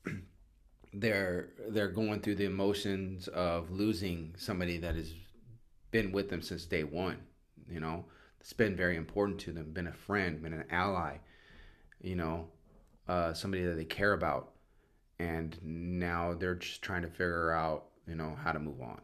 they're 0.92 1.48
they're 1.68 1.88
going 1.88 2.20
through 2.20 2.34
the 2.36 2.44
emotions 2.44 3.28
of 3.28 3.70
losing 3.70 4.34
somebody 4.36 4.78
that 4.78 4.94
has 4.94 5.12
been 5.94 6.12
with 6.12 6.28
them 6.28 6.42
since 6.42 6.64
day 6.66 6.82
one 6.84 7.18
you 7.70 7.80
know 7.80 8.04
it's 8.40 8.52
been 8.52 8.76
very 8.76 8.96
important 8.96 9.38
to 9.38 9.52
them 9.52 9.72
been 9.72 9.86
a 9.86 9.92
friend 9.92 10.42
been 10.42 10.52
an 10.52 10.64
ally 10.70 11.16
you 12.02 12.16
know 12.16 12.48
uh, 13.08 13.32
somebody 13.32 13.62
that 13.64 13.76
they 13.76 13.84
care 13.84 14.12
about 14.14 14.52
and 15.20 15.58
now 15.62 16.34
they're 16.34 16.56
just 16.56 16.82
trying 16.82 17.02
to 17.02 17.08
figure 17.08 17.52
out 17.52 17.84
you 18.08 18.16
know 18.16 18.36
how 18.42 18.52
to 18.52 18.58
move 18.58 18.80
on 18.80 19.00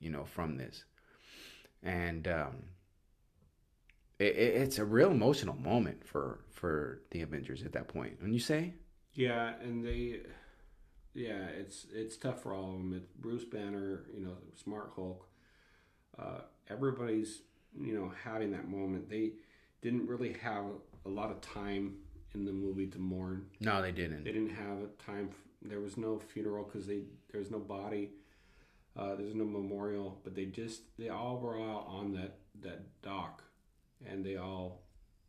you 0.00 0.10
know 0.10 0.24
from 0.24 0.56
this 0.56 0.84
and 1.82 2.28
um 2.28 2.56
it, 4.18 4.36
it, 4.36 4.54
it's 4.62 4.78
a 4.78 4.84
real 4.84 5.10
emotional 5.10 5.56
moment 5.56 6.06
for 6.06 6.40
for 6.50 7.02
the 7.10 7.22
avengers 7.22 7.62
at 7.62 7.72
that 7.72 7.88
point 7.88 8.22
when 8.22 8.32
you 8.32 8.40
say 8.40 8.74
Yeah, 9.14 9.54
and 9.62 9.84
they, 9.84 10.20
yeah, 11.14 11.46
it's 11.46 11.86
it's 11.92 12.16
tough 12.16 12.42
for 12.42 12.54
all 12.54 12.72
of 12.74 12.78
them. 12.78 12.94
It's 12.94 13.12
Bruce 13.12 13.44
Banner, 13.44 14.04
you 14.14 14.24
know, 14.24 14.36
Smart 14.54 14.92
Hulk. 14.96 15.26
Uh, 16.18 16.40
everybody's, 16.68 17.42
you 17.80 17.94
know, 17.94 18.12
having 18.24 18.50
that 18.52 18.68
moment. 18.68 19.08
They 19.08 19.32
didn't 19.80 20.06
really 20.06 20.34
have 20.42 20.64
a 21.06 21.08
lot 21.08 21.30
of 21.30 21.40
time 21.40 21.94
in 22.34 22.44
the 22.44 22.52
movie 22.52 22.86
to 22.86 22.98
mourn. 22.98 23.46
no 23.60 23.82
they 23.82 23.92
didn't 23.92 24.24
They 24.24 24.32
didn't 24.32 24.54
have 24.54 24.78
a 24.78 24.86
time. 25.04 25.28
f- 25.30 25.36
There 25.70 25.80
was 25.80 25.96
no 25.96 26.18
funeral 26.18 26.64
because 26.64 26.86
they 26.86 27.02
there 27.30 27.40
was 27.40 27.50
no 27.50 27.58
body. 27.58 28.10
Uh, 28.96 29.14
there's 29.16 29.34
no 29.34 29.44
memorial, 29.44 30.20
but 30.24 30.34
they 30.34 30.44
just 30.46 30.82
they 30.98 31.08
all 31.08 31.38
were 31.38 31.58
out 31.60 31.84
on 31.88 32.12
that 32.12 32.38
that 32.60 32.80
dock, 33.02 33.42
and 34.06 34.24
they 34.24 34.36
all 34.36 34.82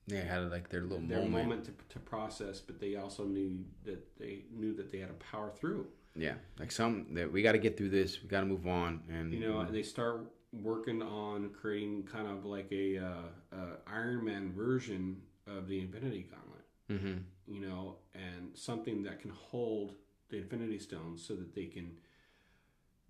they 0.07 0.17
had 0.21 0.51
like 0.51 0.69
their 0.69 0.81
little 0.81 0.99
their 1.07 1.19
moment. 1.19 1.31
moment, 1.47 1.65
to, 1.65 1.71
to 1.93 1.99
process, 1.99 2.59
but 2.59 2.79
they 2.79 2.95
also 2.97 3.23
knew 3.23 3.63
that 3.85 4.17
they 4.17 4.43
knew 4.51 4.73
that 4.75 4.91
they 4.91 4.99
had 4.99 5.07
to 5.07 5.25
power 5.31 5.49
through. 5.59 5.87
yeah 6.15 6.35
like 6.59 6.71
some 6.71 7.07
that 7.15 7.31
we 7.31 7.41
got 7.41 7.53
to 7.53 7.57
get 7.57 7.75
through 7.77 7.89
this 7.89 8.21
we 8.21 8.27
got 8.29 8.41
to 8.41 8.45
move 8.45 8.67
on 8.67 9.01
and 9.09 9.33
You 9.33 9.39
know, 9.39 9.59
and 9.61 9.73
they 9.73 9.81
start 9.83 10.27
working 10.61 11.01
on 11.01 11.49
creating 11.49 12.03
kind 12.03 12.27
of 12.27 12.45
like 12.45 12.67
a 12.71 12.97
uh, 12.97 13.11
uh, 13.51 13.75
Iron 13.87 14.25
Man 14.25 14.51
version 14.53 15.21
of 15.47 15.67
the 15.67 15.79
Infinity 15.79 16.27
Gauntlet. 16.29 17.03
hmm 17.03 17.21
You 17.51 17.61
know, 17.61 17.97
and 18.13 18.55
something 18.55 19.03
that 19.03 19.19
can 19.19 19.31
hold 19.31 19.95
the 20.29 20.37
Infinity 20.37 20.79
Stones 20.79 21.25
so 21.25 21.35
that 21.35 21.55
they 21.55 21.65
can 21.65 21.91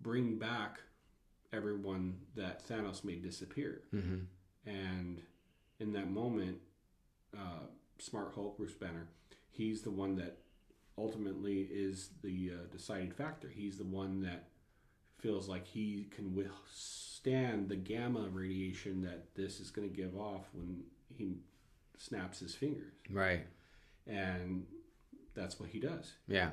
bring 0.00 0.38
back 0.38 0.80
everyone 1.52 2.16
that 2.34 2.66
Thanos 2.66 3.04
made 3.04 3.22
disappear. 3.22 3.82
hmm 3.90 4.20
And 4.66 5.20
in 5.78 5.92
that 5.92 6.10
moment, 6.10 6.58
uh, 7.36 7.66
Smart 7.98 8.32
Hulk, 8.34 8.56
Bruce 8.56 8.74
Banner, 8.74 9.08
he's 9.50 9.82
the 9.82 9.90
one 9.90 10.16
that 10.16 10.38
ultimately 10.96 11.68
is 11.70 12.10
the 12.22 12.52
uh, 12.54 12.66
deciding 12.72 13.10
factor. 13.12 13.48
He's 13.48 13.76
the 13.76 13.84
one 13.84 14.20
that 14.22 14.48
feels 15.24 15.48
like 15.48 15.66
he 15.66 16.06
can 16.14 16.34
withstand 16.34 17.66
the 17.70 17.76
gamma 17.76 18.28
radiation 18.30 19.00
that 19.00 19.34
this 19.34 19.58
is 19.58 19.70
going 19.70 19.88
to 19.88 19.96
give 19.96 20.14
off 20.18 20.42
when 20.52 20.82
he 21.16 21.38
snaps 21.96 22.40
his 22.40 22.54
fingers. 22.54 22.92
right 23.10 23.46
And 24.06 24.66
that's 25.34 25.58
what 25.58 25.70
he 25.70 25.80
does. 25.80 26.12
yeah 26.28 26.50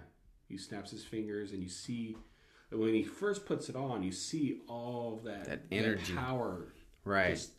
He 0.48 0.58
snaps 0.58 0.90
his 0.92 1.04
fingers, 1.04 1.52
and 1.52 1.62
you 1.62 1.68
see 1.68 2.16
when 2.72 2.94
he 2.94 3.04
first 3.04 3.46
puts 3.46 3.68
it 3.68 3.76
on, 3.76 4.02
you 4.04 4.14
see 4.14 4.62
all 4.70 5.20
that, 5.26 5.44
That 5.46 5.62
energy. 5.70 6.14
power 6.14 6.74
right 7.04 7.32
just 7.32 7.52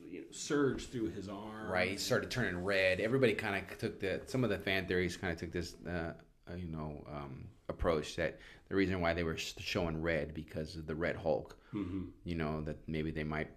you 0.00 0.20
know, 0.22 0.26
surge 0.32 0.88
through 0.88 1.10
his 1.10 1.28
arm. 1.28 1.70
right 1.70 1.90
he 1.90 1.96
started 1.96 2.30
turning 2.32 2.64
red 2.64 2.98
everybody 3.00 3.34
kind 3.34 3.54
of 3.70 3.78
took 3.78 4.00
the 4.00 4.20
some 4.26 4.42
of 4.44 4.50
the 4.50 4.58
fan 4.58 4.86
theories 4.86 5.16
kind 5.16 5.32
of 5.32 5.38
took 5.38 5.52
this 5.52 5.76
uh, 5.88 6.12
you 6.56 6.68
know 6.68 7.04
um, 7.12 7.46
approach 7.68 8.14
that 8.16 8.38
the 8.68 8.76
reason 8.76 9.00
why 9.00 9.12
they 9.14 9.22
were 9.24 9.36
showing 9.36 10.00
red 10.00 10.32
because 10.34 10.76
of 10.76 10.86
the 10.86 10.94
red 10.94 11.16
hulk 11.16 11.56
hmm 11.72 12.04
you 12.24 12.34
know 12.36 12.60
that 12.62 12.76
maybe 12.88 13.10
they 13.10 13.24
might 13.24 13.50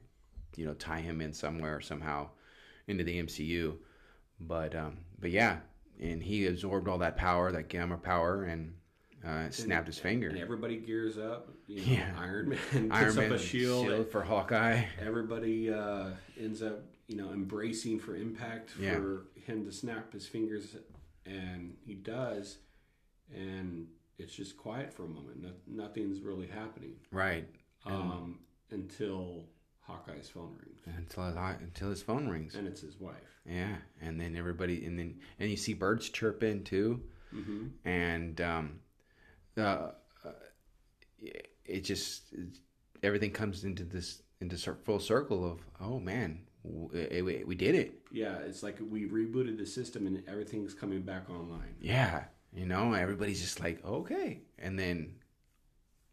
you 0.56 0.66
know 0.66 0.74
tie 0.74 1.00
him 1.00 1.22
in 1.22 1.32
somewhere 1.34 1.80
somehow 1.82 2.28
into 2.88 3.04
the 3.04 3.22
mcu 3.24 3.76
but 4.40 4.74
um 4.76 4.98
but 5.20 5.30
yeah 5.30 5.58
and 6.02 6.24
he 6.24 6.48
absorbed 6.48 6.88
all 6.88 6.98
that 6.98 7.16
power 7.18 7.52
that 7.52 7.68
gamma 7.70 7.98
power 7.98 8.44
and 8.46 8.74
uh, 9.28 9.50
snapped 9.50 9.88
his 9.88 10.00
finger 10.00 10.30
And 10.30 10.38
everybody 10.40 10.78
gears 10.78 11.18
up. 11.18 11.50
You 11.68 11.82
know, 11.82 11.84
Yeah. 11.92 12.14
Iron 12.18 12.50
Man 12.50 12.58
puts 12.72 12.92
Iron 12.92 13.10
up 13.10 13.16
Man 13.18 13.32
a 13.34 13.38
shield. 13.38 13.86
shield 13.86 14.08
for 14.10 14.22
Hawkeye. 14.24 14.84
Everybody 14.98 15.70
uh, 15.74 16.12
ends 16.40 16.62
up, 16.64 16.80
you 17.10 17.18
know, 17.18 17.34
embracing 17.34 18.00
for 18.00 18.16
impact 18.16 18.70
for 18.72 18.82
Yeah. 18.82 19.44
him 19.44 19.66
to 19.66 19.74
snap 19.74 20.14
his 20.14 20.26
fingers 20.26 20.78
and 21.26 21.76
he 21.86 21.96
does, 21.96 22.60
and 23.36 23.88
it's 24.18 24.34
just 24.34 24.58
quiet 24.58 24.94
for 24.94 25.06
a 25.06 25.08
moment. 25.08 25.42
No, 25.42 25.52
nothing's 25.68 26.22
really 26.22 26.48
happening 26.48 26.96
Right. 27.12 27.48
um, 27.86 28.40
until 28.72 29.46
Hawkeye's 29.82 30.30
phone 30.30 30.56
rings, 30.60 30.82
Until 30.98 31.26
his, 31.26 31.36
until 31.36 31.90
his 31.90 32.02
phone 32.02 32.28
rings. 32.28 32.56
and 32.56 32.68
it's 32.68 32.82
his 32.82 33.00
wife. 33.00 33.16
Yeah, 33.46 33.76
and 34.02 34.20
then 34.20 34.36
everybody, 34.36 34.86
and 34.86 35.00
then 35.00 35.20
and 35.40 35.50
you 35.50 35.58
see 35.58 35.74
birds 35.74 36.10
chirping 36.10 36.64
too, 36.64 37.02
hmm 37.32 37.68
and 37.86 38.40
um, 38.42 38.80
uh, 39.58 39.92
it 41.66 41.82
just 41.82 42.34
everything 43.04 43.32
comes 43.32 43.64
into 43.64 43.84
this 43.84 44.22
into 44.42 44.58
full 44.58 45.00
circle 45.00 45.50
of 45.50 45.60
oh 45.82 46.00
man, 46.00 46.42
we, 46.64 47.44
we 47.46 47.56
did 47.56 47.76
it. 47.76 47.94
Yeah, 48.12 48.38
it's 48.40 48.64
like 48.64 48.78
we 48.90 49.08
rebooted 49.08 49.58
the 49.58 49.66
system, 49.66 50.08
and 50.08 50.24
everything's 50.28 50.74
coming 50.74 51.02
back 51.02 51.30
online. 51.30 51.76
Yeah, 51.82 52.26
you 52.54 52.66
know, 52.66 52.94
everybody's 52.94 53.42
just 53.42 53.60
like 53.60 53.84
okay, 53.86 54.42
and 54.58 54.78
then 54.78 55.16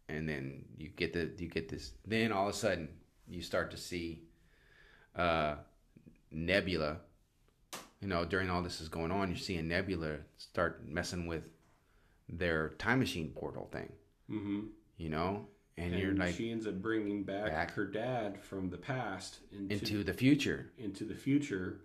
and 0.09 0.27
then 0.27 0.65
you 0.77 0.89
get 0.89 1.13
the 1.13 1.31
you 1.41 1.49
get 1.49 1.69
this. 1.69 1.93
Then 2.05 2.31
all 2.31 2.47
of 2.47 2.53
a 2.53 2.57
sudden 2.57 2.89
you 3.27 3.41
start 3.41 3.71
to 3.71 3.77
see 3.77 4.23
uh, 5.15 5.55
Nebula. 6.31 6.97
You 8.01 8.07
know, 8.07 8.25
during 8.25 8.49
all 8.49 8.61
this 8.61 8.79
is 8.79 8.89
going 8.89 9.11
on, 9.11 9.29
you're 9.29 9.37
seeing 9.37 9.67
Nebula 9.67 10.17
start 10.37 10.87
messing 10.87 11.25
with 11.25 11.49
their 12.29 12.69
time 12.77 12.99
machine 12.99 13.31
portal 13.35 13.67
thing. 13.71 13.91
hmm 14.29 14.59
You 14.97 15.09
know, 15.09 15.47
and, 15.77 15.93
And 15.93 16.01
you're 16.01 16.13
like 16.13 16.35
she 16.35 16.51
ends 16.51 16.67
up 16.67 16.75
bringing 16.75 17.23
back, 17.23 17.47
Back. 17.47 17.71
her 17.71 17.85
dad 17.85 18.39
from 18.43 18.69
the 18.69 18.77
past 18.77 19.39
into, 19.51 19.73
into 19.73 20.03
the 20.03 20.13
future. 20.13 20.71
into 20.77 21.05
the 21.05 21.15
future, 21.15 21.81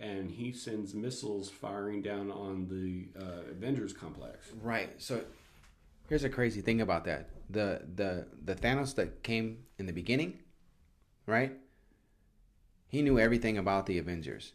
and 0.00 0.30
he 0.30 0.52
sends 0.52 0.94
missiles 0.94 1.50
firing 1.50 2.02
down 2.02 2.30
on 2.30 2.68
the 2.68 3.08
uh, 3.20 3.50
Avengers 3.50 3.92
complex. 3.92 4.48
Right. 4.62 4.90
So 5.00 5.22
here's 6.08 6.24
a 6.24 6.28
crazy 6.28 6.60
thing 6.60 6.80
about 6.80 7.04
that. 7.04 7.30
The 7.50 7.82
the 7.94 8.26
the 8.44 8.54
Thanos 8.54 8.94
that 8.96 9.22
came 9.22 9.64
in 9.78 9.86
the 9.86 9.92
beginning, 9.92 10.38
right? 11.26 11.52
He 12.88 13.02
knew 13.02 13.18
everything 13.18 13.58
about 13.58 13.86
the 13.86 13.98
Avengers, 13.98 14.52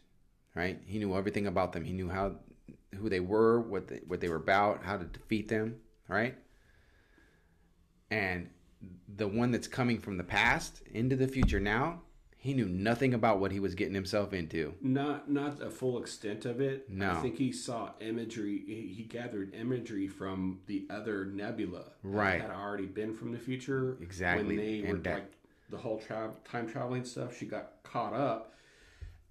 right? 0.54 0.80
He 0.86 0.98
knew 0.98 1.16
everything 1.16 1.46
about 1.46 1.72
them. 1.72 1.84
He 1.84 1.92
knew 1.92 2.08
how 2.08 2.36
who 2.94 3.08
they 3.08 3.20
were, 3.20 3.60
what 3.60 3.88
they, 3.88 4.00
what 4.06 4.20
they 4.20 4.28
were 4.28 4.36
about, 4.36 4.84
how 4.84 4.96
to 4.96 5.04
defeat 5.04 5.48
them, 5.48 5.76
right? 6.08 6.36
And 8.10 8.48
the 9.16 9.28
one 9.28 9.50
that's 9.50 9.68
coming 9.68 9.98
from 9.98 10.16
the 10.16 10.24
past 10.24 10.82
into 10.92 11.16
the 11.16 11.28
future 11.28 11.60
now, 11.60 12.00
he 12.44 12.52
knew 12.52 12.66
nothing 12.68 13.14
about 13.14 13.40
what 13.40 13.52
he 13.52 13.58
was 13.58 13.74
getting 13.74 13.94
himself 13.94 14.34
into. 14.34 14.74
Not 14.82 15.30
not 15.30 15.62
a 15.62 15.70
full 15.70 15.98
extent 15.98 16.44
of 16.44 16.60
it. 16.60 16.90
No. 16.90 17.12
I 17.12 17.14
think 17.22 17.38
he 17.38 17.50
saw 17.52 17.92
imagery. 18.00 18.62
He 18.66 18.92
he 18.94 19.02
gathered 19.04 19.54
imagery 19.54 20.08
from 20.08 20.60
the 20.66 20.84
other 20.90 21.24
nebula, 21.24 21.84
right? 22.02 22.42
that 22.42 22.50
Had 22.50 22.60
already 22.60 22.84
been 22.84 23.14
from 23.14 23.32
the 23.32 23.38
future. 23.38 23.96
Exactly. 24.02 24.44
When 24.44 24.56
they 24.58 24.92
were 24.92 24.98
that- 24.98 25.14
like 25.14 25.32
the 25.70 25.78
whole 25.78 25.98
tra- 25.98 26.34
time 26.44 26.68
traveling 26.68 27.06
stuff, 27.06 27.34
she 27.34 27.46
got 27.46 27.82
caught 27.82 28.12
up, 28.12 28.52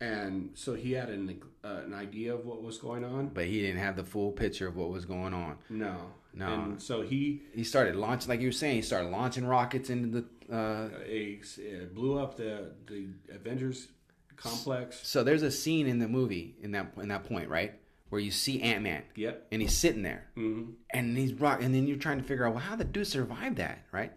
and 0.02 0.50
so 0.56 0.74
he 0.74 0.94
had 0.94 1.10
an 1.10 1.40
uh, 1.64 1.82
an 1.86 1.94
idea 1.94 2.34
of 2.34 2.48
what 2.48 2.64
was 2.64 2.80
going 2.80 3.04
on. 3.04 3.28
But 3.28 3.46
he 3.46 3.62
didn't 3.62 3.80
have 3.80 3.96
the 3.96 4.04
full 4.04 4.32
picture 4.32 4.68
of 4.68 4.76
what 4.76 4.90
was 4.90 5.06
going 5.06 5.36
on. 5.36 5.60
No, 5.70 5.98
No. 6.36 6.48
And 6.48 6.82
so 6.82 7.02
he 7.02 7.44
he 7.54 7.64
started 7.64 7.96
launching, 7.96 8.30
like 8.30 8.42
you 8.42 8.48
were 8.48 8.52
saying, 8.54 8.76
he 8.78 8.82
started 8.82 9.10
launching 9.10 9.46
rockets 9.46 9.90
into 9.90 10.08
the. 10.22 10.26
Uh, 10.54 10.90
a, 11.08 11.40
uh, 11.60 11.86
blew 11.94 12.18
up 12.20 12.36
the 12.38 12.72
the 12.88 13.08
Avengers 13.34 13.88
complex. 14.36 15.00
so 15.08 15.24
there's 15.24 15.42
a 15.44 15.52
scene 15.52 15.88
in 15.88 16.00
the 16.00 16.08
movie 16.08 16.56
in 16.62 16.72
that 16.72 16.94
in 17.02 17.08
that 17.10 17.24
point, 17.24 17.48
right, 17.50 17.74
where 18.10 18.20
you 18.20 18.30
see 18.32 18.62
Ant 18.62 18.84
Man, 18.84 19.04
Yep. 19.16 19.48
and 19.52 19.62
he's 19.62 19.78
sitting 19.78 20.02
there, 20.04 20.26
hmm 20.36 20.72
and 20.90 21.18
he's 21.18 21.34
rock, 21.34 21.62
and 21.62 21.74
then 21.74 21.88
you're 21.88 21.98
trying 21.98 22.18
to 22.18 22.24
figure 22.24 22.46
out, 22.46 22.54
well, 22.54 22.64
how 22.64 22.76
the 22.76 22.84
dude 22.84 23.08
survived 23.08 23.56
that, 23.58 23.80
right? 23.92 24.12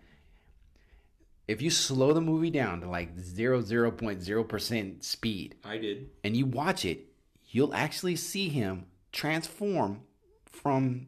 If 1.47 1.63
you 1.63 1.71
slow 1.71 2.13
the 2.13 2.21
movie 2.21 2.51
down 2.51 2.81
to 2.81 2.89
like 2.89 3.17
zero 3.21 3.61
zero 3.61 3.91
point 3.93 4.21
zero 4.21 4.43
percent 4.43 5.05
speed, 5.05 5.55
I 5.65 5.79
did. 5.79 6.11
and 6.25 6.37
you 6.37 6.45
watch 6.47 6.85
it, 6.85 7.07
you'll 7.51 7.73
actually 7.75 8.17
see 8.17 8.49
him 8.49 8.87
transform 9.13 10.01
from 10.51 11.07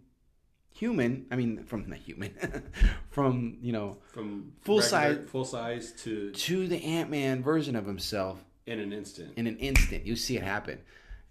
human. 0.78 1.26
I 1.30 1.36
mean, 1.36 1.64
from 1.64 1.88
the 1.90 1.96
human, 1.96 2.32
from 3.10 3.58
you 3.60 3.72
know 3.72 3.98
From 4.12 4.52
Full 4.62 4.78
regular- 4.80 5.14
size- 5.16 5.28
full 5.30 5.44
size 5.44 5.92
to 6.04 6.30
to 6.32 6.68
the 6.68 6.82
Ant 6.84 7.10
Man 7.10 7.42
version 7.42 7.76
of 7.76 7.86
himself 7.86 8.44
in 8.66 8.78
an 8.80 8.92
instant. 8.92 9.32
in 9.36 9.46
an 9.46 9.58
instant. 9.58 10.06
You 10.06 10.14
see 10.16 10.36
it 10.36 10.42
happen, 10.42 10.78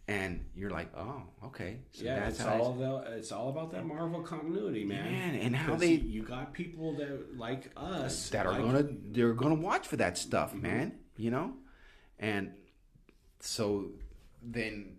and 0.07 0.45
you're 0.55 0.71
like, 0.71 0.89
oh, 0.97 1.23
okay. 1.45 1.77
So 1.91 2.03
yeah, 2.05 2.27
it's 2.27 2.41
all 2.43 2.73
the, 2.73 3.15
it's 3.17 3.31
all 3.31 3.49
about 3.49 3.71
that 3.71 3.85
Marvel 3.85 4.21
continuity, 4.21 4.83
man. 4.83 5.11
Man, 5.11 5.35
and 5.35 5.55
how 5.55 5.75
they- 5.75 5.93
you, 5.93 6.23
got 6.23 6.53
people 6.53 6.95
that 6.97 7.37
like 7.37 7.71
us 7.77 8.29
that 8.29 8.45
are 8.45 8.53
like- 8.53 8.61
gonna 8.61 8.85
they're 9.11 9.33
gonna 9.33 9.55
watch 9.55 9.87
for 9.87 9.97
that 9.97 10.17
stuff, 10.17 10.51
mm-hmm. 10.51 10.61
man. 10.63 10.91
You 11.15 11.31
know, 11.31 11.53
and 12.19 12.51
so 13.39 13.85
then 14.41 14.96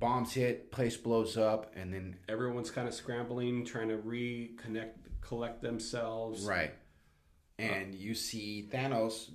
bombs 0.00 0.32
hit, 0.32 0.72
place 0.72 0.96
blows 0.96 1.36
up, 1.36 1.72
and 1.76 1.92
then 1.92 2.16
everyone's 2.28 2.70
kind 2.70 2.88
of 2.88 2.94
scrambling, 2.94 3.64
trying 3.64 3.88
to 3.88 3.98
reconnect, 3.98 4.94
collect 5.20 5.62
themselves. 5.62 6.44
right, 6.44 6.72
and 7.58 7.94
you 7.94 8.14
see 8.14 8.68
Thanos 8.72 9.30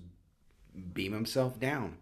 beam 0.94 1.14
himself 1.14 1.60
down, 1.60 1.98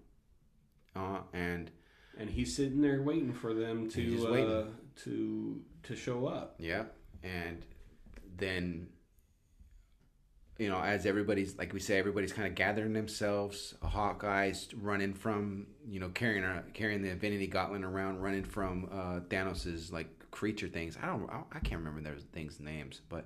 uh, 0.96 1.20
and 1.34 1.70
and 2.18 2.30
he's 2.30 2.56
sitting 2.56 2.82
there 2.82 3.02
waiting 3.02 3.34
for 3.34 3.54
them 3.54 3.90
to 3.92 4.28
uh, 4.28 4.66
to 5.04 5.62
to 5.84 5.96
show 5.96 6.26
up. 6.26 6.56
Yeah, 6.58 6.86
and 7.22 7.64
then 8.38 8.88
you 10.58 10.70
know, 10.70 10.80
as 10.80 11.06
everybody's 11.06 11.58
like 11.58 11.74
we 11.74 11.80
say, 11.80 11.98
everybody's 11.98 12.34
kind 12.34 12.48
of 12.48 12.56
gathering 12.56 12.94
themselves. 12.94 13.74
Hawkeye's 13.82 14.74
running 14.76 15.14
from 15.14 15.68
you 15.88 16.00
know 16.00 16.10
carrying 16.10 16.44
a, 16.44 16.64
carrying 16.74 17.02
the 17.02 17.10
Infinity 17.10 17.48
Gauntlet 17.48 17.84
around, 17.84 18.22
running 18.22 18.44
from 18.44 18.90
uh, 18.92 19.20
Thanos's 19.30 19.92
like 19.92 20.30
creature 20.32 20.68
things. 20.68 20.98
I 21.02 21.08
don't, 21.08 21.30
I, 21.30 21.60
can't 21.60 21.80
remember 21.84 22.02
those 22.02 22.24
things' 22.34 22.60
names, 22.60 23.02
but 23.10 23.26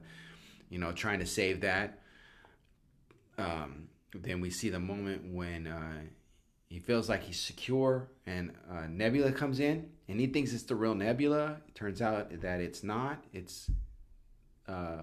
you 0.70 0.80
know, 0.80 0.92
trying 0.92 1.20
to 1.20 1.26
save 1.26 1.62
that. 1.62 2.00
Um, 3.38 3.88
then 4.14 4.42
we 4.42 4.50
see 4.50 4.70
the 4.70 4.80
moment 4.80 5.34
when 5.34 5.68
uh, 5.68 6.02
he 6.70 6.80
feels 6.80 7.10
like 7.10 7.24
he's 7.24 7.40
secure, 7.40 8.10
and 8.26 8.54
uh, 8.72 8.88
Nebula 8.90 9.32
comes 9.32 9.60
in, 9.60 9.90
and 10.08 10.20
he 10.20 10.28
thinks 10.28 10.54
it's 10.54 10.64
the 10.64 10.76
real 10.76 10.96
Nebula. 10.96 11.58
It 11.68 11.76
turns 11.76 12.02
out 12.02 12.42
that 12.42 12.62
it's 12.62 12.84
not. 12.84 13.24
It's 13.34 13.70
uh, 14.68 15.02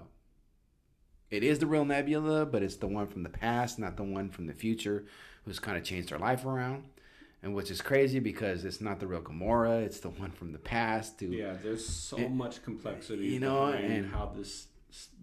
it 1.34 1.42
is 1.44 1.58
the 1.58 1.66
real 1.66 1.84
Nebula, 1.84 2.46
but 2.46 2.62
it's 2.62 2.76
the 2.76 2.86
one 2.86 3.06
from 3.06 3.22
the 3.22 3.28
past, 3.28 3.78
not 3.78 3.96
the 3.96 4.02
one 4.04 4.30
from 4.30 4.46
the 4.46 4.54
future, 4.54 5.04
who's 5.44 5.58
kind 5.58 5.76
of 5.76 5.84
changed 5.84 6.10
her 6.10 6.18
life 6.18 6.44
around. 6.46 6.84
And 7.42 7.54
which 7.54 7.70
is 7.70 7.82
crazy 7.82 8.20
because 8.20 8.64
it's 8.64 8.80
not 8.80 9.00
the 9.00 9.06
real 9.06 9.20
Gamora; 9.20 9.82
it's 9.82 10.00
the 10.00 10.08
one 10.08 10.30
from 10.30 10.52
the 10.52 10.58
past. 10.58 11.20
Who, 11.20 11.26
Yeah, 11.26 11.56
there's 11.62 11.86
so 11.86 12.16
It- 12.16 12.30
much 12.30 12.62
complexity, 12.62 13.26
you 13.26 13.38
know, 13.40 13.66
and- 13.66 14.06
how 14.06 14.32
this 14.34 14.68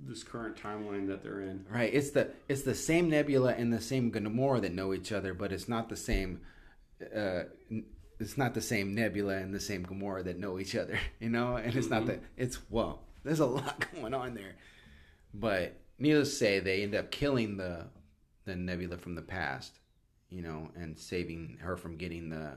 this 0.05 0.21
current 0.23 0.57
timeline 0.57 1.07
that 1.07 1.23
they're 1.23 1.41
in. 1.41 1.65
Right. 1.69 1.91
It's 1.93 2.11
the 2.11 2.29
it's 2.49 2.61
the 2.63 2.75
same 2.75 3.09
Nebula 3.09 3.53
and 3.53 3.71
the 3.73 3.79
same 3.81 4.11
Gamora 4.11 4.61
that 4.61 4.73
know 4.73 4.93
each 4.93 5.11
other, 5.11 5.33
but 5.33 5.51
it's 5.51 5.67
not 5.69 5.89
the 5.89 5.95
same. 5.95 6.41
Uh, 7.15 7.45
it's 8.19 8.37
not 8.37 8.53
the 8.53 8.61
same 8.61 8.93
Nebula 8.93 9.37
and 9.37 9.51
the 9.55 9.59
same 9.59 9.83
Gamora 9.85 10.23
that 10.25 10.37
know 10.37 10.59
each 10.59 10.75
other. 10.75 10.99
You 11.19 11.29
know, 11.29 11.55
and 11.55 11.73
it's 11.75 11.89
not 11.89 12.05
that. 12.05 12.19
It's 12.37 12.59
well, 12.69 13.01
there's 13.23 13.39
a 13.39 13.45
lot 13.47 13.83
going 13.95 14.13
on 14.13 14.35
there, 14.35 14.55
but 15.33 15.80
needless 16.01 16.29
to 16.31 16.35
say, 16.35 16.59
they 16.59 16.83
end 16.83 16.95
up 16.95 17.11
killing 17.11 17.57
the 17.57 17.85
the 18.45 18.55
Nebula 18.55 18.97
from 18.97 19.15
the 19.15 19.21
past. 19.21 19.79
You 20.29 20.41
know, 20.41 20.69
and 20.75 20.97
saving 20.97 21.57
her 21.61 21.75
from 21.75 21.97
getting 21.97 22.29
the 22.29 22.53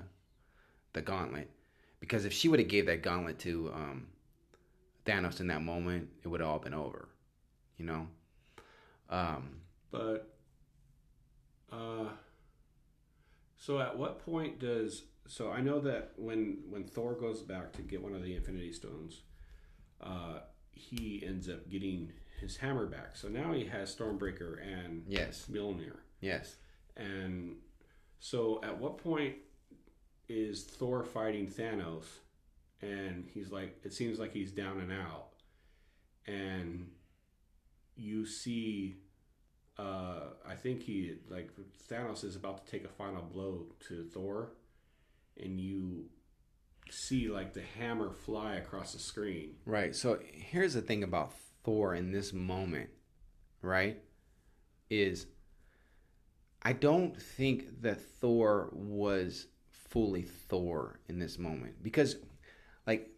the 0.93 1.03
gauntlet, 1.03 1.51
because 1.99 2.25
if 2.25 2.33
she 2.33 2.49
would 2.49 2.61
have 2.61 2.69
gave 2.69 2.87
that 2.87 3.03
gauntlet 3.03 3.41
to 3.41 3.73
um, 3.75 4.07
Thanos 5.05 5.41
in 5.41 5.49
that 5.49 5.61
moment, 5.61 6.09
it 6.23 6.29
would 6.29 6.41
have 6.41 6.49
all 6.49 6.61
been 6.61 6.73
over. 6.75 7.09
You 7.77 7.87
know. 7.87 8.07
Um, 9.11 9.61
But 9.91 10.35
uh 11.73 12.09
so 13.57 13.81
at 13.81 13.97
what 13.99 14.25
point 14.25 14.61
does 14.61 15.05
so 15.27 15.51
I 15.51 15.61
know 15.61 15.81
that 15.81 16.13
when 16.17 16.59
when 16.69 16.85
Thor 16.85 17.15
goes 17.15 17.43
back 17.43 17.73
to 17.73 17.83
get 17.83 18.03
one 18.03 18.15
of 18.15 18.23
the 18.23 18.37
Infinity 18.37 18.73
Stones, 18.73 19.23
uh 20.01 20.41
he 20.71 21.23
ends 21.27 21.49
up 21.49 21.69
getting 21.69 22.13
his 22.45 22.57
hammer 22.57 22.87
back. 22.87 23.17
So 23.17 23.29
now 23.29 23.53
he 23.53 23.65
has 23.67 23.95
Stormbreaker 23.95 24.63
and 24.63 25.05
yes, 25.09 25.47
Mjolnir. 25.51 25.97
yes. 26.21 26.57
And 26.97 27.57
so 28.21 28.61
at 28.63 28.79
what 28.79 28.99
point 28.99 29.35
is 30.29 30.63
Thor 30.65 31.03
fighting 31.05 31.47
Thanos 31.49 32.05
and 32.81 33.29
he's 33.33 33.51
like 33.51 33.77
it 33.83 33.93
seems 33.93 34.19
like 34.19 34.33
he's 34.33 34.53
down 34.53 34.81
and 34.81 34.93
out 34.93 35.29
and 36.27 36.89
you 37.97 38.25
see 38.25 38.97
uh 39.79 40.21
I 40.49 40.55
think 40.55 40.83
he 40.83 41.17
like 41.29 41.51
Thanos 41.91 42.25
is 42.25 42.37
about 42.37 42.65
to 42.65 42.71
take 42.71 42.85
a 42.85 42.89
final 42.89 43.23
blow 43.23 43.67
to 43.89 44.05
Thor 44.05 44.53
and 45.43 45.61
you 45.61 46.07
see 46.91 47.29
like 47.29 47.53
the 47.55 47.63
hammer 47.79 48.11
fly 48.13 48.55
across 48.55 48.93
the 48.93 48.99
screen. 48.99 49.57
Right. 49.67 49.95
So 49.95 50.19
here's 50.33 50.75
the 50.75 50.83
thing 50.83 51.03
about 51.03 51.33
Thor 51.65 51.95
in 51.95 52.13
this 52.13 52.33
moment, 52.33 52.91
right? 53.63 53.99
Is 54.91 55.27
I 56.63 56.73
don't 56.73 57.21
think 57.21 57.83
that 57.83 58.01
Thor 58.01 58.71
was 58.73 59.47
fully 59.69 60.23
Thor 60.23 60.99
in 61.09 61.19
this 61.19 61.39
moment 61.39 61.83
because, 61.83 62.17
like, 62.87 63.11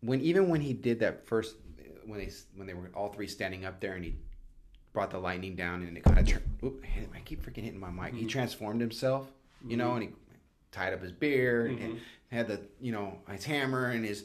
when 0.00 0.20
even 0.20 0.48
when 0.48 0.60
he 0.60 0.72
did 0.72 1.00
that 1.00 1.26
first 1.26 1.56
when 2.04 2.18
they 2.18 2.30
when 2.54 2.66
they 2.66 2.74
were 2.74 2.90
all 2.94 3.08
three 3.08 3.26
standing 3.26 3.64
up 3.64 3.80
there 3.80 3.94
and 3.94 4.04
he 4.04 4.16
brought 4.92 5.10
the 5.10 5.18
lightning 5.18 5.56
down 5.56 5.82
and 5.82 5.96
it 5.96 6.04
kind 6.04 6.18
of 6.18 6.42
oop, 6.62 6.84
I 7.14 7.20
keep 7.20 7.44
freaking 7.44 7.62
hitting 7.62 7.80
my 7.80 7.90
mic. 7.90 8.12
He 8.12 8.20
mm-hmm. 8.20 8.28
transformed 8.28 8.80
himself, 8.80 9.26
you 9.66 9.76
know, 9.76 9.88
mm-hmm. 9.88 10.02
and 10.02 10.02
he 10.02 10.10
tied 10.70 10.92
up 10.92 11.02
his 11.02 11.12
beard 11.12 11.70
and 11.70 11.80
mm-hmm. 11.80 11.96
had 12.30 12.48
the 12.48 12.60
you 12.80 12.92
know 12.92 13.18
his 13.30 13.44
hammer 13.44 13.90
and 13.90 14.04
his 14.04 14.24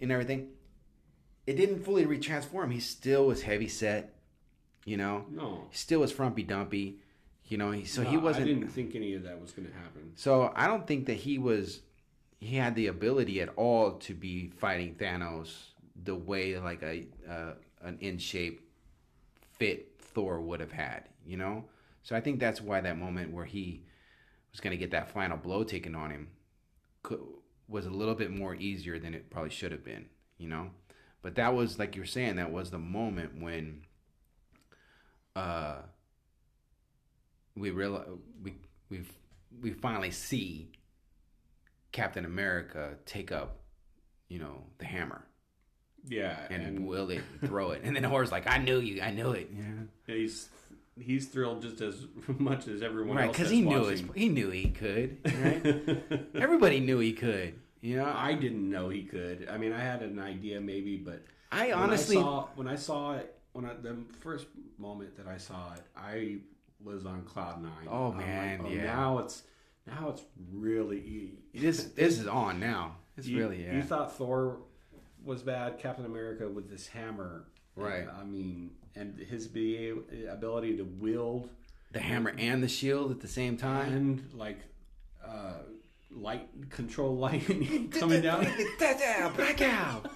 and 0.00 0.12
everything. 0.12 0.48
It 1.48 1.56
didn't 1.56 1.82
fully 1.82 2.04
retransform. 2.04 2.70
He 2.70 2.78
still 2.78 3.24
was 3.24 3.40
heavy 3.40 3.68
set, 3.68 4.12
you 4.84 4.98
know. 4.98 5.24
No, 5.30 5.64
He 5.70 5.78
still 5.78 6.00
was 6.00 6.12
frumpy 6.12 6.42
dumpy, 6.42 6.98
you 7.46 7.56
know. 7.56 7.70
He, 7.70 7.86
so 7.86 8.02
No, 8.02 8.10
he 8.10 8.18
wasn't. 8.18 8.44
I 8.44 8.48
didn't 8.48 8.68
think 8.68 8.94
any 8.94 9.14
of 9.14 9.22
that 9.22 9.40
was 9.40 9.52
going 9.52 9.66
to 9.66 9.72
happen. 9.72 10.12
So 10.14 10.52
I 10.54 10.66
don't 10.66 10.86
think 10.86 11.06
that 11.06 11.14
he 11.14 11.38
was 11.38 11.80
he 12.38 12.56
had 12.56 12.74
the 12.74 12.88
ability 12.88 13.40
at 13.40 13.48
all 13.56 13.92
to 13.92 14.12
be 14.12 14.48
fighting 14.58 14.94
Thanos 14.96 15.68
the 16.04 16.14
way 16.14 16.58
like 16.58 16.82
a 16.82 17.06
uh, 17.26 17.52
an 17.80 17.96
in 18.02 18.18
shape 18.18 18.60
fit 19.40 19.94
Thor 19.98 20.42
would 20.42 20.60
have 20.60 20.72
had, 20.72 21.04
you 21.26 21.38
know? 21.38 21.64
So 22.02 22.14
I 22.14 22.20
think 22.20 22.40
that's 22.40 22.60
why 22.60 22.82
that 22.82 22.98
moment 22.98 23.32
where 23.32 23.46
he 23.46 23.84
was 24.52 24.60
going 24.60 24.72
to 24.72 24.76
get 24.76 24.90
that 24.90 25.08
final 25.08 25.38
blow 25.38 25.64
taken 25.64 25.94
on 25.94 26.10
him 26.10 26.28
could, 27.02 27.20
was 27.68 27.86
a 27.86 27.90
little 27.90 28.14
bit 28.14 28.30
more 28.30 28.54
easier 28.54 28.98
than 28.98 29.14
it 29.14 29.30
probably 29.30 29.48
should 29.48 29.72
have 29.72 29.82
been, 29.82 30.04
you 30.36 30.50
know? 30.50 30.72
But 31.22 31.34
that 31.36 31.54
was 31.54 31.78
like 31.78 31.96
you're 31.96 32.04
saying 32.04 32.36
that 32.36 32.52
was 32.52 32.70
the 32.70 32.78
moment 32.78 33.40
when 33.40 33.82
uh 35.36 35.76
we 37.56 37.70
real 37.70 38.18
we 38.42 38.54
we 38.90 39.02
we 39.60 39.72
finally 39.72 40.10
see 40.10 40.70
Captain 41.92 42.24
America 42.24 42.94
take 43.06 43.32
up, 43.32 43.58
you 44.28 44.38
know, 44.38 44.64
the 44.78 44.84
hammer 44.84 45.24
Yeah, 46.06 46.36
and, 46.50 46.62
and, 46.62 46.86
will 46.86 47.10
it 47.10 47.22
throw 47.44 47.72
it, 47.72 47.80
and 47.82 47.96
then 47.96 48.04
Thor's 48.04 48.30
like, 48.30 48.46
"I 48.46 48.58
knew 48.58 48.78
you, 48.78 49.02
I 49.02 49.10
knew 49.10 49.32
it." 49.32 49.50
Yeah, 49.52 50.14
he's 50.14 50.48
he's 51.00 51.26
thrilled 51.26 51.62
just 51.62 51.80
as 51.80 52.06
much 52.38 52.68
as 52.68 52.82
everyone 52.82 53.16
right, 53.16 53.26
else. 53.26 53.36
because 53.36 53.48
that's 53.48 53.54
he 53.58 53.62
knew 53.62 53.82
watching. 53.82 54.10
He 54.14 54.28
knew 54.28 54.50
he 54.50 54.70
could. 54.70 55.18
Right, 55.24 56.28
everybody 56.34 56.80
knew 56.80 56.98
he 56.98 57.12
could. 57.12 57.54
You 57.80 57.96
know, 57.96 58.12
I 58.14 58.34
didn't 58.34 58.68
know 58.68 58.88
he 58.88 59.04
could. 59.04 59.48
I 59.50 59.56
mean, 59.56 59.72
I 59.72 59.80
had 59.80 60.02
an 60.02 60.18
idea 60.18 60.60
maybe, 60.60 60.96
but 60.96 61.22
I 61.52 61.68
when 61.68 61.74
honestly, 61.74 62.16
I 62.16 62.20
saw, 62.20 62.48
when 62.54 62.68
I 62.68 62.76
saw 62.76 63.14
it, 63.14 63.34
when 63.52 63.64
I, 63.64 63.74
the 63.74 63.96
first 64.20 64.46
moment 64.78 65.16
that 65.16 65.26
I 65.26 65.36
saw 65.36 65.74
it, 65.74 65.82
I 65.96 66.38
was 66.82 67.06
on 67.06 67.22
cloud 67.22 67.62
nine. 67.62 67.88
Oh, 67.88 68.10
I'm 68.10 68.16
like, 68.16 68.26
man, 68.26 68.60
oh, 68.64 68.68
yeah. 68.68 68.84
Now 68.84 69.18
it's 69.18 69.42
now 69.86 70.08
it's 70.10 70.22
really 70.52 71.32
this 71.54 71.84
this 71.84 72.18
is 72.18 72.26
on 72.26 72.60
now. 72.60 72.96
It's 73.16 73.26
you, 73.26 73.38
really 73.38 73.64
yeah. 73.64 73.76
You 73.76 73.82
thought 73.82 74.16
Thor 74.16 74.58
was 75.24 75.42
bad, 75.42 75.78
Captain 75.78 76.04
America 76.04 76.48
with 76.48 76.70
this 76.70 76.86
hammer, 76.86 77.44
Right. 77.76 78.06
I 78.08 78.24
mean, 78.24 78.70
and 78.96 79.18
his 79.18 79.46
be, 79.46 79.92
ability 80.28 80.76
to 80.78 80.82
wield 80.84 81.50
the 81.92 82.00
hammer 82.00 82.34
and 82.36 82.62
the 82.62 82.68
shield 82.68 83.10
at 83.10 83.20
the 83.20 83.28
same 83.28 83.56
time. 83.56 83.92
and 83.92 84.30
like 84.34 84.58
uh, 85.24 85.54
light 86.10 86.48
control 86.70 87.16
lightning 87.16 87.88
coming 87.98 88.22
down. 88.22 88.46
Blackout. 89.36 90.10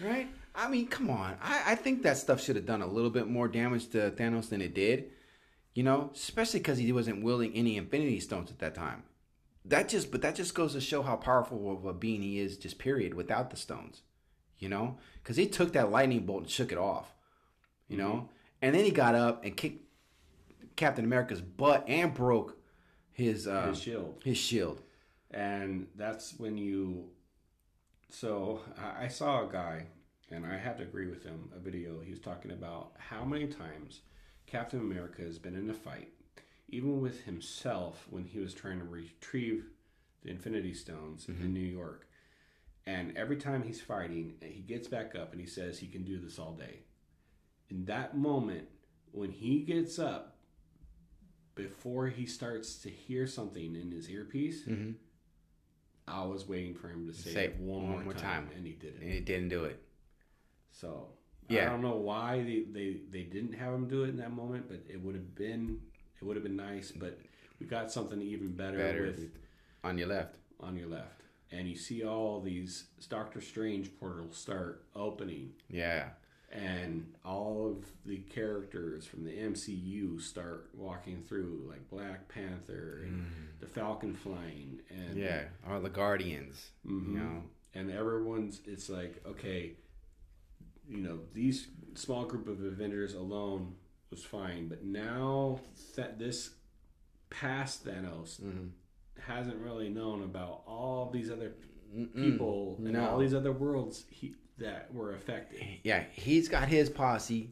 Right? 0.00 0.28
I 0.54 0.68
mean, 0.68 0.88
come 0.88 1.10
on. 1.10 1.36
I, 1.42 1.72
I 1.72 1.74
think 1.74 2.02
that 2.02 2.16
stuff 2.16 2.42
should 2.42 2.56
have 2.56 2.66
done 2.66 2.82
a 2.82 2.86
little 2.86 3.10
bit 3.10 3.28
more 3.28 3.48
damage 3.48 3.88
to 3.90 4.10
Thanos 4.10 4.48
than 4.48 4.60
it 4.60 4.74
did. 4.74 5.10
You 5.74 5.84
know, 5.84 6.10
especially 6.14 6.60
because 6.60 6.78
he 6.78 6.92
wasn't 6.92 7.22
wielding 7.22 7.54
any 7.54 7.76
Infinity 7.76 8.20
Stones 8.20 8.50
at 8.50 8.58
that 8.58 8.74
time. 8.74 9.04
That 9.64 9.88
just, 9.88 10.10
but 10.10 10.22
that 10.22 10.34
just 10.34 10.54
goes 10.54 10.72
to 10.72 10.80
show 10.80 11.02
how 11.02 11.16
powerful 11.16 11.72
of 11.72 11.84
a 11.84 11.92
being 11.92 12.22
he 12.22 12.40
is, 12.40 12.56
just 12.56 12.78
period, 12.78 13.14
without 13.14 13.50
the 13.50 13.56
stones. 13.56 14.02
You 14.58 14.68
know, 14.68 14.98
because 15.22 15.36
he 15.36 15.46
took 15.46 15.72
that 15.72 15.90
lightning 15.90 16.26
bolt 16.26 16.42
and 16.42 16.50
shook 16.50 16.72
it 16.72 16.78
off. 16.78 17.14
You 17.88 17.96
know, 17.96 18.28
and 18.60 18.74
then 18.74 18.84
he 18.84 18.90
got 18.90 19.14
up 19.14 19.44
and 19.44 19.56
kicked 19.56 19.84
Captain 20.76 21.04
America's 21.04 21.40
butt 21.40 21.84
and 21.88 22.12
broke 22.12 22.56
his 23.12 23.46
uh, 23.46 23.68
His 23.68 23.80
shield. 23.80 24.20
His 24.24 24.38
shield. 24.38 24.80
And 25.32 25.86
that's 25.96 26.38
when 26.38 26.56
you 26.56 27.04
so 28.12 28.60
I, 28.98 29.06
saw 29.06 29.48
a 29.48 29.52
guy 29.52 29.86
and 30.30 30.44
i 30.44 30.56
had 30.56 30.76
to 30.78 30.82
agree 30.82 31.06
with 31.06 31.22
him 31.22 31.50
a 31.54 31.60
video. 31.60 32.00
He 32.00 32.10
was 32.10 32.18
talking 32.18 32.50
about 32.50 32.92
how 32.98 33.24
many 33.24 33.46
times 33.46 34.00
captain 34.46 34.80
america 34.80 35.22
has 35.22 35.38
been 35.38 35.54
in 35.54 35.70
a 35.70 35.74
fight 35.74 36.08
even 36.68 37.00
with 37.00 37.22
himself 37.24 38.06
when 38.10 38.24
he 38.24 38.38
was 38.38 38.54
trying 38.54 38.78
to 38.78 38.84
retrieve 38.84 39.66
the 40.22 40.30
infinity 40.30 40.74
stones 40.74 41.26
in 41.28 41.52
new 41.54 41.60
york. 41.60 42.06
And 42.86 43.16
every 43.16 43.36
time 43.36 43.62
he's 43.62 43.80
fighting 43.80 44.34
he 44.42 44.60
gets 44.62 44.88
back 44.88 45.14
up 45.14 45.32
and 45.32 45.40
he 45.40 45.46
says 45.46 45.78
he 45.78 45.86
can 45.86 46.02
do 46.02 46.18
this 46.18 46.38
all 46.38 46.52
day. 46.52 46.80
In 47.68 47.84
that 47.86 48.16
moment 48.16 48.68
when 49.12 49.30
he 49.30 49.60
gets 49.60 49.98
up 49.98 50.36
before 51.54 52.08
he 52.08 52.26
starts 52.26 52.76
to 52.76 52.90
hear 52.90 53.26
something 53.26 53.76
in 53.76 53.90
his 53.92 54.08
earpiece 54.08 54.62
Mm-hmm. 54.62 54.92
I 56.10 56.24
was 56.24 56.46
waiting 56.48 56.74
for 56.74 56.88
him 56.88 57.06
to 57.06 57.14
say, 57.14 57.30
Say 57.32 57.44
it 57.46 57.56
one, 57.60 57.82
one 57.84 57.90
more, 57.92 58.02
more 58.04 58.12
time, 58.14 58.46
time. 58.46 58.50
and 58.56 58.66
he 58.66 58.72
didn't. 58.72 59.02
And 59.02 59.12
he 59.12 59.20
didn't 59.20 59.48
do 59.48 59.64
it. 59.64 59.80
So 60.72 61.08
Yeah. 61.48 61.66
I 61.66 61.70
don't 61.70 61.82
know 61.82 61.96
why 61.96 62.42
they, 62.42 62.64
they, 62.70 63.00
they 63.10 63.22
didn't 63.22 63.54
have 63.54 63.72
him 63.74 63.88
do 63.88 64.04
it 64.04 64.08
in 64.08 64.16
that 64.18 64.32
moment, 64.32 64.66
but 64.68 64.80
it 64.88 65.00
would 65.02 65.14
have 65.14 65.34
been 65.34 65.80
it 66.20 66.24
would 66.24 66.36
have 66.36 66.42
been 66.42 66.56
nice. 66.56 66.90
But 66.92 67.18
we 67.58 67.66
got 67.66 67.90
something 67.90 68.20
even 68.20 68.52
better, 68.52 68.76
Better 68.78 69.02
with 69.06 69.30
on 69.84 69.96
your 69.98 70.08
left. 70.08 70.36
on 70.60 70.76
your 70.76 70.88
left, 70.88 71.22
and 71.50 71.66
you 71.68 71.76
see 71.76 72.04
all 72.04 72.40
these 72.40 72.84
Doctor 73.08 73.40
Strange 73.40 73.90
portals 73.98 74.36
start 74.36 74.84
opening, 74.94 75.52
Yeah. 75.68 76.10
And 76.50 77.12
all 77.24 77.68
of 77.70 77.84
the 78.04 78.18
characters 78.18 79.06
from 79.06 79.24
the 79.24 79.30
MCU 79.30 80.20
start 80.20 80.70
walking 80.74 81.22
through, 81.28 81.64
like 81.68 81.88
Black 81.90 82.28
Panther 82.28 83.02
and 83.04 83.26
the 83.60 83.66
Falcon 83.66 84.14
flying, 84.14 84.80
and 84.90 85.14
Mm. 85.16 85.20
Yeah. 85.20 85.44
All 85.68 85.80
the 85.80 85.88
Guardians. 85.90 86.70
Mhm. 86.86 87.12
You 87.12 87.18
know. 87.18 87.42
and 87.72 87.88
everyone's 87.88 88.60
it's 88.66 88.88
like 88.90 89.24
okay 89.24 89.76
you 90.88 90.98
know 90.98 91.20
these 91.32 91.68
small 91.94 92.24
group 92.24 92.48
of 92.48 92.64
avengers 92.64 93.14
alone 93.14 93.76
was 94.10 94.24
fine 94.24 94.66
but 94.66 94.82
now 94.82 95.60
that 95.94 96.18
this 96.18 96.50
past 97.30 97.84
thanos 97.86 98.40
Mhm. 98.40 98.70
hasn't 99.20 99.56
really 99.58 99.88
known 99.88 100.24
about 100.24 100.64
all 100.66 101.10
these 101.10 101.30
other 101.30 101.54
Mm-mm. 101.94 102.12
people 102.12 102.74
and 102.78 102.94
no. 102.94 103.08
all 103.08 103.18
these 103.20 103.34
other 103.34 103.52
worlds 103.52 104.04
he, 104.10 104.34
that 104.60 104.92
were 104.94 105.14
affected 105.14 105.60
Yeah. 105.82 106.04
He's 106.12 106.48
got 106.48 106.68
his 106.68 106.88
posse 106.88 107.50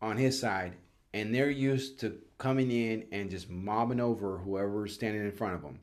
on 0.00 0.16
his 0.16 0.38
side, 0.38 0.74
and 1.12 1.34
they're 1.34 1.50
used 1.50 2.00
to 2.00 2.18
coming 2.38 2.70
in 2.70 3.06
and 3.10 3.30
just 3.30 3.50
mobbing 3.50 4.00
over 4.00 4.38
whoever's 4.38 4.94
standing 4.94 5.22
in 5.22 5.32
front 5.32 5.54
of 5.54 5.62
them. 5.62 5.80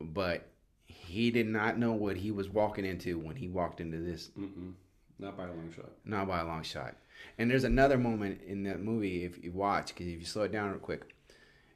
But 0.00 0.48
he 0.84 1.30
did 1.30 1.46
not 1.46 1.78
know 1.78 1.92
what 1.92 2.16
he 2.16 2.30
was 2.30 2.48
walking 2.50 2.84
into 2.84 3.18
when 3.18 3.36
he 3.36 3.48
walked 3.48 3.80
into 3.80 3.98
this 3.98 4.30
Mm-mm. 4.38 4.74
not 5.18 5.36
by 5.36 5.44
a 5.44 5.48
long 5.48 5.72
shot 5.74 5.90
Not 6.04 6.28
by 6.28 6.40
a 6.40 6.44
long 6.46 6.62
shot. 6.62 6.96
And 7.38 7.50
there's 7.50 7.64
another 7.64 7.96
moment 7.96 8.42
in 8.46 8.64
that 8.64 8.80
movie 8.82 9.24
if 9.24 9.42
you 9.42 9.52
watch, 9.52 9.88
because 9.88 10.06
if 10.06 10.18
you 10.18 10.26
slow 10.26 10.42
it 10.42 10.52
down 10.52 10.70
real 10.70 10.78
quick, 10.78 11.14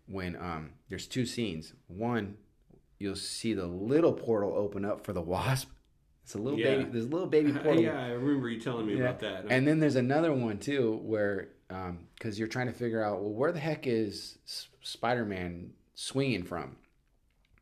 when 0.07 0.37
um, 0.37 0.71
there's 0.89 1.07
two 1.07 1.25
scenes. 1.25 1.73
One, 1.87 2.37
you'll 2.99 3.17
see 3.17 3.55
the 3.55 3.67
little 3.67 4.13
portal 4.13 4.53
open 4.55 4.85
up 4.85 5.05
for 5.07 5.13
the 5.13 5.21
wasp. 5.35 5.71
It's 6.31 6.37
a 6.37 6.39
little 6.39 6.61
Yeah. 6.61 6.77
baby. 6.77 6.91
There's 6.93 7.07
a 7.07 7.09
little 7.09 7.27
baby 7.27 7.51
portal. 7.65 7.83
yeah 7.83 8.05
i 8.05 8.11
remember 8.11 8.49
you 8.49 8.61
telling 8.61 8.87
me 8.87 8.95
Yeah. 8.95 9.01
about 9.01 9.19
that 9.21 9.47
And 9.51 9.67
then 9.67 9.81
there's 9.81 9.97
another 9.97 10.33
one 10.33 10.59
too, 10.59 11.01
where 11.03 11.49
because 12.15 12.39
you're 12.39 12.47
trying 12.49 12.67
to 12.69 12.73
figure 12.73 13.03
out, 13.03 13.21
well, 13.21 13.33
where 13.33 13.51
the 13.53 13.59
heck 13.59 13.87
is 13.89 14.39
S- 14.47 14.69
Spider-Man 14.81 15.73
swinging 15.95 16.45
from? 16.45 16.77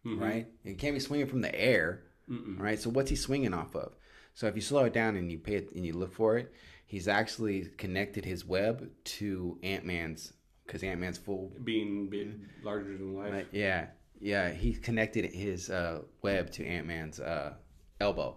Mhm. 0.05 0.21
Right? 0.21 0.47
He 0.65 0.75
can't 0.75 0.95
be 0.95 1.01
swinging 1.01 1.29
from 1.29 1.41
the 1.41 1.55
air 1.59 2.03
Mm-mm. 2.29 2.61
right? 2.61 2.79
So 2.79 2.91
what's 2.91 3.09
he 3.09 3.17
swinging 3.17 3.55
off 3.55 3.75
of? 3.75 3.95
So 4.35 4.47
if 4.49 4.55
you 4.55 4.61
slow 4.61 4.85
it 4.85 4.93
down 4.93 5.17
and 5.17 5.33
you 5.33 5.39
pay 5.39 5.55
it 5.57 5.73
and 5.75 5.87
you 5.87 5.95
look 5.95 6.13
for 6.13 6.37
it, 6.37 6.53
he's 6.85 7.09
actually 7.09 7.71
connected 7.79 8.27
his 8.27 8.45
web 8.45 8.91
to 9.05 9.59
Ant 9.63 9.87
Man's 9.87 10.35
because 10.67 10.83
Ant 10.83 11.01
Man's 11.01 11.17
full. 11.17 11.53
being 11.65 12.11
big, 12.11 12.39
larger 12.63 12.93
than 12.99 13.15
life 13.15 13.33
Like, 13.33 13.49
yeah, 13.51 13.87
yeah, 14.21 14.51
he 14.53 14.75
connected 14.75 15.25
his 15.33 15.71
uh, 15.71 16.03
web 16.21 16.51
to 16.53 16.67
Ant 16.67 16.87
Man's 16.87 17.19
uh, 17.19 17.55
elbow, 18.01 18.37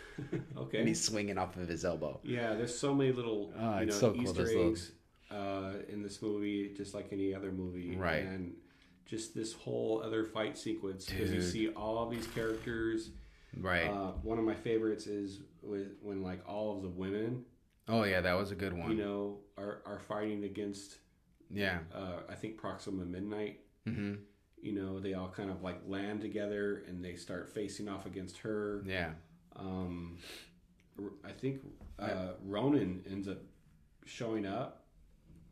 okay 0.56 0.78
and 0.78 0.88
he's 0.88 1.02
swinging 1.02 1.38
off 1.38 1.56
of 1.56 1.68
his 1.68 1.84
elbow. 1.84 2.20
Yeah, 2.22 2.54
there's 2.54 2.76
so 2.76 2.94
many 2.94 3.12
little 3.12 3.52
Oh, 3.58 3.62
you 3.80 3.86
know 3.86 3.92
it's 3.92 3.96
so 3.98 4.12
cool, 4.12 4.22
Easter 4.22 4.48
eggs 4.48 4.92
uh, 5.30 5.72
in 5.88 6.02
this 6.02 6.22
movie, 6.22 6.72
just 6.76 6.94
like 6.94 7.08
any 7.12 7.34
other 7.34 7.52
movie, 7.52 7.96
Right. 7.96 8.22
And 8.24 8.54
just 9.06 9.34
this 9.34 9.52
whole 9.52 10.02
other 10.04 10.24
fight 10.24 10.56
sequence 10.56 11.06
because 11.06 11.32
you 11.32 11.42
see 11.42 11.68
all 11.70 12.08
these 12.08 12.26
characters 12.28 13.10
Right. 13.58 13.88
Uh, 13.88 14.12
one 14.22 14.38
of 14.38 14.44
my 14.44 14.54
favorites 14.54 15.06
is 15.08 15.40
with, 15.62 15.88
when 16.02 16.22
like 16.22 16.48
all 16.48 16.76
of 16.76 16.82
the 16.82 16.88
women, 16.88 17.44
oh 17.88 18.04
yeah, 18.04 18.20
that 18.20 18.34
was 18.34 18.52
a 18.52 18.54
good 18.54 18.72
one. 18.72 18.90
you 18.90 18.96
know, 18.96 19.38
are 19.58 19.82
are 19.84 19.98
fighting 19.98 20.44
against. 20.44 20.98
yeah. 21.50 21.78
Uh, 21.92 22.20
I 22.28 22.34
think 22.36 22.56
Proxima 22.58 23.04
Midnight. 23.04 23.60
hmm 23.86 24.14
You 24.62 24.72
know, 24.72 24.98
they 25.00 25.14
all 25.14 25.28
kind 25.28 25.50
of 25.50 25.62
like 25.62 25.80
land 25.86 26.20
together 26.20 26.82
and 26.86 27.02
they 27.04 27.16
start 27.16 27.48
facing 27.48 27.88
off 27.88 28.04
against 28.06 28.38
her. 28.38 28.82
Yeah. 28.86 29.12
Um, 29.56 30.18
I 31.24 31.32
think 31.32 31.60
uh, 31.98 32.32
Ronan 32.44 33.02
ends 33.10 33.26
up 33.28 33.38
showing 34.04 34.46
up, 34.46 34.84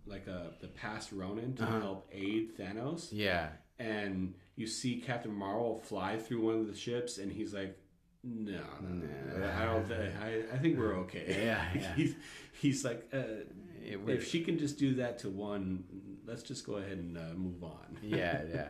like 0.06 0.26
a 0.26 0.52
the 0.60 0.68
past 0.68 1.12
Ronan, 1.12 1.55
to 1.56 1.62
Uh-huh. 1.64 1.80
help 1.80 2.09
aid 2.12 2.56
Thanos. 2.59 3.09
Yeah. 3.12 3.48
And 3.78 4.35
you 4.56 4.66
see 4.66 4.97
Captain 5.01 5.32
Marvel 5.32 5.78
fly 5.78 6.18
through 6.18 6.40
one 6.44 6.56
of 6.60 6.66
the 6.66 6.74
ships, 6.74 7.18
and 7.18 7.30
he's 7.30 7.55
like, 7.55 7.78
"No, 8.24 8.60
no, 8.82 9.06
no, 9.39 9.47
I 9.51 9.64
don't. 9.66 9.93
I, 9.93 10.43
I 10.52 10.59
think 10.59 10.76
we're 10.78 10.94
okay." 11.05 11.24
Yeah, 11.47 11.64
yeah. 11.74 11.94
he's, 11.97 12.14
he's 12.60 12.85
like, 12.85 13.09
uh, 13.14 13.44
"If 13.85 14.28
she 14.28 14.43
can 14.43 14.59
just 14.59 14.76
do 14.78 14.94
that 14.97 15.20
to 15.20 15.28
one, 15.30 15.85
let's 16.26 16.43
just 16.43 16.66
go 16.66 16.74
ahead 16.76 16.98
and 16.98 17.16
uh, 17.16 17.35
move 17.36 17.62
on." 17.62 17.98
yeah, 18.02 18.43
yeah, 18.52 18.68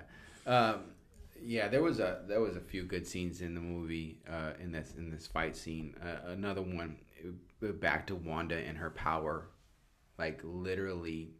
um, 0.48 0.80
yeah. 1.40 1.68
There 1.68 1.82
was 1.82 2.00
a 2.00 2.22
there 2.26 2.40
was 2.40 2.56
a 2.56 2.60
few 2.60 2.82
good 2.82 3.06
scenes 3.06 3.40
in 3.40 3.54
the 3.54 3.60
movie 3.60 4.20
uh, 4.28 4.52
in 4.60 4.72
this 4.72 4.94
in 4.96 5.10
this 5.10 5.26
fight 5.26 5.56
scene. 5.56 5.94
Uh, 6.02 6.30
another 6.30 6.62
one 6.62 6.96
uh, 7.62 7.72
back 7.72 8.06
to 8.08 8.14
Wanda 8.14 8.56
and 8.56 8.76
her 8.78 8.90
power, 8.90 9.48
like 10.18 10.40
literally, 10.42 11.30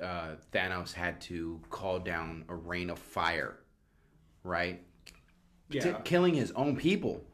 uh, 0.00 0.36
Thanos 0.52 0.92
had 0.92 1.20
to 1.22 1.60
call 1.70 1.98
down 1.98 2.44
a 2.48 2.54
rain 2.54 2.90
of 2.90 2.98
fire, 2.98 3.58
right? 4.42 4.82
Yeah. 5.68 5.98
Killing 6.04 6.34
his 6.34 6.52
own 6.52 6.76
people 6.76 7.24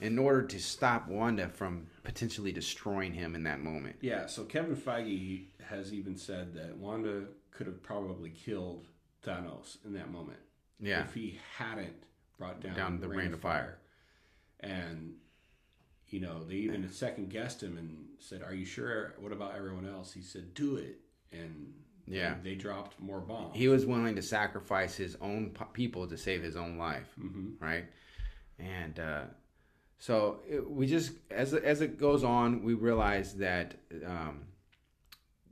in 0.00 0.18
order 0.18 0.42
to 0.42 0.58
stop 0.58 1.08
Wanda 1.08 1.48
from 1.48 1.86
potentially 2.02 2.52
destroying 2.52 3.12
him 3.12 3.34
in 3.34 3.42
that 3.44 3.60
moment. 3.60 3.96
Yeah, 4.00 4.26
so 4.26 4.44
Kevin 4.44 4.76
Feige 4.76 5.46
has 5.68 5.92
even 5.92 6.16
said 6.16 6.54
that 6.54 6.76
Wanda 6.76 7.24
could 7.50 7.66
have 7.66 7.82
probably 7.82 8.30
killed 8.30 8.86
Thanos 9.24 9.76
in 9.84 9.92
that 9.94 10.10
moment 10.10 10.38
Yeah. 10.80 11.04
if 11.04 11.14
he 11.14 11.38
hadn't 11.56 11.94
brought 12.38 12.60
down, 12.60 12.74
Down 12.74 13.00
the 13.00 13.08
rain 13.08 13.32
of 13.32 13.40
fire. 13.40 13.78
And 14.60 15.16
you 16.08 16.18
know, 16.20 16.42
they 16.44 16.54
even 16.56 16.90
second 16.90 17.30
guessed 17.30 17.62
him 17.62 17.78
and 17.78 18.08
said, 18.18 18.42
"Are 18.42 18.52
you 18.54 18.64
sure? 18.64 19.14
What 19.20 19.30
about 19.32 19.54
everyone 19.54 19.86
else?" 19.88 20.12
He 20.12 20.22
said, 20.22 20.54
"Do 20.54 20.76
it." 20.76 21.00
And 21.32 21.72
Yeah. 22.06 22.34
they, 22.42 22.50
they 22.50 22.54
dropped 22.56 22.98
more 22.98 23.20
bombs. 23.20 23.56
he 23.56 23.68
was 23.68 23.86
willing 23.86 24.16
to 24.16 24.22
sacrifice 24.22 24.96
his 24.96 25.16
own 25.20 25.54
people 25.72 26.08
to 26.08 26.16
save 26.18 26.42
his 26.42 26.56
own 26.56 26.76
life 26.76 27.08
hmm 27.14 27.50
right 27.60 27.84
and 28.58 28.98
uh, 28.98 29.24
so 29.98 30.40
it, 30.48 30.68
we 30.68 30.86
just 30.88 31.12
as 31.30 31.54
as 31.54 31.80
it 31.82 31.98
goes 31.98 32.24
on 32.24 32.64
we 32.64 32.74
realize 32.74 33.34
that 33.36 33.76
um, 34.04 34.46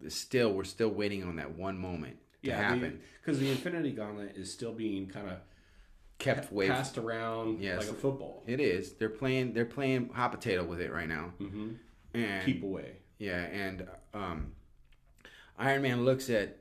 still 0.08 0.52
we're 0.52 0.64
still 0.64 0.88
waiting 0.90 1.22
on 1.22 1.36
that 1.36 1.56
one 1.56 1.78
moment 1.78 2.16
Yeah, 2.48 2.56
happen 2.74 3.00
because 3.20 3.38
the 3.38 3.50
Infinity 3.50 3.92
Gauntlet 3.92 4.36
is 4.36 4.52
still 4.52 4.72
being 4.72 5.06
kind 5.08 5.28
of 5.28 5.36
kept 6.18 6.50
away 6.50 6.68
passed 6.68 6.98
around 6.98 7.60
Yes. 7.62 7.78
like 7.86 7.90
a 7.90 7.94
football. 7.94 8.42
it 8.46 8.58
is 8.60 8.94
they're 8.94 9.08
playing 9.08 9.52
they're 9.52 9.64
playing 9.64 10.08
hot 10.10 10.32
potato 10.32 10.64
with 10.64 10.80
it 10.80 10.92
right 10.92 11.08
now 11.08 11.32
hmm 11.38 11.70
and 12.14 12.44
Keep 12.44 12.62
away. 12.64 12.92
Yeah, 13.18 13.42
and 13.42 13.86
um, 14.14 14.52
Iron 15.58 15.82
Man 15.82 16.04
looks 16.04 16.30
at 16.30 16.56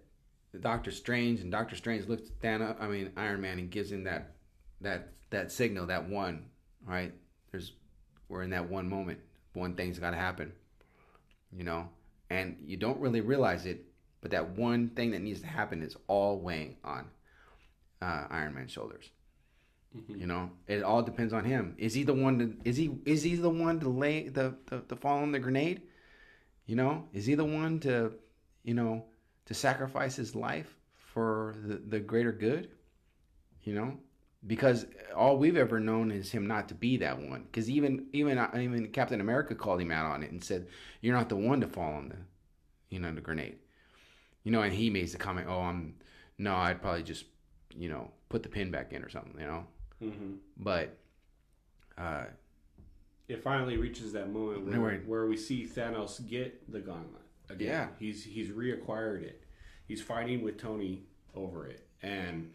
Doctor 0.60 0.92
Strange, 0.92 1.40
and 1.40 1.52
Doctor 1.52 1.76
Strange 1.76 2.08
looks 2.08 2.24
at 2.30 2.40
Thanos. 2.42 2.76
I 2.82 2.88
mean 2.88 3.12
Iron 3.16 3.42
Man, 3.42 3.58
and 3.60 3.70
gives 3.70 3.92
him 3.92 4.04
that 4.04 4.36
that 4.82 5.14
that 5.30 5.52
signal, 5.52 5.86
that 5.88 6.10
one. 6.10 6.46
Right? 6.86 7.14
There's 7.52 7.74
we're 8.30 8.44
in 8.44 8.50
that 8.52 8.70
one 8.70 8.90
moment. 8.90 9.20
One 9.54 9.76
thing's 9.76 10.00
got 10.00 10.12
to 10.12 10.18
happen. 10.18 10.52
You 11.56 11.64
know, 11.64 11.90
and 12.30 12.58
you 12.66 12.76
don't 12.78 13.00
really 13.00 13.22
realize 13.22 13.66
it, 13.66 13.86
but 14.22 14.32
that 14.32 14.50
one 14.50 14.90
thing 14.90 15.12
that 15.12 15.22
needs 15.22 15.42
to 15.42 15.48
happen 15.48 15.82
is 15.84 15.96
all 16.08 16.40
weighing 16.40 16.78
on 16.84 17.06
uh, 18.02 18.26
Iron 18.30 18.54
Man's 18.56 18.72
shoulders. 18.72 19.10
Mhm. 19.96 20.20
You 20.20 20.28
know, 20.28 20.52
it 20.68 20.84
all 20.84 21.02
depends 21.02 21.34
on 21.34 21.44
him. 21.46 21.76
Is 21.78 21.94
he 21.94 22.04
the 22.04 22.14
one 22.14 22.40
to? 22.40 22.70
Is 22.70 22.78
he? 22.78 22.92
Is 23.06 23.24
he 23.24 23.36
the 23.36 23.50
one 23.50 23.80
to 23.80 23.90
lay 23.90 24.28
the 24.30 24.56
the, 24.68 24.84
the 24.88 24.96
fall 24.96 25.20
on 25.20 25.32
the 25.32 25.40
grenade? 25.40 25.82
You 26.66 26.76
know, 26.76 27.08
is 27.14 27.26
he 27.26 27.36
the 27.36 27.46
one 27.46 27.80
to, 27.82 28.12
you 28.64 28.74
know, 28.74 29.06
to 29.46 29.54
sacrifice 29.54 30.16
his 30.18 30.36
life 30.36 30.76
for 30.94 31.56
the, 31.66 31.76
the 31.78 32.00
greater 32.00 32.32
good? 32.34 32.70
You 33.64 33.74
know, 33.76 33.98
because 34.46 34.86
all 35.16 35.38
we've 35.38 35.58
ever 35.58 35.80
known 35.80 36.12
is 36.12 36.32
him 36.32 36.48
not 36.48 36.68
to 36.70 36.76
be 36.76 36.98
that 36.98 37.20
one. 37.20 37.44
Because 37.44 37.70
even 37.70 38.08
even 38.14 38.38
even 38.60 38.88
Captain 38.90 39.22
America 39.22 39.56
called 39.56 39.82
him 39.82 39.92
out 39.92 40.06
on 40.12 40.24
it 40.24 40.32
and 40.32 40.44
said, 40.44 40.68
"You're 41.02 41.16
not 41.16 41.30
the 41.30 41.36
one 41.38 41.62
to 41.62 41.68
fall 41.68 41.94
on 41.94 42.10
the, 42.10 42.18
you 42.90 43.00
know, 43.00 43.14
the 43.14 43.22
grenade." 43.22 43.58
You 44.48 44.54
know, 44.54 44.62
and 44.62 44.74
he 44.74 44.90
makes 44.90 45.12
the 45.12 45.18
comment, 45.18 45.48
"Oh, 45.50 45.60
I'm 45.60 45.96
no, 46.38 46.56
I'd 46.56 46.82
probably 46.82 47.04
just, 47.04 47.26
you 47.76 47.90
know, 47.90 48.12
put 48.30 48.44
the 48.44 48.50
pin 48.50 48.72
back 48.72 48.94
in 48.94 49.04
or 49.04 49.10
something." 49.10 49.36
You 49.38 49.48
know, 49.48 49.68
hmm 50.00 50.34
but 50.56 50.98
uh, 51.98 52.26
it 53.28 53.44
finally 53.44 53.76
reaches 53.76 54.14
that 54.14 54.32
moment 54.32 54.66
No, 54.68 54.80
where, 54.80 55.00
where 55.00 55.26
we 55.28 55.36
see 55.36 55.66
Thanos 55.68 56.26
get 56.26 56.72
the 56.72 56.80
gauntlet 56.80 57.24
again. 57.50 57.68
Yeah. 57.68 57.88
He's 58.00 58.24
he's 58.24 58.50
reacquired 58.52 59.24
it. 59.24 59.44
He's 59.86 60.02
fighting 60.02 60.42
with 60.44 60.58
Tony 60.58 61.04
over 61.36 61.68
it, 61.68 61.86
and 62.02 62.54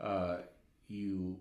uh, 0.00 0.36
you. 0.86 1.40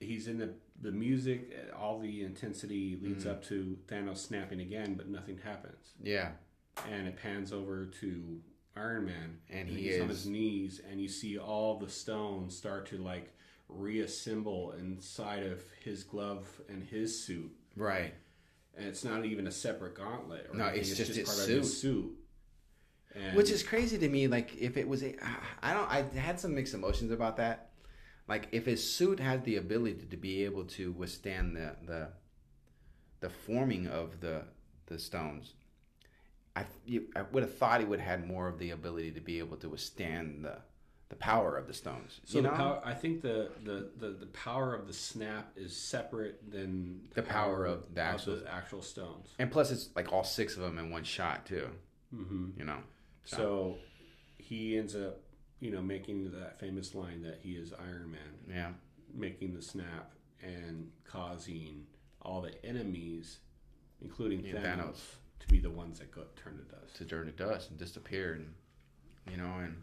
He's 0.00 0.28
in 0.28 0.38
the 0.38 0.54
the 0.80 0.92
music. 0.92 1.52
All 1.78 1.98
the 1.98 2.22
intensity 2.22 2.98
leads 3.02 3.24
Mm-hmm. 3.24 3.32
up 3.32 3.44
to 3.48 3.76
Thanos 3.86 4.16
snapping 4.18 4.60
again, 4.60 4.94
but 4.94 5.08
nothing 5.08 5.38
happens. 5.44 5.92
yeah, 6.02 6.30
And 6.90 7.08
it 7.08 7.16
pans 7.20 7.52
over 7.52 7.86
to 8.00 8.40
Iron 8.76 9.06
Man, 9.06 9.38
And 9.50 9.68
he 9.68 9.84
he's 9.84 10.00
on 10.00 10.08
his 10.08 10.26
knees, 10.26 10.80
and 10.90 11.00
you 11.00 11.08
see 11.08 11.38
all 11.38 11.78
the 11.78 11.88
stones 11.88 12.56
start 12.56 12.86
to 12.90 12.98
like 12.98 13.32
reassemble 13.68 14.72
inside 14.78 15.42
of 15.42 15.62
his 15.82 16.04
glove 16.04 16.46
and 16.68 16.84
his 16.84 17.24
suit 17.24 17.50
right. 17.76 18.14
and 18.76 18.86
it's 18.86 19.02
not 19.02 19.24
even 19.24 19.46
a 19.48 19.50
separate 19.50 19.96
gauntlet. 19.96 20.46
Or 20.52 20.56
No, 20.56 20.64
anything, 20.66 20.80
it's 20.82 20.96
just 20.96 21.16
his 21.16 21.28
part 21.28 21.40
of 21.40 21.48
his 21.48 21.80
suit. 21.80 22.12
And 23.14 23.36
Which 23.36 23.50
is 23.50 23.62
crazy 23.62 23.98
to 23.98 24.08
me. 24.08 24.28
Like 24.28 24.54
if 24.56 24.76
it 24.76 24.86
was, 24.86 25.02
a, 25.02 25.16
I 25.62 25.72
don't. 25.72 25.90
I 25.90 26.02
had 26.20 26.38
some 26.38 26.54
mixed 26.54 26.74
emotions 26.74 27.10
about 27.10 27.38
that. 27.38 27.70
Like 28.28 28.48
if 28.52 28.66
his 28.66 28.88
suit 28.88 29.18
had 29.18 29.44
the 29.44 29.56
ability 29.56 30.06
to 30.10 30.16
be 30.16 30.44
able 30.44 30.64
to 30.64 30.92
withstand 30.92 31.56
the 31.56 31.74
the 31.86 32.08
the 33.20 33.30
forming 33.30 33.86
of 33.86 34.20
the 34.20 34.42
the 34.86 34.98
stones, 34.98 35.54
I 36.56 36.64
you, 36.86 37.04
I 37.14 37.22
would 37.22 37.42
have 37.42 37.54
thought 37.56 37.80
he 37.80 37.86
would 37.86 38.00
have 38.00 38.20
had 38.20 38.26
more 38.26 38.48
of 38.48 38.58
the 38.58 38.70
ability 38.70 39.12
to 39.12 39.20
be 39.20 39.38
able 39.38 39.56
to 39.58 39.68
withstand 39.68 40.44
the 40.44 40.58
the 41.08 41.14
power 41.16 41.56
of 41.56 41.68
the 41.68 41.72
stones. 41.74 42.20
so 42.24 42.38
you 42.38 42.42
the 42.42 42.48
know, 42.50 42.54
power. 42.56 42.82
I 42.84 42.92
think 42.92 43.22
the, 43.22 43.52
the, 43.62 43.90
the, 43.96 44.08
the 44.08 44.26
power 44.26 44.74
of 44.74 44.88
the 44.88 44.92
snap 44.92 45.52
is 45.54 45.76
separate 45.76 46.50
than 46.50 47.02
The 47.14 47.22
power 47.22 47.64
of 47.64 47.94
the 47.94 48.00
actual- 48.00 48.36
the 48.40 48.52
actual 48.52 48.82
stones. 48.82 49.28
and 49.38 49.48
plus 49.48 49.70
it's 49.70 49.90
like 49.94 50.12
all 50.12 50.24
six 50.24 50.56
of 50.56 50.62
them 50.62 50.78
in 50.78 50.90
one 50.90 51.04
shot 51.04 51.46
too. 51.46 51.68
hmm 52.10 52.48
You 52.58 52.64
know. 52.64 52.78
So 53.24 53.76
he 54.38 54.76
ends 54.76 54.96
up, 54.96 55.20
you 55.60 55.70
know, 55.70 55.80
making 55.82 56.32
that 56.32 56.58
famous 56.58 56.92
line 56.92 57.22
that 57.22 57.38
he 57.40 57.52
is 57.52 57.72
Iron 57.72 58.10
Man, 58.10 58.34
Yeah. 58.48 58.72
making 59.14 59.54
the 59.54 59.62
snap 59.62 60.10
and 60.42 60.90
causing 61.04 61.86
all 62.20 62.40
the 62.42 62.64
enemies, 62.66 63.38
including 64.00 64.40
Yeah, 64.44 64.54
Thanos, 64.54 64.76
Thanos. 64.78 65.00
To 65.40 65.46
be 65.48 65.58
the 65.58 65.70
ones 65.70 65.98
that 65.98 66.10
go 66.10 66.22
turn 66.36 66.56
to 66.58 66.64
dust. 66.64 66.96
to 66.96 67.04
turn 67.04 67.26
to 67.26 67.32
dust 67.32 67.70
and 67.70 67.78
disappear 67.78 68.34
and 68.34 68.54
you 69.30 69.36
know 69.36 69.52
and 69.58 69.82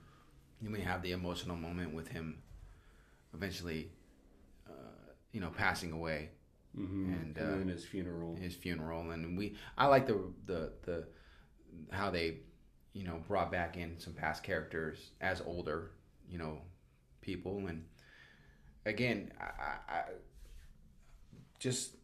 you 0.62 0.70
may 0.70 0.80
have 0.82 1.02
the 1.02 1.12
emotional 1.12 1.56
moment 1.58 1.94
with 1.94 2.08
him 2.08 2.42
eventually 3.34 3.92
uh, 4.68 4.72
you 5.32 5.40
know 5.42 5.50
passing 5.50 5.92
away 5.92 6.30
hmm 6.76 7.14
And, 7.14 7.38
And, 7.38 7.68
uh, 7.68 7.72
his 7.72 7.86
funeral. 7.86 8.36
his 8.36 8.56
funeral 8.56 9.12
and 9.12 9.38
we 9.38 9.56
I 9.78 9.88
like 9.88 10.08
the 10.08 10.20
the 10.46 10.74
the 10.84 11.08
how 11.92 12.10
they 12.12 12.40
you 12.94 13.04
know 13.06 13.22
brought 13.28 13.52
back 13.52 13.78
in 13.78 14.00
some 14.00 14.14
past 14.14 14.44
characters 14.44 15.12
as 15.22 15.42
older 15.42 15.92
you 16.30 16.38
know 16.38 16.62
people 17.22 17.68
and 17.68 17.86
again 18.86 19.32
I, 19.40 19.44
I, 19.44 19.96
I 19.98 20.04
just 21.60 21.96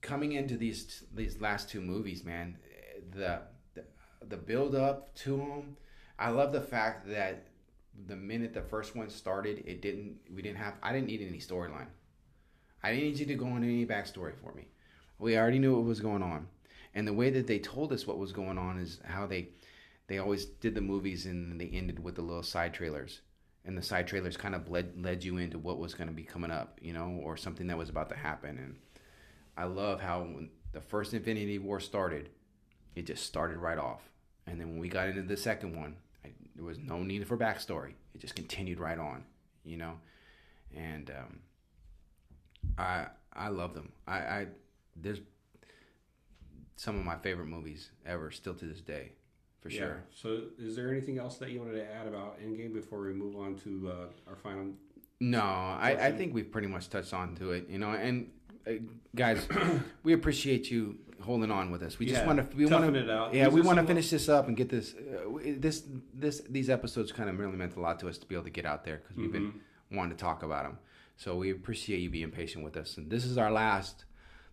coming 0.00 0.32
into 0.32 0.56
these 0.56 1.04
these 1.14 1.40
last 1.40 1.68
two 1.68 1.80
movies 1.80 2.24
man 2.24 2.56
the 3.12 3.40
the, 4.28 4.36
build 4.36 4.74
up 4.74 5.14
to 5.14 5.36
them 5.36 5.76
I 6.18 6.30
love 6.30 6.52
the 6.52 6.60
fact 6.60 7.08
that 7.08 7.46
the 8.06 8.16
minute 8.16 8.52
the 8.52 8.62
first 8.62 8.94
one 8.94 9.08
started 9.10 9.64
it 9.66 9.80
didn't 9.80 10.18
we 10.34 10.42
didn't 10.42 10.58
have 10.58 10.74
I 10.82 10.92
didn't 10.92 11.06
need 11.06 11.22
any 11.26 11.38
storyline. 11.38 11.88
I 12.82 12.90
didn't 12.90 13.04
need 13.04 13.18
you 13.18 13.26
to 13.26 13.34
go 13.34 13.46
into 13.46 13.68
any 13.68 13.86
backstory 13.86 14.34
for 14.34 14.52
me. 14.54 14.68
We 15.18 15.36
already 15.36 15.58
knew 15.58 15.74
what 15.76 15.84
was 15.84 16.00
going 16.00 16.22
on. 16.22 16.48
And 16.94 17.06
the 17.06 17.12
way 17.12 17.30
that 17.30 17.46
they 17.46 17.58
told 17.58 17.92
us 17.92 18.06
what 18.06 18.18
was 18.18 18.32
going 18.32 18.58
on 18.58 18.78
is 18.78 19.00
how 19.04 19.26
they 19.26 19.50
they 20.08 20.18
always 20.18 20.44
did 20.44 20.74
the 20.74 20.80
movies 20.80 21.26
and 21.26 21.60
they 21.60 21.68
ended 21.68 22.02
with 22.02 22.16
the 22.16 22.22
little 22.22 22.42
side 22.42 22.74
trailers. 22.74 23.20
And 23.64 23.76
the 23.76 23.82
side 23.82 24.06
trailers 24.06 24.36
kind 24.36 24.54
of 24.54 24.68
led 24.68 25.00
led 25.02 25.22
you 25.22 25.38
into 25.38 25.58
what 25.58 25.78
was 25.78 25.94
going 25.94 26.08
to 26.08 26.14
be 26.14 26.24
coming 26.24 26.50
up, 26.50 26.78
you 26.82 26.92
know, 26.92 27.20
or 27.22 27.36
something 27.36 27.66
that 27.68 27.78
was 27.78 27.88
about 27.88 28.08
to 28.10 28.16
happen. 28.16 28.58
And 28.58 28.76
I 29.56 29.64
love 29.64 30.00
how 30.00 30.26
the 30.72 30.80
first 30.80 31.14
Infinity 31.14 31.58
War 31.58 31.80
started, 31.80 32.30
it 32.96 33.06
just 33.06 33.24
started 33.26 33.58
right 33.58 33.78
off, 33.78 34.02
and 34.46 34.60
then 34.60 34.68
when 34.70 34.78
we 34.78 34.88
got 34.88 35.08
into 35.08 35.22
the 35.22 35.36
second 35.36 35.76
one, 35.76 35.96
I, 36.24 36.30
there 36.56 36.64
was 36.64 36.78
no 36.78 37.02
need 37.02 37.26
for 37.26 37.36
backstory. 37.36 37.92
It 38.14 38.20
just 38.20 38.34
continued 38.34 38.78
right 38.80 38.98
on, 38.98 39.24
you 39.64 39.76
know, 39.76 39.94
and 40.76 41.10
um, 41.10 41.38
I 42.78 43.06
I 43.32 43.48
love 43.48 43.74
them. 43.74 43.92
I, 44.06 44.18
I 44.18 44.46
there's 44.96 45.20
some 46.76 46.98
of 46.98 47.04
my 47.04 47.16
favorite 47.16 47.46
movies 47.46 47.90
ever 48.06 48.30
still 48.30 48.54
to 48.54 48.64
this 48.64 48.80
day, 48.80 49.12
for 49.60 49.68
Yeah. 49.68 49.78
sure. 49.78 50.02
So, 50.14 50.42
is 50.58 50.74
there 50.76 50.90
anything 50.90 51.18
else 51.18 51.36
that 51.38 51.50
you 51.50 51.60
wanted 51.60 51.74
to 51.74 51.92
add 51.92 52.06
about 52.06 52.40
Endgame 52.40 52.72
before 52.72 53.00
we 53.02 53.12
move 53.12 53.36
on 53.36 53.54
to 53.56 53.92
uh, 53.92 54.30
our 54.30 54.36
final? 54.36 54.72
No, 55.20 55.40
I, 55.42 55.96
I 56.06 56.12
think 56.12 56.32
we've 56.34 56.50
pretty 56.50 56.68
much 56.68 56.88
touched 56.88 57.12
on 57.12 57.36
to 57.36 57.52
it, 57.52 57.68
you 57.68 57.78
know. 57.78 57.90
And 57.90 58.30
uh, 58.66 58.72
guys, 59.14 59.46
we 60.02 60.14
appreciate 60.14 60.70
you 60.70 60.96
holding 61.22 61.50
on 61.50 61.70
with 61.70 61.82
us. 61.82 61.98
We 61.98 62.06
just 62.06 62.20
Yeah, 62.22 62.26
want 62.26 62.50
to 62.50 62.56
we 62.56 62.66
want 62.66 62.96
out. 63.10 63.34
Yeah, 63.34 63.44
These 63.46 63.54
we 63.54 63.60
want 63.60 63.78
to 63.78 63.86
finish 63.86 64.10
this 64.10 64.28
up 64.28 64.48
and 64.48 64.56
get 64.56 64.68
this 64.68 64.94
uh, 64.94 65.38
this 65.58 65.84
this 66.14 66.40
these 66.48 66.70
episodes 66.70 67.12
kind 67.12 67.28
of 67.30 67.38
really 67.38 67.56
meant 67.56 67.76
a 67.76 67.80
lot 67.80 67.98
to 68.00 68.08
us 68.08 68.18
to 68.18 68.26
be 68.26 68.34
able 68.34 68.44
to 68.44 68.50
get 68.50 68.64
out 68.66 68.84
there 68.84 68.98
because 68.98 69.16
we've 69.16 69.32
been 69.32 69.52
Mm-hmm. 69.52 69.96
wanting 69.96 70.16
to 70.16 70.20
talk 70.22 70.42
about 70.42 70.64
them. 70.64 70.78
So 71.16 71.36
we 71.36 71.50
appreciate 71.50 71.98
you 72.00 72.10
being 72.10 72.30
patient 72.30 72.64
with 72.64 72.76
us. 72.76 72.96
And 72.96 73.10
this 73.10 73.24
is 73.24 73.36
our 73.38 73.50
last. 73.50 74.04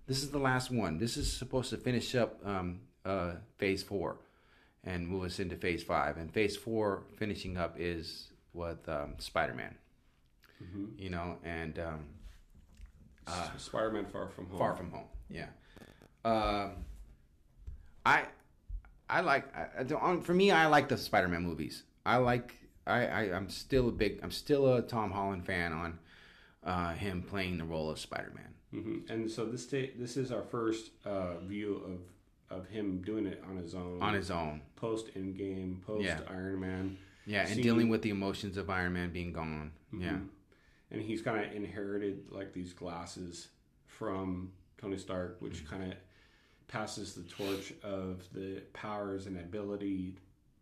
This 0.08 0.24
is 0.24 0.32
the 0.32 0.40
last 0.40 0.72
one. 0.72 0.98
This 0.98 1.18
is 1.18 1.32
supposed 1.32 1.70
to 1.72 1.78
finish 1.78 2.16
up 2.16 2.40
um, 2.46 2.80
uh, 3.06 3.34
phase 3.58 3.84
four 3.84 4.18
and 4.84 5.08
move 5.08 5.24
us 5.26 5.40
into 5.40 5.56
phase 5.56 5.84
five. 5.84 6.18
And 6.18 6.34
phase 6.34 6.56
four 6.58 7.04
finishing 7.18 7.58
up 7.58 7.76
is 7.78 8.30
with 8.54 8.88
um, 8.90 9.16
Spider 9.20 9.54
Man. 9.54 9.76
Mm-hmm. 10.64 10.86
You 10.98 11.10
know, 11.12 11.38
and 11.44 11.78
um, 11.80 12.00
Uh, 13.28 13.50
Spider-Man: 13.58 14.06
Far 14.06 14.30
From 14.30 14.48
Home. 14.48 14.58
Far 14.58 14.76
From 14.76 14.92
Home. 14.92 15.08
Yeah. 15.30 15.48
Um, 16.28 16.72
I 18.06 18.24
I 19.10 19.22
like 19.22 19.46
I, 19.56 19.84
um, 19.96 20.22
for 20.22 20.34
me 20.34 20.52
I 20.52 20.68
like 20.68 20.90
the 20.90 20.98
Spider-Man 20.98 21.42
movies. 21.44 21.84
I 22.06 22.18
like 22.18 22.56
I, 22.86 23.06
I 23.08 23.22
I'm 23.36 23.50
still 23.50 23.90
a 23.90 23.92
big 23.92 24.20
I'm 24.24 24.32
still 24.32 24.76
a 24.76 24.82
Tom 24.82 25.12
Holland 25.12 25.46
fan 25.46 25.74
on 25.74 26.00
uh, 26.64 26.94
him 26.94 27.22
playing 27.24 27.58
the 27.58 27.64
role 27.66 27.90
of 27.90 28.00
Spider-Man. 28.00 28.54
hmm 28.72 28.98
And 29.12 29.30
so 29.32 29.46
this 29.46 29.66
day, 29.66 29.92
this 29.98 30.18
is 30.18 30.32
our 30.32 30.42
first 30.44 30.92
uh, 31.06 31.38
view 31.40 31.82
of 31.86 32.58
of 32.60 32.68
him 32.68 33.02
doing 33.02 33.26
it 33.26 33.44
on 33.50 33.58
his 33.58 33.76
own. 33.76 34.02
on 34.02 34.14
his 34.14 34.32
own. 34.32 34.62
post 34.78 35.08
Endgame, 35.16 35.82
post 35.86 36.06
Yeah. 36.06 36.20
Iron 36.30 36.60
Man. 36.62 36.98
Yeah, 37.26 37.42
and 37.42 37.50
Seeing- 37.50 37.62
dealing 37.64 37.90
with 37.90 38.02
the 38.04 38.10
emotions 38.10 38.56
of 38.58 38.70
Iron 38.70 38.94
Man 38.94 39.12
being 39.12 39.34
gone. 39.34 39.72
Yeah. 39.94 40.12
Mhm. 40.14 40.28
And 40.92 41.02
he's 41.02 41.22
kind 41.22 41.44
of 41.46 41.52
inherited 41.54 42.32
like 42.32 42.54
these 42.54 42.72
glasses 42.72 43.50
from 43.86 44.54
Tony 44.78 44.98
Stark, 44.98 45.42
which 45.42 45.58
Mm-hmm. 45.66 45.76
kind 45.76 45.92
of 45.92 45.98
passes 46.68 47.14
the 47.14 47.24
torch 47.24 47.74
of 47.84 48.24
the 48.34 48.62
powers 48.74 49.26
and 49.26 49.38
ability 49.38 50.16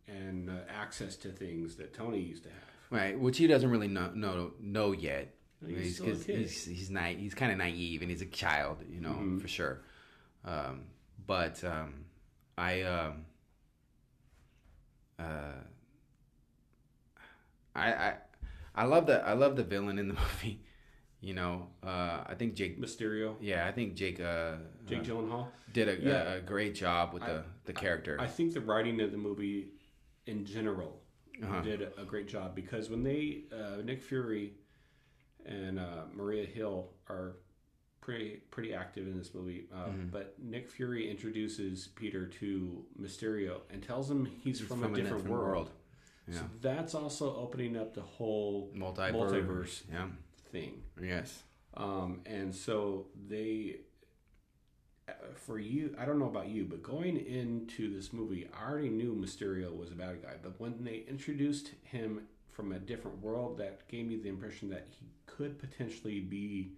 and 0.07 0.49
uh, 0.49 0.53
access 0.69 1.15
to 1.15 1.29
things 1.29 1.75
that 1.77 1.93
Tony 1.93 2.19
used 2.19 2.43
to 2.43 2.49
have. 2.49 2.59
Right, 2.91 3.19
which 3.19 3.37
he 3.39 3.47
doesn't 3.47 3.69
really 3.69 3.87
know 3.87 4.11
know, 4.13 4.51
know 4.59 4.91
yet. 4.91 5.33
He's 5.65 5.99
a 5.99 6.03
'cause 6.03 6.23
kid. 6.25 6.37
he's 6.41 6.65
he's, 6.65 6.89
na- 6.91 7.05
he's 7.05 7.33
kind 7.33 7.51
of 7.51 7.57
naive 7.57 8.01
and 8.03 8.11
he's 8.11 8.21
a 8.21 8.25
child, 8.27 8.83
you 8.87 9.01
know, 9.01 9.09
Mhm. 9.09 9.41
for 9.41 9.47
sure. 9.47 9.81
Um, 10.43 10.83
but 11.25 11.63
um, 11.63 12.05
I 12.57 12.81
um, 12.83 13.25
uh, 15.17 15.53
I 17.75 17.93
I 17.93 18.13
I 18.75 18.83
love 18.85 19.07
the 19.07 19.25
I 19.27 19.33
love 19.33 19.55
the 19.55 19.63
villain 19.63 19.97
in 19.97 20.07
the 20.09 20.13
movie. 20.21 20.61
You 21.25 21.33
know, 21.33 21.67
uh, 21.83 22.23
I 22.27 22.35
think 22.37 22.53
Jake. 22.53 22.79
Mysterio, 22.79 23.35
Yeah, 23.41 23.65
I 23.67 23.71
think 23.71 23.95
Jake. 23.95 24.19
Uh, 24.19 24.57
Jake 24.85 24.99
uh, 24.99 25.03
Gyllenhaal. 25.03 25.47
did 25.73 25.89
a, 25.89 25.99
Yeah. 25.99 26.33
a, 26.33 26.37
a 26.37 26.41
great 26.41 26.75
job 26.75 27.13
with 27.13 27.23
the 27.25 27.43
the 27.65 27.73
character. 27.73 28.15
I 28.19 28.27
think 28.27 28.53
the 28.53 28.61
writing 28.61 29.01
of 29.01 29.11
the 29.11 29.17
movie 29.17 29.69
in 30.27 30.45
general 30.45 31.01
Uh-huh. 31.43 31.61
did 31.61 31.81
a 31.97 32.05
great 32.05 32.27
job 32.27 32.53
because 32.55 32.89
when 32.91 33.01
they 33.03 33.45
uh, 33.51 33.81
Nick 33.83 34.01
Fury 34.03 34.53
and 35.45 35.79
uh, 35.79 36.03
Maria 36.13 36.45
Hill 36.45 36.91
are 37.09 37.37
pretty 38.01 38.41
pretty 38.51 38.71
active 38.75 39.07
in 39.07 39.17
this 39.17 39.33
movie, 39.33 39.65
uh, 39.73 39.87
Mm-hmm. 39.89 40.07
but 40.11 40.35
Nick 40.53 40.69
Fury 40.69 41.09
introduces 41.09 41.87
Peter 41.87 42.27
to 42.39 42.85
Mysterio 43.01 43.61
and 43.71 43.81
tells 43.81 44.11
him 44.11 44.25
he's 44.43 44.61
from, 44.61 44.83
a 44.83 44.89
different, 44.95 45.27
world. 45.27 45.71
Yeah. 46.27 46.35
So 46.39 46.43
that's 46.61 46.93
also 46.93 47.35
opening 47.35 47.75
up 47.77 47.95
the 47.95 48.01
whole 48.17 48.71
Multiverse. 48.75 49.11
multiverse 49.11 49.81
Yeah. 49.91 50.07
Thing. 50.51 50.81
Yes. 51.01 51.43
Um, 51.75 52.21
and 52.25 52.53
so 52.53 53.07
they, 53.27 53.77
for 55.35 55.59
you, 55.59 55.95
I 55.99 56.05
don't 56.05 56.19
know 56.19 56.27
about 56.27 56.47
you, 56.47 56.65
but 56.65 56.81
going 56.81 57.17
into 57.17 57.93
this 57.93 58.13
movie, 58.13 58.47
I 58.57 58.69
already 58.69 58.89
knew 58.89 59.13
Mysterio 59.13 59.75
was 59.75 59.91
a 59.91 59.95
bad 59.95 60.21
guy. 60.21 60.35
But 60.41 60.59
when 60.59 60.83
they 60.83 61.03
introduced 61.07 61.71
him 61.83 62.27
from 62.49 62.71
a 62.71 62.79
different 62.79 63.21
world, 63.21 63.57
that 63.57 63.87
gave 63.87 64.07
me 64.07 64.15
the 64.15 64.29
impression 64.29 64.69
that 64.69 64.87
he 64.89 65.07
could 65.25 65.59
potentially 65.59 66.21
be 66.21 66.71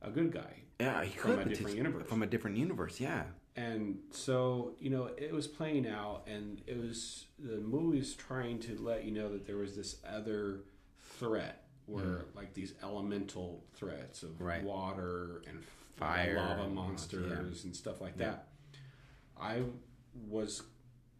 a 0.00 0.10
good 0.10 0.32
guy. 0.32 0.62
Yeah, 0.80 1.04
he 1.04 1.16
From 1.18 1.36
could 1.36 1.46
a 1.46 1.50
different 1.50 1.76
universe. 1.76 2.08
From 2.08 2.22
a 2.22 2.26
different 2.26 2.56
universe, 2.56 2.98
yeah. 2.98 3.24
And 3.56 3.98
so, 4.10 4.72
you 4.80 4.90
know, 4.90 5.10
it 5.16 5.32
was 5.32 5.46
playing 5.46 5.86
out, 5.86 6.26
and 6.26 6.60
it 6.66 6.76
was 6.76 7.26
the 7.38 7.58
movie's 7.58 8.14
trying 8.14 8.58
to 8.60 8.76
let 8.80 9.04
you 9.04 9.12
know 9.12 9.30
that 9.30 9.46
there 9.46 9.56
was 9.56 9.76
this 9.76 9.96
other 10.08 10.62
threat 11.18 11.63
where, 11.86 12.24
like, 12.34 12.54
these 12.54 12.74
elemental 12.82 13.64
threats 13.74 14.22
of 14.22 14.40
Right. 14.40 14.62
water 14.62 15.42
and 15.46 15.62
Fire 15.96 16.36
lava 16.36 16.62
and- 16.64 16.74
monsters 16.74 17.64
and 17.64 17.74
stuff 17.76 18.00
like 18.00 18.16
that. 18.16 18.48
I 19.36 19.62
was 20.28 20.62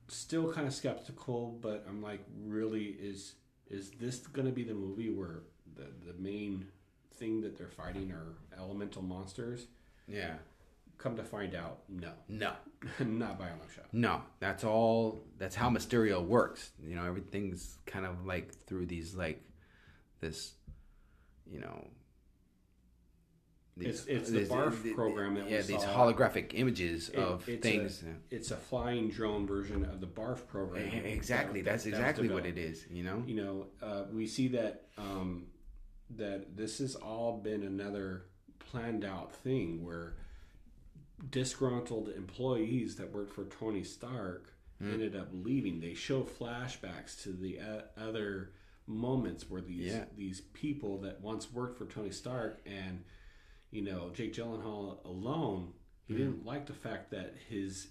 still 0.08 0.52
kind 0.52 0.66
of 0.66 0.74
skeptical, 0.74 1.58
but 1.60 1.84
I'm 1.88 2.02
like, 2.02 2.24
really, 2.44 2.86
is 2.86 3.34
is 3.68 3.90
this 3.92 4.18
going 4.26 4.46
to 4.46 4.52
be 4.52 4.62
the 4.62 4.74
movie 4.74 5.10
where 5.10 5.40
the 5.74 5.86
the 6.06 6.12
main 6.18 6.66
thing 7.14 7.40
that 7.42 7.56
they're 7.56 7.68
fighting 7.70 8.10
are 8.12 8.34
elemental 8.58 9.02
monsters? 9.02 9.66
Yeah. 10.06 10.36
Come 10.98 11.16
to 11.16 11.24
find 11.24 11.54
out, 11.54 11.82
no, 11.88 12.12
No. 12.28 12.54
not 13.00 13.38
by 13.38 13.48
a 13.48 13.56
long 13.56 13.68
shot. 13.74 13.86
No. 13.92 14.22
That's 14.40 14.64
all 14.64 15.24
that's 15.38 15.54
how 15.54 15.70
Mysterio 15.70 16.24
works. 16.24 16.72
You 16.82 16.94
know, 16.96 17.04
everything's 17.04 17.78
kind 17.86 18.04
of 18.06 18.26
like 18.26 18.52
through 18.54 18.86
these 18.86 19.14
like 19.14 19.42
this 20.24 20.54
you 21.46 21.60
know 21.60 21.86
It's- 23.78 24.06
it's 24.06 24.30
the 24.30 24.44
BARF 24.46 24.82
the- 24.84 24.94
program 24.94 25.34
that 25.34 25.50
yeah, 25.50 25.60
these 25.62 25.82
saw. 25.82 25.96
holographic 26.12 26.52
images 26.54 27.08
It- 27.08 27.16
of 27.18 27.48
it's 27.48 27.60
things. 27.62 28.02
A, 28.04 28.14
it's 28.34 28.50
a 28.52 28.56
flying 28.56 29.10
drone 29.10 29.46
version 29.48 29.84
of 29.84 30.00
the 30.00 30.06
BARF 30.06 30.46
program. 30.46 30.86
Exactly. 31.04 31.60
that- 31.60 31.70
That's 31.72 31.82
that 31.84 31.90
exactly 31.90 32.28
what 32.28 32.46
it 32.46 32.56
is. 32.56 32.86
You 32.88 33.02
know. 33.02 33.24
You 33.26 33.34
know, 33.34 33.66
uh, 33.82 34.04
we 34.12 34.26
see 34.28 34.46
that 34.48 34.86
um, 34.96 35.48
that 36.10 36.56
this 36.56 36.78
has 36.78 36.94
all 36.94 37.38
been 37.38 37.62
another 37.64 38.26
planned 38.60 39.04
out 39.04 39.34
thing 39.34 39.84
where 39.84 40.14
disgruntled 41.30 42.08
employees 42.10 42.94
that 42.96 43.10
worked 43.10 43.32
for 43.32 43.44
Tony 43.46 43.82
Stark 43.82 44.52
Hmm. 44.78 44.92
ended 44.92 45.16
up 45.16 45.28
leaving. 45.32 45.80
They 45.80 45.94
show 45.94 46.22
flashbacks 46.22 47.20
to 47.24 47.30
the 47.32 47.58
uh, 47.60 47.82
other 47.96 48.52
moments 48.86 49.48
where 49.48 49.60
these 49.62 49.92
Yeah. 49.92 50.04
these 50.16 50.40
people 50.52 50.98
that 51.02 51.20
once 51.20 51.50
worked 51.52 51.78
for 51.78 51.86
Tony 51.86 52.10
Stark 52.10 52.60
and 52.66 53.02
you 53.70 53.82
know 53.82 54.10
Jake 54.10 54.32
Gyllenhaal 54.34 55.04
alone, 55.04 55.72
he 56.06 56.12
Hmm. 56.14 56.18
didn't 56.18 56.44
like 56.44 56.66
the 56.66 56.74
fact 56.74 57.10
that 57.10 57.34
his 57.48 57.88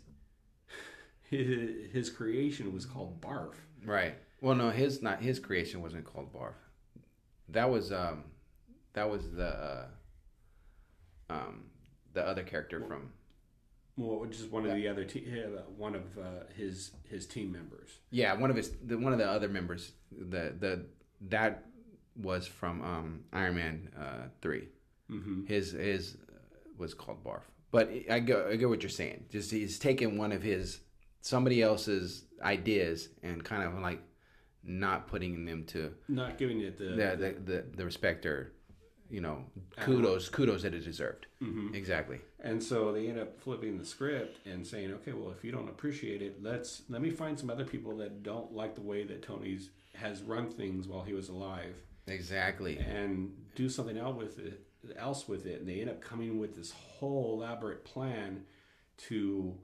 his, 1.30 1.92
his 1.92 2.10
creation 2.10 2.74
was 2.74 2.86
called 2.86 3.20
Barf. 3.22 3.56
Right. 3.84 4.16
Well, 4.42 4.56
no, 4.56 4.70
his 4.70 5.02
not 5.02 5.22
his 5.22 5.40
creation 5.40 5.82
wasn't 5.82 6.06
called 6.06 6.32
Barf. 6.32 6.54
That 7.50 7.70
was 7.70 7.92
um, 7.92 8.26
that 8.94 9.10
was 9.10 9.32
the 9.32 9.48
uh, 9.48 9.88
um, 11.30 11.64
the 12.14 12.26
other 12.26 12.44
character 12.44 12.80
from. 12.86 13.12
Well, 13.96 14.28
is 14.30 14.46
one 14.46 14.66
of 14.66 14.76
the 14.76 14.88
other 14.88 15.06
te- 15.06 15.26
one 15.78 15.96
of 15.96 16.18
uh, 16.18 16.46
his 16.56 16.92
his 17.10 17.28
team 17.28 17.52
members. 17.52 17.90
Yeah, 18.10 18.34
one 18.34 18.50
of 18.50 18.56
his 18.56 18.72
the, 18.84 18.98
one 18.98 19.14
of 19.14 19.20
the 19.20 19.30
other 19.30 19.48
members. 19.48 19.92
The 20.12 20.54
the 20.60 20.86
that 21.30 21.66
was 22.16 22.48
from 22.48 22.82
um, 22.82 23.24
Iron 23.34 23.56
Man 23.56 23.90
uh, 24.00 24.28
3 24.42 24.68
Mm-hmm. 25.12 25.46
His 25.46 25.72
his 25.74 26.18
uh, 26.30 26.38
was 26.78 26.94
called 26.94 27.24
Barf. 27.24 27.42
But 27.72 27.92
I 28.10 28.20
go 28.20 28.48
I 28.50 28.56
get 28.56 28.70
what 28.70 28.82
you're 28.82 28.90
saying. 28.90 29.26
Just 29.30 29.52
he's 29.52 29.78
taken 29.78 30.18
one 30.18 30.32
of 30.32 30.42
his 30.42 30.80
somebody 31.22 31.62
else's 31.62 32.26
ideas 32.42 33.10
and 33.22 33.44
kind 33.44 33.64
of 33.64 33.80
like 33.80 34.02
not 34.64 35.08
putting 35.08 35.46
them 35.46 35.66
to 35.66 35.94
Not 36.08 36.38
giving 36.38 36.62
it 36.62 36.78
the, 36.78 36.86
the 36.86 36.96
the, 36.96 37.52
the, 37.52 37.66
the 37.76 37.86
respect 37.86 38.26
or 38.26 38.54
you 39.14 39.22
know, 39.22 39.46
kudos, 39.80 40.28
kudos 40.28 40.64
that 40.64 40.74
it 40.74 40.84
deserved. 40.84 41.28
Mm-hmm. 41.42 41.76
Exactly. 41.76 42.20
And 42.40 42.62
so 42.62 42.92
they 42.92 43.08
end 43.08 43.20
up 43.20 43.40
flipping 43.40 43.78
the 43.78 43.86
script 43.86 44.40
and 44.48 44.66
saying, 44.66 44.92
"Okay, 44.92 45.14
well, 45.14 45.32
if 45.32 45.44
you 45.46 45.52
don't 45.52 45.70
appreciate 45.70 46.22
it, 46.24 46.42
let's 46.42 46.82
let 46.90 47.02
me 47.02 47.12
find 47.12 47.40
some 47.40 47.50
other 47.52 47.64
people 47.74 47.96
that 47.98 48.24
don't 48.24 48.52
like 48.54 48.74
the 48.74 48.82
way 48.82 49.04
that 49.04 49.22
Tony's 49.22 49.70
has 49.94 50.24
run 50.24 50.50
things 50.50 50.88
while 50.88 51.04
he 51.04 51.14
was 51.14 51.30
alive, 51.30 51.76
Exactly. 52.08 52.80
and 52.80 53.32
do 53.56 53.70
something 53.70 53.98
else 53.98 54.18
with 54.18 54.40
it." 54.40 54.66
Else 54.98 55.30
with 55.30 55.46
it, 55.46 55.62
and 55.62 55.70
they 55.70 55.80
end 55.80 55.90
up 55.90 56.02
coming 56.02 56.40
with 56.40 56.56
this 56.58 56.72
whole 56.72 57.36
elaborate 57.42 57.86
plan 57.86 58.44
to 59.08 59.56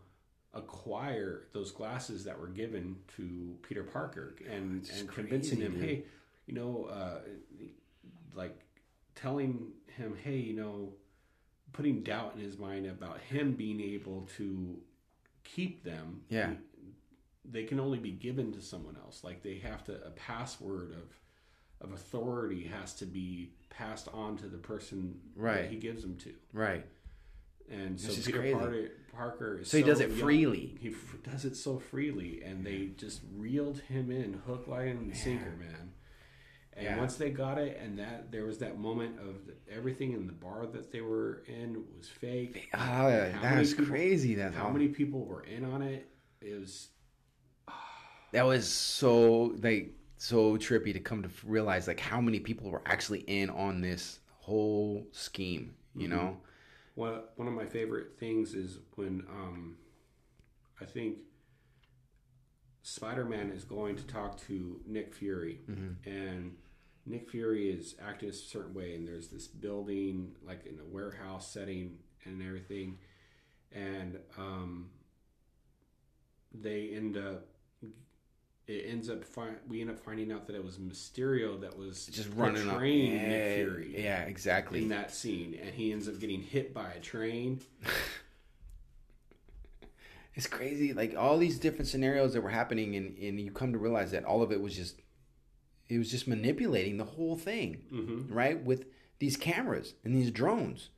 acquire 0.54 1.44
those 1.52 1.72
glasses 1.72 2.24
that 2.24 2.40
were 2.40 2.48
given 2.48 2.96
to 3.18 3.58
Peter 3.68 3.84
Parker, 3.84 4.34
and 4.50 4.90
and 4.98 5.10
convincing 5.10 5.58
crazy, 5.58 5.66
him, 5.74 5.74
dude. 5.74 5.84
hey, 5.90 6.04
you 6.48 6.54
know, 6.54 6.86
uh, 6.86 7.20
like 8.34 8.58
telling 9.22 9.68
him, 9.98 10.16
hey, 10.24 10.38
you 10.38 10.54
know, 10.54 10.94
putting 11.74 12.02
doubt 12.04 12.34
in 12.36 12.42
his 12.42 12.58
mind 12.58 12.86
about 12.86 13.20
him 13.20 13.54
being 13.54 13.80
able 13.82 14.28
to 14.38 14.78
keep 15.44 15.84
them. 15.84 16.22
Yeah. 16.30 16.54
They 17.50 17.64
can 17.64 17.80
only 17.80 18.00
be 18.00 18.12
given 18.12 18.52
to 18.54 18.62
someone 18.62 18.96
else. 19.04 19.24
Like 19.24 19.44
they 19.44 19.58
have 19.60 19.84
to 19.86 19.96
a 20.06 20.12
password 20.12 20.92
of 20.92 21.20
of 21.82 21.94
authority 21.94 22.64
has 22.66 22.94
to 22.94 23.06
be 23.06 23.52
passed 23.70 24.10
on 24.14 24.36
to 24.36 24.48
the 24.48 24.58
person 24.58 25.18
Right. 25.36 25.62
that 25.62 25.72
he 25.72 25.78
gives 25.78 26.02
them 26.02 26.18
to. 26.18 26.34
Right. 26.52 26.86
And 27.72 27.98
so 28.00 28.14
Peter 28.14 28.40
crazy. 28.40 28.90
Parker, 29.14 29.60
So 29.64 29.78
he 29.78 29.84
does 29.84 30.02
it 30.02 30.10
young. 30.10 30.20
freely. 30.20 30.78
He 30.82 30.90
f- 30.90 31.16
does 31.24 31.46
it 31.46 31.56
so 31.56 31.80
freely, 31.80 32.42
and 32.44 32.66
they 32.66 32.88
just 32.98 33.22
reeled 33.38 33.80
him 33.82 34.12
in, 34.12 34.34
hook, 34.46 34.68
line, 34.68 34.88
and 34.90 35.16
sinker, 35.16 35.52
man. 35.58 35.94
And 36.80 36.86
Yeah. 36.88 36.98
once 36.98 37.18
they 37.18 37.30
got 37.30 37.58
it, 37.58 37.78
and 37.84 38.00
that 38.00 38.32
there 38.32 38.46
was 38.46 38.58
that 38.60 38.80
moment 38.80 39.20
of 39.20 39.46
the, 39.46 39.54
everything 39.70 40.14
in 40.14 40.28
the 40.28 40.32
bar 40.34 40.66
that 40.68 40.92
they 40.94 41.02
were 41.02 41.44
in 41.46 41.84
was 41.98 42.08
fake. 42.08 42.70
Oh, 42.74 42.78
How 42.78 43.10
many 43.10 43.32
that's 43.42 43.72
people- 43.72 43.86
crazy. 43.88 44.34
That's 44.36 44.56
How 44.56 44.70
many 44.70 44.88
people 44.88 45.26
were 45.26 45.44
in 45.44 45.66
on 45.66 45.82
it? 45.82 46.08
It 46.42 46.58
was 46.58 46.88
that 48.32 48.44
was 48.46 48.66
so 48.70 49.56
like 49.62 49.94
so 50.18 50.56
trippy 50.58 50.94
to 50.94 51.00
come 51.02 51.22
to 51.24 51.30
realize 51.44 51.86
like 51.88 52.00
how 52.00 52.22
many 52.22 52.40
people 52.40 52.70
were 52.72 52.82
actually 52.86 53.22
in 53.28 53.50
on 53.50 53.82
this 53.82 54.20
whole 54.40 55.06
scheme. 55.12 55.76
You 55.96 56.08
Mm-hmm. 56.08 56.16
know. 56.18 56.38
one 56.96 57.24
one 57.36 57.48
of 57.50 57.54
my 57.54 57.66
favorite 57.66 58.18
things 58.18 58.54
is 58.54 58.80
when 58.96 59.26
um, 59.30 59.76
I 60.80 60.86
think 60.86 61.18
Spider 62.84 63.26
Man 63.26 63.50
is 63.52 63.66
going 63.66 63.96
to 63.98 64.04
talk 64.04 64.40
to 64.48 64.80
Nick 64.88 65.14
Fury, 65.14 65.60
and 66.06 66.56
Nick 67.10 67.30
Fury 67.30 67.70
is 67.70 67.96
acting 68.00 68.30
a 68.30 68.34
certain 68.34 68.74
way, 68.74 68.94
and 68.96 69.08
there's 69.08 69.30
this 69.30 69.48
building 69.48 70.36
like 70.46 70.66
in 70.66 70.80
a 70.80 70.86
warehouse 70.86 71.52
setting 71.52 71.98
and 72.24 72.42
everything, 72.42 73.00
and 73.74 74.20
um, 74.38 74.90
they 76.54 76.92
end 76.94 77.18
up. 77.18 77.48
It 78.68 78.86
ends 78.88 79.10
up. 79.10 79.26
Fi- 79.26 79.56
we 79.68 79.82
end 79.82 79.90
up 79.90 79.98
finding 79.98 80.32
out 80.32 80.46
that 80.46 80.56
it 80.56 80.64
was 80.64 80.78
Mysterio 80.78 81.60
that 81.62 81.76
was 81.76 82.06
Just 82.06 82.30
running 82.36 82.70
up. 82.70 82.80
Yeah, 82.80 83.28
Nick 83.28 83.56
Fury 83.56 83.96
yeah, 83.98 84.22
exactly. 84.22 84.84
in 84.84 84.90
that 84.90 85.12
scene, 85.12 85.58
and 85.60 85.74
he 85.74 85.92
ends 85.92 86.08
up 86.08 86.20
getting 86.20 86.44
hit 86.44 86.72
by 86.74 86.92
a 86.92 87.00
train. 87.00 87.62
It's 90.36 90.48
crazy. 90.48 90.94
Like 90.94 91.16
all 91.18 91.38
these 91.38 91.60
different 91.60 91.88
scenarios 91.88 92.34
that 92.34 92.40
were 92.40 92.50
happening, 92.50 92.96
and, 92.96 93.18
and 93.18 93.38
you 93.42 93.52
come 93.52 93.74
to 93.74 93.78
realize 93.78 94.12
that 94.12 94.24
all 94.24 94.42
of 94.42 94.54
it 94.54 94.62
was 94.62 94.74
just, 94.74 95.02
it 95.90 95.98
was 95.98 96.10
just 96.12 96.28
manipulating 96.28 96.98
the 96.98 97.04
whole 97.04 97.36
thing, 97.36 97.82
Mm-hmm. 97.92 98.34
right? 98.34 98.64
With 98.64 98.86
these 99.20 99.36
cameras 99.36 99.96
and 100.04 100.16
these 100.16 100.32
drones. 100.32 100.90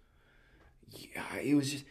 Yeah, 0.91 1.37
it 1.37 1.55
was 1.55 1.71
just, 1.71 1.85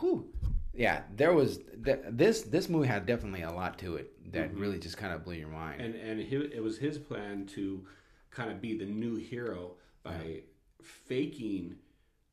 whew. 0.00 0.28
Yeah, 0.74 1.02
there 1.14 1.32
was 1.32 1.58
th- 1.84 2.00
this. 2.10 2.42
This 2.42 2.68
movie 2.68 2.88
had 2.88 3.04
definitely 3.06 3.42
a 3.42 3.52
lot 3.52 3.78
to 3.80 3.96
it 3.96 4.32
that 4.32 4.54
really 4.54 4.78
just 4.78 4.96
kind 4.96 5.12
of 5.12 5.22
blew 5.22 5.34
your 5.34 5.48
mind. 5.48 5.80
And 5.82 5.94
and 5.94 6.18
it 6.20 6.62
was 6.62 6.78
his 6.78 6.96
plan 6.98 7.46
to 7.54 7.86
kind 8.30 8.50
of 8.50 8.60
be 8.62 8.76
the 8.78 8.86
new 8.86 9.16
hero 9.16 9.72
by 10.02 10.40
faking 10.82 11.76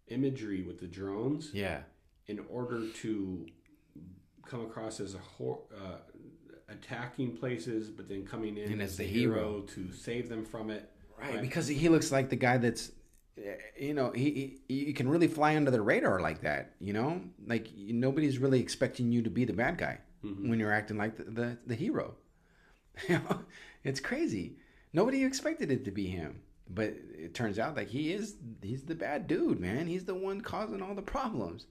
imagery 0.08 0.64
with 0.64 0.80
the 0.80 0.88
drones 0.88 1.52
yeah, 1.54 1.82
in 2.28 2.40
order 2.50 2.88
to 3.02 3.46
come 4.48 4.62
across 4.62 5.00
as 5.02 5.14
a 5.16 5.20
hor- 5.20 5.64
uh, 5.76 5.98
attacking 6.72 7.38
places, 7.38 7.90
but 7.90 8.08
then 8.10 8.26
coming 8.26 8.58
in 8.58 8.72
And 8.72 8.82
as 8.82 8.98
the 8.98 9.04
hero. 9.04 9.36
hero. 9.36 9.62
to 9.62 9.92
save 9.92 10.30
them 10.30 10.46
from 10.46 10.70
it. 10.70 10.90
right. 11.20 11.42
Because 11.42 11.68
he 11.68 11.90
looks 11.90 12.12
like 12.12 12.30
the 12.30 12.36
guy 12.36 12.58
that's, 12.58 12.92
eh, 13.38 13.56
you 13.80 13.94
know, 13.94 14.12
he, 14.12 14.60
he 14.68 14.74
you 14.88 14.94
can 14.94 15.08
really 15.10 15.28
fly 15.28 15.56
under 15.56 15.72
the 15.72 15.82
radar 15.82 16.20
like 16.20 16.42
that. 16.42 16.74
You 16.80 16.94
know, 16.94 17.22
like 17.46 17.68
nobody's 17.78 18.38
really 18.38 18.60
expecting 18.60 19.12
you 19.12 19.22
to 19.24 19.30
be 19.30 19.46
the 19.46 19.54
bad 19.54 19.78
guy 19.78 20.00
when 20.22 20.60
you're 20.60 20.74
acting 20.74 20.98
like 20.98 21.16
the 21.18 21.24
the, 21.24 21.58
the 21.68 21.76
hero. 21.76 22.16
It's 23.84 24.02
crazy. 24.02 24.58
Nobody 24.92 25.24
expected 25.24 25.72
it 25.72 25.86
to 25.86 25.92
be 25.92 26.08
him, 26.08 26.42
but 26.70 26.94
it 27.18 27.34
turns 27.34 27.58
out 27.58 27.78
like 27.78 27.88
he 27.88 28.12
is. 28.12 28.36
He's 28.62 28.84
the 28.84 28.96
bad 28.96 29.26
dude, 29.28 29.60
man. 29.60 29.88
He's 29.88 30.04
the 30.04 30.16
one 30.16 30.42
causing 30.42 30.82
all 30.82 30.96
the 30.96 31.02
problems. 31.02 31.66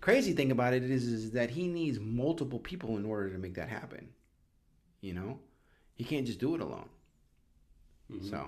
Crazy 0.00 0.32
thing 0.32 0.50
about 0.52 0.74
it 0.74 0.84
is, 0.84 1.06
is 1.06 1.32
that 1.32 1.50
he 1.50 1.66
needs 1.68 1.98
multiple 1.98 2.58
people 2.58 2.96
in 2.96 3.04
order 3.04 3.30
to 3.30 3.38
make 3.38 3.54
that 3.54 3.68
happen. 3.68 4.08
You 5.00 5.14
know, 5.14 5.38
he 5.94 6.04
can't 6.04 6.26
just 6.26 6.38
do 6.38 6.54
it 6.54 6.60
alone. 6.60 6.88
So. 8.22 8.46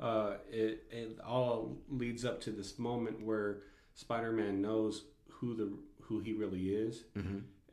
uh, 0.00 0.34
it, 0.50 0.84
it 0.90 1.18
all 1.26 1.76
leads 1.88 2.24
up 2.24 2.40
to 2.42 2.50
this 2.50 2.78
moment 2.78 3.24
where 3.24 3.62
Spider-Man 3.94 4.60
knows 4.60 5.04
who 5.30 5.54
the 5.56 5.72
who 6.02 6.20
he 6.20 6.34
really 6.34 6.68
is, 6.68 7.04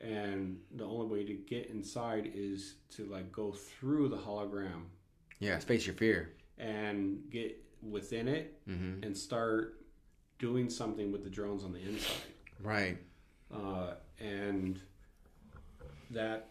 and 0.00 0.58
the 0.74 0.84
only 0.84 1.06
way 1.06 1.24
to 1.24 1.34
get 1.34 1.66
inside 1.68 2.30
is 2.34 2.76
to 2.96 3.04
like 3.06 3.30
go 3.30 3.52
through 3.52 4.08
the 4.08 4.16
hologram 4.16 4.84
Yeah, 5.38 5.58
face 5.58 5.86
your 5.86 5.94
fear. 5.94 6.32
and 6.56 7.18
get 7.30 7.62
within 7.82 8.26
it 8.28 8.58
Mm-hmm. 8.68 9.04
and 9.04 9.14
start 9.16 9.84
doing 10.38 10.70
something 10.70 11.12
with 11.12 11.24
the 11.24 11.30
drones 11.30 11.62
on 11.62 11.72
the 11.72 11.80
inside, 11.80 12.31
Right. 12.62 12.98
uh, 13.54 13.94
and 14.20 14.80
that 16.10 16.48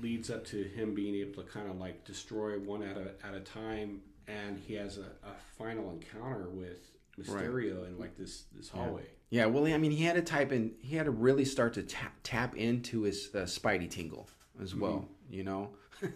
leads 0.00 0.30
up 0.30 0.44
to 0.46 0.62
him 0.62 0.94
being 0.94 1.14
able 1.16 1.42
to 1.42 1.48
kind 1.48 1.70
of 1.70 1.78
like 1.78 2.04
destroy 2.04 2.58
one 2.58 2.82
at 2.82 2.96
a 2.96 3.12
at 3.26 3.34
a 3.34 3.40
time, 3.40 4.00
and 4.26 4.58
he 4.58 4.74
has 4.74 4.98
a, 4.98 5.02
a 5.26 5.32
final 5.58 5.90
encounter 5.90 6.48
with 6.50 6.90
Mysterio 7.18 7.86
in 7.86 7.98
like 7.98 8.16
this 8.16 8.44
this 8.54 8.68
hallway. 8.68 9.04
Yeah. 9.30 9.46
Well, 9.46 9.66
I 9.66 9.78
mean, 9.78 9.90
he 9.92 10.04
had 10.04 10.16
to 10.16 10.22
type 10.22 10.52
in. 10.52 10.72
He 10.80 10.96
had 10.96 11.06
to 11.06 11.10
really 11.10 11.44
start 11.44 11.74
to 11.74 11.82
tap 11.82 12.14
tap 12.22 12.56
into 12.56 13.02
his 13.02 13.30
uh, 13.34 13.38
Spidey 13.38 13.90
tingle 13.90 14.28
as 14.62 14.74
well. 14.74 15.08
You 15.30 15.44
know, 15.44 15.70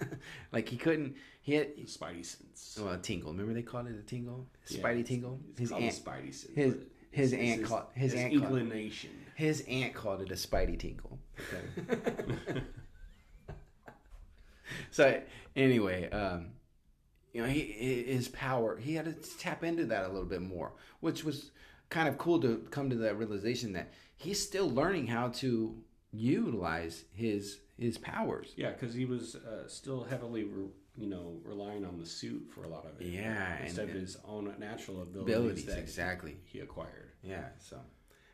like 0.53 0.69
he 0.69 0.77
couldn't. 0.77 1.17
He 1.43 1.55
had 1.55 1.77
Spidey 1.87 2.25
sense. 2.25 2.79
well 2.81 2.93
a 2.93 2.99
tingle. 2.99 3.31
Remember 3.33 3.55
they 3.55 3.63
called 3.63 3.87
it 3.89 3.99
a 3.99 4.03
tingle. 4.03 4.47
Yeah, 4.69 4.83
Spidey 4.83 4.91
it's- 5.01 5.09
tingle. 5.09 5.41
It's 5.51 5.61
His 5.61 5.71
called 5.71 5.83
aunt. 5.83 5.95
Spidey 6.05 6.35
sense. 6.35 6.55
his- 6.55 6.75
his 7.11 7.33
it's- 7.33 7.59
aunt 7.59 7.65
called- 7.67 7.87
his 7.95 8.15
aunt 8.15 8.33
called- 8.33 8.43
inclination. 8.59 9.11
His 9.35 9.63
aunt 9.69 9.95
called 9.95 10.21
it 10.23 10.31
a 10.31 10.35
Spidey 10.35 10.79
tingle. 10.79 11.19
Okay. 11.39 12.63
So 14.93 15.21
anyway, 15.57 16.09
um, 16.11 16.49
you 17.33 17.43
know, 17.43 17.49
he 17.49 17.61
his 17.63 18.29
power. 18.29 18.77
He 18.77 18.95
had 18.95 19.05
to 19.07 19.39
tap 19.39 19.65
into 19.65 19.85
that 19.87 20.05
a 20.05 20.09
little 20.09 20.29
bit 20.29 20.43
more, 20.43 20.73
which 21.01 21.25
was 21.25 21.51
kind 21.89 22.09
of 22.09 22.19
cool 22.19 22.41
to 22.41 22.67
come 22.71 22.89
to 22.91 22.97
that 22.97 23.19
realization 23.19 23.73
that 23.73 23.93
he's 24.17 24.41
still 24.41 24.71
learning 24.71 25.09
how 25.09 25.29
to 25.29 25.77
utilize 26.13 27.05
his 27.13 27.59
his 27.79 27.99
powers. 27.99 28.53
Yeah, 28.57 28.71
because 28.71 28.95
he 28.95 29.05
was 29.05 29.35
uh, 29.37 29.67
still 29.69 30.05
heavily, 30.05 30.45
re- 30.45 30.69
you 30.97 31.07
know, 31.09 31.41
relying 31.45 31.85
on 31.85 31.99
the 31.99 32.07
suit 32.07 32.49
for 32.55 32.65
a 32.65 32.69
lot 32.69 32.85
of 32.85 33.01
it. 33.01 33.07
Yeah, 33.07 33.57
and- 33.57 33.67
instead 33.67 33.89
of 33.89 33.95
his 33.95 34.17
own 34.25 34.53
natural 34.59 35.03
abilities, 35.03 35.35
Abilities, 35.37 35.67
that 35.67 35.79
exactly. 35.79 36.37
he 36.45 36.61
acquired. 36.61 37.13
Yeah. 37.23 37.49
So, 37.59 37.79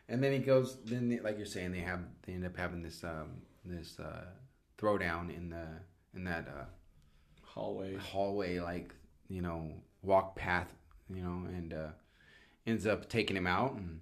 and 0.09 0.23
then 0.23 0.33
he 0.33 0.39
goes. 0.39 0.79
Then, 0.85 1.09
they- 1.09 1.21
like 1.21 1.37
you're 1.37 1.47
saying, 1.47 1.73
they 1.73 1.81
have 1.81 2.01
they 2.27 2.33
end 2.33 2.45
up 2.47 2.57
having 2.57 2.83
this 2.83 3.05
um, 3.05 3.43
this 3.65 3.99
uh, 4.01 4.25
throwdown 4.79 5.35
in 5.35 5.51
the 5.51 5.67
in 6.15 6.25
that 6.25 6.49
uh, 6.49 6.65
Hallway. 7.43 7.97
hallway, 7.97 8.61
like 8.61 8.95
you 9.29 9.43
know, 9.43 9.73
walk 10.03 10.37
path, 10.37 10.73
you 11.13 11.23
know, 11.23 11.47
and 11.49 11.73
uh, 11.75 11.89
ends 12.67 12.87
up 12.87 13.09
taking 13.09 13.37
him 13.37 13.47
out 13.47 13.75
and 13.75 14.01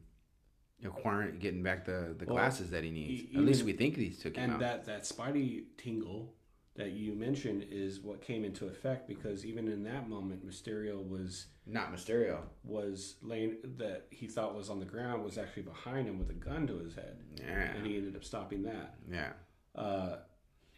acquiring, 0.84 1.38
getting 1.38 1.62
back 1.62 1.84
the 1.84 2.14
the 2.18 2.26
Well, 2.26 2.36
glasses 2.36 2.70
that 2.70 2.84
he 2.84 2.90
needs. 2.90 3.22
e- 3.22 3.30
At 3.36 3.42
least 3.42 3.62
we 3.64 3.72
think 3.72 3.96
he 3.96 4.10
took 4.10 4.36
him 4.36 4.44
And 4.44 4.52
out. 4.54 4.60
that 4.60 4.84
that 4.86 5.02
Spidey 5.02 5.64
tingle 5.78 6.34
that 6.76 6.90
you 6.90 7.12
mentioned 7.14 7.66
is 7.70 8.00
what 8.00 8.20
came 8.20 8.44
into 8.44 8.66
effect 8.66 9.06
because 9.06 9.46
even 9.46 9.68
in 9.68 9.84
that 9.84 10.08
moment, 10.08 10.44
Mysterio 10.44 11.06
was 11.08 11.46
Not 11.66 11.94
Mysterio. 11.94 12.40
was 12.64 13.14
laying 13.22 13.56
that 13.78 14.06
he 14.10 14.26
thought 14.26 14.56
was 14.56 14.70
on 14.70 14.80
the 14.80 14.84
ground 14.84 15.22
was 15.22 15.38
actually 15.38 15.62
behind 15.62 16.08
him 16.08 16.18
with 16.18 16.30
a 16.30 16.34
gun 16.34 16.66
to 16.66 16.78
his 16.78 16.94
head, 16.94 17.16
Yeah. 17.38 17.74
and 17.74 17.86
he 17.86 17.96
ended 17.96 18.16
up 18.16 18.24
stopping 18.24 18.62
that. 18.64 18.96
Yeah. 19.10 19.32
uh, 19.76 20.16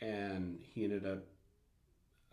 and 0.03 0.61
he 0.61 0.85
ended 0.85 1.07
up 1.07 1.25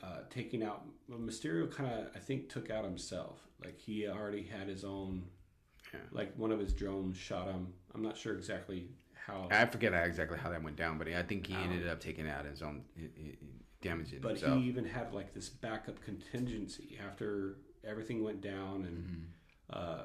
uh, 0.01 0.19
taking 0.29 0.61
out 0.63 0.85
Mysterio. 1.09 1.71
Kind 1.73 1.89
of, 1.89 2.07
I 2.13 2.19
think, 2.19 2.49
took 2.49 2.69
out 2.69 2.83
himself. 2.83 3.39
Like 3.63 3.79
he 3.79 4.05
already 4.09 4.43
had 4.43 4.67
his 4.67 4.83
own. 4.83 5.23
Yeah. 5.93 6.01
Like 6.11 6.33
one 6.35 6.51
of 6.51 6.59
his 6.59 6.73
drones 6.73 7.15
shot 7.15 7.47
him. 7.47 7.67
I'm 7.95 8.01
not 8.01 8.17
sure 8.17 8.35
exactly 8.35 8.89
how. 9.25 9.47
I 9.51 9.65
forget 9.65 9.93
exactly 9.93 10.37
how 10.37 10.49
that 10.49 10.63
went 10.63 10.75
down, 10.75 10.97
but 10.97 11.07
I 11.07 11.23
think 11.23 11.47
he 11.47 11.55
Um, 11.55 11.63
ended 11.63 11.87
up 11.87 11.99
taking 11.99 12.29
out 12.29 12.45
his 12.45 12.61
own, 12.61 12.83
damaging 13.81 14.19
but 14.21 14.31
himself. 14.31 14.57
he 14.61 14.67
even 14.67 14.85
had 14.85 15.13
like 15.13 15.33
this 15.33 15.49
backup 15.49 16.01
contingency 16.01 16.97
after 17.05 17.57
everything 17.83 18.23
went 18.23 18.41
down 18.41 18.85
and 18.85 18.97
Mm-hmm. 19.03 19.21
uh, 19.69 20.03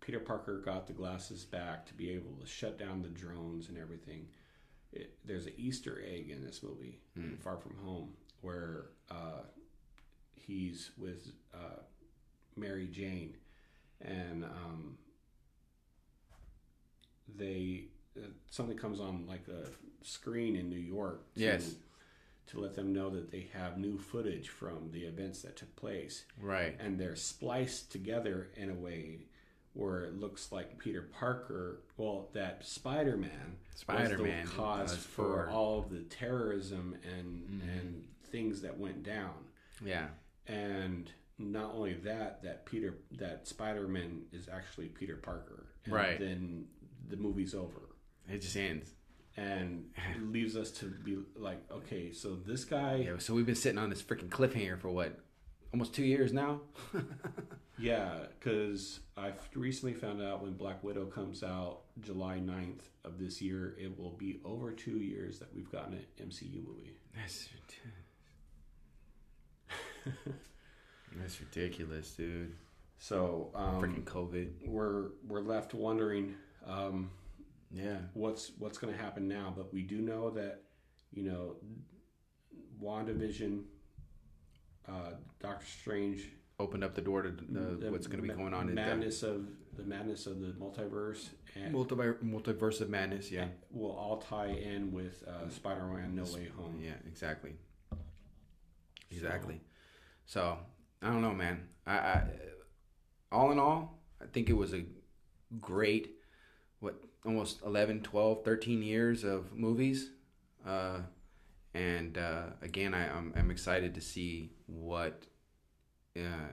Peter 0.00 0.20
Parker 0.20 0.58
got 0.64 0.86
the 0.86 0.92
glasses 0.94 1.44
back 1.44 1.84
to 1.86 1.94
be 1.94 2.10
able 2.10 2.32
to 2.40 2.46
shut 2.46 2.78
down 2.78 3.02
the 3.02 3.08
drones 3.08 3.68
and 3.68 3.76
everything. 3.76 4.26
It, 4.92 5.18
there's 5.24 5.46
an 5.46 5.52
Easter 5.58 6.02
egg 6.04 6.30
in 6.30 6.42
this 6.44 6.62
movie, 6.62 7.00
in 7.16 7.36
Far 7.36 7.58
From 7.58 7.76
Home, 7.84 8.14
where 8.40 8.86
uh, 9.10 9.42
he's 10.34 10.90
with 10.96 11.30
uh, 11.54 11.82
Mary 12.56 12.88
Jane, 12.88 13.36
and 14.00 14.42
um, 14.44 14.96
they 17.36 17.84
something 18.50 18.76
comes 18.76 19.00
on 19.00 19.26
like 19.28 19.46
a 19.48 19.68
screen 20.04 20.56
in 20.56 20.68
New 20.68 20.78
York. 20.78 21.32
To, 21.34 21.40
Yes. 21.40 21.74
To 22.48 22.58
let 22.60 22.74
them 22.74 22.92
know 22.92 23.10
that 23.10 23.30
they 23.30 23.48
have 23.52 23.78
new 23.78 23.96
footage 23.96 24.48
from 24.48 24.90
the 24.90 25.02
events 25.04 25.42
that 25.42 25.56
took 25.56 25.74
place 25.76 26.24
right. 26.42 26.74
and 26.80 26.98
they're 26.98 27.14
spliced 27.14 27.92
together 27.92 28.48
in 28.56 28.70
a 28.70 28.74
way 28.74 29.20
where 29.72 30.00
it 30.02 30.18
looks 30.18 30.50
like 30.50 30.76
Peter 30.78 31.02
Parker, 31.16 31.82
well, 31.96 32.28
that 32.32 32.66
Spider 32.66 33.16
Man 33.16 33.56
Spider-Man 33.76 34.42
was 34.42 34.50
the 34.50 34.56
cause 34.56 34.96
for 34.96 35.44
Mm-hmm. 35.46 35.54
all 35.54 35.78
of 35.78 35.90
the 35.90 36.00
terrorism 36.00 36.96
and 37.04 37.62
and 37.62 38.04
things 38.32 38.62
that 38.62 38.76
went 38.76 39.04
down. 39.04 39.34
Yeah. 39.84 40.08
And 40.48 41.08
not 41.38 41.72
only 41.76 41.94
that, 41.94 42.42
that 42.42 42.66
Peter 42.66 42.94
that 43.12 43.46
Spider 43.46 43.86
Man 43.86 44.22
is 44.32 44.48
actually 44.48 44.86
Peter 44.88 45.16
Parker. 45.16 45.66
And 45.84 45.94
Right. 45.94 46.18
Then 46.18 46.66
the 47.08 47.16
movie's 47.16 47.54
over. 47.54 47.82
It 48.30 48.40
just 48.40 48.56
ends. 48.56 48.90
And 49.36 49.86
it 50.14 50.22
leaves 50.22 50.56
us 50.56 50.70
to 50.72 50.86
be 50.86 51.18
like, 51.36 51.60
okay, 51.70 52.12
so 52.12 52.36
this 52.46 52.64
guy 52.64 52.96
Yeah. 53.06 53.18
So 53.18 53.34
we've 53.34 53.46
been 53.46 53.54
sitting 53.54 53.78
on 53.78 53.90
this 53.90 54.02
freaking 54.02 54.28
cliffhanger 54.28 54.78
for 54.78 54.90
what? 54.90 55.18
Almost 55.72 55.94
two 55.94 56.04
years 56.04 56.32
now. 56.32 56.60
Yeah, 57.80 58.10
because 58.38 59.00
I've 59.16 59.40
recently 59.54 59.94
found 59.94 60.22
out 60.22 60.42
when 60.42 60.52
Black 60.52 60.84
Widow 60.84 61.06
comes 61.06 61.42
out 61.42 61.80
July 62.00 62.36
9th 62.38 62.82
of 63.04 63.18
this 63.18 63.40
year, 63.40 63.74
it 63.78 63.98
will 63.98 64.10
be 64.10 64.38
over 64.44 64.70
two 64.72 64.98
years 64.98 65.38
that 65.38 65.54
we've 65.54 65.70
gotten 65.72 65.94
an 65.94 66.04
MCU 66.28 66.62
movie. 66.66 66.98
That's 67.16 67.48
ridiculous. 70.04 70.26
That's 71.16 71.40
ridiculous, 71.40 72.10
dude. 72.12 72.54
So 72.98 73.50
um, 73.54 73.80
Freaking 73.80 74.04
COVID. 74.04 74.68
we're 74.68 75.12
we're 75.26 75.40
left 75.40 75.72
wondering 75.72 76.34
um, 76.66 77.10
Yeah. 77.72 77.98
what's 78.14 78.52
what's 78.58 78.78
going 78.78 78.92
to 78.92 78.98
happen 78.98 79.28
now. 79.28 79.52
But 79.56 79.72
we 79.72 79.82
do 79.82 80.00
know 80.00 80.30
that 80.30 80.62
you 81.12 81.24
know 81.24 81.56
WandaVision, 82.82 83.62
uh, 84.88 85.12
Doctor 85.40 85.66
Strange, 85.66 86.30
Opened 86.58 86.84
up 86.84 86.94
the 86.94 87.00
door 87.00 87.22
to 87.22 87.30
the, 87.30 87.60
the 87.76 87.90
what's 87.90 88.06
going 88.06 88.20
to 88.20 88.28
be 88.28 88.34
going 88.34 88.52
on 88.52 88.68
in 88.68 88.74
the 88.74 88.82
madness 88.82 89.22
of 89.22 89.46
the 89.78 89.82
madness 89.82 90.26
of 90.26 90.40
the 90.40 90.48
multiverse, 90.48 91.30
and 91.54 91.74
multiverse, 91.74 92.22
multiverse 92.22 92.82
of 92.82 92.90
madness. 92.90 93.30
Yeah. 93.30 93.46
will 93.70 93.92
all 93.92 94.18
tie 94.18 94.48
in 94.48 94.92
with 94.92 95.24
uh, 95.26 95.48
Spider-Man: 95.48 96.14
No 96.14 96.24
Way 96.24 96.50
Home. 96.56 96.78
Yeah, 96.78 96.90
exactly. 97.06 97.54
Exactly. 99.10 99.62
So, 100.26 100.58
I 101.02 101.06
don't 101.06 101.22
know, 101.22 101.32
man. 101.32 101.66
I, 101.86 101.92
I 101.92 102.24
all 103.32 103.52
in 103.52 103.58
all, 103.58 103.98
I 104.20 104.26
think 104.26 104.50
it 104.50 104.56
was 104.56 104.74
a 104.74 104.84
great 105.60 106.19
almost 107.24 107.62
11, 107.64 108.02
12, 108.02 108.44
13 108.44 108.82
years 108.82 109.24
of 109.24 109.54
movies. 109.54 110.10
Uh, 110.66 111.00
and 111.74 112.18
uh, 112.18 112.44
again, 112.62 112.94
I, 112.94 113.08
I'm, 113.08 113.32
I'm 113.36 113.50
excited 113.50 113.94
to 113.94 114.00
see 114.00 114.50
what 114.66 115.24
uh, 116.16 116.52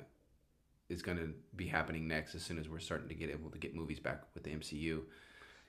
is 0.90 1.02
going 1.02 1.18
to 1.18 1.34
be 1.56 1.68
happening 1.68 2.08
next 2.08 2.36
as 2.36 2.44
soon 2.44 2.60
as 2.60 2.70
we're 2.70 2.80
starting 2.80 3.08
to 3.10 3.16
get 3.16 3.30
able 3.30 3.50
to 3.50 3.58
get 3.58 3.76
movies 3.76 4.00
back 4.00 4.24
with 4.34 4.44
the 4.44 4.52
MCU. 4.52 5.02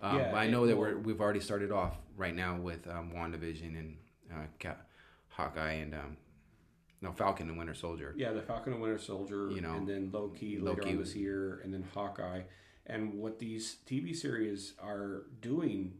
Um, 0.01 0.19
Yeah, 0.19 0.35
I 0.35 0.49
know 0.49 0.66
that 0.66 0.77
we're 0.77 0.97
we've 0.97 1.20
already 1.20 1.41
started 1.41 1.73
off 1.73 1.97
right 2.16 2.35
now 2.35 2.57
with 2.57 2.87
um, 2.87 3.12
WandaVision 3.15 3.79
and 3.79 3.97
uh, 4.33 4.75
Hawkeye 5.31 5.73
and 5.73 5.95
um, 5.95 6.16
no 7.01 7.12
Falcon 7.12 7.49
and 7.49 7.59
Winter 7.59 7.75
Soldier. 7.75 8.15
Yeah, 8.16 8.33
the 8.33 8.43
Falcon 8.43 8.75
and 8.75 8.83
Winter 8.83 8.99
Soldier, 8.99 9.51
You 9.51 9.61
know, 9.61 9.75
and 9.75 9.89
then 9.89 10.11
Loki 10.12 10.59
later 10.59 10.83
Loki. 10.83 10.91
on 10.91 10.99
this 10.99 11.15
year, 11.16 11.61
and 11.65 11.73
then 11.73 11.85
Hawkeye. 11.95 12.43
And 12.89 13.15
what 13.15 13.39
these 13.39 13.77
TV 13.86 14.16
series 14.16 14.74
are 14.82 15.24
doing 15.40 15.94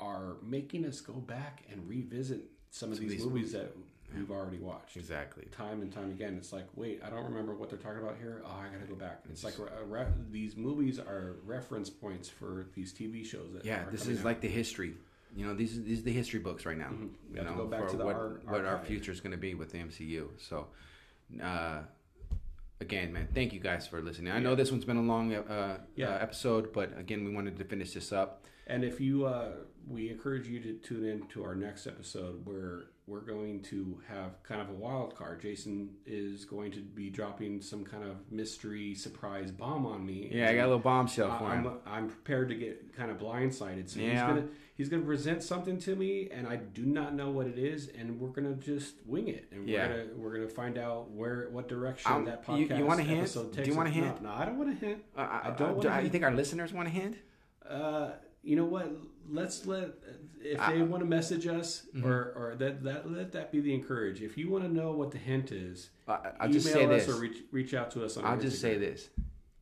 are 0.00 0.36
making 0.42 0.84
us 0.84 1.00
go 1.00 1.14
back 1.14 1.62
and 1.72 1.88
revisit 1.88 2.50
some 2.70 2.90
of 2.90 2.96
Some 2.96 3.04
of 3.04 3.10
these, 3.10 3.18
these 3.22 3.26
movies 3.26 3.52
that 3.52 3.74
we've 4.14 4.30
already 4.30 4.58
watched. 4.58 4.96
Exactly. 4.96 5.46
Time 5.52 5.80
and 5.80 5.90
time 5.92 6.10
again, 6.10 6.36
it's 6.36 6.52
like, 6.52 6.66
wait, 6.76 7.00
I 7.04 7.08
don't 7.10 7.24
remember 7.24 7.54
what 7.54 7.70
they're 7.70 7.78
talking 7.78 8.02
about 8.02 8.16
here. 8.20 8.42
Oh, 8.44 8.50
I 8.60 8.68
gotta 8.72 8.86
go 8.88 8.94
back. 8.94 9.22
It's 9.30 9.42
like 9.44 9.54
a 9.58 9.84
re- 9.84 10.06
these 10.30 10.56
movies 10.56 10.98
are 10.98 11.36
reference 11.46 11.88
points 11.88 12.28
for 12.28 12.66
these 12.74 12.92
TV 12.92 13.24
shows. 13.24 13.52
That 13.54 13.64
Yeah, 13.64 13.84
this 13.90 14.06
is 14.06 14.18
out. 14.20 14.24
like 14.26 14.40
the 14.40 14.48
history. 14.48 14.94
You 15.36 15.46
know, 15.46 15.54
these 15.54 15.82
these 15.82 16.00
are 16.00 16.04
the 16.04 16.12
history 16.12 16.38
books 16.40 16.66
right 16.66 16.76
now. 16.78 16.90
We 16.90 17.06
You 17.32 17.36
have 17.38 17.46
to 17.46 17.50
know, 17.52 17.64
go 17.64 17.66
back 17.66 17.84
for 17.84 17.88
to 17.90 17.96
the 17.96 18.04
what 18.04 18.14
ar- 18.16 18.40
what 18.44 18.64
our 18.64 18.78
future 18.84 19.10
is 19.10 19.20
going 19.20 19.32
to 19.32 19.38
be 19.38 19.54
with 19.54 19.70
the 19.72 19.78
MCU. 19.78 20.28
So, 20.38 20.68
uh, 21.42 21.80
again, 22.80 23.12
man, 23.12 23.28
thank 23.34 23.52
you 23.52 23.60
guys 23.60 23.86
for 23.86 24.00
listening. 24.02 24.32
I 24.32 24.38
know 24.38 24.54
this 24.54 24.70
one's 24.70 24.84
been 24.84 24.96
a 24.96 25.02
long 25.02 25.32
uh, 25.34 25.78
Yeah. 25.96 26.10
uh, 26.14 26.18
episode, 26.18 26.72
but 26.72 26.96
again, 26.98 27.24
we 27.24 27.32
wanted 27.34 27.56
to 27.58 27.64
finish 27.64 27.92
this 27.94 28.12
up. 28.12 28.44
And 28.66 28.82
if 28.84 29.00
you, 29.00 29.26
uh, 29.26 29.52
we 29.86 30.10
encourage 30.10 30.48
you 30.48 30.60
to 30.60 30.72
tune 30.74 31.04
in 31.04 31.26
to 31.28 31.44
our 31.44 31.54
next 31.54 31.86
episode 31.86 32.44
where 32.46 32.84
we're 33.06 33.20
going 33.20 33.60
to 33.60 34.00
have 34.08 34.42
kind 34.42 34.62
of 34.62 34.70
a 34.70 34.72
wild 34.72 35.14
card. 35.14 35.42
Jason 35.42 35.90
is 36.06 36.46
going 36.46 36.72
to 36.72 36.80
be 36.80 37.10
dropping 37.10 37.60
some 37.60 37.84
kind 37.84 38.02
of 38.02 38.16
mystery 38.32 38.94
surprise 38.94 39.50
bomb 39.50 39.84
on 39.84 40.06
me. 40.06 40.30
Yeah, 40.32 40.48
I 40.48 40.54
got 40.54 40.62
a 40.62 40.68
little 40.68 40.78
bombshell 40.78 41.36
for 41.38 41.52
him. 41.52 41.66
I'm, 41.66 41.76
I'm 41.86 42.08
prepared 42.08 42.48
to 42.48 42.54
get 42.54 42.96
kind 42.96 43.10
of 43.10 43.18
blindsided. 43.18 43.90
So 43.90 44.00
he's 44.00 44.08
Yeah. 44.12 44.26
gonna 44.28 44.48
he's 44.74 44.88
gonna 44.88 45.02
present 45.04 45.42
something 45.42 45.78
to 45.78 45.96
me, 45.96 46.28
and 46.30 46.46
I 46.46 46.56
do 46.56 46.84
not 46.84 47.14
know 47.14 47.30
what 47.30 47.46
it 47.46 47.58
is, 47.58 47.88
and 47.88 48.20
we're 48.20 48.28
gonna 48.30 48.54
just 48.54 48.96
wing 49.06 49.28
it, 49.28 49.46
and 49.52 49.68
Yeah. 49.68 49.88
we're 49.88 49.96
gonna 50.04 50.16
we're 50.18 50.34
gonna 50.36 50.48
find 50.48 50.76
out 50.78 51.10
where 51.10 51.48
what 51.50 51.68
direction 51.68 52.10
Um, 52.12 52.24
that 52.26 52.44
podcast 52.44 52.78
you 52.78 52.84
want 52.86 53.00
a 53.00 53.04
hint? 53.04 53.32
Do 53.52 53.62
you 53.70 53.74
want 53.74 53.88
a 53.88 53.92
hint? 53.92 54.20
No, 54.22 54.28
no, 54.30 54.34
I 54.34 54.44
don't 54.44 54.58
want 54.58 54.70
a 54.70 54.74
hint. 54.74 55.02
Uh, 55.16 55.20
I, 55.20 55.48
I 55.48 55.50
don't 55.56 55.78
uh, 55.78 55.80
do 55.80 55.88
I- 55.88 56.00
you 56.00 56.10
think 56.10 56.24
our 56.24 56.34
listeners 56.34 56.72
want 56.72 56.88
a 56.88 56.90
hint? 56.90 57.16
Uh, 57.68 58.12
you 58.42 58.56
know 58.56 58.66
what? 58.66 58.88
Let's 59.30 59.64
let 59.66 59.94
if 60.42 60.60
they 60.68 60.82
want 60.82 61.00
to 61.02 61.06
message 61.06 61.46
us 61.46 61.86
Mm-hmm. 61.94 62.06
or 62.06 62.32
or 62.36 62.56
that 62.56 62.82
that 62.84 63.10
let 63.10 63.32
that 63.32 63.50
be 63.50 63.60
the 63.60 63.72
encourage. 63.72 64.20
If 64.20 64.36
you 64.36 64.50
want 64.50 64.64
to 64.64 64.70
know 64.70 64.92
what 64.92 65.12
the 65.12 65.18
hint 65.18 65.50
is, 65.50 65.88
I, 66.06 66.12
I'll 66.12 66.48
email 66.48 66.52
just 66.52 66.70
say 66.70 66.84
us 66.84 67.06
this. 67.06 67.08
or 67.16 67.18
reach 67.20 67.38
reach 67.50 67.72
out 67.72 67.90
to 67.92 68.04
us 68.04 68.18
on. 68.18 68.24
I'll 68.26 68.32
our 68.32 68.36
just 68.36 68.60
say 68.60 68.76
this. 68.76 69.08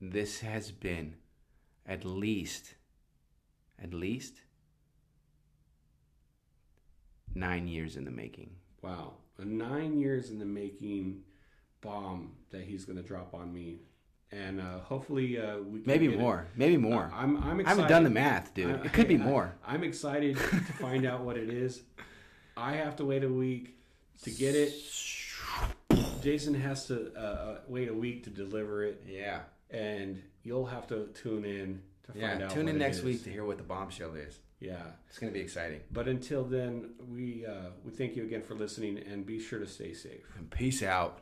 This 0.01 0.41
has 0.41 0.73
been 0.73 1.15
at 1.87 2.05
least, 2.05 2.75
at 3.81 3.95
least 3.95 4.41
nine 7.35 7.67
years 7.69 7.97
in 7.97 8.05
the 8.05 8.11
making. 8.11 8.51
Wow, 8.83 9.15
a 9.39 9.45
nine 9.45 9.99
years 9.99 10.31
in 10.31 10.39
the 10.39 10.45
making 10.45 11.23
bomb 11.81 12.33
that 12.51 12.63
he's 12.63 12.85
going 12.85 12.97
to 12.97 13.03
drop 13.03 13.35
on 13.35 13.53
me, 13.53 13.81
and 14.31 14.61
uh, 14.61 14.81
hopefully 14.81 15.39
uh, 15.39 15.59
we 15.59 15.81
can 15.81 15.87
Maybe 15.87 16.07
get 16.09 16.17
it. 16.17 16.21
more. 16.21 16.47
Maybe 16.57 16.77
more. 16.77 17.11
I'm 17.15 17.37
I'm 17.43 17.61
excited. 17.61 17.67
I 17.67 17.69
haven't 17.71 17.89
done 17.89 18.05
the 18.05 18.11
math, 18.11 18.55
dude. 18.55 18.81
I- 18.81 18.85
it 18.85 18.93
could 18.93 19.09
be 19.09 19.15
I- 19.15 19.19
more. 19.19 19.55
I'm 19.67 19.85
excited 19.85 20.37
to 20.37 20.43
find 20.81 21.05
out 21.07 21.21
what 21.23 21.37
it 21.37 21.49
is. 21.51 21.83
I 22.57 22.73
have 22.75 22.97
to 22.97 23.05
wait 23.05 23.25
a 23.25 23.29
week 23.29 23.79
to 24.25 24.31
get 24.31 24.55
it. 24.55 24.73
Jason 26.23 26.55
has 26.55 26.87
to 26.87 27.13
uh, 27.17 27.19
uh, 27.21 27.59
wait 27.69 27.89
a 27.89 27.95
week 27.95 28.25
to 28.25 28.31
deliver 28.31 28.85
it. 28.85 29.03
Yeah. 29.09 29.41
and 29.71 30.23
you'll 30.45 30.67
have 30.67 30.87
to 30.89 31.07
tune 31.15 31.45
in 31.45 31.81
to 32.07 32.19
Yeah. 32.19 32.31
find 32.31 32.43
out. 32.43 32.51
Tune 32.51 32.69
in 32.69 32.79
next 32.79 33.03
week 33.03 33.25
to 33.25 33.31
hear 33.31 33.45
what 33.45 33.57
the 33.59 33.63
bombshell 33.65 34.15
is. 34.15 34.39
Yeah, 34.63 34.93
It's 35.09 35.19
gonna 35.19 35.33
be 35.33 35.41
exciting. 35.41 35.81
but 35.91 36.07
until 36.07 36.45
then, 36.45 36.91
we 37.15 37.45
uh, 37.45 37.71
we 37.85 37.91
thank 37.91 38.15
you 38.17 38.23
again 38.23 38.43
for 38.43 38.55
listening, 38.55 38.97
and 39.11 39.27
be 39.27 39.41
sure 39.41 39.59
to 39.59 39.67
stay 39.67 39.93
safe. 39.93 40.25
And 40.39 40.49
peace 40.51 40.83
out. 40.85 41.19